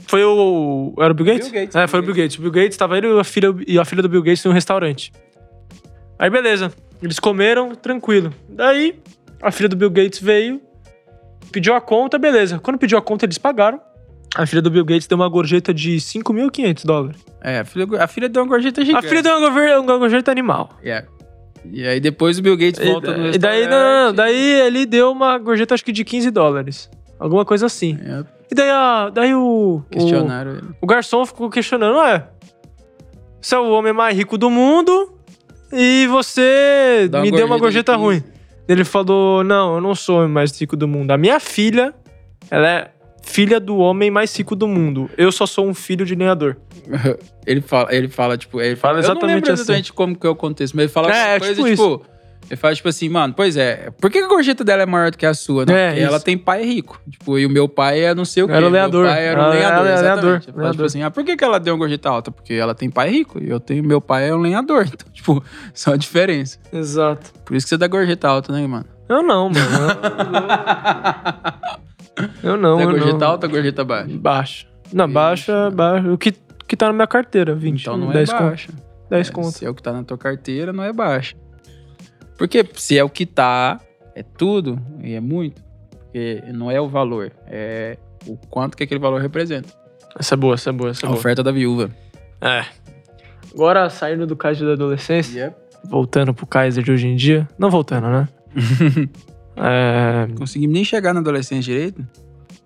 Foi 0.07 0.23
o. 0.23 0.93
Era 0.99 1.11
o 1.11 1.15
Bill 1.15 1.25
Gates? 1.25 1.49
Bill 1.49 1.61
Gates, 1.61 1.75
É, 1.75 1.79
Bill 1.79 1.87
foi 1.87 1.99
o 1.99 2.03
Bill 2.03 2.15
Gates. 2.15 2.37
O 2.37 2.41
Bill 2.41 2.51
Gates 2.51 2.77
tava 2.77 2.97
ele 2.97 3.07
e 3.07 3.19
a 3.19 3.23
filha, 3.23 3.55
e 3.67 3.79
a 3.79 3.83
filha 3.85 4.01
do 4.01 4.07
Bill 4.09 4.21
Gates 4.21 4.45
em 4.45 4.49
um 4.49 4.51
restaurante. 4.53 5.11
Aí, 6.19 6.29
beleza. 6.29 6.71
Eles 7.01 7.19
comeram, 7.19 7.73
tranquilo. 7.75 8.31
Daí, 8.47 8.99
a 9.41 9.51
filha 9.51 9.67
do 9.67 9.75
Bill 9.75 9.89
Gates 9.89 10.19
veio, 10.21 10.61
pediu 11.51 11.73
a 11.73 11.81
conta, 11.81 12.17
beleza. 12.17 12.59
Quando 12.59 12.77
pediu 12.77 12.97
a 12.97 13.01
conta, 13.01 13.25
eles 13.25 13.37
pagaram. 13.37 13.81
A 14.35 14.45
filha 14.45 14.61
do 14.61 14.69
Bill 14.69 14.83
Gates 14.85 15.07
deu 15.07 15.15
uma 15.17 15.29
gorjeta 15.29 15.73
de 15.73 15.95
5.500 15.97 16.85
dólares. 16.85 17.25
É, 17.41 17.59
a 17.59 17.65
filha, 17.65 17.87
a 17.99 18.07
filha 18.07 18.27
deu 18.29 18.43
uma 18.43 18.49
gorjeta 18.49 18.81
A 18.81 18.83
gigante. 18.85 19.07
filha 19.07 19.21
deu 19.23 19.37
uma 19.37 19.49
gorjeta, 19.49 19.79
uma 19.81 19.97
gorjeta 19.97 20.31
animal. 20.31 20.69
É. 20.83 21.05
E 21.71 21.87
aí 21.87 21.99
depois 21.99 22.37
o 22.37 22.41
Bill 22.41 22.57
Gates 22.57 22.79
E, 22.79 22.85
volta 22.91 23.17
no 23.17 23.27
e 23.33 23.37
daí, 23.37 23.65
não, 23.67 24.07
não, 24.07 24.13
daí 24.13 24.61
ele 24.61 24.85
deu 24.85 25.11
uma 25.11 25.37
gorjeta, 25.37 25.73
acho 25.73 25.83
que 25.85 25.91
de 25.91 26.03
15 26.03 26.29
dólares. 26.31 26.89
Alguma 27.19 27.45
coisa 27.45 27.65
assim. 27.65 27.97
É, 28.05 28.23
E 28.51 28.55
daí, 28.55 28.69
a, 28.69 29.09
daí 29.09 29.33
o. 29.33 29.77
o- 29.77 29.85
questionaram 29.89 30.51
ele. 30.51 30.67
O 30.81 30.85
garçom 30.85 31.25
ficou 31.25 31.49
questionando, 31.49 31.97
ué, 31.97 32.27
você 33.41 33.55
é 33.55 33.59
o 33.59 33.69
homem 33.71 33.93
mais 33.93 34.15
rico 34.17 34.37
do 34.37 34.49
mundo 34.49 35.13
e 35.71 36.07
você 36.07 37.07
Dá 37.09 37.21
me 37.21 37.31
deu 37.31 37.45
uma 37.45 37.57
gorjeta 37.57 37.93
de 37.93 37.97
15. 37.97 38.03
ruim. 38.05 38.23
Ele 38.67 38.83
falou, 38.83 39.43
não, 39.43 39.75
eu 39.75 39.81
não 39.81 39.95
sou 39.95 40.15
o 40.17 40.19
homem 40.19 40.31
mais 40.31 40.59
rico 40.59 40.75
do 40.75 40.87
mundo. 40.87 41.11
A 41.11 41.17
minha 41.17 41.39
filha, 41.39 41.93
ela 42.51 42.67
é 42.67 42.91
filha 43.25 43.59
do 43.59 43.77
homem 43.77 44.09
mais 44.09 44.35
rico 44.37 44.55
do 44.55 44.67
mundo. 44.67 45.09
Eu 45.17 45.31
só 45.31 45.45
sou 45.45 45.67
um 45.67 45.73
filho 45.73 46.05
de 46.05 46.15
lenhador. 46.15 46.55
Ele 47.45 47.61
fala, 47.61 47.93
ele 47.93 48.07
fala, 48.07 48.35
tipo, 48.37 48.59
ele 48.59 48.75
Fala 48.75 49.03
fala, 49.03 49.05
eu 49.05 49.07
não 49.07 49.13
exatamente 49.29 49.51
assim. 49.51 49.61
exatamente 49.61 49.93
como 49.93 50.15
que 50.17 50.25
é 50.25 50.29
o 50.29 50.35
contexto, 50.35 50.73
mas 50.73 50.85
ele 50.85 50.91
fala 50.91 51.15
É, 51.15 51.35
é 51.35 51.39
coisa, 51.39 51.53
tipo 51.53 51.69
tipo, 51.69 52.05
ele 52.49 52.55
fala, 52.55 52.73
tipo 52.73 52.89
assim, 52.89 53.07
mano, 53.07 53.35
pois 53.35 53.55
é, 53.55 53.91
por 54.01 54.09
que 54.09 54.17
a 54.17 54.27
gorjeta 54.27 54.63
dela 54.63 54.81
é 54.81 54.85
maior 54.87 55.11
do 55.11 55.17
que 55.17 55.27
a 55.27 55.33
sua? 55.35 55.63
Não, 55.63 55.75
É, 55.75 55.99
ela 55.99 56.19
tem 56.19 56.39
pai 56.39 56.63
rico. 56.63 56.99
Tipo, 57.07 57.37
e 57.37 57.45
o 57.45 57.49
meu 57.51 57.69
pai 57.69 58.03
é 58.03 58.15
não 58.15 58.25
sei 58.25 58.41
o 58.43 58.47
quê. 58.47 58.53
Era 58.53 58.65
o 58.65 58.69
lenhador. 58.69 59.03
Meu 59.05 59.13
pai 59.13 59.25
era 59.27 59.47
um 59.47 59.49
lenhador, 59.51 59.85
exatamente. 59.85 60.01
lenhador, 60.01 60.33
Ele 60.33 60.41
fala, 60.41 60.45
tipo 60.51 60.59
lenhador. 60.59 60.85
assim, 60.87 61.03
ah, 61.03 61.11
por 61.11 61.23
que 61.23 61.37
que 61.37 61.43
ela 61.43 61.59
deu 61.59 61.73
uma 61.75 61.79
gorjeta 61.79 62.09
alta? 62.09 62.31
Porque 62.31 62.53
ela 62.55 62.73
tem 62.73 62.89
pai 62.89 63.11
rico 63.11 63.39
e 63.43 63.47
eu 63.47 63.59
tenho, 63.59 63.83
meu 63.83 64.01
pai 64.01 64.27
é 64.29 64.33
um 64.35 64.39
lenhador. 64.39 64.85
Então, 64.91 65.07
tipo, 65.13 65.43
só 65.71 65.93
a 65.93 65.97
diferença. 65.97 66.57
Exato. 66.73 67.31
Por 67.45 67.55
isso 67.55 67.67
que 67.67 67.69
você 67.69 67.77
dá 67.77 67.85
gorjeta 67.87 68.27
alta, 68.27 68.51
né, 68.51 68.65
mano? 68.65 68.85
Eu 69.07 69.21
não, 69.21 69.49
mano. 69.49 69.59
Eu, 72.43 72.57
não, 72.57 72.77
Você 72.77 72.85
dá 72.85 72.91
eu 72.91 72.97
gorjeta 72.97 73.17
não. 73.17 73.27
alta 73.27 73.47
ou 73.47 73.51
gorjeta 73.51 73.83
baixa? 73.83 74.17
Baixa. 74.17 74.67
Não, 74.93 75.09
baixa, 75.11 75.69
baixa. 75.71 76.11
O 76.13 76.17
que, 76.17 76.33
que 76.67 76.77
tá 76.77 76.87
na 76.87 76.93
minha 76.93 77.07
carteira, 77.07 77.53
20. 77.55 77.81
Então 77.81 77.97
não 77.97 78.09
é 78.11 78.13
10 78.13 78.29
conto. 78.31 78.43
baixa. 78.43 78.71
10 79.09 79.27
É, 79.27 79.31
conto. 79.31 79.51
Se 79.51 79.65
é 79.65 79.69
o 79.69 79.73
que 79.75 79.83
tá 79.83 79.91
na 79.91 80.03
tua 80.03 80.17
carteira, 80.17 80.71
não 80.71 80.83
é 80.83 80.93
baixa. 80.93 81.35
Porque 82.37 82.65
se 82.75 82.97
é 82.97 83.03
o 83.03 83.09
que 83.09 83.25
tá, 83.25 83.79
é 84.15 84.23
tudo 84.23 84.79
e 85.01 85.13
é 85.13 85.19
muito. 85.19 85.61
Porque 85.99 86.41
não 86.53 86.69
é 86.71 86.79
o 86.79 86.87
valor, 86.87 87.31
é 87.47 87.97
o 88.25 88.37
quanto 88.49 88.77
que 88.77 88.83
aquele 88.83 88.99
valor 88.99 89.21
representa. 89.21 89.69
Essa 90.17 90.35
é 90.35 90.37
boa, 90.37 90.53
essa 90.53 90.69
é 90.69 90.73
boa, 90.73 90.89
essa 90.91 91.05
é 91.05 91.07
A 91.07 91.09
boa. 91.09 91.19
oferta 91.19 91.43
da 91.43 91.51
viúva. 91.51 91.89
É. 92.41 92.63
Agora, 93.53 93.89
saindo 93.89 94.25
do 94.25 94.35
Kaiser 94.35 94.65
da 94.67 94.73
adolescência, 94.73 95.55
voltando 95.83 96.33
pro 96.33 96.45
Kaiser 96.45 96.83
de 96.83 96.91
hoje 96.91 97.07
em 97.07 97.15
dia. 97.15 97.47
Não 97.57 97.69
voltando, 97.69 98.07
né? 98.07 98.27
é, 99.57 100.27
Consegui 100.37 100.67
nem 100.67 100.83
chegar 100.83 101.13
na 101.13 101.19
adolescência 101.19 101.73
direito. 101.73 102.05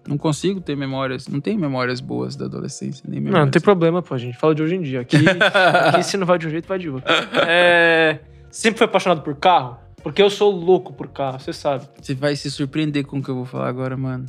Não 0.07 0.17
consigo 0.17 0.59
ter 0.59 0.75
memórias, 0.75 1.27
não 1.27 1.39
tenho 1.39 1.59
memórias 1.59 1.99
boas 2.01 2.35
da 2.35 2.45
adolescência, 2.45 3.03
nem 3.07 3.19
não, 3.19 3.25
memórias. 3.25 3.45
não 3.45 3.51
tem 3.51 3.61
problema, 3.61 4.01
pô, 4.01 4.15
a 4.15 4.17
gente 4.17 4.37
fala 4.37 4.55
de 4.55 4.63
hoje 4.63 4.75
em 4.75 4.81
dia. 4.81 5.01
Aqui, 5.01 5.17
aqui 5.85 6.03
se 6.03 6.17
não 6.17 6.25
vai 6.25 6.39
de 6.39 6.47
um 6.47 6.49
jeito, 6.49 6.67
vai 6.67 6.79
de 6.79 6.89
outro. 6.89 7.13
É, 7.47 8.17
sempre 8.49 8.79
foi 8.79 8.85
apaixonado 8.85 9.21
por 9.21 9.35
carro? 9.35 9.77
Porque 10.01 10.21
eu 10.21 10.29
sou 10.29 10.49
louco 10.49 10.93
por 10.93 11.09
carro, 11.09 11.39
você 11.39 11.53
sabe. 11.53 11.85
Você 12.01 12.15
vai 12.15 12.35
se 12.35 12.49
surpreender 12.49 13.05
com 13.05 13.19
o 13.19 13.23
que 13.23 13.29
eu 13.29 13.35
vou 13.35 13.45
falar 13.45 13.67
agora, 13.67 13.95
mano. 13.95 14.25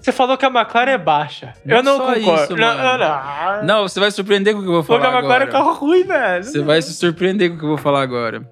Você 0.00 0.10
falou 0.10 0.36
que 0.36 0.44
a 0.44 0.48
McLaren 0.48 0.90
é 0.90 0.98
baixa. 0.98 1.54
Não 1.64 1.76
eu 1.76 1.82
não 1.84 1.98
concordo. 2.00 2.42
isso, 2.42 2.56
não, 2.56 2.76
mano. 2.76 2.82
não, 2.82 2.98
não. 2.98 3.64
Não, 3.64 3.82
você 3.88 4.00
vai 4.00 4.10
se 4.10 4.16
surpreender 4.16 4.54
com 4.54 4.58
o 4.58 4.62
que 4.62 4.68
eu 4.68 4.72
vou 4.72 4.82
Porque 4.82 5.00
falar 5.00 5.14
a 5.14 5.18
McLaren 5.20 5.44
é 5.44 5.48
agora. 5.48 5.64
carro 5.64 5.74
ruim, 5.78 6.02
velho. 6.02 6.42
Você 6.44 6.60
vai 6.62 6.82
se 6.82 6.92
surpreender 6.94 7.50
com 7.50 7.54
o 7.56 7.58
que 7.60 7.64
eu 7.64 7.68
vou 7.68 7.78
falar 7.78 8.02
agora. 8.02 8.42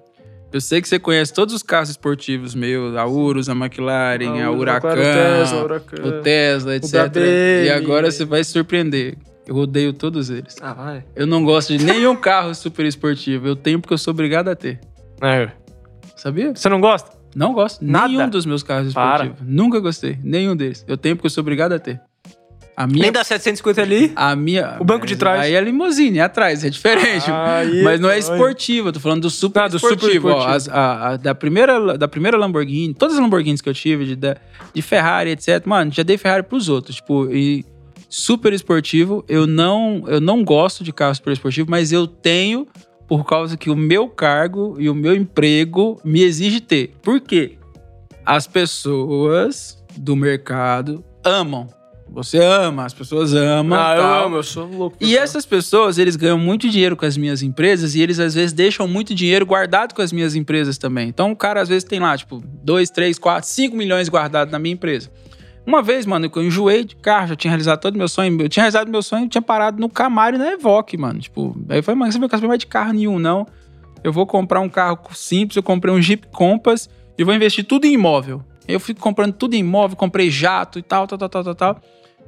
Eu 0.51 0.59
sei 0.59 0.81
que 0.81 0.87
você 0.89 0.99
conhece 0.99 1.33
todos 1.33 1.53
os 1.55 1.63
carros 1.63 1.89
esportivos 1.89 2.53
meus, 2.53 2.95
a 2.97 3.05
Urus, 3.05 3.47
a 3.47 3.53
McLaren, 3.53 4.41
a, 4.41 4.47
A 4.47 4.51
Huracan, 4.51 4.91
a 4.91 4.95
Tesla, 4.95 5.63
Huracan. 5.63 6.05
o 6.05 6.21
Tesla, 6.21 6.75
etc. 6.75 6.91
BMW. 7.09 7.65
E 7.65 7.69
agora 7.69 8.11
você 8.11 8.25
vai 8.25 8.43
se 8.43 8.51
surpreender. 8.51 9.17
Eu 9.47 9.55
odeio 9.55 9.93
todos 9.93 10.29
eles. 10.29 10.55
Ah, 10.61 10.73
vai. 10.73 11.05
Eu 11.15 11.25
não 11.25 11.43
gosto 11.43 11.75
de 11.75 11.83
nenhum 11.83 12.15
carro 12.15 12.53
super 12.53 12.85
esportivo. 12.85 13.47
Eu 13.47 13.55
tenho 13.55 13.79
porque 13.79 13.93
eu 13.93 13.97
sou 13.97 14.11
obrigado 14.11 14.49
a 14.49 14.55
ter. 14.55 14.79
É. 15.21 15.49
Sabia? 16.15 16.53
Você 16.53 16.67
não 16.69 16.81
gosta? 16.81 17.11
Não 17.35 17.53
gosto. 17.53 17.83
Nada? 17.83 18.07
Nenhum 18.09 18.29
dos 18.29 18.45
meus 18.45 18.61
carros 18.61 18.93
Para. 18.93 19.23
esportivos. 19.25 19.53
Nunca 19.53 19.79
gostei. 19.79 20.19
Nenhum 20.23 20.55
deles. 20.55 20.83
Eu 20.87 20.97
tenho 20.97 21.15
porque 21.15 21.27
eu 21.27 21.31
sou 21.31 21.41
obrigado 21.41 21.73
a 21.73 21.79
ter. 21.79 21.99
A 22.75 22.87
minha 22.87 23.03
Nem 23.03 23.11
dá 23.11 23.23
750 23.23 23.81
ali? 23.81 24.11
a 24.15 24.35
minha. 24.35 24.77
O 24.79 24.83
banco 24.83 25.05
de 25.05 25.15
trás. 25.15 25.41
Aí 25.41 25.53
é 25.53 25.61
limusine, 25.61 26.19
é 26.19 26.21
atrás, 26.21 26.63
é 26.63 26.69
diferente. 26.69 27.25
Aí, 27.31 27.83
mas 27.83 27.99
não 27.99 28.09
é 28.09 28.17
esportivo, 28.17 28.87
eu 28.89 28.93
tô 28.93 28.99
falando 28.99 29.21
do 29.23 29.29
super 29.29 29.63
Ah, 29.63 29.67
do 29.67 29.77
super 29.79 29.95
esportivo. 29.95 30.29
ó. 30.29 30.31
esportivo. 30.31 30.55
As- 30.55 30.69
a- 30.69 31.07
a- 31.09 31.17
da, 31.17 31.35
primeira, 31.35 31.97
da 31.97 32.07
primeira 32.07 32.37
Lamborghini, 32.37 32.93
todas 32.93 33.15
as 33.15 33.21
Lamborghinis 33.21 33.61
que 33.61 33.69
eu 33.69 33.73
tive, 33.73 34.05
de, 34.05 34.15
da- 34.15 34.37
de 34.73 34.81
Ferrari, 34.81 35.31
etc. 35.31 35.65
Mano, 35.65 35.91
já 35.91 36.01
dei 36.03 36.17
Ferrari 36.17 36.43
pros 36.43 36.69
outros. 36.69 36.95
Tipo, 36.95 37.29
e 37.31 37.65
super 38.09 38.53
esportivo, 38.53 39.23
eu 39.27 39.45
não, 39.45 40.03
eu 40.07 40.19
não 40.21 40.43
gosto 40.43 40.83
de 40.83 40.91
carro 40.93 41.13
super 41.15 41.33
esportivo, 41.33 41.69
mas 41.69 41.91
eu 41.91 42.07
tenho 42.07 42.67
por 43.07 43.25
causa 43.25 43.57
que 43.57 43.69
o 43.69 43.75
meu 43.75 44.07
cargo 44.07 44.75
e 44.79 44.89
o 44.89 44.95
meu 44.95 45.13
emprego 45.15 45.99
me 46.05 46.21
exige 46.23 46.61
ter. 46.61 46.93
Por 47.03 47.19
quê? 47.19 47.57
As 48.25 48.47
pessoas 48.47 49.83
do 49.97 50.15
mercado 50.15 51.03
amam. 51.23 51.67
Você 52.11 52.37
ama, 52.39 52.85
as 52.85 52.93
pessoas 52.93 53.33
amam. 53.33 53.79
Ah, 53.79 53.95
eu 53.95 54.01
tal. 54.01 54.25
amo, 54.25 54.35
eu 54.35 54.43
sou 54.43 54.65
louco. 54.65 54.97
E 54.99 55.17
essas 55.17 55.45
pessoas, 55.45 55.97
eles 55.97 56.17
ganham 56.17 56.37
muito 56.37 56.69
dinheiro 56.69 56.97
com 56.97 57.05
as 57.05 57.15
minhas 57.15 57.41
empresas 57.41 57.95
e 57.95 58.01
eles 58.01 58.19
às 58.19 58.35
vezes 58.35 58.51
deixam 58.51 58.85
muito 58.85 59.15
dinheiro 59.15 59.45
guardado 59.45 59.95
com 59.95 60.01
as 60.01 60.11
minhas 60.11 60.35
empresas 60.35 60.77
também. 60.77 61.07
Então 61.07 61.31
o 61.31 61.35
cara 61.35 61.61
às 61.61 61.69
vezes 61.69 61.85
tem 61.85 62.01
lá, 62.01 62.17
tipo, 62.17 62.43
2, 62.63 62.89
3, 62.89 63.17
4, 63.17 63.47
5 63.47 63.75
milhões 63.77 64.09
guardados 64.09 64.51
na 64.51 64.59
minha 64.59 64.73
empresa. 64.73 65.09
Uma 65.65 65.81
vez, 65.81 66.05
mano, 66.05 66.29
eu 66.33 66.43
enjoei 66.43 66.83
de 66.83 66.95
carro, 66.97 67.27
já 67.27 67.35
tinha 67.35 67.51
realizado 67.51 67.79
todo 67.79 67.95
o 67.95 67.97
meu 67.97 68.09
sonho. 68.09 68.41
Eu 68.41 68.49
tinha 68.49 68.63
realizado 68.63 68.89
meu 68.89 69.01
sonho, 69.01 69.29
tinha 69.29 69.41
parado 69.41 69.79
no 69.79 69.87
Camaro 69.87 70.35
e 70.35 70.39
na 70.39 70.51
Evoque, 70.51 70.97
mano. 70.97 71.19
Tipo, 71.19 71.55
aí 71.69 71.79
eu 71.79 71.83
falei, 71.83 71.97
mano, 71.99 72.11
você 72.11 72.19
não 72.19 72.27
saber 72.27 72.47
mais 72.47 72.59
de 72.59 72.67
carro 72.67 72.91
nenhum, 72.91 73.19
não. 73.19 73.47
Eu 74.03 74.11
vou 74.11 74.25
comprar 74.25 74.59
um 74.59 74.67
carro 74.67 74.99
simples, 75.13 75.55
eu 75.55 75.63
comprei 75.63 75.93
um 75.93 76.01
Jeep 76.01 76.27
Compass 76.31 76.89
e 77.17 77.23
vou 77.23 77.33
investir 77.33 77.63
tudo 77.63 77.85
em 77.85 77.93
imóvel. 77.93 78.43
Aí 78.67 78.73
Eu 78.73 78.79
fico 78.79 78.99
comprando 78.99 79.33
tudo 79.33 79.53
em 79.53 79.59
imóvel, 79.59 79.95
comprei 79.95 80.29
jato 80.29 80.79
e 80.79 80.81
tal, 80.81 81.05
tal, 81.07 81.17
tal, 81.17 81.29
tal, 81.29 81.43
tal, 81.43 81.55
tal. 81.55 81.81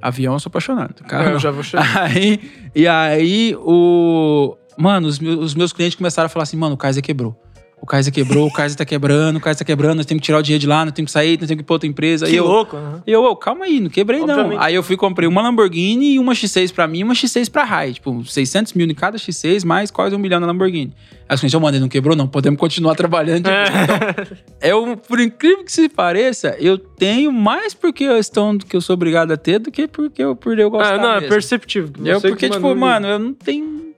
Avião, 0.08 0.34
eu 0.34 0.40
sou 0.40 0.50
apaixonado. 0.50 1.04
Carro, 1.06 1.30
É, 1.30 1.34
eu 1.34 1.40
já 1.40 1.52
vou 1.52 1.64
chegar. 1.64 1.86
Aí, 2.04 2.40
e 2.76 2.88
aí, 2.88 3.56
o. 3.60 4.56
Mano, 4.78 5.08
os 5.08 5.20
meus, 5.20 5.40
os 5.40 5.56
meus 5.56 5.72
clientes 5.72 5.96
começaram 5.96 6.26
a 6.26 6.30
falar 6.30 6.44
assim: 6.44 6.58
mano, 6.58 6.76
o 6.76 6.78
Kaiser 6.78 7.04
quebrou. 7.04 7.40
O 7.84 7.86
Kaiser 7.86 8.14
quebrou, 8.14 8.48
o 8.48 8.54
Kaiser 8.54 8.78
tá 8.78 8.86
quebrando, 8.86 9.36
o 9.36 9.42
Kaiser 9.42 9.60
tá 9.60 9.66
quebrando, 9.66 9.98
nós 9.98 10.06
temos 10.06 10.22
que 10.22 10.26
tirar 10.28 10.38
o 10.38 10.42
dinheiro 10.42 10.62
de 10.62 10.68
lá, 10.68 10.86
nós 10.86 10.94
temos 10.94 11.10
que 11.10 11.12
sair, 11.12 11.38
nós 11.38 11.50
temos 11.50 11.58
que 11.58 11.64
ir 11.64 11.66
pra 11.66 11.74
outra 11.74 11.86
empresa. 11.86 12.26
Que 12.26 12.34
eu, 12.34 12.46
louco, 12.48 12.78
né? 12.78 13.02
e 13.06 13.12
eu, 13.12 13.26
ô, 13.26 13.36
calma 13.36 13.66
aí, 13.66 13.82
não 13.82 13.90
quebrei 13.90 14.22
não. 14.22 14.30
Obviamente. 14.36 14.64
Aí 14.64 14.74
eu 14.74 14.82
fui 14.82 14.94
e 14.94 14.98
comprei 14.98 15.28
uma 15.28 15.42
Lamborghini 15.42 16.14
e 16.14 16.20
uma 16.20 16.32
X6 16.32 16.74
pra 16.74 16.88
mim 16.88 17.00
e 17.00 17.04
uma 17.04 17.14
X6 17.14 17.52
pra 17.52 17.66
Rai. 17.66 17.92
Tipo, 17.92 18.24
600 18.24 18.72
mil 18.72 18.88
em 18.90 18.94
cada 18.96 19.18
X6, 19.18 19.66
mais 19.66 19.92
quase 19.92 20.16
um 20.16 20.18
milhão 20.18 20.40
na 20.40 20.48
Lamborghini. 20.48 20.94
Aí 21.28 21.36
eu 21.36 21.38
falei, 21.38 21.60
mano, 21.60 21.76
ele 21.76 21.82
não 21.82 21.90
quebrou 21.90 22.16
não, 22.16 22.26
podemos 22.26 22.58
continuar 22.58 22.96
trabalhando. 22.96 23.48
É. 23.48 24.72
Eu, 24.72 24.96
por 24.96 25.20
incrível 25.20 25.66
que 25.66 25.72
se 25.74 25.90
pareça, 25.90 26.56
eu 26.62 26.78
tenho 26.78 27.34
mais 27.34 27.74
por 27.74 27.92
questão 27.92 28.56
do 28.56 28.66
que 28.66 28.78
eu 28.78 28.82
sou 28.82 28.94
obrigado 28.94 29.34
a 29.34 29.36
ter 29.36 29.60
do 29.60 29.70
que 29.70 29.90
porque 29.90 30.24
eu, 30.24 30.38
por 30.38 30.58
eu 30.58 30.70
gostar 30.70 30.96
É, 30.96 30.98
não, 30.98 31.12
é 31.12 31.16
mesmo. 31.16 31.28
perceptível. 31.30 31.92
Eu, 32.06 32.22
porque, 32.22 32.48
que 32.48 32.50
tipo, 32.50 32.74
mano, 32.74 33.08
eu 33.08 33.20
não 33.20 33.34
tenho. 33.34 33.93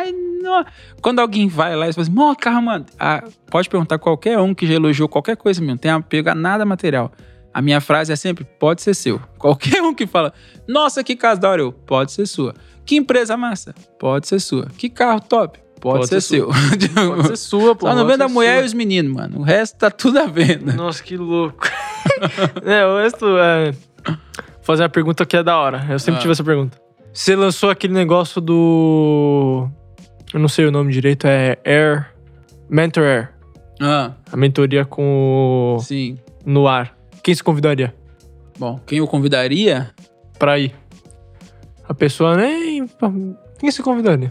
Aí, 0.00 0.12
não- 0.42 0.64
Quando 1.02 1.18
alguém 1.20 1.48
vai 1.48 1.74
lá 1.76 1.88
e 1.88 1.92
fala 1.92 2.02
assim, 2.02 2.12
mó 2.14 2.34
carro, 2.34 2.62
mano. 2.62 2.86
ah, 2.98 3.22
pode 3.50 3.68
perguntar 3.68 3.98
qualquer 3.98 4.38
um 4.38 4.54
que 4.54 4.66
já 4.66 4.74
elogiou 4.74 5.08
qualquer 5.08 5.36
coisa 5.36 5.60
mesmo, 5.60 5.72
não 5.72 5.78
tem 5.78 5.90
apego 5.90 6.30
a 6.30 6.34
nada 6.34 6.64
material. 6.64 7.10
A 7.52 7.60
minha 7.60 7.80
frase 7.80 8.12
é 8.12 8.16
sempre: 8.16 8.44
pode 8.44 8.80
ser 8.80 8.94
seu. 8.94 9.20
Qualquer 9.38 9.82
um 9.82 9.92
que 9.92 10.06
fala, 10.06 10.32
nossa, 10.68 11.02
que 11.02 11.16
casa 11.16 11.40
da 11.40 11.50
hora, 11.50 11.62
eu, 11.62 11.72
pode 11.72 12.12
ser 12.12 12.24
sua. 12.26 12.54
Que 12.86 12.94
empresa 12.96 13.36
massa? 13.36 13.74
Pode 13.98 14.28
ser 14.28 14.38
sua. 14.40 14.66
Que 14.78 14.88
carro 14.88 15.20
top? 15.20 15.58
Pode, 15.80 15.98
Pode 16.00 16.08
ser, 16.08 16.20
ser 16.20 16.36
seu. 16.36 16.46
Pode 16.94 17.26
ser 17.28 17.36
sua, 17.36 17.74
pô. 17.74 17.88
Só 17.88 17.94
não 17.94 18.06
vendo 18.06 18.22
a 18.22 18.28
mulher 18.28 18.56
sua. 18.58 18.62
e 18.62 18.66
os 18.66 18.72
meninos, 18.74 19.12
mano. 19.12 19.38
O 19.38 19.42
resto 19.42 19.78
tá 19.78 19.90
tudo 19.90 20.18
à 20.20 20.26
venda. 20.26 20.72
Nossa, 20.74 21.02
que 21.02 21.16
louco. 21.16 21.66
é, 22.64 22.86
o 22.86 22.98
resto 22.98 23.26
é. 23.38 23.74
Fazer 24.62 24.82
uma 24.84 24.88
pergunta 24.88 25.24
que 25.26 25.36
é 25.36 25.42
da 25.42 25.56
hora. 25.58 25.84
Eu 25.90 25.98
sempre 25.98 26.18
Ah. 26.18 26.20
tive 26.20 26.32
essa 26.32 26.44
pergunta. 26.44 26.78
Você 27.12 27.34
lançou 27.34 27.70
aquele 27.70 27.94
negócio 27.94 28.40
do. 28.40 29.68
Eu 30.32 30.40
não 30.40 30.48
sei 30.48 30.66
o 30.66 30.70
nome 30.70 30.92
direito, 30.92 31.26
é 31.26 31.58
Air. 31.64 32.06
Mentor 32.68 33.02
Air. 33.04 33.32
Ah, 33.80 34.12
A 34.30 34.36
mentoria 34.36 34.84
com 34.84 35.76
o. 35.76 35.80
sim. 35.82 36.18
No 36.44 36.68
ar. 36.68 36.96
Quem 37.22 37.34
se 37.34 37.42
convidaria 37.44 37.94
Bom, 38.58 38.78
quem 38.86 38.98
eu 38.98 39.06
convidaria? 39.06 39.90
pra 40.38 40.58
ir? 40.58 40.74
A 41.88 41.92
pessoa 41.94 42.36
nem. 42.36 42.86
Quem 43.58 43.70
se 43.70 43.82
convidaria? 43.82 44.30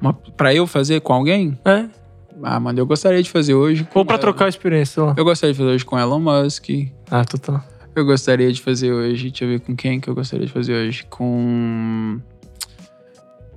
Uma, 0.00 0.12
pra 0.12 0.52
eu 0.54 0.66
fazer 0.66 1.00
com 1.00 1.12
alguém? 1.12 1.58
É? 1.64 1.86
Ah, 2.42 2.58
mano, 2.60 2.78
eu 2.78 2.84
gostaria 2.86 3.22
de 3.22 3.30
fazer 3.30 3.54
hoje. 3.54 3.84
com 3.84 4.00
Ou 4.00 4.04
pra 4.04 4.14
Elon- 4.16 4.20
trocar 4.20 4.44
a 4.46 4.48
experiência, 4.48 5.02
lá. 5.02 5.14
Eu 5.16 5.24
gostaria 5.24 5.52
de 5.54 5.58
fazer 5.58 5.70
hoje 5.70 5.84
com 5.84 5.98
Elon 5.98 6.18
Musk. 6.20 6.68
Ah, 7.10 7.24
total. 7.24 7.62
Eu 7.94 8.04
gostaria 8.04 8.52
de 8.52 8.60
fazer 8.60 8.92
hoje. 8.92 9.30
Deixa 9.30 9.44
eu 9.44 9.48
ver 9.48 9.60
com 9.60 9.74
quem 9.74 9.98
que 10.00 10.08
eu 10.08 10.14
gostaria 10.14 10.44
de 10.46 10.52
fazer 10.52 10.74
hoje. 10.74 11.04
Com. 11.08 12.20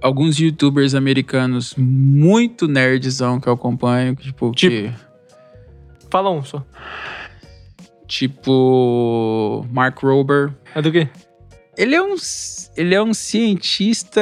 Alguns 0.01 0.39
youtubers 0.39 0.95
americanos 0.95 1.73
muito 1.77 2.67
nerdzão 2.67 3.39
que 3.39 3.47
eu 3.47 3.53
acompanho. 3.53 4.15
que, 4.15 4.23
Tipo, 4.23 4.51
Tipo? 4.51 4.71
que- 4.75 4.93
Fala 6.09 6.29
um 6.31 6.43
só. 6.43 6.63
tipo. 8.07 9.65
Mark 9.71 9.99
Rober. 9.99 10.51
É 10.73 10.81
do 10.81 10.91
quê? 10.91 11.07
Ele 11.77 11.95
é 11.95 12.01
um, 12.01 12.15
ele 12.75 12.95
é 12.95 13.01
um 13.01 13.13
cientista. 13.13 14.21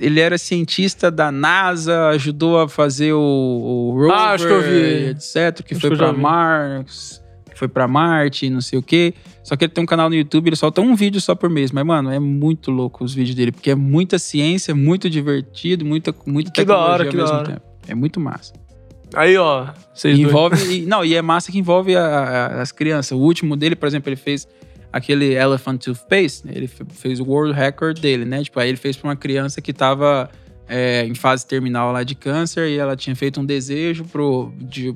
Ele 0.00 0.20
era 0.20 0.38
cientista 0.38 1.10
da 1.10 1.30
NASA, 1.32 2.08
ajudou 2.08 2.60
a 2.60 2.68
fazer 2.68 3.12
o, 3.12 3.18
o 3.20 3.90
rover, 3.92 4.10
Ah, 4.12 4.30
acho 4.32 4.46
que 4.46 4.52
eu 4.52 4.62
vi. 4.62 5.08
etc. 5.10 5.62
Que 5.62 5.74
Acho 5.74 5.80
foi 5.80 5.90
que 5.90 5.96
já 5.96 6.04
pra. 6.04 6.12
Mars, 6.12 7.22
foi 7.54 7.68
pra 7.68 7.86
Marte, 7.88 8.48
não 8.50 8.60
sei 8.60 8.78
o 8.78 8.82
quê. 8.82 9.14
Só 9.42 9.56
que 9.56 9.64
ele 9.64 9.72
tem 9.72 9.82
um 9.82 9.86
canal 9.86 10.08
no 10.08 10.14
YouTube, 10.14 10.48
ele 10.48 10.56
solta 10.56 10.80
um 10.80 10.94
vídeo 10.94 11.20
só 11.20 11.34
por 11.34 11.48
mês. 11.50 11.70
Mas, 11.72 11.84
mano, 11.84 12.10
é 12.10 12.18
muito 12.18 12.70
louco 12.70 13.04
os 13.04 13.14
vídeos 13.14 13.34
dele, 13.36 13.52
porque 13.52 13.70
é 13.70 13.74
muita 13.74 14.18
ciência, 14.18 14.74
muito 14.74 15.08
divertido, 15.10 15.84
muita, 15.84 16.14
muita 16.26 16.50
Que 16.50 16.60
tecnologia 16.62 16.92
hora, 16.92 17.04
ao 17.08 17.14
mesmo 17.14 17.36
hora. 17.36 17.46
tempo. 17.46 17.62
É 17.88 17.94
muito 17.94 18.18
massa. 18.20 18.52
Aí, 19.14 19.36
ó. 19.36 19.68
Vocês 19.94 20.18
envolve. 20.18 20.56
e- 20.74 20.86
não, 20.86 21.04
e 21.04 21.14
é 21.14 21.22
massa 21.22 21.52
que 21.52 21.58
envolve 21.58 21.94
a- 21.94 22.02
a- 22.04 22.62
as 22.62 22.72
crianças. 22.72 23.12
O 23.12 23.20
último 23.20 23.56
dele, 23.56 23.76
por 23.76 23.86
exemplo, 23.86 24.08
ele 24.08 24.16
fez 24.16 24.48
aquele 24.92 25.34
Elephant 25.34 25.80
Toothpaste. 25.84 26.48
Ele 26.48 26.66
fe- 26.66 26.84
fez 26.90 27.20
o 27.20 27.24
World 27.24 27.52
Record 27.52 27.98
dele, 28.00 28.24
né? 28.24 28.42
Tipo, 28.42 28.58
aí 28.60 28.68
ele 28.68 28.76
fez 28.78 28.96
pra 28.96 29.08
uma 29.10 29.16
criança 29.16 29.60
que 29.60 29.72
tava 29.72 30.28
é, 30.68 31.04
em 31.04 31.14
fase 31.14 31.46
terminal 31.46 31.92
lá 31.92 32.02
de 32.02 32.14
câncer 32.14 32.68
e 32.68 32.78
ela 32.78 32.96
tinha 32.96 33.14
feito 33.14 33.40
um 33.40 33.44
desejo 33.44 34.04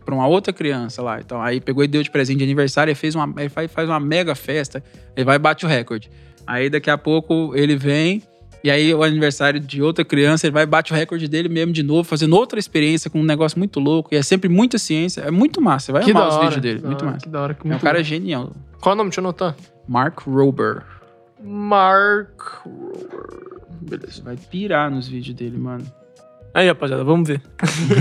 pra 0.05 0.15
uma 0.15 0.27
outra 0.27 0.53
criança 0.53 1.03
lá. 1.03 1.21
Então, 1.21 1.41
aí 1.43 1.61
pegou 1.61 1.85
e 1.85 1.89
deu 1.89 2.03
de 2.03 2.11
presente 2.11 2.39
de 2.39 2.45
aniversário 2.45 2.91
e 2.91 2.95
fez 2.95 3.15
uma, 3.15 3.33
ele 3.39 3.49
faz, 3.49 3.71
faz 3.71 3.89
uma 3.89 4.01
mega 4.01 4.35
festa. 4.35 4.83
Ele 5.17 5.25
vai 5.25 5.37
e 5.37 5.39
bate 5.39 5.67
o 5.67 5.69
recorde. 5.69 6.11
Aí 6.47 6.71
daqui 6.71 6.91
a 6.91 6.97
pouco 6.97 7.53
ele 7.55 7.77
vem. 7.77 8.23
E 8.65 8.71
aí, 8.73 8.93
o 8.93 9.05
aniversário 9.05 9.61
de 9.61 9.81
outra 9.81 10.05
criança, 10.05 10.45
ele 10.47 10.53
vai 10.53 10.65
e 10.65 10.67
bate 10.67 10.93
o 10.93 10.97
recorde 10.97 11.29
dele 11.29 11.49
mesmo 11.49 11.73
de 11.73 11.83
novo, 11.85 12.03
fazendo 12.03 12.35
outra 12.35 12.59
experiência 12.59 13.09
com 13.09 13.21
um 13.21 13.25
negócio 13.25 13.57
muito 13.57 13.79
louco. 13.79 14.09
E 14.13 14.17
é 14.17 14.23
sempre 14.23 14.49
muita 14.49 14.79
ciência. 14.79 15.21
É 15.21 15.31
muito 15.31 15.61
massa. 15.61 15.87
Você 15.87 15.93
vai 15.93 16.03
Que 16.03 16.11
amar 16.11 16.29
os 16.29 16.37
vídeos 16.39 16.61
dele. 16.61 16.81
Muito 16.85 17.03
hora, 17.03 17.13
massa. 17.13 17.25
Que 17.25 17.31
da 17.31 17.41
hora. 17.41 17.55
Que 17.55 17.69
É 17.71 17.77
um 17.77 17.79
cara 17.79 17.99
bom. 17.99 18.05
genial. 18.05 18.51
Qual 18.81 18.93
é 18.93 18.95
o 18.95 18.97
nome? 18.99 19.11
Deixa 19.11 19.21
eu 19.21 19.25
anotar. 19.25 19.55
Mark 19.87 20.19
Rober. 20.27 20.83
Mark. 21.41 22.41
Rober. 22.65 23.28
Beleza. 23.81 24.23
Vai 24.23 24.37
pirar 24.37 24.91
nos 24.91 25.09
vídeos 25.09 25.35
dele, 25.37 25.59
mano. 25.59 25.85
Aí, 26.55 26.67
rapaziada, 26.69 27.05
vamos 27.05 27.29
ver. 27.29 27.43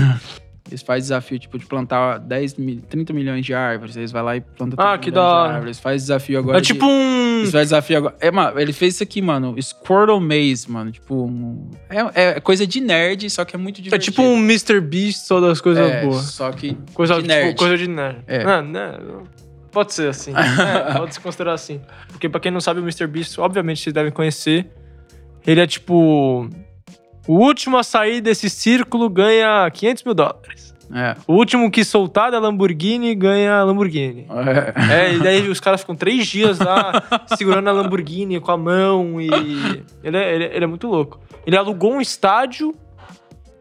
Eles 0.70 0.82
fazem 0.82 1.00
desafio, 1.00 1.38
tipo, 1.38 1.58
de 1.58 1.64
plantar 1.64 2.18
10, 2.18 2.56
mil- 2.56 2.82
30 2.82 3.14
milhões 3.14 3.44
de 3.46 3.54
árvores. 3.54 3.96
Eles 3.96 4.12
vão 4.12 4.22
lá 4.22 4.36
e 4.36 4.42
plantam 4.42 4.76
30 4.76 4.82
Ah, 4.92 4.98
que 4.98 5.10
milhões 5.10 5.24
da 5.26 5.30
de 5.30 5.48
árvores. 5.48 5.64
Eles 5.64 5.80
fazem 5.80 5.98
desafio 5.98 6.38
agora. 6.38 6.58
É 6.58 6.60
de- 6.60 6.66
tipo 6.66 6.84
um. 6.84 7.38
Eles 7.38 7.50
fazem 7.52 7.64
desafio 7.64 7.96
agora. 7.96 8.16
É, 8.20 8.30
mano, 8.30 8.60
ele 8.60 8.72
fez 8.74 8.94
isso 8.94 9.02
aqui, 9.02 9.22
mano. 9.22 9.56
Squirtle 9.62 10.20
Maze, 10.20 10.70
mano. 10.70 10.90
Tipo, 10.92 11.24
um- 11.24 11.70
é, 11.88 12.32
é 12.36 12.40
coisa 12.40 12.66
de 12.66 12.82
nerd, 12.82 13.30
só 13.30 13.46
que 13.46 13.56
é 13.56 13.58
muito 13.58 13.80
É 13.80 13.82
divertido. 13.84 14.12
tipo 14.16 14.20
um 14.22 14.36
Mr. 14.36 14.78
Beast 14.82 15.20
só 15.26 15.40
das 15.40 15.58
coisas 15.58 15.88
É, 15.90 16.04
boas. 16.04 16.24
Só 16.26 16.52
que 16.52 16.76
Coisa 16.92 17.14
de 17.14 17.22
tipo, 17.22 17.32
nerd. 17.32 17.56
coisa 17.56 17.78
de 17.78 17.88
nerd. 17.88 18.18
É. 18.26 18.42
Ah, 18.44 18.60
né? 18.60 18.92
Pode 19.72 19.94
ser 19.94 20.10
assim. 20.10 20.32
É, 20.92 20.98
pode 20.98 21.14
se 21.14 21.20
considerar 21.20 21.54
assim. 21.54 21.80
Porque 22.08 22.28
pra 22.28 22.40
quem 22.40 22.52
não 22.52 22.60
sabe, 22.60 22.80
o 22.80 22.82
Mr. 22.82 23.06
Beast, 23.06 23.38
obviamente 23.38 23.80
vocês 23.80 23.94
devem 23.94 24.12
conhecer. 24.12 24.70
Ele 25.48 25.60
é 25.62 25.66
tipo. 25.66 26.48
O 27.26 27.34
último 27.38 27.76
a 27.76 27.82
sair 27.82 28.20
desse 28.20 28.48
círculo 28.48 29.08
ganha 29.10 29.70
500 29.70 30.04
mil 30.04 30.14
dólares. 30.14 30.74
É. 30.94 31.14
O 31.26 31.34
último 31.34 31.70
que 31.70 31.84
soltar 31.84 32.30
da 32.30 32.38
Lamborghini 32.38 33.14
ganha 33.14 33.62
Lamborghini. 33.62 34.26
É. 34.88 35.08
É, 35.08 35.14
e 35.14 35.18
daí 35.18 35.48
os 35.48 35.60
caras 35.60 35.80
ficam 35.80 35.94
três 35.94 36.26
dias 36.26 36.58
lá 36.58 36.92
segurando 37.36 37.68
a 37.68 37.72
Lamborghini 37.72 38.40
com 38.40 38.50
a 38.50 38.56
mão 38.56 39.20
e. 39.20 39.28
Ele 40.02 40.16
é, 40.16 40.34
ele 40.34 40.44
é- 40.44 40.56
ele 40.56 40.64
é 40.64 40.66
muito 40.66 40.86
louco. 40.86 41.20
Ele 41.46 41.56
alugou 41.56 41.92
um 41.92 42.00
estádio 42.00 42.74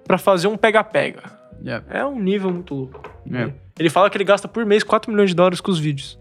pra 0.05 0.17
fazer 0.17 0.47
um 0.47 0.55
pega-pega. 0.55 1.23
É 1.89 2.05
um 2.05 2.17
nível 2.19 2.51
muito 2.51 2.73
louco. 2.73 3.01
Ele 3.77 3.89
fala 3.89 4.09
que 4.09 4.15
ele 4.17 4.23
gasta 4.23 4.47
por 4.47 4.65
mês 4.65 4.81
4 4.83 5.11
milhões 5.11 5.29
de 5.31 5.35
dólares 5.35 5.59
com 5.59 5.69
os 5.71 5.79
vídeos. 5.79 6.17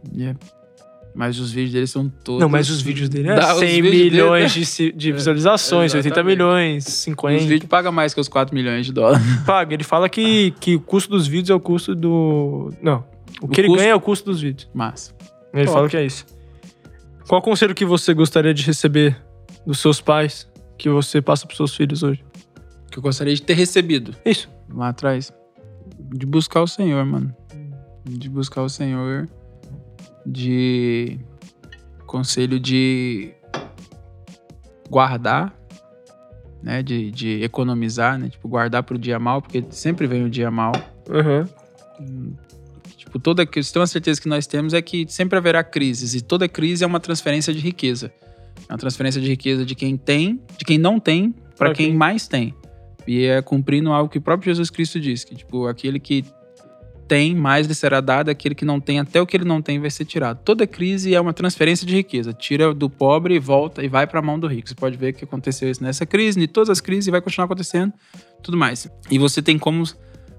Mas 1.19 1.41
os 1.41 1.51
vídeos 1.51 1.73
dele 1.73 1.87
são 1.87 2.09
todos. 2.23 2.43
Não, 2.43 2.49
mas 2.49 2.69
os 2.69 2.83
vídeos 2.83 3.09
dele 3.09 3.31
é 3.31 3.35
Dá, 3.37 3.55
os 3.55 3.59
100 3.61 3.69
vídeos 3.83 3.91
dele- 3.95 4.11
milhões 4.11 4.53
de, 4.77 4.93
de 4.93 5.13
visualizações, 5.13 5.95
80 5.95 6.09
exatamente. 6.09 6.37
milhões, 6.37 6.87
Os 6.87 6.93
50. 6.93 7.39
vídeos 7.47 7.69
pagam 7.71 7.91
mais 7.91 8.13
que 8.13 8.21
os 8.21 8.29
4 8.29 8.55
milhões 8.55 8.85
de 8.85 8.93
dólares. 8.93 9.25
Paga. 9.47 9.73
Ele 9.73 9.83
fala 9.83 10.09
que, 10.11 10.51
que 10.61 10.75
o 10.77 10.81
custo 10.81 11.11
dos 11.11 11.27
vídeos 11.27 11.49
é 11.51 11.55
o 11.55 11.61
custo 11.61 11.95
do. 11.95 12.71
Não. 12.83 13.03
O 13.41 13.47
O 13.47 13.49
que 13.49 13.63
ele 13.63 13.69
custo- 13.69 13.81
ganha 13.83 13.93
é 13.93 13.95
o 13.95 14.01
custo 14.01 14.31
dos 14.31 14.41
vídeos. 14.43 14.69
Massa. 14.75 15.13
Ele 15.55 15.65
Top. 15.65 15.75
fala 15.75 15.89
que 15.89 15.97
é 15.97 16.05
isso. 16.05 16.27
Qual 17.27 17.41
conselho 17.41 17.75
que 17.75 17.85
você 17.85 18.13
gostaria 18.13 18.53
de 18.53 18.63
receber 18.63 19.17
dos 19.67 19.79
seus 19.81 20.01
pais 20.01 20.47
que 20.79 20.89
você 20.91 21.23
passa 21.23 21.47
pros 21.47 21.57
seus 21.57 21.75
filhos 21.75 22.03
hoje? 22.03 22.23
Que 22.91 22.99
eu 22.99 23.03
gostaria 23.03 23.35
de 23.35 23.41
ter 23.43 23.55
recebido 23.55 24.15
Isso. 24.25 24.49
lá 24.73 24.91
atrás. 24.91 25.33
De 26.15 26.25
buscar 26.27 26.61
o 26.63 26.67
Senhor, 26.67 27.05
mano. 27.07 27.35
De 28.05 28.29
buscar 28.29 28.63
o 28.63 28.69
Senhor. 28.69 29.29
De. 30.27 31.19
Conselho 32.07 32.59
de. 32.59 33.33
Guardar. 34.91 35.55
Né? 36.63 36.83
De, 36.83 37.11
de 37.11 37.43
economizar, 37.43 38.19
né? 38.19 38.29
Tipo, 38.29 38.49
guardar 38.49 38.83
pro 38.83 38.99
dia 38.99 39.19
mal, 39.19 39.41
porque 39.41 39.65
sempre 39.71 40.07
vem 40.07 40.25
o 40.25 40.31
dia 40.31 40.51
mal. 40.51 40.73
Uhum. 41.09 42.35
Tipo, 42.97 43.19
toda 43.19 43.47
tem 43.47 43.63
uma 43.77 43.87
certeza 43.87 44.21
que 44.21 44.29
nós 44.29 44.47
temos 44.47 44.75
é 44.75 44.83
que 44.83 45.07
sempre 45.09 45.39
haverá 45.39 45.63
crises 45.63 46.15
e 46.15 46.21
toda 46.21 46.49
crise 46.49 46.83
é 46.83 46.87
uma 46.87 47.01
transferência 47.01 47.53
de 47.53 47.61
riqueza. 47.61 48.13
É 48.69 48.73
uma 48.73 48.79
transferência 48.79 49.21
de 49.21 49.29
riqueza 49.29 49.65
de 49.65 49.75
quem 49.75 49.97
tem, 49.97 50.41
de 50.59 50.65
quem 50.65 50.77
não 50.79 50.99
tem, 50.99 51.35
para 51.57 51.71
Ok. 51.71 51.87
quem 51.87 51.95
mais 51.95 52.27
tem. 52.27 52.55
E 53.07 53.25
é 53.25 53.41
cumprindo 53.41 53.93
algo 53.93 54.11
que 54.11 54.19
o 54.19 54.21
próprio 54.21 54.51
Jesus 54.51 54.71
Cristo 54.71 54.99
diz, 54.99 55.25
que 55.25 55.35
tipo, 55.37 55.67
aquele 55.67 56.01
que 56.01 56.25
tem, 57.07 57.35
mais 57.35 57.67
lhe 57.67 57.75
será 57.75 58.01
dado, 58.01 58.29
aquele 58.29 58.55
que 58.55 58.65
não 58.65 58.81
tem, 58.81 58.99
até 58.99 59.21
o 59.21 59.27
que 59.27 59.37
ele 59.37 59.45
não 59.45 59.63
tem 59.63 59.79
vai 59.79 59.91
ser 59.91 60.05
tirado. 60.05 60.41
Toda 60.45 60.67
crise 60.67 61.15
é 61.15 61.21
uma 61.21 61.33
transferência 61.33 61.87
de 61.87 61.95
riqueza. 61.95 62.33
Tira 62.33 62.75
do 62.75 62.91
pobre 62.91 63.35
e 63.35 63.39
volta 63.39 63.85
e 63.85 63.89
vai 63.89 64.07
para 64.07 64.19
a 64.19 64.23
mão 64.23 64.39
do 64.39 64.47
rico. 64.47 64.69
Você 64.69 64.75
pode 64.75 64.97
ver 64.97 65.13
que 65.13 65.25
aconteceu 65.25 65.71
isso 65.71 65.83
nessa 65.83 66.05
crise, 66.05 66.43
em 66.43 66.47
todas 66.47 66.71
as 66.71 66.81
crises 66.81 67.07
e 67.07 67.11
vai 67.11 67.21
continuar 67.21 67.47
acontecendo, 67.47 67.93
tudo 68.43 68.57
mais. 68.57 68.89
E 69.11 69.19
você 69.19 69.41
tem 69.41 69.59
como 69.59 69.85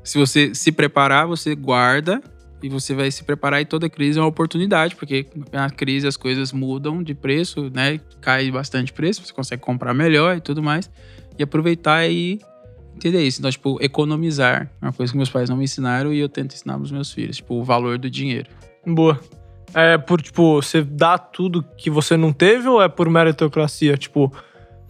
se 0.03 0.17
você 0.17 0.53
se 0.53 0.71
preparar, 0.71 1.27
você 1.27 1.55
guarda 1.55 2.21
e 2.61 2.69
você 2.69 2.93
vai 2.93 3.11
se 3.11 3.23
preparar 3.23 3.61
e 3.61 3.65
toda 3.65 3.89
crise 3.89 4.17
é 4.17 4.21
uma 4.21 4.27
oportunidade, 4.27 4.95
porque 4.95 5.27
na 5.51 5.69
crise 5.69 6.07
as 6.07 6.17
coisas 6.17 6.51
mudam 6.51 7.03
de 7.03 7.13
preço, 7.13 7.69
né? 7.73 7.99
Cai 8.19 8.49
bastante 8.49 8.91
preço, 8.91 9.25
você 9.25 9.33
consegue 9.33 9.61
comprar 9.61 9.93
melhor 9.93 10.37
e 10.37 10.41
tudo 10.41 10.63
mais. 10.63 10.89
E 11.37 11.43
aproveitar 11.43 12.09
e 12.09 12.39
entender 12.97 13.23
isso. 13.23 13.39
Então, 13.39 13.49
tipo, 13.51 13.77
economizar 13.81 14.69
é 14.81 14.85
uma 14.85 14.93
coisa 14.93 15.11
que 15.11 15.17
meus 15.17 15.29
pais 15.29 15.49
não 15.49 15.57
me 15.57 15.63
ensinaram 15.63 16.13
e 16.13 16.19
eu 16.19 16.27
tento 16.29 16.53
ensinar 16.53 16.77
pros 16.77 16.91
meus 16.91 17.11
filhos. 17.11 17.37
Tipo, 17.37 17.55
o 17.55 17.63
valor 17.63 17.97
do 17.97 18.09
dinheiro. 18.09 18.49
Boa. 18.85 19.19
É 19.73 19.97
por, 19.97 20.21
tipo, 20.21 20.61
você 20.61 20.81
dá 20.81 21.17
tudo 21.17 21.63
que 21.77 21.89
você 21.89 22.15
não 22.15 22.31
teve 22.31 22.67
ou 22.67 22.81
é 22.81 22.87
por 22.87 23.09
meritocracia? 23.09 23.97
Tipo, 23.97 24.31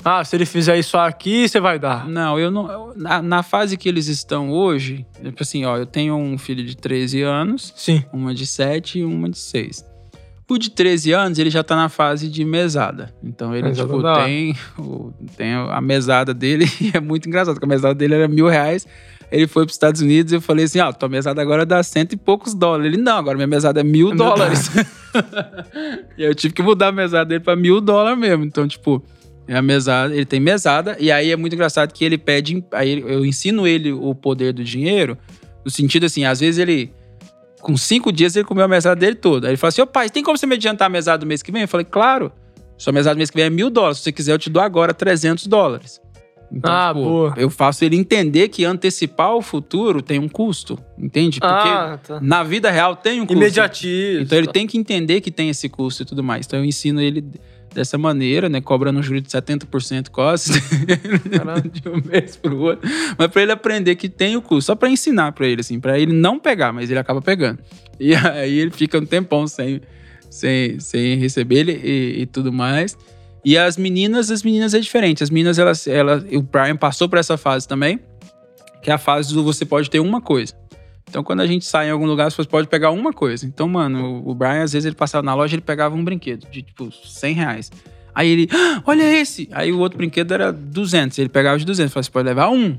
ah, 0.06 0.24
se 0.24 0.36
ele 0.36 0.46
fizer 0.46 0.78
isso 0.78 0.96
aqui, 0.98 1.50
você 1.50 1.60
vai 1.60 1.80
dar. 1.80 2.08
Não, 2.08 2.38
eu 2.40 2.52
não. 2.52 2.72
eu- 2.72 2.94
na, 2.96 3.22
na 3.22 3.44
fase 3.44 3.76
que 3.76 3.90
eles 3.90 4.08
estão 4.08 4.52
hoje, 4.52 5.06
tipo 5.22 5.42
assim, 5.42 5.66
ó, 5.66 5.76
eu 5.78 5.86
tenho 5.86 6.16
um 6.16 6.38
filho 6.38 6.64
de 6.64 6.78
13 6.78 7.24
anos, 7.24 7.74
Sim. 7.76 8.04
uma 8.14 8.34
de 8.34 8.46
7 8.46 9.00
e 9.00 9.04
uma 9.04 9.30
de 9.30 9.38
6. 9.40 9.84
O 10.50 10.58
de 10.58 10.70
13 10.72 11.12
anos, 11.12 11.38
ele 11.40 11.50
já 11.50 11.62
tá 11.62 11.76
na 11.76 11.90
fase 11.90 12.30
de 12.30 12.46
mesada. 12.46 13.14
Então 13.22 13.54
ele, 13.54 13.68
Mesada 13.68 13.88
tipo, 13.94 14.02
tem, 14.26 14.56
o- 14.80 15.14
tem 15.36 15.54
a 15.54 15.82
mesada 15.82 16.34
dele 16.34 16.66
e 16.80 16.92
é 16.96 17.02
muito 17.02 17.28
engraçado, 17.28 17.56
porque 17.56 17.66
a 17.66 17.70
mesada 17.70 17.94
dele 17.94 18.14
era 18.16 18.28
mil 18.30 18.48
reais. 18.48 18.88
Ele 19.30 19.46
foi 19.46 19.64
para 19.66 19.72
os 19.72 19.76
Estados 19.76 20.00
Unidos 20.00 20.32
e 20.32 20.36
eu 20.38 20.42
falei 20.42 20.64
assim: 20.64 20.80
ó, 20.80 20.92
tua 20.94 21.10
mesada 21.10 21.42
agora 21.42 21.66
dá 21.66 21.84
cento 21.84 22.14
e 22.14 22.18
poucos 22.18 22.54
dólares. 22.54 22.94
Ele, 22.94 23.02
não, 23.02 23.18
agora 23.18 23.36
minha 23.36 23.46
mesada 23.48 23.82
é 23.82 23.84
mil 23.84 24.08
Mil 24.16 24.16
dólares. 24.16 24.72
e 26.18 26.24
eu 26.24 26.34
tive 26.34 26.54
que 26.54 26.62
mudar 26.64 26.88
a 26.88 26.92
mesada 26.94 27.26
dele 27.26 27.42
para 27.44 27.56
mil 27.56 27.82
dólares 27.82 28.18
mesmo. 28.18 28.46
Então, 28.46 28.66
tipo, 28.68 29.04
é 29.48 29.56
a 29.58 29.62
mesada, 29.62 30.16
ele 30.16 30.26
tem 30.26 30.40
mesada, 30.40 30.96
e 31.00 31.12
aí 31.12 31.32
é 31.32 31.36
muito 31.36 31.54
engraçado 31.54 31.92
que 31.94 32.06
ele 32.06 32.18
pede. 32.18 32.64
Aí 32.72 33.04
eu 33.06 33.26
ensino 33.26 33.68
ele 33.68 33.92
o 33.92 34.16
poder 34.16 34.54
do 34.54 34.64
dinheiro, 34.64 35.18
no 35.66 35.70
sentido 35.72 36.06
assim, 36.06 36.24
às 36.24 36.40
vezes 36.40 36.58
ele. 36.58 36.92
Com 37.62 37.76
cinco 37.76 38.12
dias 38.12 38.36
ele 38.36 38.46
comeu 38.46 38.66
a 38.66 38.68
mesada 38.68 38.96
dele 39.00 39.16
toda. 39.16 39.48
Aí 39.48 39.52
ele 39.52 39.58
fala 39.58 39.70
assim: 39.70 39.82
Ô 39.82 39.88
pai, 39.88 40.10
tem 40.10 40.24
como 40.24 40.38
você 40.38 40.46
me 40.46 40.56
adiantar 40.56 40.86
a 40.86 40.90
mesada 40.90 41.20
do 41.20 41.26
mês 41.26 41.42
que 41.42 41.52
vem? 41.52 41.64
Eu 41.64 41.68
falei, 41.68 41.86
claro. 41.86 42.32
Sua 42.78 42.94
mesada 42.94 43.16
do 43.16 43.18
mês 43.18 43.30
que 43.32 43.36
vem 43.36 43.46
é 43.46 43.50
mil 43.50 43.70
dólares. 43.72 43.98
Se 43.98 44.04
você 44.04 44.12
quiser, 44.12 44.34
eu 44.34 44.38
te 44.40 44.50
dou 44.50 44.62
agora 44.62 44.94
300 44.94 45.48
dólares. 45.48 46.00
Então, 46.52 46.72
Ah, 46.72 46.94
tipo, 46.94 47.04
boa. 47.04 47.34
eu 47.36 47.50
faço 47.50 47.84
ele 47.84 47.98
entender 47.98 48.48
que 48.48 48.64
antecipar 48.64 49.34
o 49.36 49.42
futuro 49.42 50.02
tem 50.02 50.18
um 50.20 50.30
custo, 50.30 50.80
entende? 50.98 51.40
Porque 51.42 51.54
Ah, 51.68 52.00
tá. 52.02 52.20
na 52.22 52.42
vida 52.44 52.70
real 52.72 52.96
tem 52.96 53.20
um 53.20 53.26
custo. 53.26 53.42
Imediatista. 53.42 54.22
Então 54.24 54.38
ele 54.38 54.48
tem 54.48 54.66
que 54.66 54.78
entender 54.78 55.20
que 55.20 55.30
tem 55.32 55.50
esse 55.50 55.68
custo 55.68 56.04
e 56.04 56.06
tudo 56.06 56.24
mais. 56.24 56.46
Então 56.46 56.60
eu 56.60 56.64
ensino 56.66 57.02
ele 57.02 57.26
dessa 57.78 57.96
maneira, 57.96 58.50
né? 58.50 58.60
Cobrando 58.60 59.00
um 59.00 59.04
juros 59.04 59.22
de 59.22 59.30
70% 59.30 60.10
quase 60.10 60.54
de 61.72 61.88
um 61.88 62.02
mês 62.04 62.36
pro 62.36 62.58
outro. 62.60 62.90
Mas 63.16 63.28
pra 63.28 63.42
ele 63.44 63.52
aprender 63.52 63.96
que 63.96 64.10
tem 64.10 64.36
o 64.36 64.42
custo. 64.42 64.66
Só 64.66 64.76
pra 64.76 64.90
ensinar 64.90 65.32
pra 65.32 65.46
ele, 65.46 65.62
assim. 65.62 65.80
Pra 65.80 65.98
ele 65.98 66.12
não 66.12 66.40
pegar, 66.40 66.74
mas 66.74 66.90
ele 66.90 67.00
acaba 67.00 67.22
pegando. 67.22 67.60
E 68.00 68.16
aí 68.16 68.58
ele 68.58 68.72
fica 68.72 68.98
um 68.98 69.06
tempão 69.06 69.48
sem, 69.48 69.80
sem, 70.28 70.80
sem 70.80 71.18
receber 71.18 71.60
ele 71.60 71.80
e, 71.84 72.22
e 72.22 72.26
tudo 72.26 72.52
mais. 72.52 72.98
E 73.46 73.56
as 73.56 73.78
meninas, 73.78 74.32
as 74.32 74.42
meninas 74.42 74.74
é 74.74 74.80
diferente. 74.80 75.24
As 75.24 75.30
meninas, 75.30 75.60
elas, 75.60 75.86
elas, 75.86 76.24
o 76.34 76.42
Brian 76.42 76.76
passou 76.76 77.08
por 77.08 77.20
essa 77.20 77.38
fase 77.38 77.68
também, 77.68 78.00
que 78.82 78.90
é 78.90 78.94
a 78.94 78.98
fase 78.98 79.34
do 79.36 79.44
você 79.44 79.66
pode 79.66 79.88
ter 79.88 80.00
uma 80.00 80.20
coisa. 80.20 80.54
Então, 81.10 81.24
quando 81.24 81.40
a 81.42 81.48
gente 81.48 81.66
sai 81.66 81.88
em 81.88 81.92
algum 81.92 82.06
lugar, 82.06 82.30
você 82.30 82.44
pode 82.44 82.68
pegar 82.68 82.92
uma 82.92 83.14
coisa. 83.14 83.46
Então, 83.46 83.68
mano, 83.68 84.22
o 84.26 84.36
Brian, 84.36 84.64
às 84.64 84.74
vezes, 84.74 84.86
ele 84.86 84.96
passava 84.96 85.24
na 85.26 85.34
loja, 85.34 85.56
ele 85.56 85.62
pegava 85.62 85.96
um 85.96 86.04
brinquedo 86.04 86.46
de, 86.52 86.62
tipo, 86.62 86.92
100 86.92 87.34
reais. 87.34 87.72
Aí 88.14 88.30
ele, 88.30 88.50
"Ah, 88.52 88.82
olha 88.86 89.04
esse! 89.04 89.48
Aí 89.52 89.72
o 89.72 89.80
outro 89.80 89.98
brinquedo 89.98 90.34
era 90.34 90.52
200. 90.52 91.18
Ele 91.20 91.30
pegava 91.30 91.58
de 91.58 91.66
200. 91.66 91.94
Falei, 91.94 92.04
você 92.04 92.12
pode 92.12 92.28
levar 92.28 92.50
um. 92.50 92.78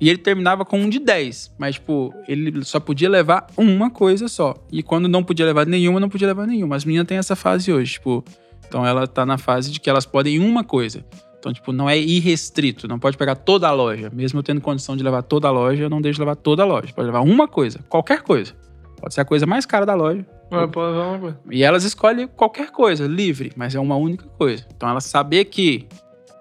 E 0.00 0.08
ele 0.08 0.18
terminava 0.18 0.64
com 0.64 0.80
um 0.80 0.88
de 0.88 0.98
10. 0.98 1.52
Mas, 1.58 1.74
tipo, 1.74 2.14
ele 2.28 2.64
só 2.64 2.78
podia 2.78 3.08
levar 3.10 3.46
uma 3.56 3.90
coisa 3.90 4.28
só. 4.28 4.54
E 4.70 4.82
quando 4.82 5.08
não 5.08 5.24
podia 5.24 5.44
levar 5.44 5.66
nenhuma, 5.66 5.98
não 5.98 6.08
podia 6.08 6.28
levar 6.28 6.46
nenhuma. 6.46 6.76
As 6.76 6.84
meninas 6.84 7.06
têm 7.06 7.18
essa 7.18 7.36
fase 7.36 7.72
hoje, 7.72 7.94
tipo... 7.94 8.24
Então, 8.68 8.84
ela 8.84 9.06
tá 9.06 9.24
na 9.24 9.38
fase 9.38 9.70
de 9.70 9.78
que 9.78 9.88
elas 9.88 10.04
podem 10.04 10.40
uma 10.40 10.64
coisa. 10.64 11.04
Então, 11.38 11.52
tipo, 11.52 11.72
não 11.72 11.88
é 11.88 11.98
irrestrito. 11.98 12.88
Não 12.88 12.98
pode 12.98 13.16
pegar 13.16 13.36
toda 13.36 13.68
a 13.68 13.72
loja. 13.72 14.10
Mesmo 14.12 14.38
eu 14.38 14.42
tendo 14.42 14.60
condição 14.60 14.96
de 14.96 15.02
levar 15.02 15.22
toda 15.22 15.48
a 15.48 15.50
loja, 15.50 15.84
eu 15.84 15.90
não 15.90 16.00
deixo 16.00 16.18
levar 16.18 16.36
toda 16.36 16.62
a 16.62 16.66
loja. 16.66 16.92
Pode 16.94 17.06
levar 17.06 17.20
uma 17.20 17.46
coisa. 17.46 17.80
Qualquer 17.88 18.22
coisa. 18.22 18.52
Pode 19.00 19.14
ser 19.14 19.20
a 19.20 19.24
coisa 19.24 19.46
mais 19.46 19.66
cara 19.66 19.84
da 19.84 19.94
loja. 19.94 20.24
Ah, 20.50 20.66
pode 20.66 20.92
levar 20.92 21.08
uma 21.08 21.18
coisa. 21.18 21.38
E 21.50 21.62
elas 21.62 21.84
escolhem 21.84 22.26
qualquer 22.26 22.70
coisa, 22.70 23.06
livre, 23.06 23.52
mas 23.56 23.74
é 23.74 23.80
uma 23.80 23.96
única 23.96 24.26
coisa. 24.38 24.66
Então 24.74 24.88
ela 24.88 25.00
saber 25.00 25.44
que 25.46 25.86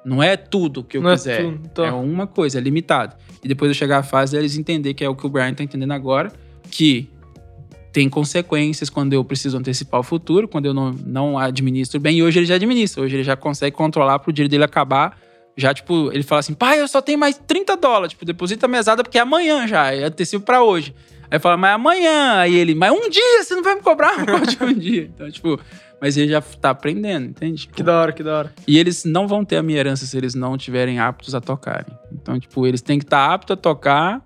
não 0.05 0.21
é 0.21 0.37
tudo 0.37 0.83
que 0.83 0.97
eu 0.97 1.01
Não 1.01 1.09
é 1.09 1.13
quiser. 1.13 1.41
É, 1.41 1.43
tudo, 1.43 1.69
tá. 1.69 1.95
uma 1.95 2.27
coisa, 2.27 2.59
é 2.59 2.61
limitado. 2.61 3.15
E 3.43 3.47
depois 3.47 3.69
eu 3.69 3.75
chegar 3.75 3.97
à 3.97 4.03
fase 4.03 4.35
deles 4.35 4.57
entender 4.57 4.93
que 4.93 5.03
é 5.03 5.09
o 5.09 5.15
que 5.15 5.25
o 5.25 5.29
Brian 5.29 5.53
tá 5.53 5.63
entendendo 5.63 5.91
agora, 5.91 6.31
que 6.69 7.09
tem 7.95 8.09
consequências 8.09 8.89
quando 8.89 9.13
eu 9.13 9.23
preciso 9.23 9.57
antecipar 9.57 10.01
o 10.01 10.03
futuro, 10.03 10.49
quando 10.49 10.65
eu 10.65 10.73
não, 10.73 10.91
não 11.05 11.39
administro 11.39 11.97
bem. 11.97 12.17
E 12.17 12.23
hoje 12.23 12.39
ele 12.39 12.45
já 12.45 12.55
administra, 12.55 13.01
hoje 13.01 13.15
ele 13.15 13.23
já 13.23 13.37
consegue 13.37 13.73
controlar 13.73 14.19
pro 14.19 14.33
dinheiro 14.33 14.51
dele 14.51 14.65
acabar. 14.65 15.17
Já, 15.55 15.73
tipo, 15.73 16.11
ele 16.11 16.21
fala 16.21 16.39
assim, 16.41 16.53
pai, 16.53 16.81
eu 16.81 16.89
só 16.89 17.01
tenho 17.01 17.17
mais 17.17 17.37
30 17.47 17.77
dólares. 17.77 18.09
Tipo, 18.09 18.25
deposita 18.25 18.65
a 18.65 18.67
mesada 18.67 19.01
porque 19.01 19.17
é 19.17 19.21
amanhã 19.21 19.65
já, 19.65 19.93
é 19.93 20.03
antecipo 20.03 20.43
pra 20.43 20.61
hoje. 20.61 20.93
Aí 21.31 21.39
fala, 21.39 21.55
mas 21.55 21.73
amanhã. 21.73 22.39
Aí 22.39 22.53
ele, 22.53 22.75
mas 22.75 22.91
um 22.91 23.09
dia, 23.09 23.41
você 23.41 23.55
não 23.55 23.63
vai 23.63 23.75
me 23.75 23.81
cobrar 23.81 24.11
um 24.19 24.25
código 24.27 24.65
um 24.65 24.73
dia. 24.73 25.09
Então, 25.15 25.31
tipo, 25.31 25.57
mas 26.01 26.17
ele 26.17 26.29
já 26.33 26.41
tá 26.41 26.71
aprendendo, 26.71 27.27
entende? 27.27 27.61
Tipo, 27.61 27.75
Que 27.75 27.81
da 27.83 27.97
hora, 28.01 28.11
que 28.11 28.23
da 28.23 28.39
hora. 28.39 28.53
e 28.67 28.77
eles 28.77 29.05
não 29.05 29.25
vão 29.25 29.45
ter 29.45 29.55
a 29.55 29.63
minha 29.63 29.79
herança 29.79 30.05
se 30.05 30.17
eles 30.17 30.35
não 30.35 30.57
estiverem 30.57 30.99
aptos 30.99 31.33
a 31.33 31.39
tocarem. 31.39 31.97
Então, 32.11 32.37
tipo, 32.37 32.67
eles 32.67 32.81
têm 32.81 32.99
que 32.99 33.05
estar 33.05 33.33
aptos 33.33 33.53
a 33.53 33.55
tocar 33.57 34.21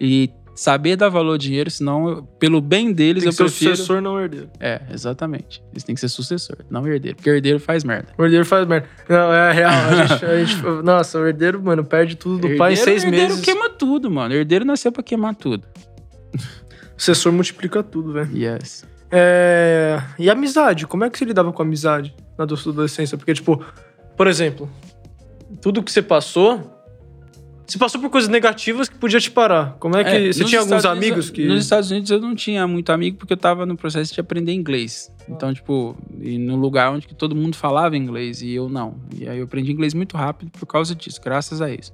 e 0.00 0.30
saber 0.54 0.96
dar 0.96 1.08
valor 1.08 1.32
ao 1.32 1.38
dinheiro, 1.38 1.70
senão, 1.70 2.08
eu- 2.08 2.22
pelo 2.38 2.60
bem 2.60 2.92
deles, 2.92 3.22
Tem 3.22 3.28
eu 3.28 3.30
que 3.32 3.36
ser 3.36 3.42
o 3.42 3.46
prefiro... 3.46 3.76
sucessor, 3.76 4.00
não 4.02 4.14
o 4.14 4.20
herdeiro. 4.20 4.50
É, 4.60 4.80
exatamente. 4.92 5.62
Eles 5.72 5.82
têm 5.84 5.94
que 5.94 6.00
ser 6.00 6.08
sucessor, 6.08 6.56
não 6.68 6.86
herdeiro. 6.86 7.16
Porque 7.16 7.30
herdeiro 7.30 7.58
faz 7.58 7.82
merda. 7.84 8.08
O 8.18 8.24
herdeiro 8.24 8.44
faz 8.44 8.66
merda. 8.66 8.86
Não, 9.08 9.32
é 9.32 9.52
real. 9.52 9.72
A 9.72 10.04
gente, 10.06 10.24
a 10.24 10.44
gente- 10.44 10.62
nossa, 10.84 11.18
o 11.18 11.26
herdeiro, 11.26 11.62
mano, 11.62 11.84
perde 11.84 12.14
tudo 12.16 12.46
do 12.48 12.56
pai 12.56 12.72
em 12.72 12.76
Herdeiro- 12.76 12.84
seis 12.84 13.04
herdeiro 13.04 13.28
meses. 13.28 13.44
queima 13.44 13.70
tudo, 13.70 14.10
mano. 14.10 14.34
Herdeiro 14.34 14.64
nasceu 14.64 14.92
pra 14.92 15.02
queimar 15.02 15.34
tudo. 15.34 15.66
O 16.96 17.00
sucessor 17.02 17.32
multiplica 17.32 17.82
tudo, 17.82 18.12
velho. 18.12 18.28
Yes. 18.36 18.84
É... 19.10 19.98
E 20.18 20.28
amizade? 20.28 20.86
Como 20.86 21.02
é 21.02 21.08
que 21.08 21.16
você 21.18 21.24
lidava 21.24 21.50
com 21.50 21.62
amizade 21.62 22.14
na 22.36 22.46
sua 22.54 22.72
adolescência? 22.72 23.16
Porque, 23.16 23.32
tipo, 23.32 23.64
por 24.14 24.26
exemplo, 24.26 24.68
tudo 25.62 25.82
que 25.82 25.90
você 25.90 26.02
passou, 26.02 26.79
você 27.72 27.78
passou 27.78 28.00
por 28.00 28.10
coisas 28.10 28.28
negativas 28.28 28.88
que 28.88 28.96
podia 28.96 29.20
te 29.20 29.30
parar. 29.30 29.76
Como 29.78 29.96
é 29.96 30.04
que. 30.04 30.10
É, 30.10 30.32
você 30.32 30.44
tinha 30.44 30.60
alguns 30.60 30.76
Estados 30.76 30.98
Unidos- 30.98 31.08
amigos 31.10 31.30
que. 31.30 31.46
Nos 31.46 31.62
Estados 31.62 31.90
Unidos 31.90 32.10
eu 32.10 32.20
não 32.20 32.34
tinha 32.34 32.66
muito 32.66 32.90
amigo 32.90 33.16
porque 33.16 33.32
eu 33.32 33.36
tava 33.36 33.64
no 33.66 33.76
processo 33.76 34.12
de 34.12 34.20
aprender 34.20 34.52
inglês. 34.52 35.12
Então, 35.28 35.54
tipo, 35.54 35.96
e 36.20 36.38
no 36.38 36.56
lugar 36.56 36.90
onde 36.92 37.06
todo 37.08 37.36
mundo 37.36 37.56
falava 37.56 37.96
inglês 37.96 38.42
e 38.42 38.52
eu 38.52 38.68
não. 38.68 38.96
E 39.16 39.28
aí 39.28 39.38
eu 39.38 39.44
aprendi 39.44 39.70
inglês 39.72 39.94
muito 39.94 40.16
rápido 40.16 40.50
por 40.58 40.66
causa 40.66 40.94
disso, 40.94 41.20
graças 41.22 41.60
a 41.60 41.70
isso. 41.72 41.92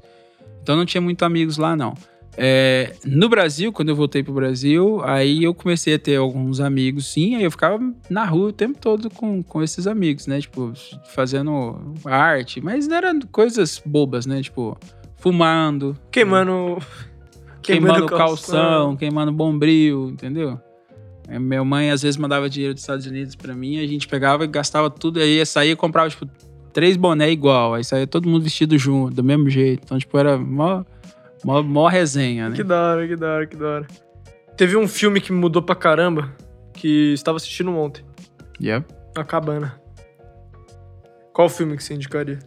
Então 0.63 0.75
eu 0.75 0.79
não 0.79 0.87
tinha 0.87 1.01
muito 1.01 1.25
amigos 1.25 1.59
lá, 1.59 1.77
não. 1.77 1.95
É, 2.39 2.93
no 3.05 3.29
Brasil, 3.31 3.73
quando 3.73 3.89
eu 3.89 3.97
voltei 3.97 4.23
pro 4.23 4.33
Brasil, 4.35 5.01
aí 5.05 5.43
eu 5.43 5.55
comecei 5.55 5.95
a 5.95 5.99
ter 5.99 6.17
alguns 6.17 6.61
amigos, 6.61 7.07
sim. 7.07 7.35
Aí 7.35 7.45
eu 7.45 7.51
ficava 7.51 7.81
na 8.11 8.25
rua 8.25 8.49
o 8.49 8.53
tempo 8.53 8.79
todo 8.79 9.09
com, 9.09 9.43
com 9.43 9.63
esses 9.63 9.87
amigos, 9.87 10.27
né? 10.27 10.41
Tipo, 10.41 10.73
fazendo 11.15 11.95
arte. 12.05 12.61
Mas 12.61 12.87
não 12.87 12.97
eram 12.97 13.21
coisas 13.33 13.81
bobas, 13.85 14.27
né? 14.27 14.43
Tipo, 14.43 14.77
fumando, 15.27 15.99
Queimando. 16.09 16.79
queimando 17.61 18.07
calção, 18.07 18.95
queimando 18.95 19.33
bombril, 19.33 20.11
entendeu? 20.11 20.61
É, 21.27 21.37
Minha 21.37 21.65
mãe 21.65 21.91
às 21.91 22.03
vezes 22.03 22.17
mandava 22.17 22.49
dinheiro 22.49 22.73
dos 22.73 22.85
Estados 22.85 23.07
Unidos 23.07 23.35
pra 23.35 23.53
mim, 23.53 23.81
a 23.81 23.87
gente 23.89 24.07
pegava 24.07 24.45
e 24.45 24.47
gastava 24.47 24.89
tudo, 24.89 25.19
aí 25.19 25.39
ia 25.39 25.45
sair 25.45 25.73
e 25.73 25.77
comprava, 25.77 26.09
tipo, 26.09 26.29
três 26.73 26.97
boné 26.97 27.29
igual, 27.29 27.75
aí 27.75 27.83
saía 27.83 28.07
todo 28.07 28.29
mundo 28.29 28.45
vestido 28.45 28.79
junto, 28.79 29.17
do 29.17 29.25
mesmo 29.25 29.51
jeito. 29.51 29.83
Então, 29.85 29.99
tipo, 29.99 30.17
era 30.17 30.39
mó, 30.39 30.85
mó, 31.45 31.61
mó 31.61 31.89
resenha, 31.89 32.49
né? 32.49 32.55
Que 32.55 32.63
da 32.63 32.93
hora, 32.93 33.09
que 33.09 33.17
da 33.17 33.27
hora, 33.27 33.47
que 33.49 33.57
da 33.57 33.67
hora. 33.67 33.87
Teve 34.57 34.77
um 34.77 34.87
filme 34.87 35.21
que 35.21 35.33
me 35.33 35.41
mudou 35.41 35.61
pra 35.61 35.75
caramba, 35.75 36.33
que 36.73 37.13
estava 37.15 37.35
assistindo 37.35 37.73
ontem. 37.73 38.05
Yep. 38.63 38.87
A 39.17 39.25
Cabana. 39.25 39.75
Qual 41.33 41.49
filme 41.49 41.77
que 41.77 41.83
você 41.83 41.95
indicaria? 41.95 42.39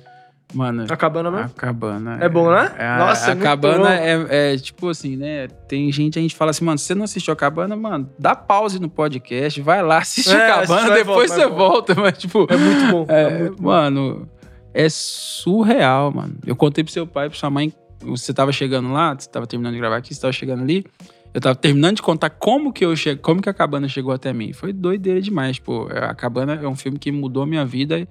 Mano, 0.53 0.85
A 0.89 0.97
Cabana 0.97 1.29
mesmo? 1.29 1.45
a 1.45 1.49
cabana. 1.49 2.17
É 2.19 2.27
bom, 2.27 2.49
né? 2.49 2.73
É, 2.77 2.85
a- 2.87 2.97
Nossa, 2.97 3.27
a 3.27 3.31
é 3.31 3.35
muito 3.35 3.43
cabana 3.43 3.77
bom. 3.83 3.85
é, 4.31 4.53
é 4.53 4.57
tipo 4.57 4.89
assim, 4.89 5.15
né? 5.15 5.47
Tem 5.67 5.91
gente, 5.91 6.17
a 6.17 6.21
gente 6.21 6.35
fala 6.35 6.49
assim, 6.51 6.65
mano, 6.65 6.77
se 6.79 6.85
você 6.85 6.95
não 6.95 7.03
assistiu 7.03 7.31
a 7.33 7.35
cabana, 7.35 7.75
mano, 7.75 8.09
dá 8.17 8.35
pause 8.35 8.79
no 8.79 8.89
podcast, 8.89 9.61
vai 9.61 9.83
lá, 9.83 9.99
assiste 9.99 10.31
É, 10.31 10.49
a 10.51 10.55
cabana, 10.61 10.91
depois 10.95 11.29
você 11.31 11.45
volta. 11.47 11.93
mas 11.95 12.17
tipo. 12.17 12.47
É 12.49 12.57
muito 12.57 12.91
bom. 12.91 13.05
É, 13.07 13.21
É, 13.21 13.39
muito 13.41 13.61
bom. 13.61 13.67
mano, 13.69 14.27
é 14.73 14.89
surreal, 14.89 16.11
mano. 16.11 16.35
Eu 16.45 16.55
contei 16.55 16.83
pro 16.83 16.91
seu 16.91 17.05
pai, 17.05 17.27
e 17.27 17.29
pra 17.29 17.37
sua 17.37 17.49
mãe, 17.49 17.71
você 18.01 18.33
tava 18.33 18.51
chegando 18.51 18.91
lá, 18.91 19.13
você 19.17 19.29
tava 19.29 19.45
terminando 19.45 19.73
de 19.73 19.79
gravar 19.79 19.97
aqui, 19.97 20.13
você 20.15 20.21
tava 20.21 20.33
chegando 20.33 20.63
ali. 20.63 20.85
Eu 21.31 21.39
tava 21.39 21.53
terminando 21.55 21.97
de 21.97 22.01
contar 22.01 22.31
como 22.31 22.73
que 22.73 22.83
eu 22.83 22.95
che... 22.95 23.15
como 23.15 23.39
que 23.39 23.47
a 23.49 23.53
cabana 23.53 23.87
chegou 23.87 24.11
até 24.11 24.33
mim. 24.33 24.51
Foi 24.51 24.73
doideira 24.73 25.21
demais, 25.21 25.57
tipo, 25.57 25.87
a 25.93 26.15
cabana 26.15 26.59
é 26.59 26.67
um 26.67 26.75
filme 26.75 26.97
que 26.97 27.11
mudou 27.11 27.43
a 27.43 27.45
minha 27.45 27.63
vida 27.63 27.99
e 27.99 28.07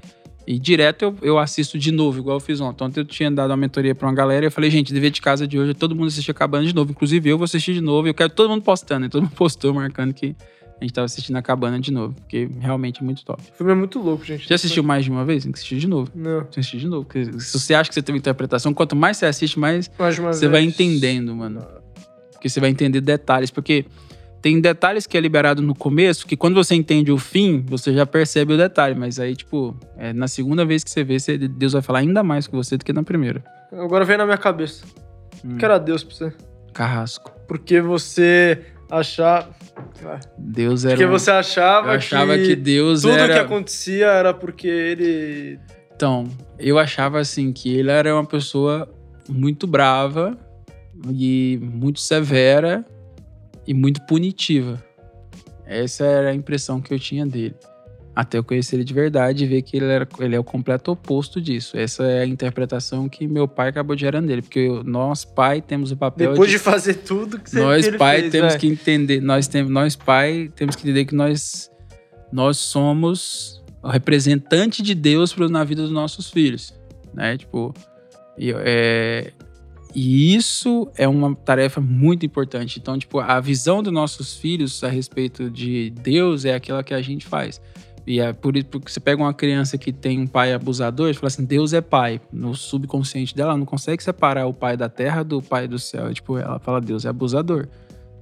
direto 0.56 1.02
eu, 1.02 1.16
eu 1.20 1.38
assisto 1.38 1.76
de 1.76 1.90
novo, 1.90 2.20
igual 2.20 2.36
eu 2.36 2.40
fiz 2.40 2.60
ontem. 2.60 2.84
Ontem 2.84 3.00
eu 3.00 3.04
tinha 3.04 3.28
dado 3.28 3.50
uma 3.50 3.56
mentoria 3.56 3.92
pra 3.92 4.06
uma 4.06 4.14
galera 4.14 4.44
e 4.44 4.46
eu 4.46 4.52
falei, 4.52 4.70
gente, 4.70 4.92
dever 4.94 5.10
de 5.10 5.20
casa 5.20 5.48
de 5.48 5.58
hoje 5.58 5.72
é 5.72 5.74
todo 5.74 5.96
mundo 5.96 6.06
assistir 6.06 6.30
a 6.30 6.34
cabana 6.34 6.64
de 6.64 6.72
novo, 6.74 6.92
inclusive 6.92 7.28
eu 7.28 7.36
vou 7.36 7.44
assistir 7.44 7.74
de 7.74 7.80
novo. 7.80 8.06
e 8.06 8.10
Eu 8.10 8.14
quero 8.14 8.30
todo 8.30 8.48
mundo 8.48 8.62
postando, 8.62 9.00
né? 9.00 9.08
Todo 9.08 9.22
mundo 9.24 9.32
postou, 9.36 9.74
marcando 9.74 10.14
que 10.14 10.36
a 10.80 10.84
gente 10.84 10.92
tava 10.94 11.06
assistindo 11.06 11.34
a 11.34 11.42
cabana 11.42 11.80
de 11.80 11.90
novo, 11.92 12.14
porque 12.14 12.48
realmente 12.60 13.00
é 13.02 13.04
muito 13.04 13.24
top. 13.24 13.42
O 13.52 13.56
filme 13.56 13.72
é 13.72 13.74
muito 13.74 13.98
louco, 13.98 14.24
gente. 14.24 14.48
Já 14.48 14.54
assistiu 14.54 14.84
mais 14.84 15.04
de 15.04 15.10
uma 15.10 15.24
vez? 15.24 15.42
Tem 15.42 15.50
que 15.50 15.58
assistir 15.58 15.78
de 15.80 15.88
novo. 15.88 16.08
Não. 16.14 16.42
Tem 16.42 16.50
que 16.52 16.60
assistir 16.60 16.78
de 16.78 16.86
novo. 16.86 17.04
Porque 17.04 17.24
se 17.40 17.58
você 17.58 17.74
acha 17.74 17.88
que 17.90 17.94
você 17.94 18.00
tem 18.00 18.14
uma 18.14 18.18
interpretação, 18.18 18.72
quanto 18.72 18.94
mais 18.94 19.16
você 19.16 19.26
assiste, 19.26 19.58
mais 19.58 19.90
Mais 19.98 20.16
você 20.16 20.46
vai 20.46 20.60
vez. 20.62 20.72
entendendo, 20.72 21.34
mano. 21.34 21.66
Porque 22.32 22.48
você 22.48 22.60
vai 22.60 22.70
entender 22.70 23.00
detalhes. 23.00 23.50
Porque 23.50 23.86
tem 24.40 24.60
detalhes 24.60 25.06
que 25.06 25.16
é 25.16 25.20
liberado 25.20 25.60
no 25.62 25.74
começo, 25.74 26.26
que 26.26 26.36
quando 26.36 26.54
você 26.54 26.74
entende 26.74 27.10
o 27.10 27.18
fim, 27.18 27.64
você 27.66 27.92
já 27.92 28.06
percebe 28.06 28.54
o 28.54 28.56
detalhe. 28.56 28.94
Mas 28.94 29.18
aí, 29.18 29.34
tipo, 29.34 29.76
é, 29.96 30.12
na 30.12 30.28
segunda 30.28 30.64
vez 30.64 30.84
que 30.84 30.90
você 30.90 31.02
vê, 31.02 31.18
você- 31.18 31.36
Deus 31.36 31.72
vai 31.72 31.82
falar 31.82 31.98
ainda 32.00 32.22
mais 32.22 32.46
com 32.46 32.56
você 32.56 32.76
do 32.76 32.84
que 32.84 32.92
na 32.92 33.02
primeira. 33.02 33.42
Agora 33.72 34.04
vem 34.04 34.16
na 34.16 34.24
minha 34.24 34.38
cabeça. 34.38 34.84
Hum. 35.44 35.56
Que 35.56 35.64
era 35.64 35.78
Deus 35.78 36.02
pra 36.04 36.14
você. 36.14 36.32
Carrasco. 36.72 37.32
Porque 37.46 37.80
você 37.80 38.60
achar. 38.90 39.48
Deus 40.38 40.84
era. 40.84 40.94
Porque 40.96 41.06
você 41.06 41.30
achava, 41.30 41.88
Eu 41.88 41.92
achava 41.94 42.36
que, 42.36 42.46
que, 42.48 42.56
Deus 42.56 43.02
tudo 43.02 43.14
era. 43.14 43.34
que 43.34 43.38
acontecia 43.40 44.06
era 44.06 44.32
porque 44.32 44.66
ele. 44.68 45.58
Então, 45.94 46.28
eu 46.58 46.78
achava 46.78 47.18
assim 47.18 47.52
que 47.52 47.76
ele 47.76 47.90
era 47.90 48.14
uma 48.14 48.24
pessoa 48.24 48.88
muito 49.28 49.66
brava 49.66 50.38
e 51.10 51.58
muito 51.60 52.00
severa 52.00 52.84
e 53.68 53.74
muito 53.74 54.00
punitiva. 54.06 54.82
Essa 55.66 56.04
era 56.06 56.30
a 56.30 56.34
impressão 56.34 56.80
que 56.80 56.92
eu 56.94 56.98
tinha 56.98 57.26
dele. 57.26 57.54
Até 58.16 58.38
eu 58.38 58.42
conhecer 58.42 58.76
ele 58.76 58.84
de 58.84 58.94
verdade 58.94 59.44
e 59.44 59.46
ver 59.46 59.62
que 59.62 59.76
ele, 59.76 59.84
era, 59.86 60.08
ele 60.18 60.34
é 60.34 60.40
o 60.40 60.42
completo 60.42 60.90
oposto 60.90 61.40
disso. 61.40 61.76
Essa 61.76 62.02
é 62.04 62.22
a 62.22 62.26
interpretação 62.26 63.08
que 63.08 63.28
meu 63.28 63.46
pai 63.46 63.68
acabou 63.68 63.96
gerando 63.96 64.26
dele. 64.26 64.42
Porque 64.42 64.58
eu- 64.60 64.82
nós, 64.82 65.24
pai, 65.24 65.60
temos 65.60 65.92
o 65.92 65.96
papel 65.96 66.30
Depois 66.30 66.50
de 66.50 66.58
fazer 66.58 66.94
tudo 66.94 67.38
que 67.38 67.50
você 67.50 67.60
nós 67.60 67.88
pai 67.96 68.20
fez, 68.22 68.32
temos 68.32 68.48
velho. 68.54 68.60
que 68.60 68.66
entender 68.66 69.20
nós 69.20 69.46
temos 69.46 69.70
nós 69.70 69.94
pai 69.94 70.50
temos 70.56 70.74
que 70.74 70.82
entender 70.82 71.04
que 71.04 71.14
nós 71.14 71.70
nós 72.32 72.56
somos 72.58 73.62
o 73.82 73.88
representante 73.88 74.82
de 74.82 74.94
Deus 74.94 75.36
na 75.50 75.62
vida 75.62 75.82
dos 75.82 75.92
nossos 75.92 76.28
filhos 76.30 76.74
né 77.14 77.36
tipo 77.36 77.72
e, 78.36 78.52
é, 78.56 79.32
e 79.98 80.34
isso 80.36 80.88
é 80.96 81.08
uma 81.08 81.34
tarefa 81.34 81.80
muito 81.80 82.24
importante. 82.24 82.78
Então 82.78 82.96
tipo 82.98 83.18
a 83.18 83.40
visão 83.40 83.82
dos 83.82 83.92
nossos 83.92 84.36
filhos 84.36 84.82
a 84.84 84.88
respeito 84.88 85.50
de 85.50 85.90
Deus 85.90 86.44
é 86.44 86.54
aquela 86.54 86.82
que 86.84 86.94
a 86.94 87.02
gente 87.02 87.26
faz. 87.26 87.60
E 88.06 88.20
é 88.20 88.32
por 88.32 88.56
isso 88.56 88.66
porque 88.66 88.90
você 88.90 89.00
pega 89.00 89.20
uma 89.22 89.34
criança 89.34 89.76
que 89.76 89.92
tem 89.92 90.18
um 90.20 90.26
pai 90.26 90.54
abusador 90.54 91.10
e 91.10 91.14
fala 91.14 91.26
assim 91.26 91.44
Deus 91.44 91.72
é 91.72 91.80
pai. 91.80 92.20
No 92.32 92.54
subconsciente 92.54 93.34
dela 93.34 93.50
ela 93.50 93.58
não 93.58 93.66
consegue 93.66 94.02
separar 94.02 94.46
o 94.46 94.54
pai 94.54 94.76
da 94.76 94.88
terra 94.88 95.22
do 95.22 95.42
pai 95.42 95.68
do 95.68 95.78
céu. 95.78 96.12
Tipo 96.14 96.38
ela 96.38 96.58
fala 96.58 96.80
Deus 96.80 97.04
é 97.04 97.08
abusador. 97.08 97.66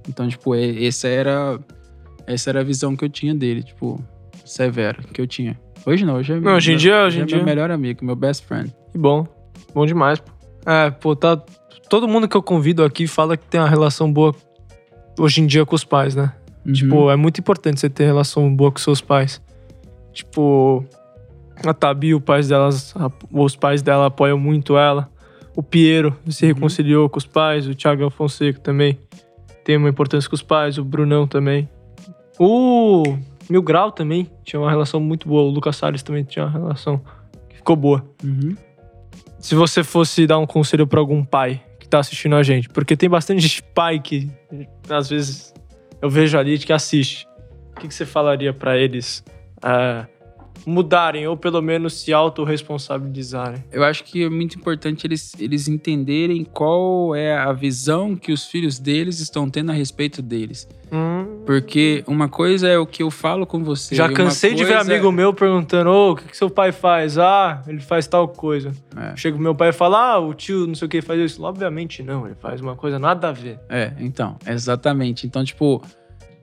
Então 0.09 0.27
tipo 0.27 0.55
é- 0.55 0.83
essa 0.85 1.07
era 1.07 1.59
essa 2.25 2.49
era 2.49 2.59
a 2.61 2.63
visão 2.63 2.95
que 2.97 3.05
eu 3.05 3.09
tinha 3.09 3.33
dele 3.35 3.63
tipo 3.63 4.03
severa 4.43 5.01
que 5.13 5.21
eu 5.21 5.27
tinha. 5.27 5.57
Hoje 5.85 6.03
não 6.05 6.15
hoje 6.15 6.33
é 6.33 6.39
Não, 6.39 6.55
hoje 6.55 6.71
em 6.71 6.73
meu- 6.73 6.79
dia- 6.79 7.03
hoje 7.05 7.19
em 7.19 7.21
é 7.21 7.25
dia- 7.25 7.37
meu 7.37 7.45
melhor 7.45 7.71
amigo 7.71 8.03
meu 8.03 8.15
best 8.15 8.45
friend. 8.45 8.75
Que 8.91 8.97
bom. 8.97 9.25
Bom 9.73 9.85
demais, 9.85 10.19
pô. 10.19 10.31
É, 10.69 10.89
pô, 10.91 11.15
tá. 11.15 11.41
Todo 11.89 12.07
mundo 12.07 12.27
que 12.27 12.35
eu 12.35 12.43
convido 12.43 12.83
aqui 12.83 13.07
fala 13.07 13.37
que 13.37 13.45
tem 13.45 13.59
uma 13.61 13.69
relação 13.69 14.11
boa 14.11 14.35
hoje 15.17 15.41
em 15.41 15.47
dia 15.47 15.65
com 15.65 15.75
os 15.75 15.83
pais, 15.83 16.15
né? 16.15 16.33
Uhum. 16.65 16.73
Tipo, 16.73 17.09
é 17.09 17.15
muito 17.15 17.39
importante 17.39 17.79
você 17.79 17.89
ter 17.89 18.05
relação 18.05 18.53
boa 18.53 18.71
com 18.71 18.77
seus 18.77 18.99
pais. 19.01 19.41
Tipo, 20.11 20.83
a 21.65 21.73
Tabi, 21.73 22.13
os 22.13 22.21
pais 22.21 22.49
delas, 22.49 22.93
os 23.31 23.55
pais 23.55 23.81
dela 23.81 24.07
apoiam 24.07 24.37
muito 24.37 24.77
ela. 24.77 25.09
O 25.55 25.63
Piero 25.63 26.15
se 26.29 26.45
Uhum. 26.45 26.53
reconciliou 26.53 27.09
com 27.09 27.17
os 27.17 27.25
pais, 27.25 27.67
o 27.67 27.73
Thiago 27.73 28.09
Fonseca 28.09 28.59
também 28.59 28.99
tem 29.63 29.77
uma 29.77 29.89
importância 29.89 30.29
com 30.29 30.35
os 30.35 30.43
pais, 30.43 30.77
o 30.77 30.83
Brunão 30.83 31.25
também. 31.25 31.67
O 32.39 33.03
Mil 33.49 33.61
Grau 33.63 33.91
também 33.91 34.29
tinha 34.43 34.59
uma 34.59 34.69
relação 34.69 34.99
muito 34.99 35.27
boa, 35.27 35.41
o 35.43 35.49
Lucas 35.49 35.75
Salles 35.77 36.03
também 36.03 36.23
tinha 36.23 36.45
uma 36.45 36.51
relação 36.51 37.01
que 37.49 37.55
ficou 37.55 37.75
boa. 37.75 38.05
Uhum. 38.23 38.55
Se 39.39 39.55
você 39.55 39.83
fosse 39.83 40.27
dar 40.27 40.37
um 40.37 40.45
conselho 40.45 40.85
pra 40.85 40.99
algum 40.99 41.23
pai 41.23 41.61
que 41.87 41.91
tá 41.91 41.99
assistindo 41.99 42.35
a 42.35 42.43
gente, 42.43 42.67
porque 42.69 42.97
tem 42.97 43.09
bastante 43.09 43.63
pai 43.73 43.99
que 43.99 44.29
às 44.89 45.09
vezes 45.09 45.53
eu 46.01 46.09
vejo 46.09 46.37
ali 46.37 46.59
que 46.59 46.73
assiste. 46.73 47.25
O 47.71 47.79
que, 47.79 47.87
que 47.87 47.93
você 47.93 48.05
falaria 48.05 48.53
pra 48.53 48.77
eles 48.77 49.23
é, 49.63 50.05
mudarem 50.65 51.27
ou 51.27 51.35
pelo 51.37 51.61
menos 51.61 51.93
se 52.01 52.11
autorresponsabilizarem? 52.13 53.63
eu 53.71 53.83
acho 53.83 54.03
que 54.03 54.23
é 54.23 54.29
muito 54.29 54.57
importante 54.57 55.05
eles, 55.05 55.33
eles 55.39 55.67
entenderem 55.67 56.43
qual 56.43 57.15
é 57.15 57.35
a 57.37 57.51
visão 57.53 58.15
que 58.15 58.31
os 58.31 58.45
filhos 58.45 58.79
deles 58.79 59.19
estão 59.19 59.49
tendo 59.49 59.71
a 59.71 59.73
respeito 59.73 60.21
deles. 60.21 60.67
Hum, 60.91 61.43
Porque 61.45 62.03
uma 62.07 62.29
coisa 62.29 62.67
é 62.67 62.77
o 62.77 62.85
que 62.85 63.03
eu 63.03 63.11
falo 63.11 63.45
com 63.45 63.63
você. 63.63 63.93
já 63.95 64.09
cansei 64.11 64.53
de 64.53 64.63
ver 64.63 64.75
coisa- 64.75 64.89
amigo 64.93 65.11
meu 65.11 65.33
perguntando: 65.33 65.89
Ô, 65.89 66.11
o 66.11 66.15
que, 66.15 66.23
que 66.29 66.37
seu 66.37 66.49
pai 66.49 66.71
faz? 66.71 67.17
Ah, 67.17 67.61
ele 67.67 67.79
faz 67.81 68.07
tal 68.07 68.27
coisa. 68.29 68.71
É. 68.95 69.15
Chega 69.17 69.35
o 69.35 69.39
meu 69.39 69.53
pai 69.53 69.69
e 69.69 69.73
fala: 69.73 70.13
Ah, 70.13 70.19
o 70.19 70.33
tio 70.33 70.65
não 70.65 70.75
sei 70.75 70.85
o 70.85 70.89
que 70.89 71.01
faz 71.01 71.19
isso. 71.19 71.43
Obviamente 71.43 72.01
não, 72.01 72.25
ele 72.25 72.35
faz 72.35 72.61
uma 72.61 72.75
coisa 72.75 72.97
nada 72.97 73.29
a 73.29 73.31
ver. 73.33 73.59
É, 73.69 73.91
então, 73.99 74.37
exatamente. 74.47 75.27
Então, 75.27 75.43
tipo, 75.43 75.81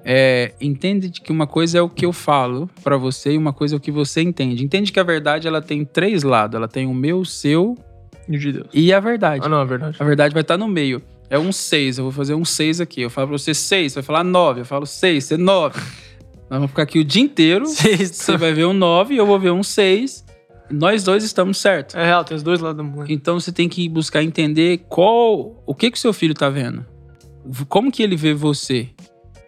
é, 0.05 0.53
entende 0.61 1.09
de 1.09 1.21
que 1.23 1.33
uma 1.33 1.47
coisa 1.47 1.79
é 1.79 1.83
o 1.83 1.89
que 1.89 2.05
eu 2.05 2.13
falo 2.13 2.69
pra 2.83 2.97
você 2.97 3.33
e 3.33 3.39
uma 3.39 3.53
coisa 3.53 3.75
é 3.75 3.79
o 3.79 3.81
que 3.81 3.91
você 3.91 4.21
entende. 4.21 4.63
Entende 4.63 4.93
que 4.93 5.01
a 5.01 5.05
verdade 5.05 5.49
ela 5.49 5.63
tem 5.63 5.85
três 5.85 6.23
lados. 6.23 6.55
Ela 6.57 6.69
tem 6.69 6.87
o 6.87 6.93
meu, 6.93 7.21
o 7.21 7.25
seu 7.25 7.75
E 8.29 8.37
o 8.37 8.39
de 8.39 8.53
Deus. 8.53 8.69
e 8.75 8.93
a 8.93 9.01
verdade. 9.01 9.43
Ah, 9.45 9.49
não, 9.49 9.63
é 9.63 9.65
verdade. 9.65 9.97
A 9.99 10.05
verdade 10.05 10.35
vai 10.35 10.43
estar 10.43 10.59
no 10.59 10.69
meio. 10.69 11.01
É 11.31 11.39
um 11.39 11.51
6, 11.51 11.99
eu 11.99 12.05
vou 12.05 12.13
fazer 12.13 12.35
um 12.35 12.45
6 12.45 12.83
aqui. 12.83 13.01
Eu 13.01 13.09
falo 13.09 13.29
pra 13.29 13.39
você 13.39 13.55
6, 13.55 13.93
você 13.93 14.01
vai 14.01 14.05
falar 14.05 14.23
9. 14.25 14.61
Eu 14.61 14.65
falo 14.67 14.85
6, 14.85 15.25
você 15.25 15.37
9. 15.39 15.81
Nós 16.51 16.59
vamos 16.59 16.71
ficar 16.71 16.83
aqui 16.83 16.99
o 16.99 17.05
dia 17.05 17.23
inteiro. 17.23 17.67
Você 17.67 18.37
vai 18.37 18.53
ver 18.53 18.67
um 18.67 18.75
9 18.75 19.15
e 19.15 19.17
eu 19.17 19.27
vou 19.27 19.41
ver 19.41 19.51
um 19.51 19.63
6. 19.63 20.23
Nós 20.71 21.03
dois 21.03 21.25
estamos 21.25 21.59
certos. 21.59 21.95
É 21.95 22.05
real, 22.05 22.25
tem 22.25 22.37
os 22.37 22.43
dois 22.43 22.61
lados 22.61 22.77
da 22.77 22.83
moeda. 22.83 23.11
Então 23.13 23.41
você 23.41 23.51
tem 23.53 23.69
que 23.69 23.89
buscar 23.89 24.23
entender 24.23 24.85
qual, 24.89 25.63
o 25.67 25.75
que 25.75 25.91
que 25.91 25.97
o 25.97 26.01
seu 26.01 26.13
filho 26.13 26.35
tá 26.35 26.49
vendo. 26.49 26.85
Como 27.69 27.91
que 27.93 28.03
ele 28.03 28.17
vê 28.17 28.33
você? 28.33 28.89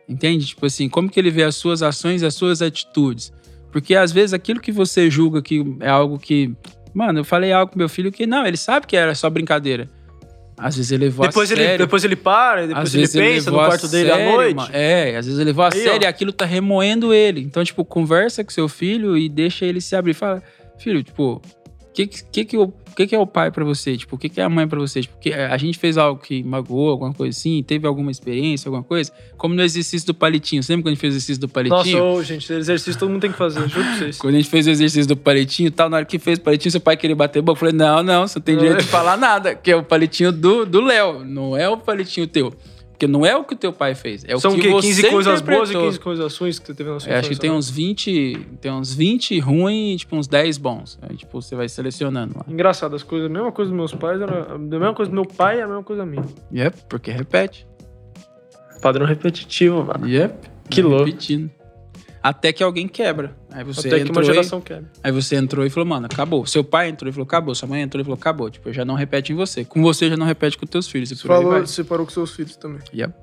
Entende? 0.09 0.47
Tipo 0.47 0.67
assim, 0.67 0.89
como 0.89 1.09
que 1.11 1.19
ele 1.19 1.31
vê 1.31 1.43
as 1.43 1.57
suas 1.57 1.83
ações 1.83 2.23
e 2.23 2.27
as 2.27 2.35
suas 2.35 2.63
atitudes? 2.63 3.33
Porque 3.73 3.95
às 3.95 4.13
vezes 4.13 4.33
aquilo 4.33 4.61
que 4.61 4.71
você 4.73 5.11
julga 5.11 5.43
que 5.43 5.65
é 5.81 5.89
algo 5.89 6.19
que, 6.19 6.55
mano, 6.95 7.21
eu 7.21 7.25
falei 7.25 7.53
algo 7.53 7.73
com 7.73 7.79
meu 7.79 7.89
filho 7.89 8.13
que 8.13 8.27
não, 8.27 8.47
ele 8.47 8.57
sabe 8.57 8.87
que 8.87 8.97
era 8.97 9.15
só 9.15 9.29
brincadeira. 9.29 9.89
Às 10.59 10.77
vezes 10.77 10.91
ele 10.93 11.05
levou 11.05 11.27
Depois 11.27 11.51
a 11.51 11.55
ele, 11.55 11.63
sério. 11.65 11.79
depois 11.85 12.03
ele 12.05 12.17
para, 12.17 12.67
depois 12.67 12.95
Às 12.95 12.95
ele 12.95 13.09
pensa 13.09 13.51
no 13.51 13.59
quarto 13.59 13.89
dele 13.89 14.11
à 14.11 14.33
noite. 14.33 14.57
mano. 14.57 14.71
É, 14.73 15.15
às 15.17 15.27
vezes 15.27 15.39
ele 15.39 15.51
levou 15.51 15.65
a 15.65 15.69
Aí, 15.71 15.83
sério 15.83 16.05
e 16.05 16.07
ó. 16.07 16.09
aquilo 16.09 16.33
tá 16.33 16.47
remoendo 16.47 17.13
ele. 17.13 17.43
Então, 17.43 17.63
tipo, 17.63 17.85
conversa 17.85 18.43
com 18.43 18.51
seu 18.51 18.67
filho 18.67 19.19
e 19.19 19.29
deixa 19.29 19.67
ele 19.67 19.83
se 19.83 19.95
abrir. 19.95 20.15
Fala, 20.15 20.43
filho, 20.79 21.03
tipo, 21.03 21.43
que, 21.97 22.07
que, 22.07 22.45
que, 22.45 22.59
o 22.59 22.73
que, 22.95 23.07
que 23.07 23.15
é 23.15 23.19
o 23.19 23.27
pai 23.27 23.51
pra 23.51 23.65
você? 23.65 23.97
Tipo, 23.97 24.17
o 24.17 24.19
que, 24.19 24.29
que 24.29 24.39
é 24.39 24.45
a 24.45 24.49
mãe 24.51 24.69
pra 24.69 24.79
você? 24.79 25.01
Tipo, 25.01 25.19
que 25.19 25.33
a 25.33 25.57
gente 25.57 25.79
fez 25.79 25.97
algo 25.97 26.21
que 26.21 26.43
magoou, 26.43 26.91
alguma 26.91 27.13
coisa 27.15 27.37
assim, 27.37 27.63
teve 27.63 27.87
alguma 27.87 28.11
experiência, 28.11 28.69
alguma 28.69 28.83
coisa? 28.83 29.11
Como 29.39 29.55
no 29.55 29.63
exercício 29.63 30.07
do 30.07 30.15
palitinho. 30.15 30.63
Você 30.63 30.73
lembra 30.73 30.85
quando 30.85 30.89
a 30.89 30.95
gente 30.95 31.01
fez 31.01 31.15
o 31.15 31.17
exercício 31.17 31.41
do 31.41 31.47
Nossa, 31.47 31.55
palitinho? 31.55 32.05
ô, 32.05 32.23
gente, 32.23 32.53
exercício 32.53 32.99
todo 32.99 33.11
mundo 33.11 33.23
tem 33.23 33.33
que 33.33 33.39
fazer, 33.39 33.61
juro 33.69 33.85
pra 33.85 33.97
vocês. 33.97 34.19
Quando 34.19 34.35
a 34.35 34.37
gente 34.37 34.51
fez 34.51 34.67
o 34.67 34.71
exercício 34.71 35.09
do 35.09 35.17
palitinho 35.17 35.71
tal, 35.71 35.89
na 35.89 35.97
hora 35.97 36.07
que 36.07 36.19
fez 36.19 36.39
o 36.39 36.43
palitinho, 36.43 36.71
seu 36.71 36.81
pai 36.81 36.97
queria 36.97 37.17
bater 37.17 37.41
boca. 37.41 37.57
Eu 37.57 37.61
falei, 37.61 37.75
não, 37.75 38.03
não, 38.03 38.27
você 38.27 38.39
não 38.39 38.45
tem 38.45 38.57
direito 38.57 38.83
de 38.83 38.89
falar 38.89 39.17
nada, 39.17 39.55
que 39.55 39.71
é 39.71 39.77
o 39.77 39.83
palitinho 39.83 40.33
do 40.33 40.67
do 40.67 40.81
Léo, 40.83 41.25
não 41.25 41.57
é 41.57 41.69
o 41.69 41.77
palitinho 41.77 42.27
teu. 42.27 42.53
Porque 42.97 43.07
não 43.07 43.27
é 43.27 43.37
o 43.37 43.45
que 43.45 43.53
o 43.53 43.57
teu 43.57 43.75
pai 43.75 43.95
fez, 43.95 44.25
é 44.25 44.39
São 44.39 44.53
o 44.53 44.55
o 44.55 44.59
que 44.59 44.71
você 44.71 44.89
15 44.89 45.11
coisas 45.11 45.41
boas 45.43 45.69
e 45.69 45.73
interpretou. 45.73 45.83
15 45.83 46.01
coisas 46.01 46.39
ruins 46.39 46.59
que 46.59 46.67
você 46.67 46.75
teve 46.75 46.89
na 46.91 46.99
sua 46.99 47.13
É, 47.13 47.19
acho 47.19 47.29
que 47.29 47.35
infância, 47.35 47.41
tem 47.43 47.51
né? 47.51 47.57
uns 47.57 47.69
20, 47.71 48.39
tem 48.59 48.73
uns 48.73 48.95
20 48.95 49.39
ruins 49.39 49.95
e 49.95 49.97
tipo 49.99 50.17
uns 50.17 50.27
10 50.27 50.57
bons. 50.57 50.99
Aí 51.03 51.15
tipo 51.15 51.43
você 51.43 51.55
vai 51.55 51.69
selecionando 51.69 52.39
lá. 52.39 52.45
Engraçado, 52.49 52.97
as 52.97 53.03
coisas, 53.03 53.29
a 53.29 53.33
mesma 53.33 53.53
coisa 53.53 53.71
dos 53.71 53.77
meus 53.77 53.93
pais, 53.93 54.19
era 54.19 54.55
a 54.55 54.59
mesma 54.59 54.95
coisa 54.95 55.11
do 55.11 55.15
meu 55.15 55.27
pai 55.27 55.59
e 55.59 55.61
a 55.61 55.67
mesma 55.67 55.83
coisa 55.83 56.07
minha. 56.07 56.25
Yep, 56.51 56.85
porque 56.89 57.11
repete. 57.11 57.67
Padrão 58.81 59.05
repetitivo, 59.05 59.85
mano. 59.85 60.09
Yep. 60.09 60.35
Que 60.71 60.81
louco. 60.81 61.05
repetindo. 61.05 61.51
Até 62.23 62.53
que 62.53 62.63
alguém 62.63 62.89
quebra. 62.89 63.37
Aí 63.53 63.63
você 63.63 63.87
Até 63.87 63.97
que 63.99 64.03
entrou 64.03 64.17
uma 64.17 64.23
e- 64.23 64.27
geração 64.35 64.61
quebra. 64.61 64.91
Aí 65.03 65.13
você 65.13 65.37
entrou 65.37 65.65
e 65.65 65.71
falou, 65.71 65.89
mano, 65.89 66.07
acabou. 66.07 66.45
Seu 66.47 66.65
pai 66.65 66.89
entrou 66.89 67.09
e 67.09 67.13
falou, 67.13 67.25
acabou. 67.25 67.55
Sua 67.55 67.69
mãe 67.69 67.83
entrou 67.83 68.01
e 68.01 68.05
falou, 68.05 68.17
acabou. 68.19 68.51
Tipo, 68.51 68.73
já 68.73 68.85
não 68.85 68.95
repete 68.95 69.33
em 69.33 69.37
você. 69.37 69.65
Com 69.65 69.81
você 69.83 70.09
já 70.11 70.17
não 70.17 70.27
repete 70.27 70.59
com 70.59 70.67
teus 70.67 70.89
filhos. 70.89 71.11
E 71.13 71.17
por 71.23 71.31
aí 71.33 71.45
vai. 71.45 71.61
você 71.61 71.85
parou 71.85 72.05
com 72.05 72.11
seus 72.13 72.35
filhos 72.35 72.57
também. 72.57 72.81
Yep. 72.93 73.15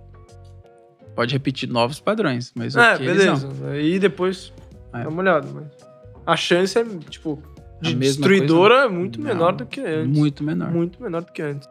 Pode 1.15 1.33
repetir 1.33 1.69
novos 1.69 1.99
padrões, 1.99 2.51
mas 2.55 2.75
É, 2.75 2.93
o 2.93 2.97
que 2.97 3.03
eles 3.03 3.17
beleza. 3.17 3.49
não. 3.61 3.69
Aí 3.71 3.99
depois 3.99 4.51
É. 4.93 5.03
dá 5.03 5.09
uma 5.09 5.21
olhada, 5.21 5.47
mas 5.53 5.65
a 6.25 6.35
chance 6.35 6.77
é, 6.79 6.83
tipo, 7.09 7.41
de 7.81 7.93
destruidora 7.93 8.75
coisa, 8.75 8.87
é 8.87 8.97
muito 8.97 9.19
Não, 9.19 9.27
menor 9.27 9.51
do 9.53 9.65
que 9.65 9.79
antes. 9.81 10.17
Muito 10.17 10.43
menor. 10.43 10.71
Muito 10.71 11.01
menor 11.03 11.21
do 11.23 11.31
que 11.31 11.41
antes. 11.41 11.67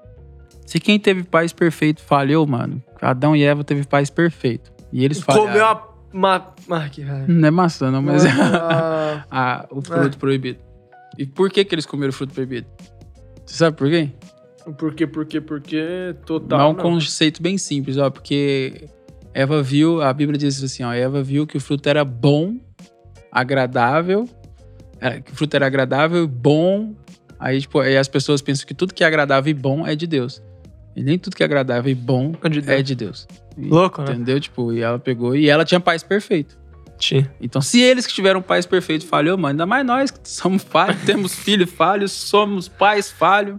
Se 0.67 0.79
quem 0.79 0.99
teve 0.99 1.25
pais 1.25 1.53
perfeito 1.53 2.01
falhou, 2.03 2.47
mano, 2.47 2.81
Adão 3.01 3.35
e 3.35 3.43
Eva 3.43 3.65
teve 3.65 3.85
pais 3.85 4.11
perfeito. 4.11 4.71
E 4.93 5.05
eles 5.05 5.19
falharam. 5.21 5.47
Comeu 5.49 5.65
a... 5.67 5.92
Ma... 6.13 6.55
Ah, 6.71 6.89
que 6.89 7.03
raiva. 7.03 7.27
Não 7.27 7.49
é 7.49 7.51
maçã, 7.51 7.91
não, 7.91 8.03
mas... 8.03 8.25
Ah, 8.27 9.25
ah, 9.31 9.67
o 9.71 9.81
fruto 9.81 10.19
proibido. 10.19 10.59
E 11.19 11.27
por 11.27 11.51
que 11.51 11.65
que 11.65 11.75
eles 11.75 11.87
comeram 11.87 12.11
o 12.11 12.13
fruto 12.13 12.35
proibido? 12.35 12.67
Você 13.45 13.57
sabe 13.57 13.77
por 13.77 13.89
quê? 13.89 14.11
por 14.79 14.95
quê, 14.95 15.07
por 15.07 15.27
quê, 15.27 15.41
por 15.41 15.61
quê? 15.61 16.15
Total. 16.25 16.59
Mas 16.59 16.67
é 16.67 16.71
um 16.71 16.77
não. 16.77 16.83
conceito 16.83 17.43
bem 17.43 17.59
simples, 17.59 17.97
ó, 17.97 18.11
porque 18.11 18.89
Eva 19.35 19.63
viu, 19.63 20.01
a 20.03 20.13
Bíblia 20.13 20.39
diz 20.39 20.63
assim, 20.63 20.85
ó, 20.85 20.93
Eva 20.93 21.23
viu 21.23 21.47
que 21.47 21.57
o 21.57 21.61
fruto 21.61 21.89
era 21.89 22.05
bom, 22.05 22.57
agradável, 23.31 24.29
é, 25.01 25.21
que 25.21 25.33
o 25.33 25.35
fruto 25.35 25.57
era 25.57 25.67
agradável, 25.67 26.29
bom. 26.29 26.95
Aí, 27.41 27.61
tipo, 27.61 27.81
aí 27.81 27.97
as 27.97 28.07
pessoas 28.07 28.41
pensam 28.41 28.67
que 28.67 28.75
tudo 28.75 28.95
que 28.95 29.03
é 29.03 29.07
agradável 29.07 29.51
e 29.51 29.55
bom 29.55 29.85
é 29.87 29.97
de 29.97 30.07
Deus. 30.07 30.41
E 30.95 31.03
nem 31.03 31.19
tudo 31.19 31.35
que 31.35 31.43
é 31.43 31.47
agradável 31.47 31.91
e 31.91 31.95
bom 31.95 32.33
É 32.43 32.49
de 32.49 32.61
Deus. 32.61 32.79
é 32.79 32.83
de 32.83 32.95
Deus. 32.95 33.27
E- 33.57 33.69
Louco, 33.69 34.03
né? 34.03 34.13
Entendeu? 34.13 34.41
Tipo, 34.41 34.73
e 34.73 34.81
ela 34.81 34.99
pegou 34.99 35.35
e 35.37 35.49
ela 35.49 35.65
tinha 35.65 35.81
paz 35.81 36.03
perfeito. 36.03 36.59
Tinha. 36.99 37.29
Então, 37.41 37.61
se 37.61 37.81
eles 37.81 38.07
que 38.07 38.13
tiveram 38.13 38.41
pais 38.41 38.65
perfeitos 38.65 39.07
falhou, 39.09 39.37
mano, 39.37 39.49
ainda 39.51 39.67
mais 39.67 39.85
nós 39.85 40.11
que 40.11 40.21
somos 40.29 40.63
falhos, 40.63 41.03
temos 41.07 41.35
filhos 41.35 41.71
falhos, 41.71 42.13
somos 42.13 42.69
pais 42.69 43.11
falhos. 43.11 43.59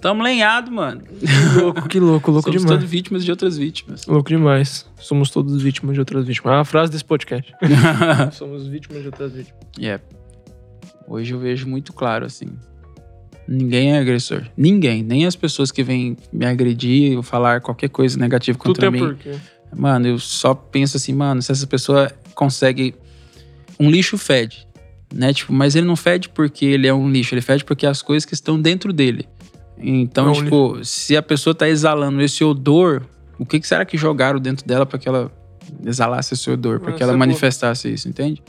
Tamo 0.00 0.20
lenhado, 0.22 0.70
mano. 0.72 1.02
Que 1.02 1.60
louco, 1.60 1.88
que 1.88 2.00
louco, 2.00 2.30
louco 2.32 2.48
somos 2.48 2.62
demais. 2.62 2.78
todos 2.80 2.90
vítimas 2.90 3.24
de 3.24 3.30
outras 3.30 3.56
vítimas. 3.56 4.04
Louco 4.06 4.28
demais. 4.28 4.84
Somos 4.98 5.30
todos 5.30 5.62
vítimas 5.62 5.94
de 5.94 6.00
outras 6.00 6.24
vítimas. 6.26 6.54
É 6.54 6.56
a 6.58 6.64
frase 6.64 6.90
desse 6.90 7.04
podcast. 7.04 7.52
Somos 8.32 8.66
vítimas 8.66 9.00
de 9.02 9.06
outras 9.06 9.32
vítimas. 9.32 9.60
É. 9.80 10.00
Hoje 11.06 11.32
eu 11.32 11.38
vejo 11.38 11.68
muito 11.68 11.92
claro, 11.92 12.26
assim. 12.26 12.48
Ninguém 13.46 13.92
é 13.92 13.98
agressor. 13.98 14.44
Ninguém. 14.56 15.02
Nem 15.02 15.26
as 15.26 15.34
pessoas 15.36 15.70
que 15.70 15.82
vêm 15.82 16.16
me 16.32 16.46
agredir 16.46 17.16
ou 17.16 17.22
falar 17.22 17.60
qualquer 17.60 17.88
coisa 17.88 18.18
negativa 18.18 18.58
Tudo 18.58 18.68
contra 18.68 18.90
tem 18.90 19.00
mim. 19.00 19.06
porquê. 19.08 19.32
Mano, 19.74 20.06
eu 20.06 20.18
só 20.18 20.54
penso 20.54 20.96
assim, 20.96 21.12
mano, 21.12 21.40
se 21.42 21.50
essa 21.50 21.66
pessoa 21.66 22.10
consegue. 22.34 22.94
Um 23.80 23.90
lixo 23.90 24.16
fede, 24.16 24.66
né? 25.12 25.32
Tipo, 25.32 25.52
mas 25.52 25.74
ele 25.74 25.86
não 25.86 25.96
fede 25.96 26.28
porque 26.28 26.64
ele 26.64 26.86
é 26.86 26.94
um 26.94 27.10
lixo, 27.10 27.34
ele 27.34 27.40
fede 27.40 27.64
porque 27.64 27.86
as 27.86 28.00
coisas 28.02 28.24
que 28.24 28.34
estão 28.34 28.60
dentro 28.60 28.92
dele. 28.92 29.26
Então, 29.78 30.28
É 30.28 30.30
um 30.30 30.44
tipo, 30.44 30.84
se 30.84 31.16
a 31.16 31.22
pessoa 31.22 31.54
tá 31.54 31.68
exalando 31.68 32.22
esse 32.22 32.44
odor, 32.44 33.02
o 33.38 33.44
que, 33.44 33.58
que 33.58 33.66
será 33.66 33.84
que 33.84 33.96
jogaram 33.96 34.38
dentro 34.38 34.64
dela 34.66 34.86
pra 34.86 34.98
que 34.98 35.08
ela 35.08 35.32
exalasse 35.84 36.34
esse 36.34 36.48
odor, 36.50 36.78
pra 36.78 36.92
Ah, 36.92 36.94
que 36.94 37.02
ela 37.02 37.16
manifestasse 37.16 37.92
isso, 37.92 38.08
entende? 38.08 38.40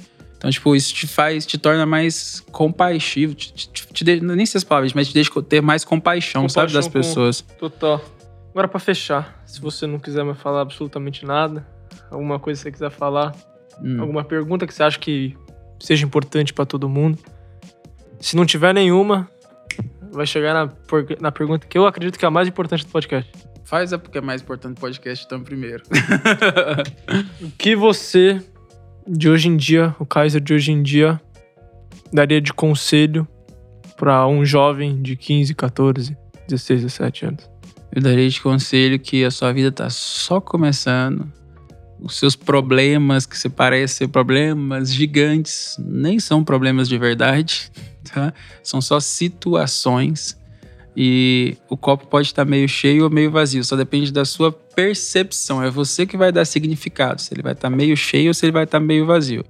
Então, 0.43 0.51
tipo, 0.51 0.75
isso 0.75 0.93
te 0.93 1.07
faz, 1.07 1.45
te 1.45 1.57
torna 1.57 1.85
mais 1.85 2.41
compaixivo, 2.51 3.33
te, 3.33 3.53
te, 3.53 3.69
te, 3.71 4.03
deixa- 4.03 4.25
nem 4.25 4.45
sei 4.45 4.57
as 4.57 4.63
palavras, 4.65 4.91
mas 4.91 5.07
te 5.07 5.13
deixa 5.13 5.31
ter 5.41 5.61
mais 5.61 5.85
compaixão, 5.85 6.49
sabe, 6.49 6.73
das 6.73 6.85
Compaixão 6.85 6.91
com- 6.91 7.07
pessoas. 7.31 7.41
Total. 7.57 8.03
Agora, 8.51 8.67
pra 8.67 8.77
fechar, 8.77 9.41
se 9.45 9.61
você 9.61 9.87
não 9.87 9.97
quiser 9.97 10.21
mais 10.25 10.37
falar 10.37 10.59
absolutamente 10.61 11.25
nada, 11.25 11.65
alguma 12.11 12.39
coisa 12.39 12.59
que 12.59 12.63
você 12.65 12.71
quiser 12.73 12.91
falar, 12.91 13.33
Hum. 13.81 14.01
alguma 14.01 14.21
pergunta 14.25 14.67
que 14.67 14.73
você 14.73 14.83
acha 14.83 14.99
que 14.99 15.35
seja 15.79 16.05
importante 16.05 16.53
pra 16.53 16.65
todo 16.65 16.89
mundo. 16.89 17.17
Se 18.19 18.35
não 18.35 18.45
tiver 18.45 18.73
nenhuma, 18.73 19.29
vai 20.11 20.27
chegar 20.27 20.53
na, 20.53 20.69
na 21.21 21.31
pergunta 21.31 21.65
que 21.65 21.77
eu 21.77 21.87
acredito 21.87 22.19
que 22.19 22.25
é 22.25 22.27
a 22.27 22.31
mais 22.31 22.49
importante 22.49 22.85
do 22.85 22.91
podcast. 22.91 23.31
Faz 23.63 23.93
a 23.93 23.97
porque 23.97 24.17
é 24.17 24.21
mais 24.21 24.41
importante 24.41 24.77
o 24.77 24.81
podcast, 24.81 25.25
então, 25.25 25.41
primeiro. 25.41 25.83
O 27.41 27.49
que 27.57 27.75
você, 27.75 28.41
de 29.07 29.29
hoje 29.29 29.47
em 29.47 29.57
dia, 29.57 29.95
o 29.99 30.05
Kaiser 30.05 30.41
de 30.41 30.53
hoje 30.53 30.71
em 30.71 30.81
dia, 30.81 31.19
daria 32.11 32.41
de 32.41 32.53
conselho 32.53 33.27
pra 33.97 34.27
um 34.27 34.45
jovem 34.45 35.01
de 35.01 35.15
15, 35.15 35.53
14, 35.53 36.17
16, 36.47 36.81
17 36.83 37.25
anos? 37.25 37.49
Eu 37.93 38.01
daria 38.01 38.27
de 38.27 38.41
conselho 38.41 38.99
que 38.99 39.23
a 39.23 39.31
sua 39.31 39.53
vida 39.53 39.71
tá 39.71 39.89
só 39.89 40.41
começando. 40.41 41.31
Os 41.99 42.17
seus 42.17 42.35
problemas, 42.35 43.25
que 43.25 43.37
se 43.37 43.49
parecem 43.49 43.87
ser 43.87 44.07
problemas 44.07 44.93
gigantes, 44.93 45.77
nem 45.79 46.19
são 46.19 46.43
problemas 46.43 46.89
de 46.89 46.97
verdade, 46.97 47.71
tá? 48.11 48.33
São 48.61 48.81
só 48.81 48.99
situações. 48.99 50.37
E 50.95 51.57
o 51.69 51.77
copo 51.77 52.07
pode 52.07 52.27
estar 52.27 52.45
meio 52.45 52.67
cheio 52.67 53.05
ou 53.05 53.09
meio 53.09 53.31
vazio, 53.31 53.63
só 53.63 53.75
depende 53.75 54.11
da 54.11 54.25
sua 54.25 54.51
percepção. 54.75 55.63
É 55.63 55.69
você 55.69 56.05
que 56.05 56.17
vai 56.17 56.31
dar 56.31 56.45
significado, 56.45 57.21
se 57.21 57.33
ele 57.33 57.41
vai 57.41 57.53
estar 57.53 57.69
meio 57.69 57.95
cheio 57.95 58.29
ou 58.29 58.33
se 58.33 58.45
ele 58.45 58.51
vai 58.51 58.63
estar 58.63 58.79
meio 58.79 59.05
vazio. 59.05 59.43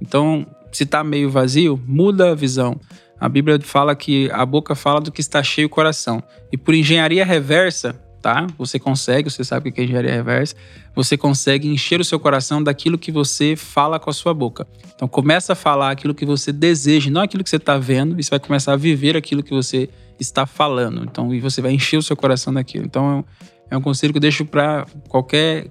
Então, 0.00 0.46
se 0.72 0.86
tá 0.86 1.04
meio 1.04 1.30
vazio, 1.30 1.80
muda 1.86 2.30
a 2.30 2.34
visão. 2.34 2.80
A 3.20 3.28
Bíblia 3.28 3.60
fala 3.60 3.94
que 3.94 4.28
a 4.32 4.44
boca 4.44 4.74
fala 4.74 5.00
do 5.00 5.12
que 5.12 5.20
está 5.20 5.42
cheio 5.42 5.66
o 5.66 5.70
coração. 5.70 6.22
E 6.50 6.56
por 6.56 6.74
engenharia 6.74 7.24
reversa, 7.24 7.94
tá? 8.20 8.46
Você 8.58 8.78
consegue, 8.78 9.30
você 9.30 9.44
sabe 9.44 9.68
o 9.68 9.72
que 9.72 9.80
é 9.80 9.84
engenharia 9.84 10.10
reversa, 10.10 10.56
você 10.94 11.16
consegue 11.16 11.68
encher 11.68 12.00
o 12.00 12.04
seu 12.04 12.18
coração 12.18 12.62
daquilo 12.62 12.98
que 12.98 13.12
você 13.12 13.54
fala 13.54 14.00
com 14.00 14.10
a 14.10 14.12
sua 14.12 14.34
boca. 14.34 14.66
Então 14.94 15.06
começa 15.06 15.52
a 15.52 15.56
falar 15.56 15.90
aquilo 15.90 16.14
que 16.14 16.24
você 16.24 16.52
deseja, 16.52 17.10
não 17.10 17.20
aquilo 17.20 17.44
que 17.44 17.50
você 17.50 17.56
está 17.56 17.78
vendo, 17.78 18.18
e 18.18 18.22
você 18.22 18.30
vai 18.30 18.40
começar 18.40 18.72
a 18.72 18.76
viver 18.76 19.16
aquilo 19.16 19.42
que 19.42 19.52
você 19.52 19.88
está 20.18 20.46
falando. 20.46 21.04
Então, 21.04 21.34
e 21.34 21.40
você 21.40 21.60
vai 21.60 21.72
encher 21.72 21.96
o 21.96 22.02
seu 22.02 22.16
coração 22.16 22.52
daquilo. 22.52 22.84
Então, 22.84 23.24
é 23.72 23.76
um, 23.76 23.80
conselho 23.80 24.12
que 24.12 24.18
eu 24.18 24.20
deixo 24.20 24.44
para 24.44 24.84
qualquer 25.08 25.70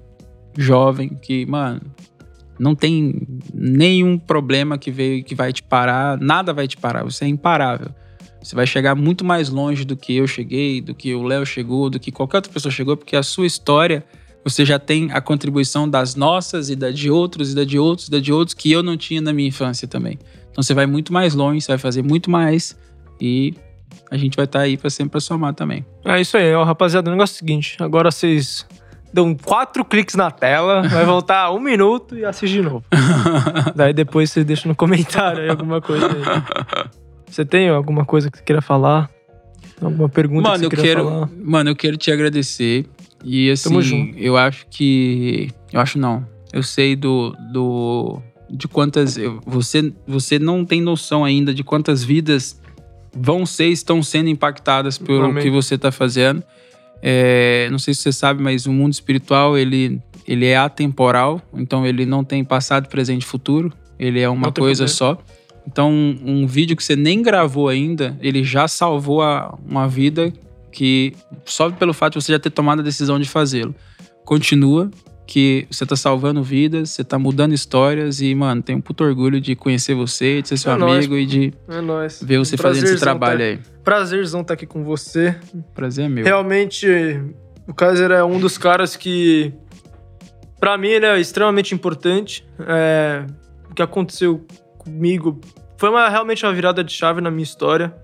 jovem 0.57 1.09
que, 1.09 1.45
mano, 1.45 1.79
não 2.59 2.73
tem 2.73 3.27
nenhum 3.53 4.17
problema 4.17 4.75
que 4.75 4.89
veio 4.89 5.23
que 5.23 5.35
vai 5.35 5.53
te 5.53 5.61
parar, 5.61 6.19
nada 6.19 6.51
vai 6.51 6.67
te 6.67 6.77
parar, 6.77 7.03
você 7.03 7.25
é 7.25 7.27
imparável. 7.27 7.89
Você 8.41 8.55
vai 8.55 8.65
chegar 8.65 8.95
muito 8.95 9.23
mais 9.23 9.49
longe 9.49 9.85
do 9.85 9.95
que 9.95 10.15
eu 10.15 10.25
cheguei, 10.25 10.81
do 10.81 10.95
que 10.95 11.13
o 11.13 11.21
Léo 11.21 11.45
chegou, 11.45 11.91
do 11.91 11.99
que 11.99 12.11
qualquer 12.11 12.37
outra 12.37 12.51
pessoa 12.51 12.71
chegou, 12.71 12.97
porque 12.97 13.15
a 13.15 13.21
sua 13.21 13.45
história, 13.45 14.03
você 14.43 14.65
já 14.65 14.79
tem 14.79 15.11
a 15.11 15.21
contribuição 15.21 15.87
das 15.87 16.15
nossas 16.15 16.71
e 16.71 16.75
da 16.75 16.89
de 16.89 17.11
outros, 17.11 17.51
e 17.51 17.55
da 17.55 17.63
de 17.63 17.77
outros, 17.77 18.07
e 18.07 18.11
da 18.11 18.19
de 18.19 18.33
outros, 18.33 18.55
que 18.55 18.71
eu 18.71 18.81
não 18.81 18.97
tinha 18.97 19.21
na 19.21 19.31
minha 19.31 19.47
infância 19.47 19.87
também. 19.87 20.17
Então 20.49 20.63
você 20.63 20.73
vai 20.73 20.87
muito 20.87 21.13
mais 21.13 21.35
longe, 21.35 21.61
você 21.61 21.67
vai 21.67 21.77
fazer 21.77 22.01
muito 22.01 22.31
mais, 22.31 22.75
e 23.21 23.53
a 24.09 24.17
gente 24.17 24.35
vai 24.35 24.45
estar 24.45 24.59
aí 24.61 24.77
para 24.77 24.89
sempre 24.89 25.11
pra 25.11 25.19
somar 25.19 25.53
também. 25.53 25.85
É 26.05 26.19
isso 26.19 26.37
aí, 26.37 26.53
ó, 26.53 26.63
rapaziada. 26.63 27.09
O 27.09 27.13
negócio 27.13 27.33
é 27.33 27.35
o 27.35 27.39
seguinte: 27.39 27.77
agora 27.79 28.11
vocês 28.11 28.65
dão 29.13 29.35
quatro 29.35 29.83
cliques 29.83 30.15
na 30.15 30.31
tela, 30.31 30.81
vai 30.87 31.05
voltar 31.05 31.51
um 31.51 31.59
minuto 31.59 32.17
e 32.17 32.23
assiste 32.25 32.53
de 32.53 32.61
novo. 32.61 32.83
Daí 33.75 33.93
depois 33.93 34.31
vocês 34.31 34.45
deixam 34.45 34.69
no 34.69 34.75
comentário 34.75 35.41
aí 35.43 35.49
alguma 35.49 35.81
coisa 35.81 36.07
aí. 36.07 36.91
Você 37.29 37.45
tem 37.45 37.69
alguma 37.69 38.05
coisa 38.05 38.29
que 38.29 38.37
você 38.37 38.43
queira 38.43 38.61
falar? 38.61 39.09
Alguma 39.81 40.09
pergunta 40.09 40.49
Mano, 40.49 40.59
que 40.59 40.65
eu 40.65 40.69
você 40.69 40.75
queira 40.75 41.01
quero, 41.01 41.09
falar? 41.09 41.29
mano, 41.43 41.69
eu 41.69 41.75
quero 41.75 41.97
te 41.97 42.11
agradecer. 42.11 42.85
E 43.23 43.49
assim, 43.51 43.69
Tamo 43.69 43.81
junto. 43.81 44.17
eu 44.17 44.37
acho 44.37 44.65
que, 44.69 45.49
eu 45.71 45.79
acho 45.79 45.97
não. 45.97 46.25
Eu 46.53 46.61
sei 46.63 46.95
do 46.95 47.35
do 47.51 48.21
de 48.49 48.67
quantas 48.67 49.17
você 49.45 49.93
você 50.05 50.37
não 50.37 50.65
tem 50.65 50.81
noção 50.81 51.23
ainda 51.23 51.53
de 51.53 51.63
quantas 51.63 52.03
vidas 52.03 52.60
vão 53.15 53.45
ser 53.45 53.67
estão 53.67 54.01
sendo 54.01 54.29
impactadas 54.29 54.97
pelo 54.97 55.25
Amém. 55.25 55.43
que 55.43 55.49
você 55.49 55.77
tá 55.77 55.91
fazendo. 55.91 56.43
É, 57.01 57.67
não 57.71 57.79
sei 57.79 57.93
se 57.93 58.01
você 58.01 58.11
sabe, 58.11 58.41
mas 58.43 58.65
o 58.65 58.71
mundo 58.71 58.93
espiritual 58.93 59.57
ele 59.57 59.99
ele 60.27 60.45
é 60.45 60.55
atemporal, 60.55 61.41
então 61.53 61.85
ele 61.85 62.05
não 62.05 62.23
tem 62.23 62.43
passado, 62.43 62.87
presente 62.87 63.23
e 63.23 63.25
futuro. 63.25 63.73
Ele 63.99 64.19
é 64.19 64.29
uma 64.29 64.51
coisa 64.51 64.83
poder. 64.83 64.93
só. 64.93 65.17
Então, 65.67 65.91
um, 65.91 66.17
um 66.25 66.47
vídeo 66.47 66.75
que 66.77 66.83
você 66.83 66.95
nem 66.95 67.21
gravou 67.21 67.67
ainda, 67.69 68.17
ele 68.21 68.43
já 68.43 68.67
salvou 68.67 69.21
a- 69.21 69.57
uma 69.67 69.87
vida 69.87 70.31
que 70.71 71.13
só 71.45 71.69
pelo 71.71 71.93
fato 71.93 72.13
de 72.17 72.23
você 72.23 72.31
já 72.31 72.39
ter 72.39 72.49
tomado 72.51 72.79
a 72.79 72.83
decisão 72.83 73.19
de 73.19 73.27
fazê-lo. 73.27 73.75
Continua, 74.23 74.89
que 75.31 75.65
você 75.71 75.85
tá 75.85 75.95
salvando 75.95 76.43
vidas, 76.43 76.89
você 76.89 77.05
tá 77.05 77.17
mudando 77.17 77.53
histórias 77.53 78.19
e, 78.19 78.35
mano, 78.35 78.61
tenho 78.61 78.79
um 78.79 78.81
puto 78.81 79.01
orgulho 79.05 79.39
de 79.39 79.55
conhecer 79.55 79.95
você, 79.95 80.41
de 80.41 80.49
ser 80.49 80.57
seu 80.57 80.73
É 80.73 80.75
nóis, 80.75 80.97
amigo 80.97 81.15
e 81.15 81.25
de 81.25 81.53
É 81.69 81.79
nóis. 81.79 82.21
ver 82.21 82.37
você 82.37 82.55
Um 82.55 82.57
fazendo 82.57 82.83
esse 82.83 82.97
prazerzão 82.97 82.99
trabalho 82.99 83.39
tá- 83.39 83.45
aí. 83.45 83.59
Prazerzão 83.81 84.41
estar 84.41 84.55
aqui 84.55 84.65
com 84.65 84.83
você. 84.83 85.33
Prazer 85.73 86.03
é 86.05 86.09
meu. 86.09 86.25
Realmente, 86.25 86.85
o 87.65 87.73
Kaiser 87.73 88.11
é 88.11 88.21
um 88.25 88.39
dos 88.41 88.57
caras 88.57 88.97
que, 88.97 89.53
pra 90.59 90.77
mim, 90.77 90.89
ele 90.89 91.05
é 91.05 91.17
extremamente 91.17 91.73
importante. 91.73 92.45
É, 92.67 93.25
o 93.69 93.73
que 93.73 93.81
aconteceu 93.81 94.45
comigo 94.77 95.39
foi 95.77 95.89
uma, 95.89 96.09
realmente 96.09 96.45
uma 96.45 96.53
virada 96.53 96.83
de 96.83 96.91
chave 96.91 97.21
na 97.21 97.31
minha 97.31 97.43
história. 97.43 97.95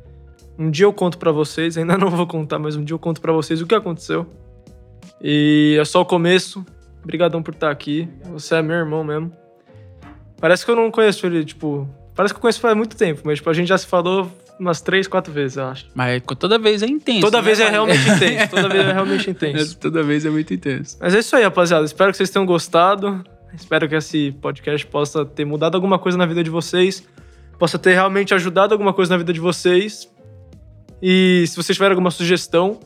Um 0.57 0.71
dia 0.71 0.85
eu 0.85 0.93
conto 0.93 1.17
pra 1.17 1.33
vocês, 1.33 1.75
ainda 1.77 1.97
não 1.97 2.09
vou 2.09 2.25
contar, 2.25 2.57
mas 2.57 2.77
um 2.77 2.85
dia 2.85 2.93
eu 2.93 2.99
conto 2.99 3.19
pra 3.19 3.33
vocês 3.33 3.61
o 3.61 3.67
que 3.67 3.75
aconteceu. 3.75 4.25
E 5.21 5.77
é 5.77 5.83
só 5.83 5.99
o 5.99 6.05
começo. 6.05 6.65
Obrigadão 7.07 7.41
por 7.41 7.53
estar 7.53 7.71
aqui. 7.71 8.09
Você 8.33 8.55
é 8.55 8.61
meu 8.61 8.75
irmão 8.75 9.01
mesmo. 9.01 9.31
Parece 10.41 10.65
que 10.65 10.69
eu 10.69 10.75
não 10.75 10.91
conheço 10.91 11.25
ele, 11.25 11.45
tipo. 11.45 11.87
Parece 12.13 12.33
que 12.33 12.37
eu 12.37 12.41
conheço 12.41 12.59
faz 12.59 12.75
muito 12.75 12.97
tempo, 12.97 13.21
mas 13.23 13.37
tipo, 13.37 13.49
a 13.49 13.53
gente 13.53 13.69
já 13.69 13.77
se 13.77 13.87
falou 13.87 14.29
umas 14.59 14.81
três, 14.81 15.07
quatro 15.07 15.31
vezes, 15.31 15.55
eu 15.55 15.67
acho. 15.67 15.85
Mas 15.95 16.21
toda 16.37 16.59
vez 16.59 16.83
é 16.83 16.85
intenso. 16.85 17.21
Toda 17.21 17.37
né, 17.37 17.43
vez 17.45 17.61
é 17.61 17.69
realmente 17.69 18.01
intenso. 18.11 18.49
Toda 18.49 18.67
vez 18.67 18.85
é 18.85 18.91
realmente 18.91 19.29
intenso. 19.29 19.77
toda 19.79 20.03
vez 20.03 20.25
é 20.25 20.29
muito 20.29 20.53
intenso. 20.53 20.97
Mas 20.99 21.15
é 21.15 21.19
isso 21.19 21.33
aí, 21.33 21.43
rapaziada. 21.43 21.85
Espero 21.85 22.11
que 22.11 22.17
vocês 22.17 22.29
tenham 22.29 22.45
gostado. 22.45 23.23
Espero 23.53 23.87
que 23.87 23.95
esse 23.95 24.33
podcast 24.41 24.85
possa 24.87 25.23
ter 25.23 25.45
mudado 25.45 25.75
alguma 25.75 25.97
coisa 25.97 26.17
na 26.17 26.25
vida 26.25 26.43
de 26.43 26.49
vocês. 26.49 27.07
Possa 27.57 27.79
ter 27.79 27.93
realmente 27.93 28.33
ajudado 28.33 28.73
alguma 28.73 28.91
coisa 28.91 29.13
na 29.13 29.17
vida 29.17 29.31
de 29.31 29.39
vocês. 29.39 30.11
E 31.01 31.45
se 31.47 31.55
vocês 31.55 31.77
tiverem 31.77 31.93
alguma 31.93 32.11
sugestão 32.11 32.81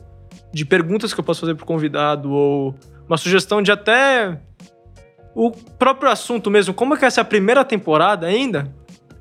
de 0.53 0.63
perguntas 0.63 1.11
que 1.11 1.19
eu 1.19 1.23
posso 1.23 1.41
fazer 1.41 1.55
pro 1.55 1.65
convidado, 1.65 2.29
ou 2.29 2.75
uma 3.11 3.17
sugestão 3.17 3.61
de 3.61 3.71
até 3.71 4.39
o 5.35 5.51
próprio 5.51 6.09
assunto 6.09 6.49
mesmo, 6.49 6.73
como 6.73 6.93
é 6.93 6.97
que 6.97 7.03
essa 7.05 7.19
é 7.19 7.23
a 7.23 7.25
primeira 7.25 7.65
temporada 7.65 8.25
ainda? 8.27 8.73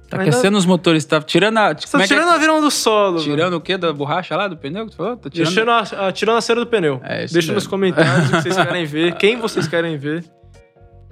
Tá 0.08 0.18
Ainda- 0.18 0.30
aquecendo 0.30 0.58
os 0.58 0.66
motores, 0.66 1.04
tá 1.04 1.20
tirando 1.22 1.58
a. 1.58 1.72
Você 1.72 1.86
tá 1.96 2.00
é 2.00 2.04
é? 2.04 2.06
tirando 2.06 2.28
a 2.30 2.38
virão 2.38 2.60
do 2.60 2.68
solo. 2.70 3.20
Tirando 3.20 3.54
o 3.54 3.60
quê? 3.60 3.76
Da 3.76 3.92
borracha 3.92 4.36
lá, 4.36 4.48
do 4.48 4.56
pneu 4.56 4.84
que 4.86 4.90
tu 4.90 4.96
falou? 4.96 5.16
Tá 5.16 5.30
tirando... 5.30 5.46
Deixando 5.54 5.70
a, 5.70 6.08
a- 6.08 6.12
tirando 6.12 6.36
a 6.36 6.40
cera 6.40 6.58
do 6.60 6.66
pneu. 6.66 7.00
É, 7.04 7.24
isso 7.24 7.32
Deixa 7.34 7.46
mesmo. 7.48 7.54
nos 7.54 7.66
comentários 7.68 8.28
o 8.28 8.32
que 8.32 8.42
vocês 8.42 8.56
querem 8.66 8.84
ver, 8.86 9.14
quem 9.16 9.36
vocês 9.36 9.68
querem 9.68 9.96
ver. 9.96 10.24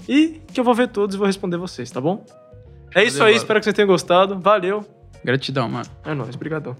E 0.08 0.40
que 0.52 0.58
eu 0.58 0.64
vou 0.64 0.74
ver 0.74 0.88
todos 0.88 1.14
e 1.14 1.18
vou 1.18 1.26
responder 1.28 1.56
vocês, 1.58 1.90
tá 1.92 2.00
bom? 2.00 2.24
É 2.94 3.04
isso 3.04 3.18
aí, 3.22 3.32
mano. 3.32 3.36
espero 3.36 3.60
que 3.60 3.64
vocês 3.64 3.74
tenham 3.74 3.86
gostado. 3.88 4.38
Valeu. 4.40 4.84
Gratidão, 5.24 5.68
mano. 5.68 5.86
É 6.04 6.12
nóis, 6.14 6.34
obrigadão. 6.34 6.76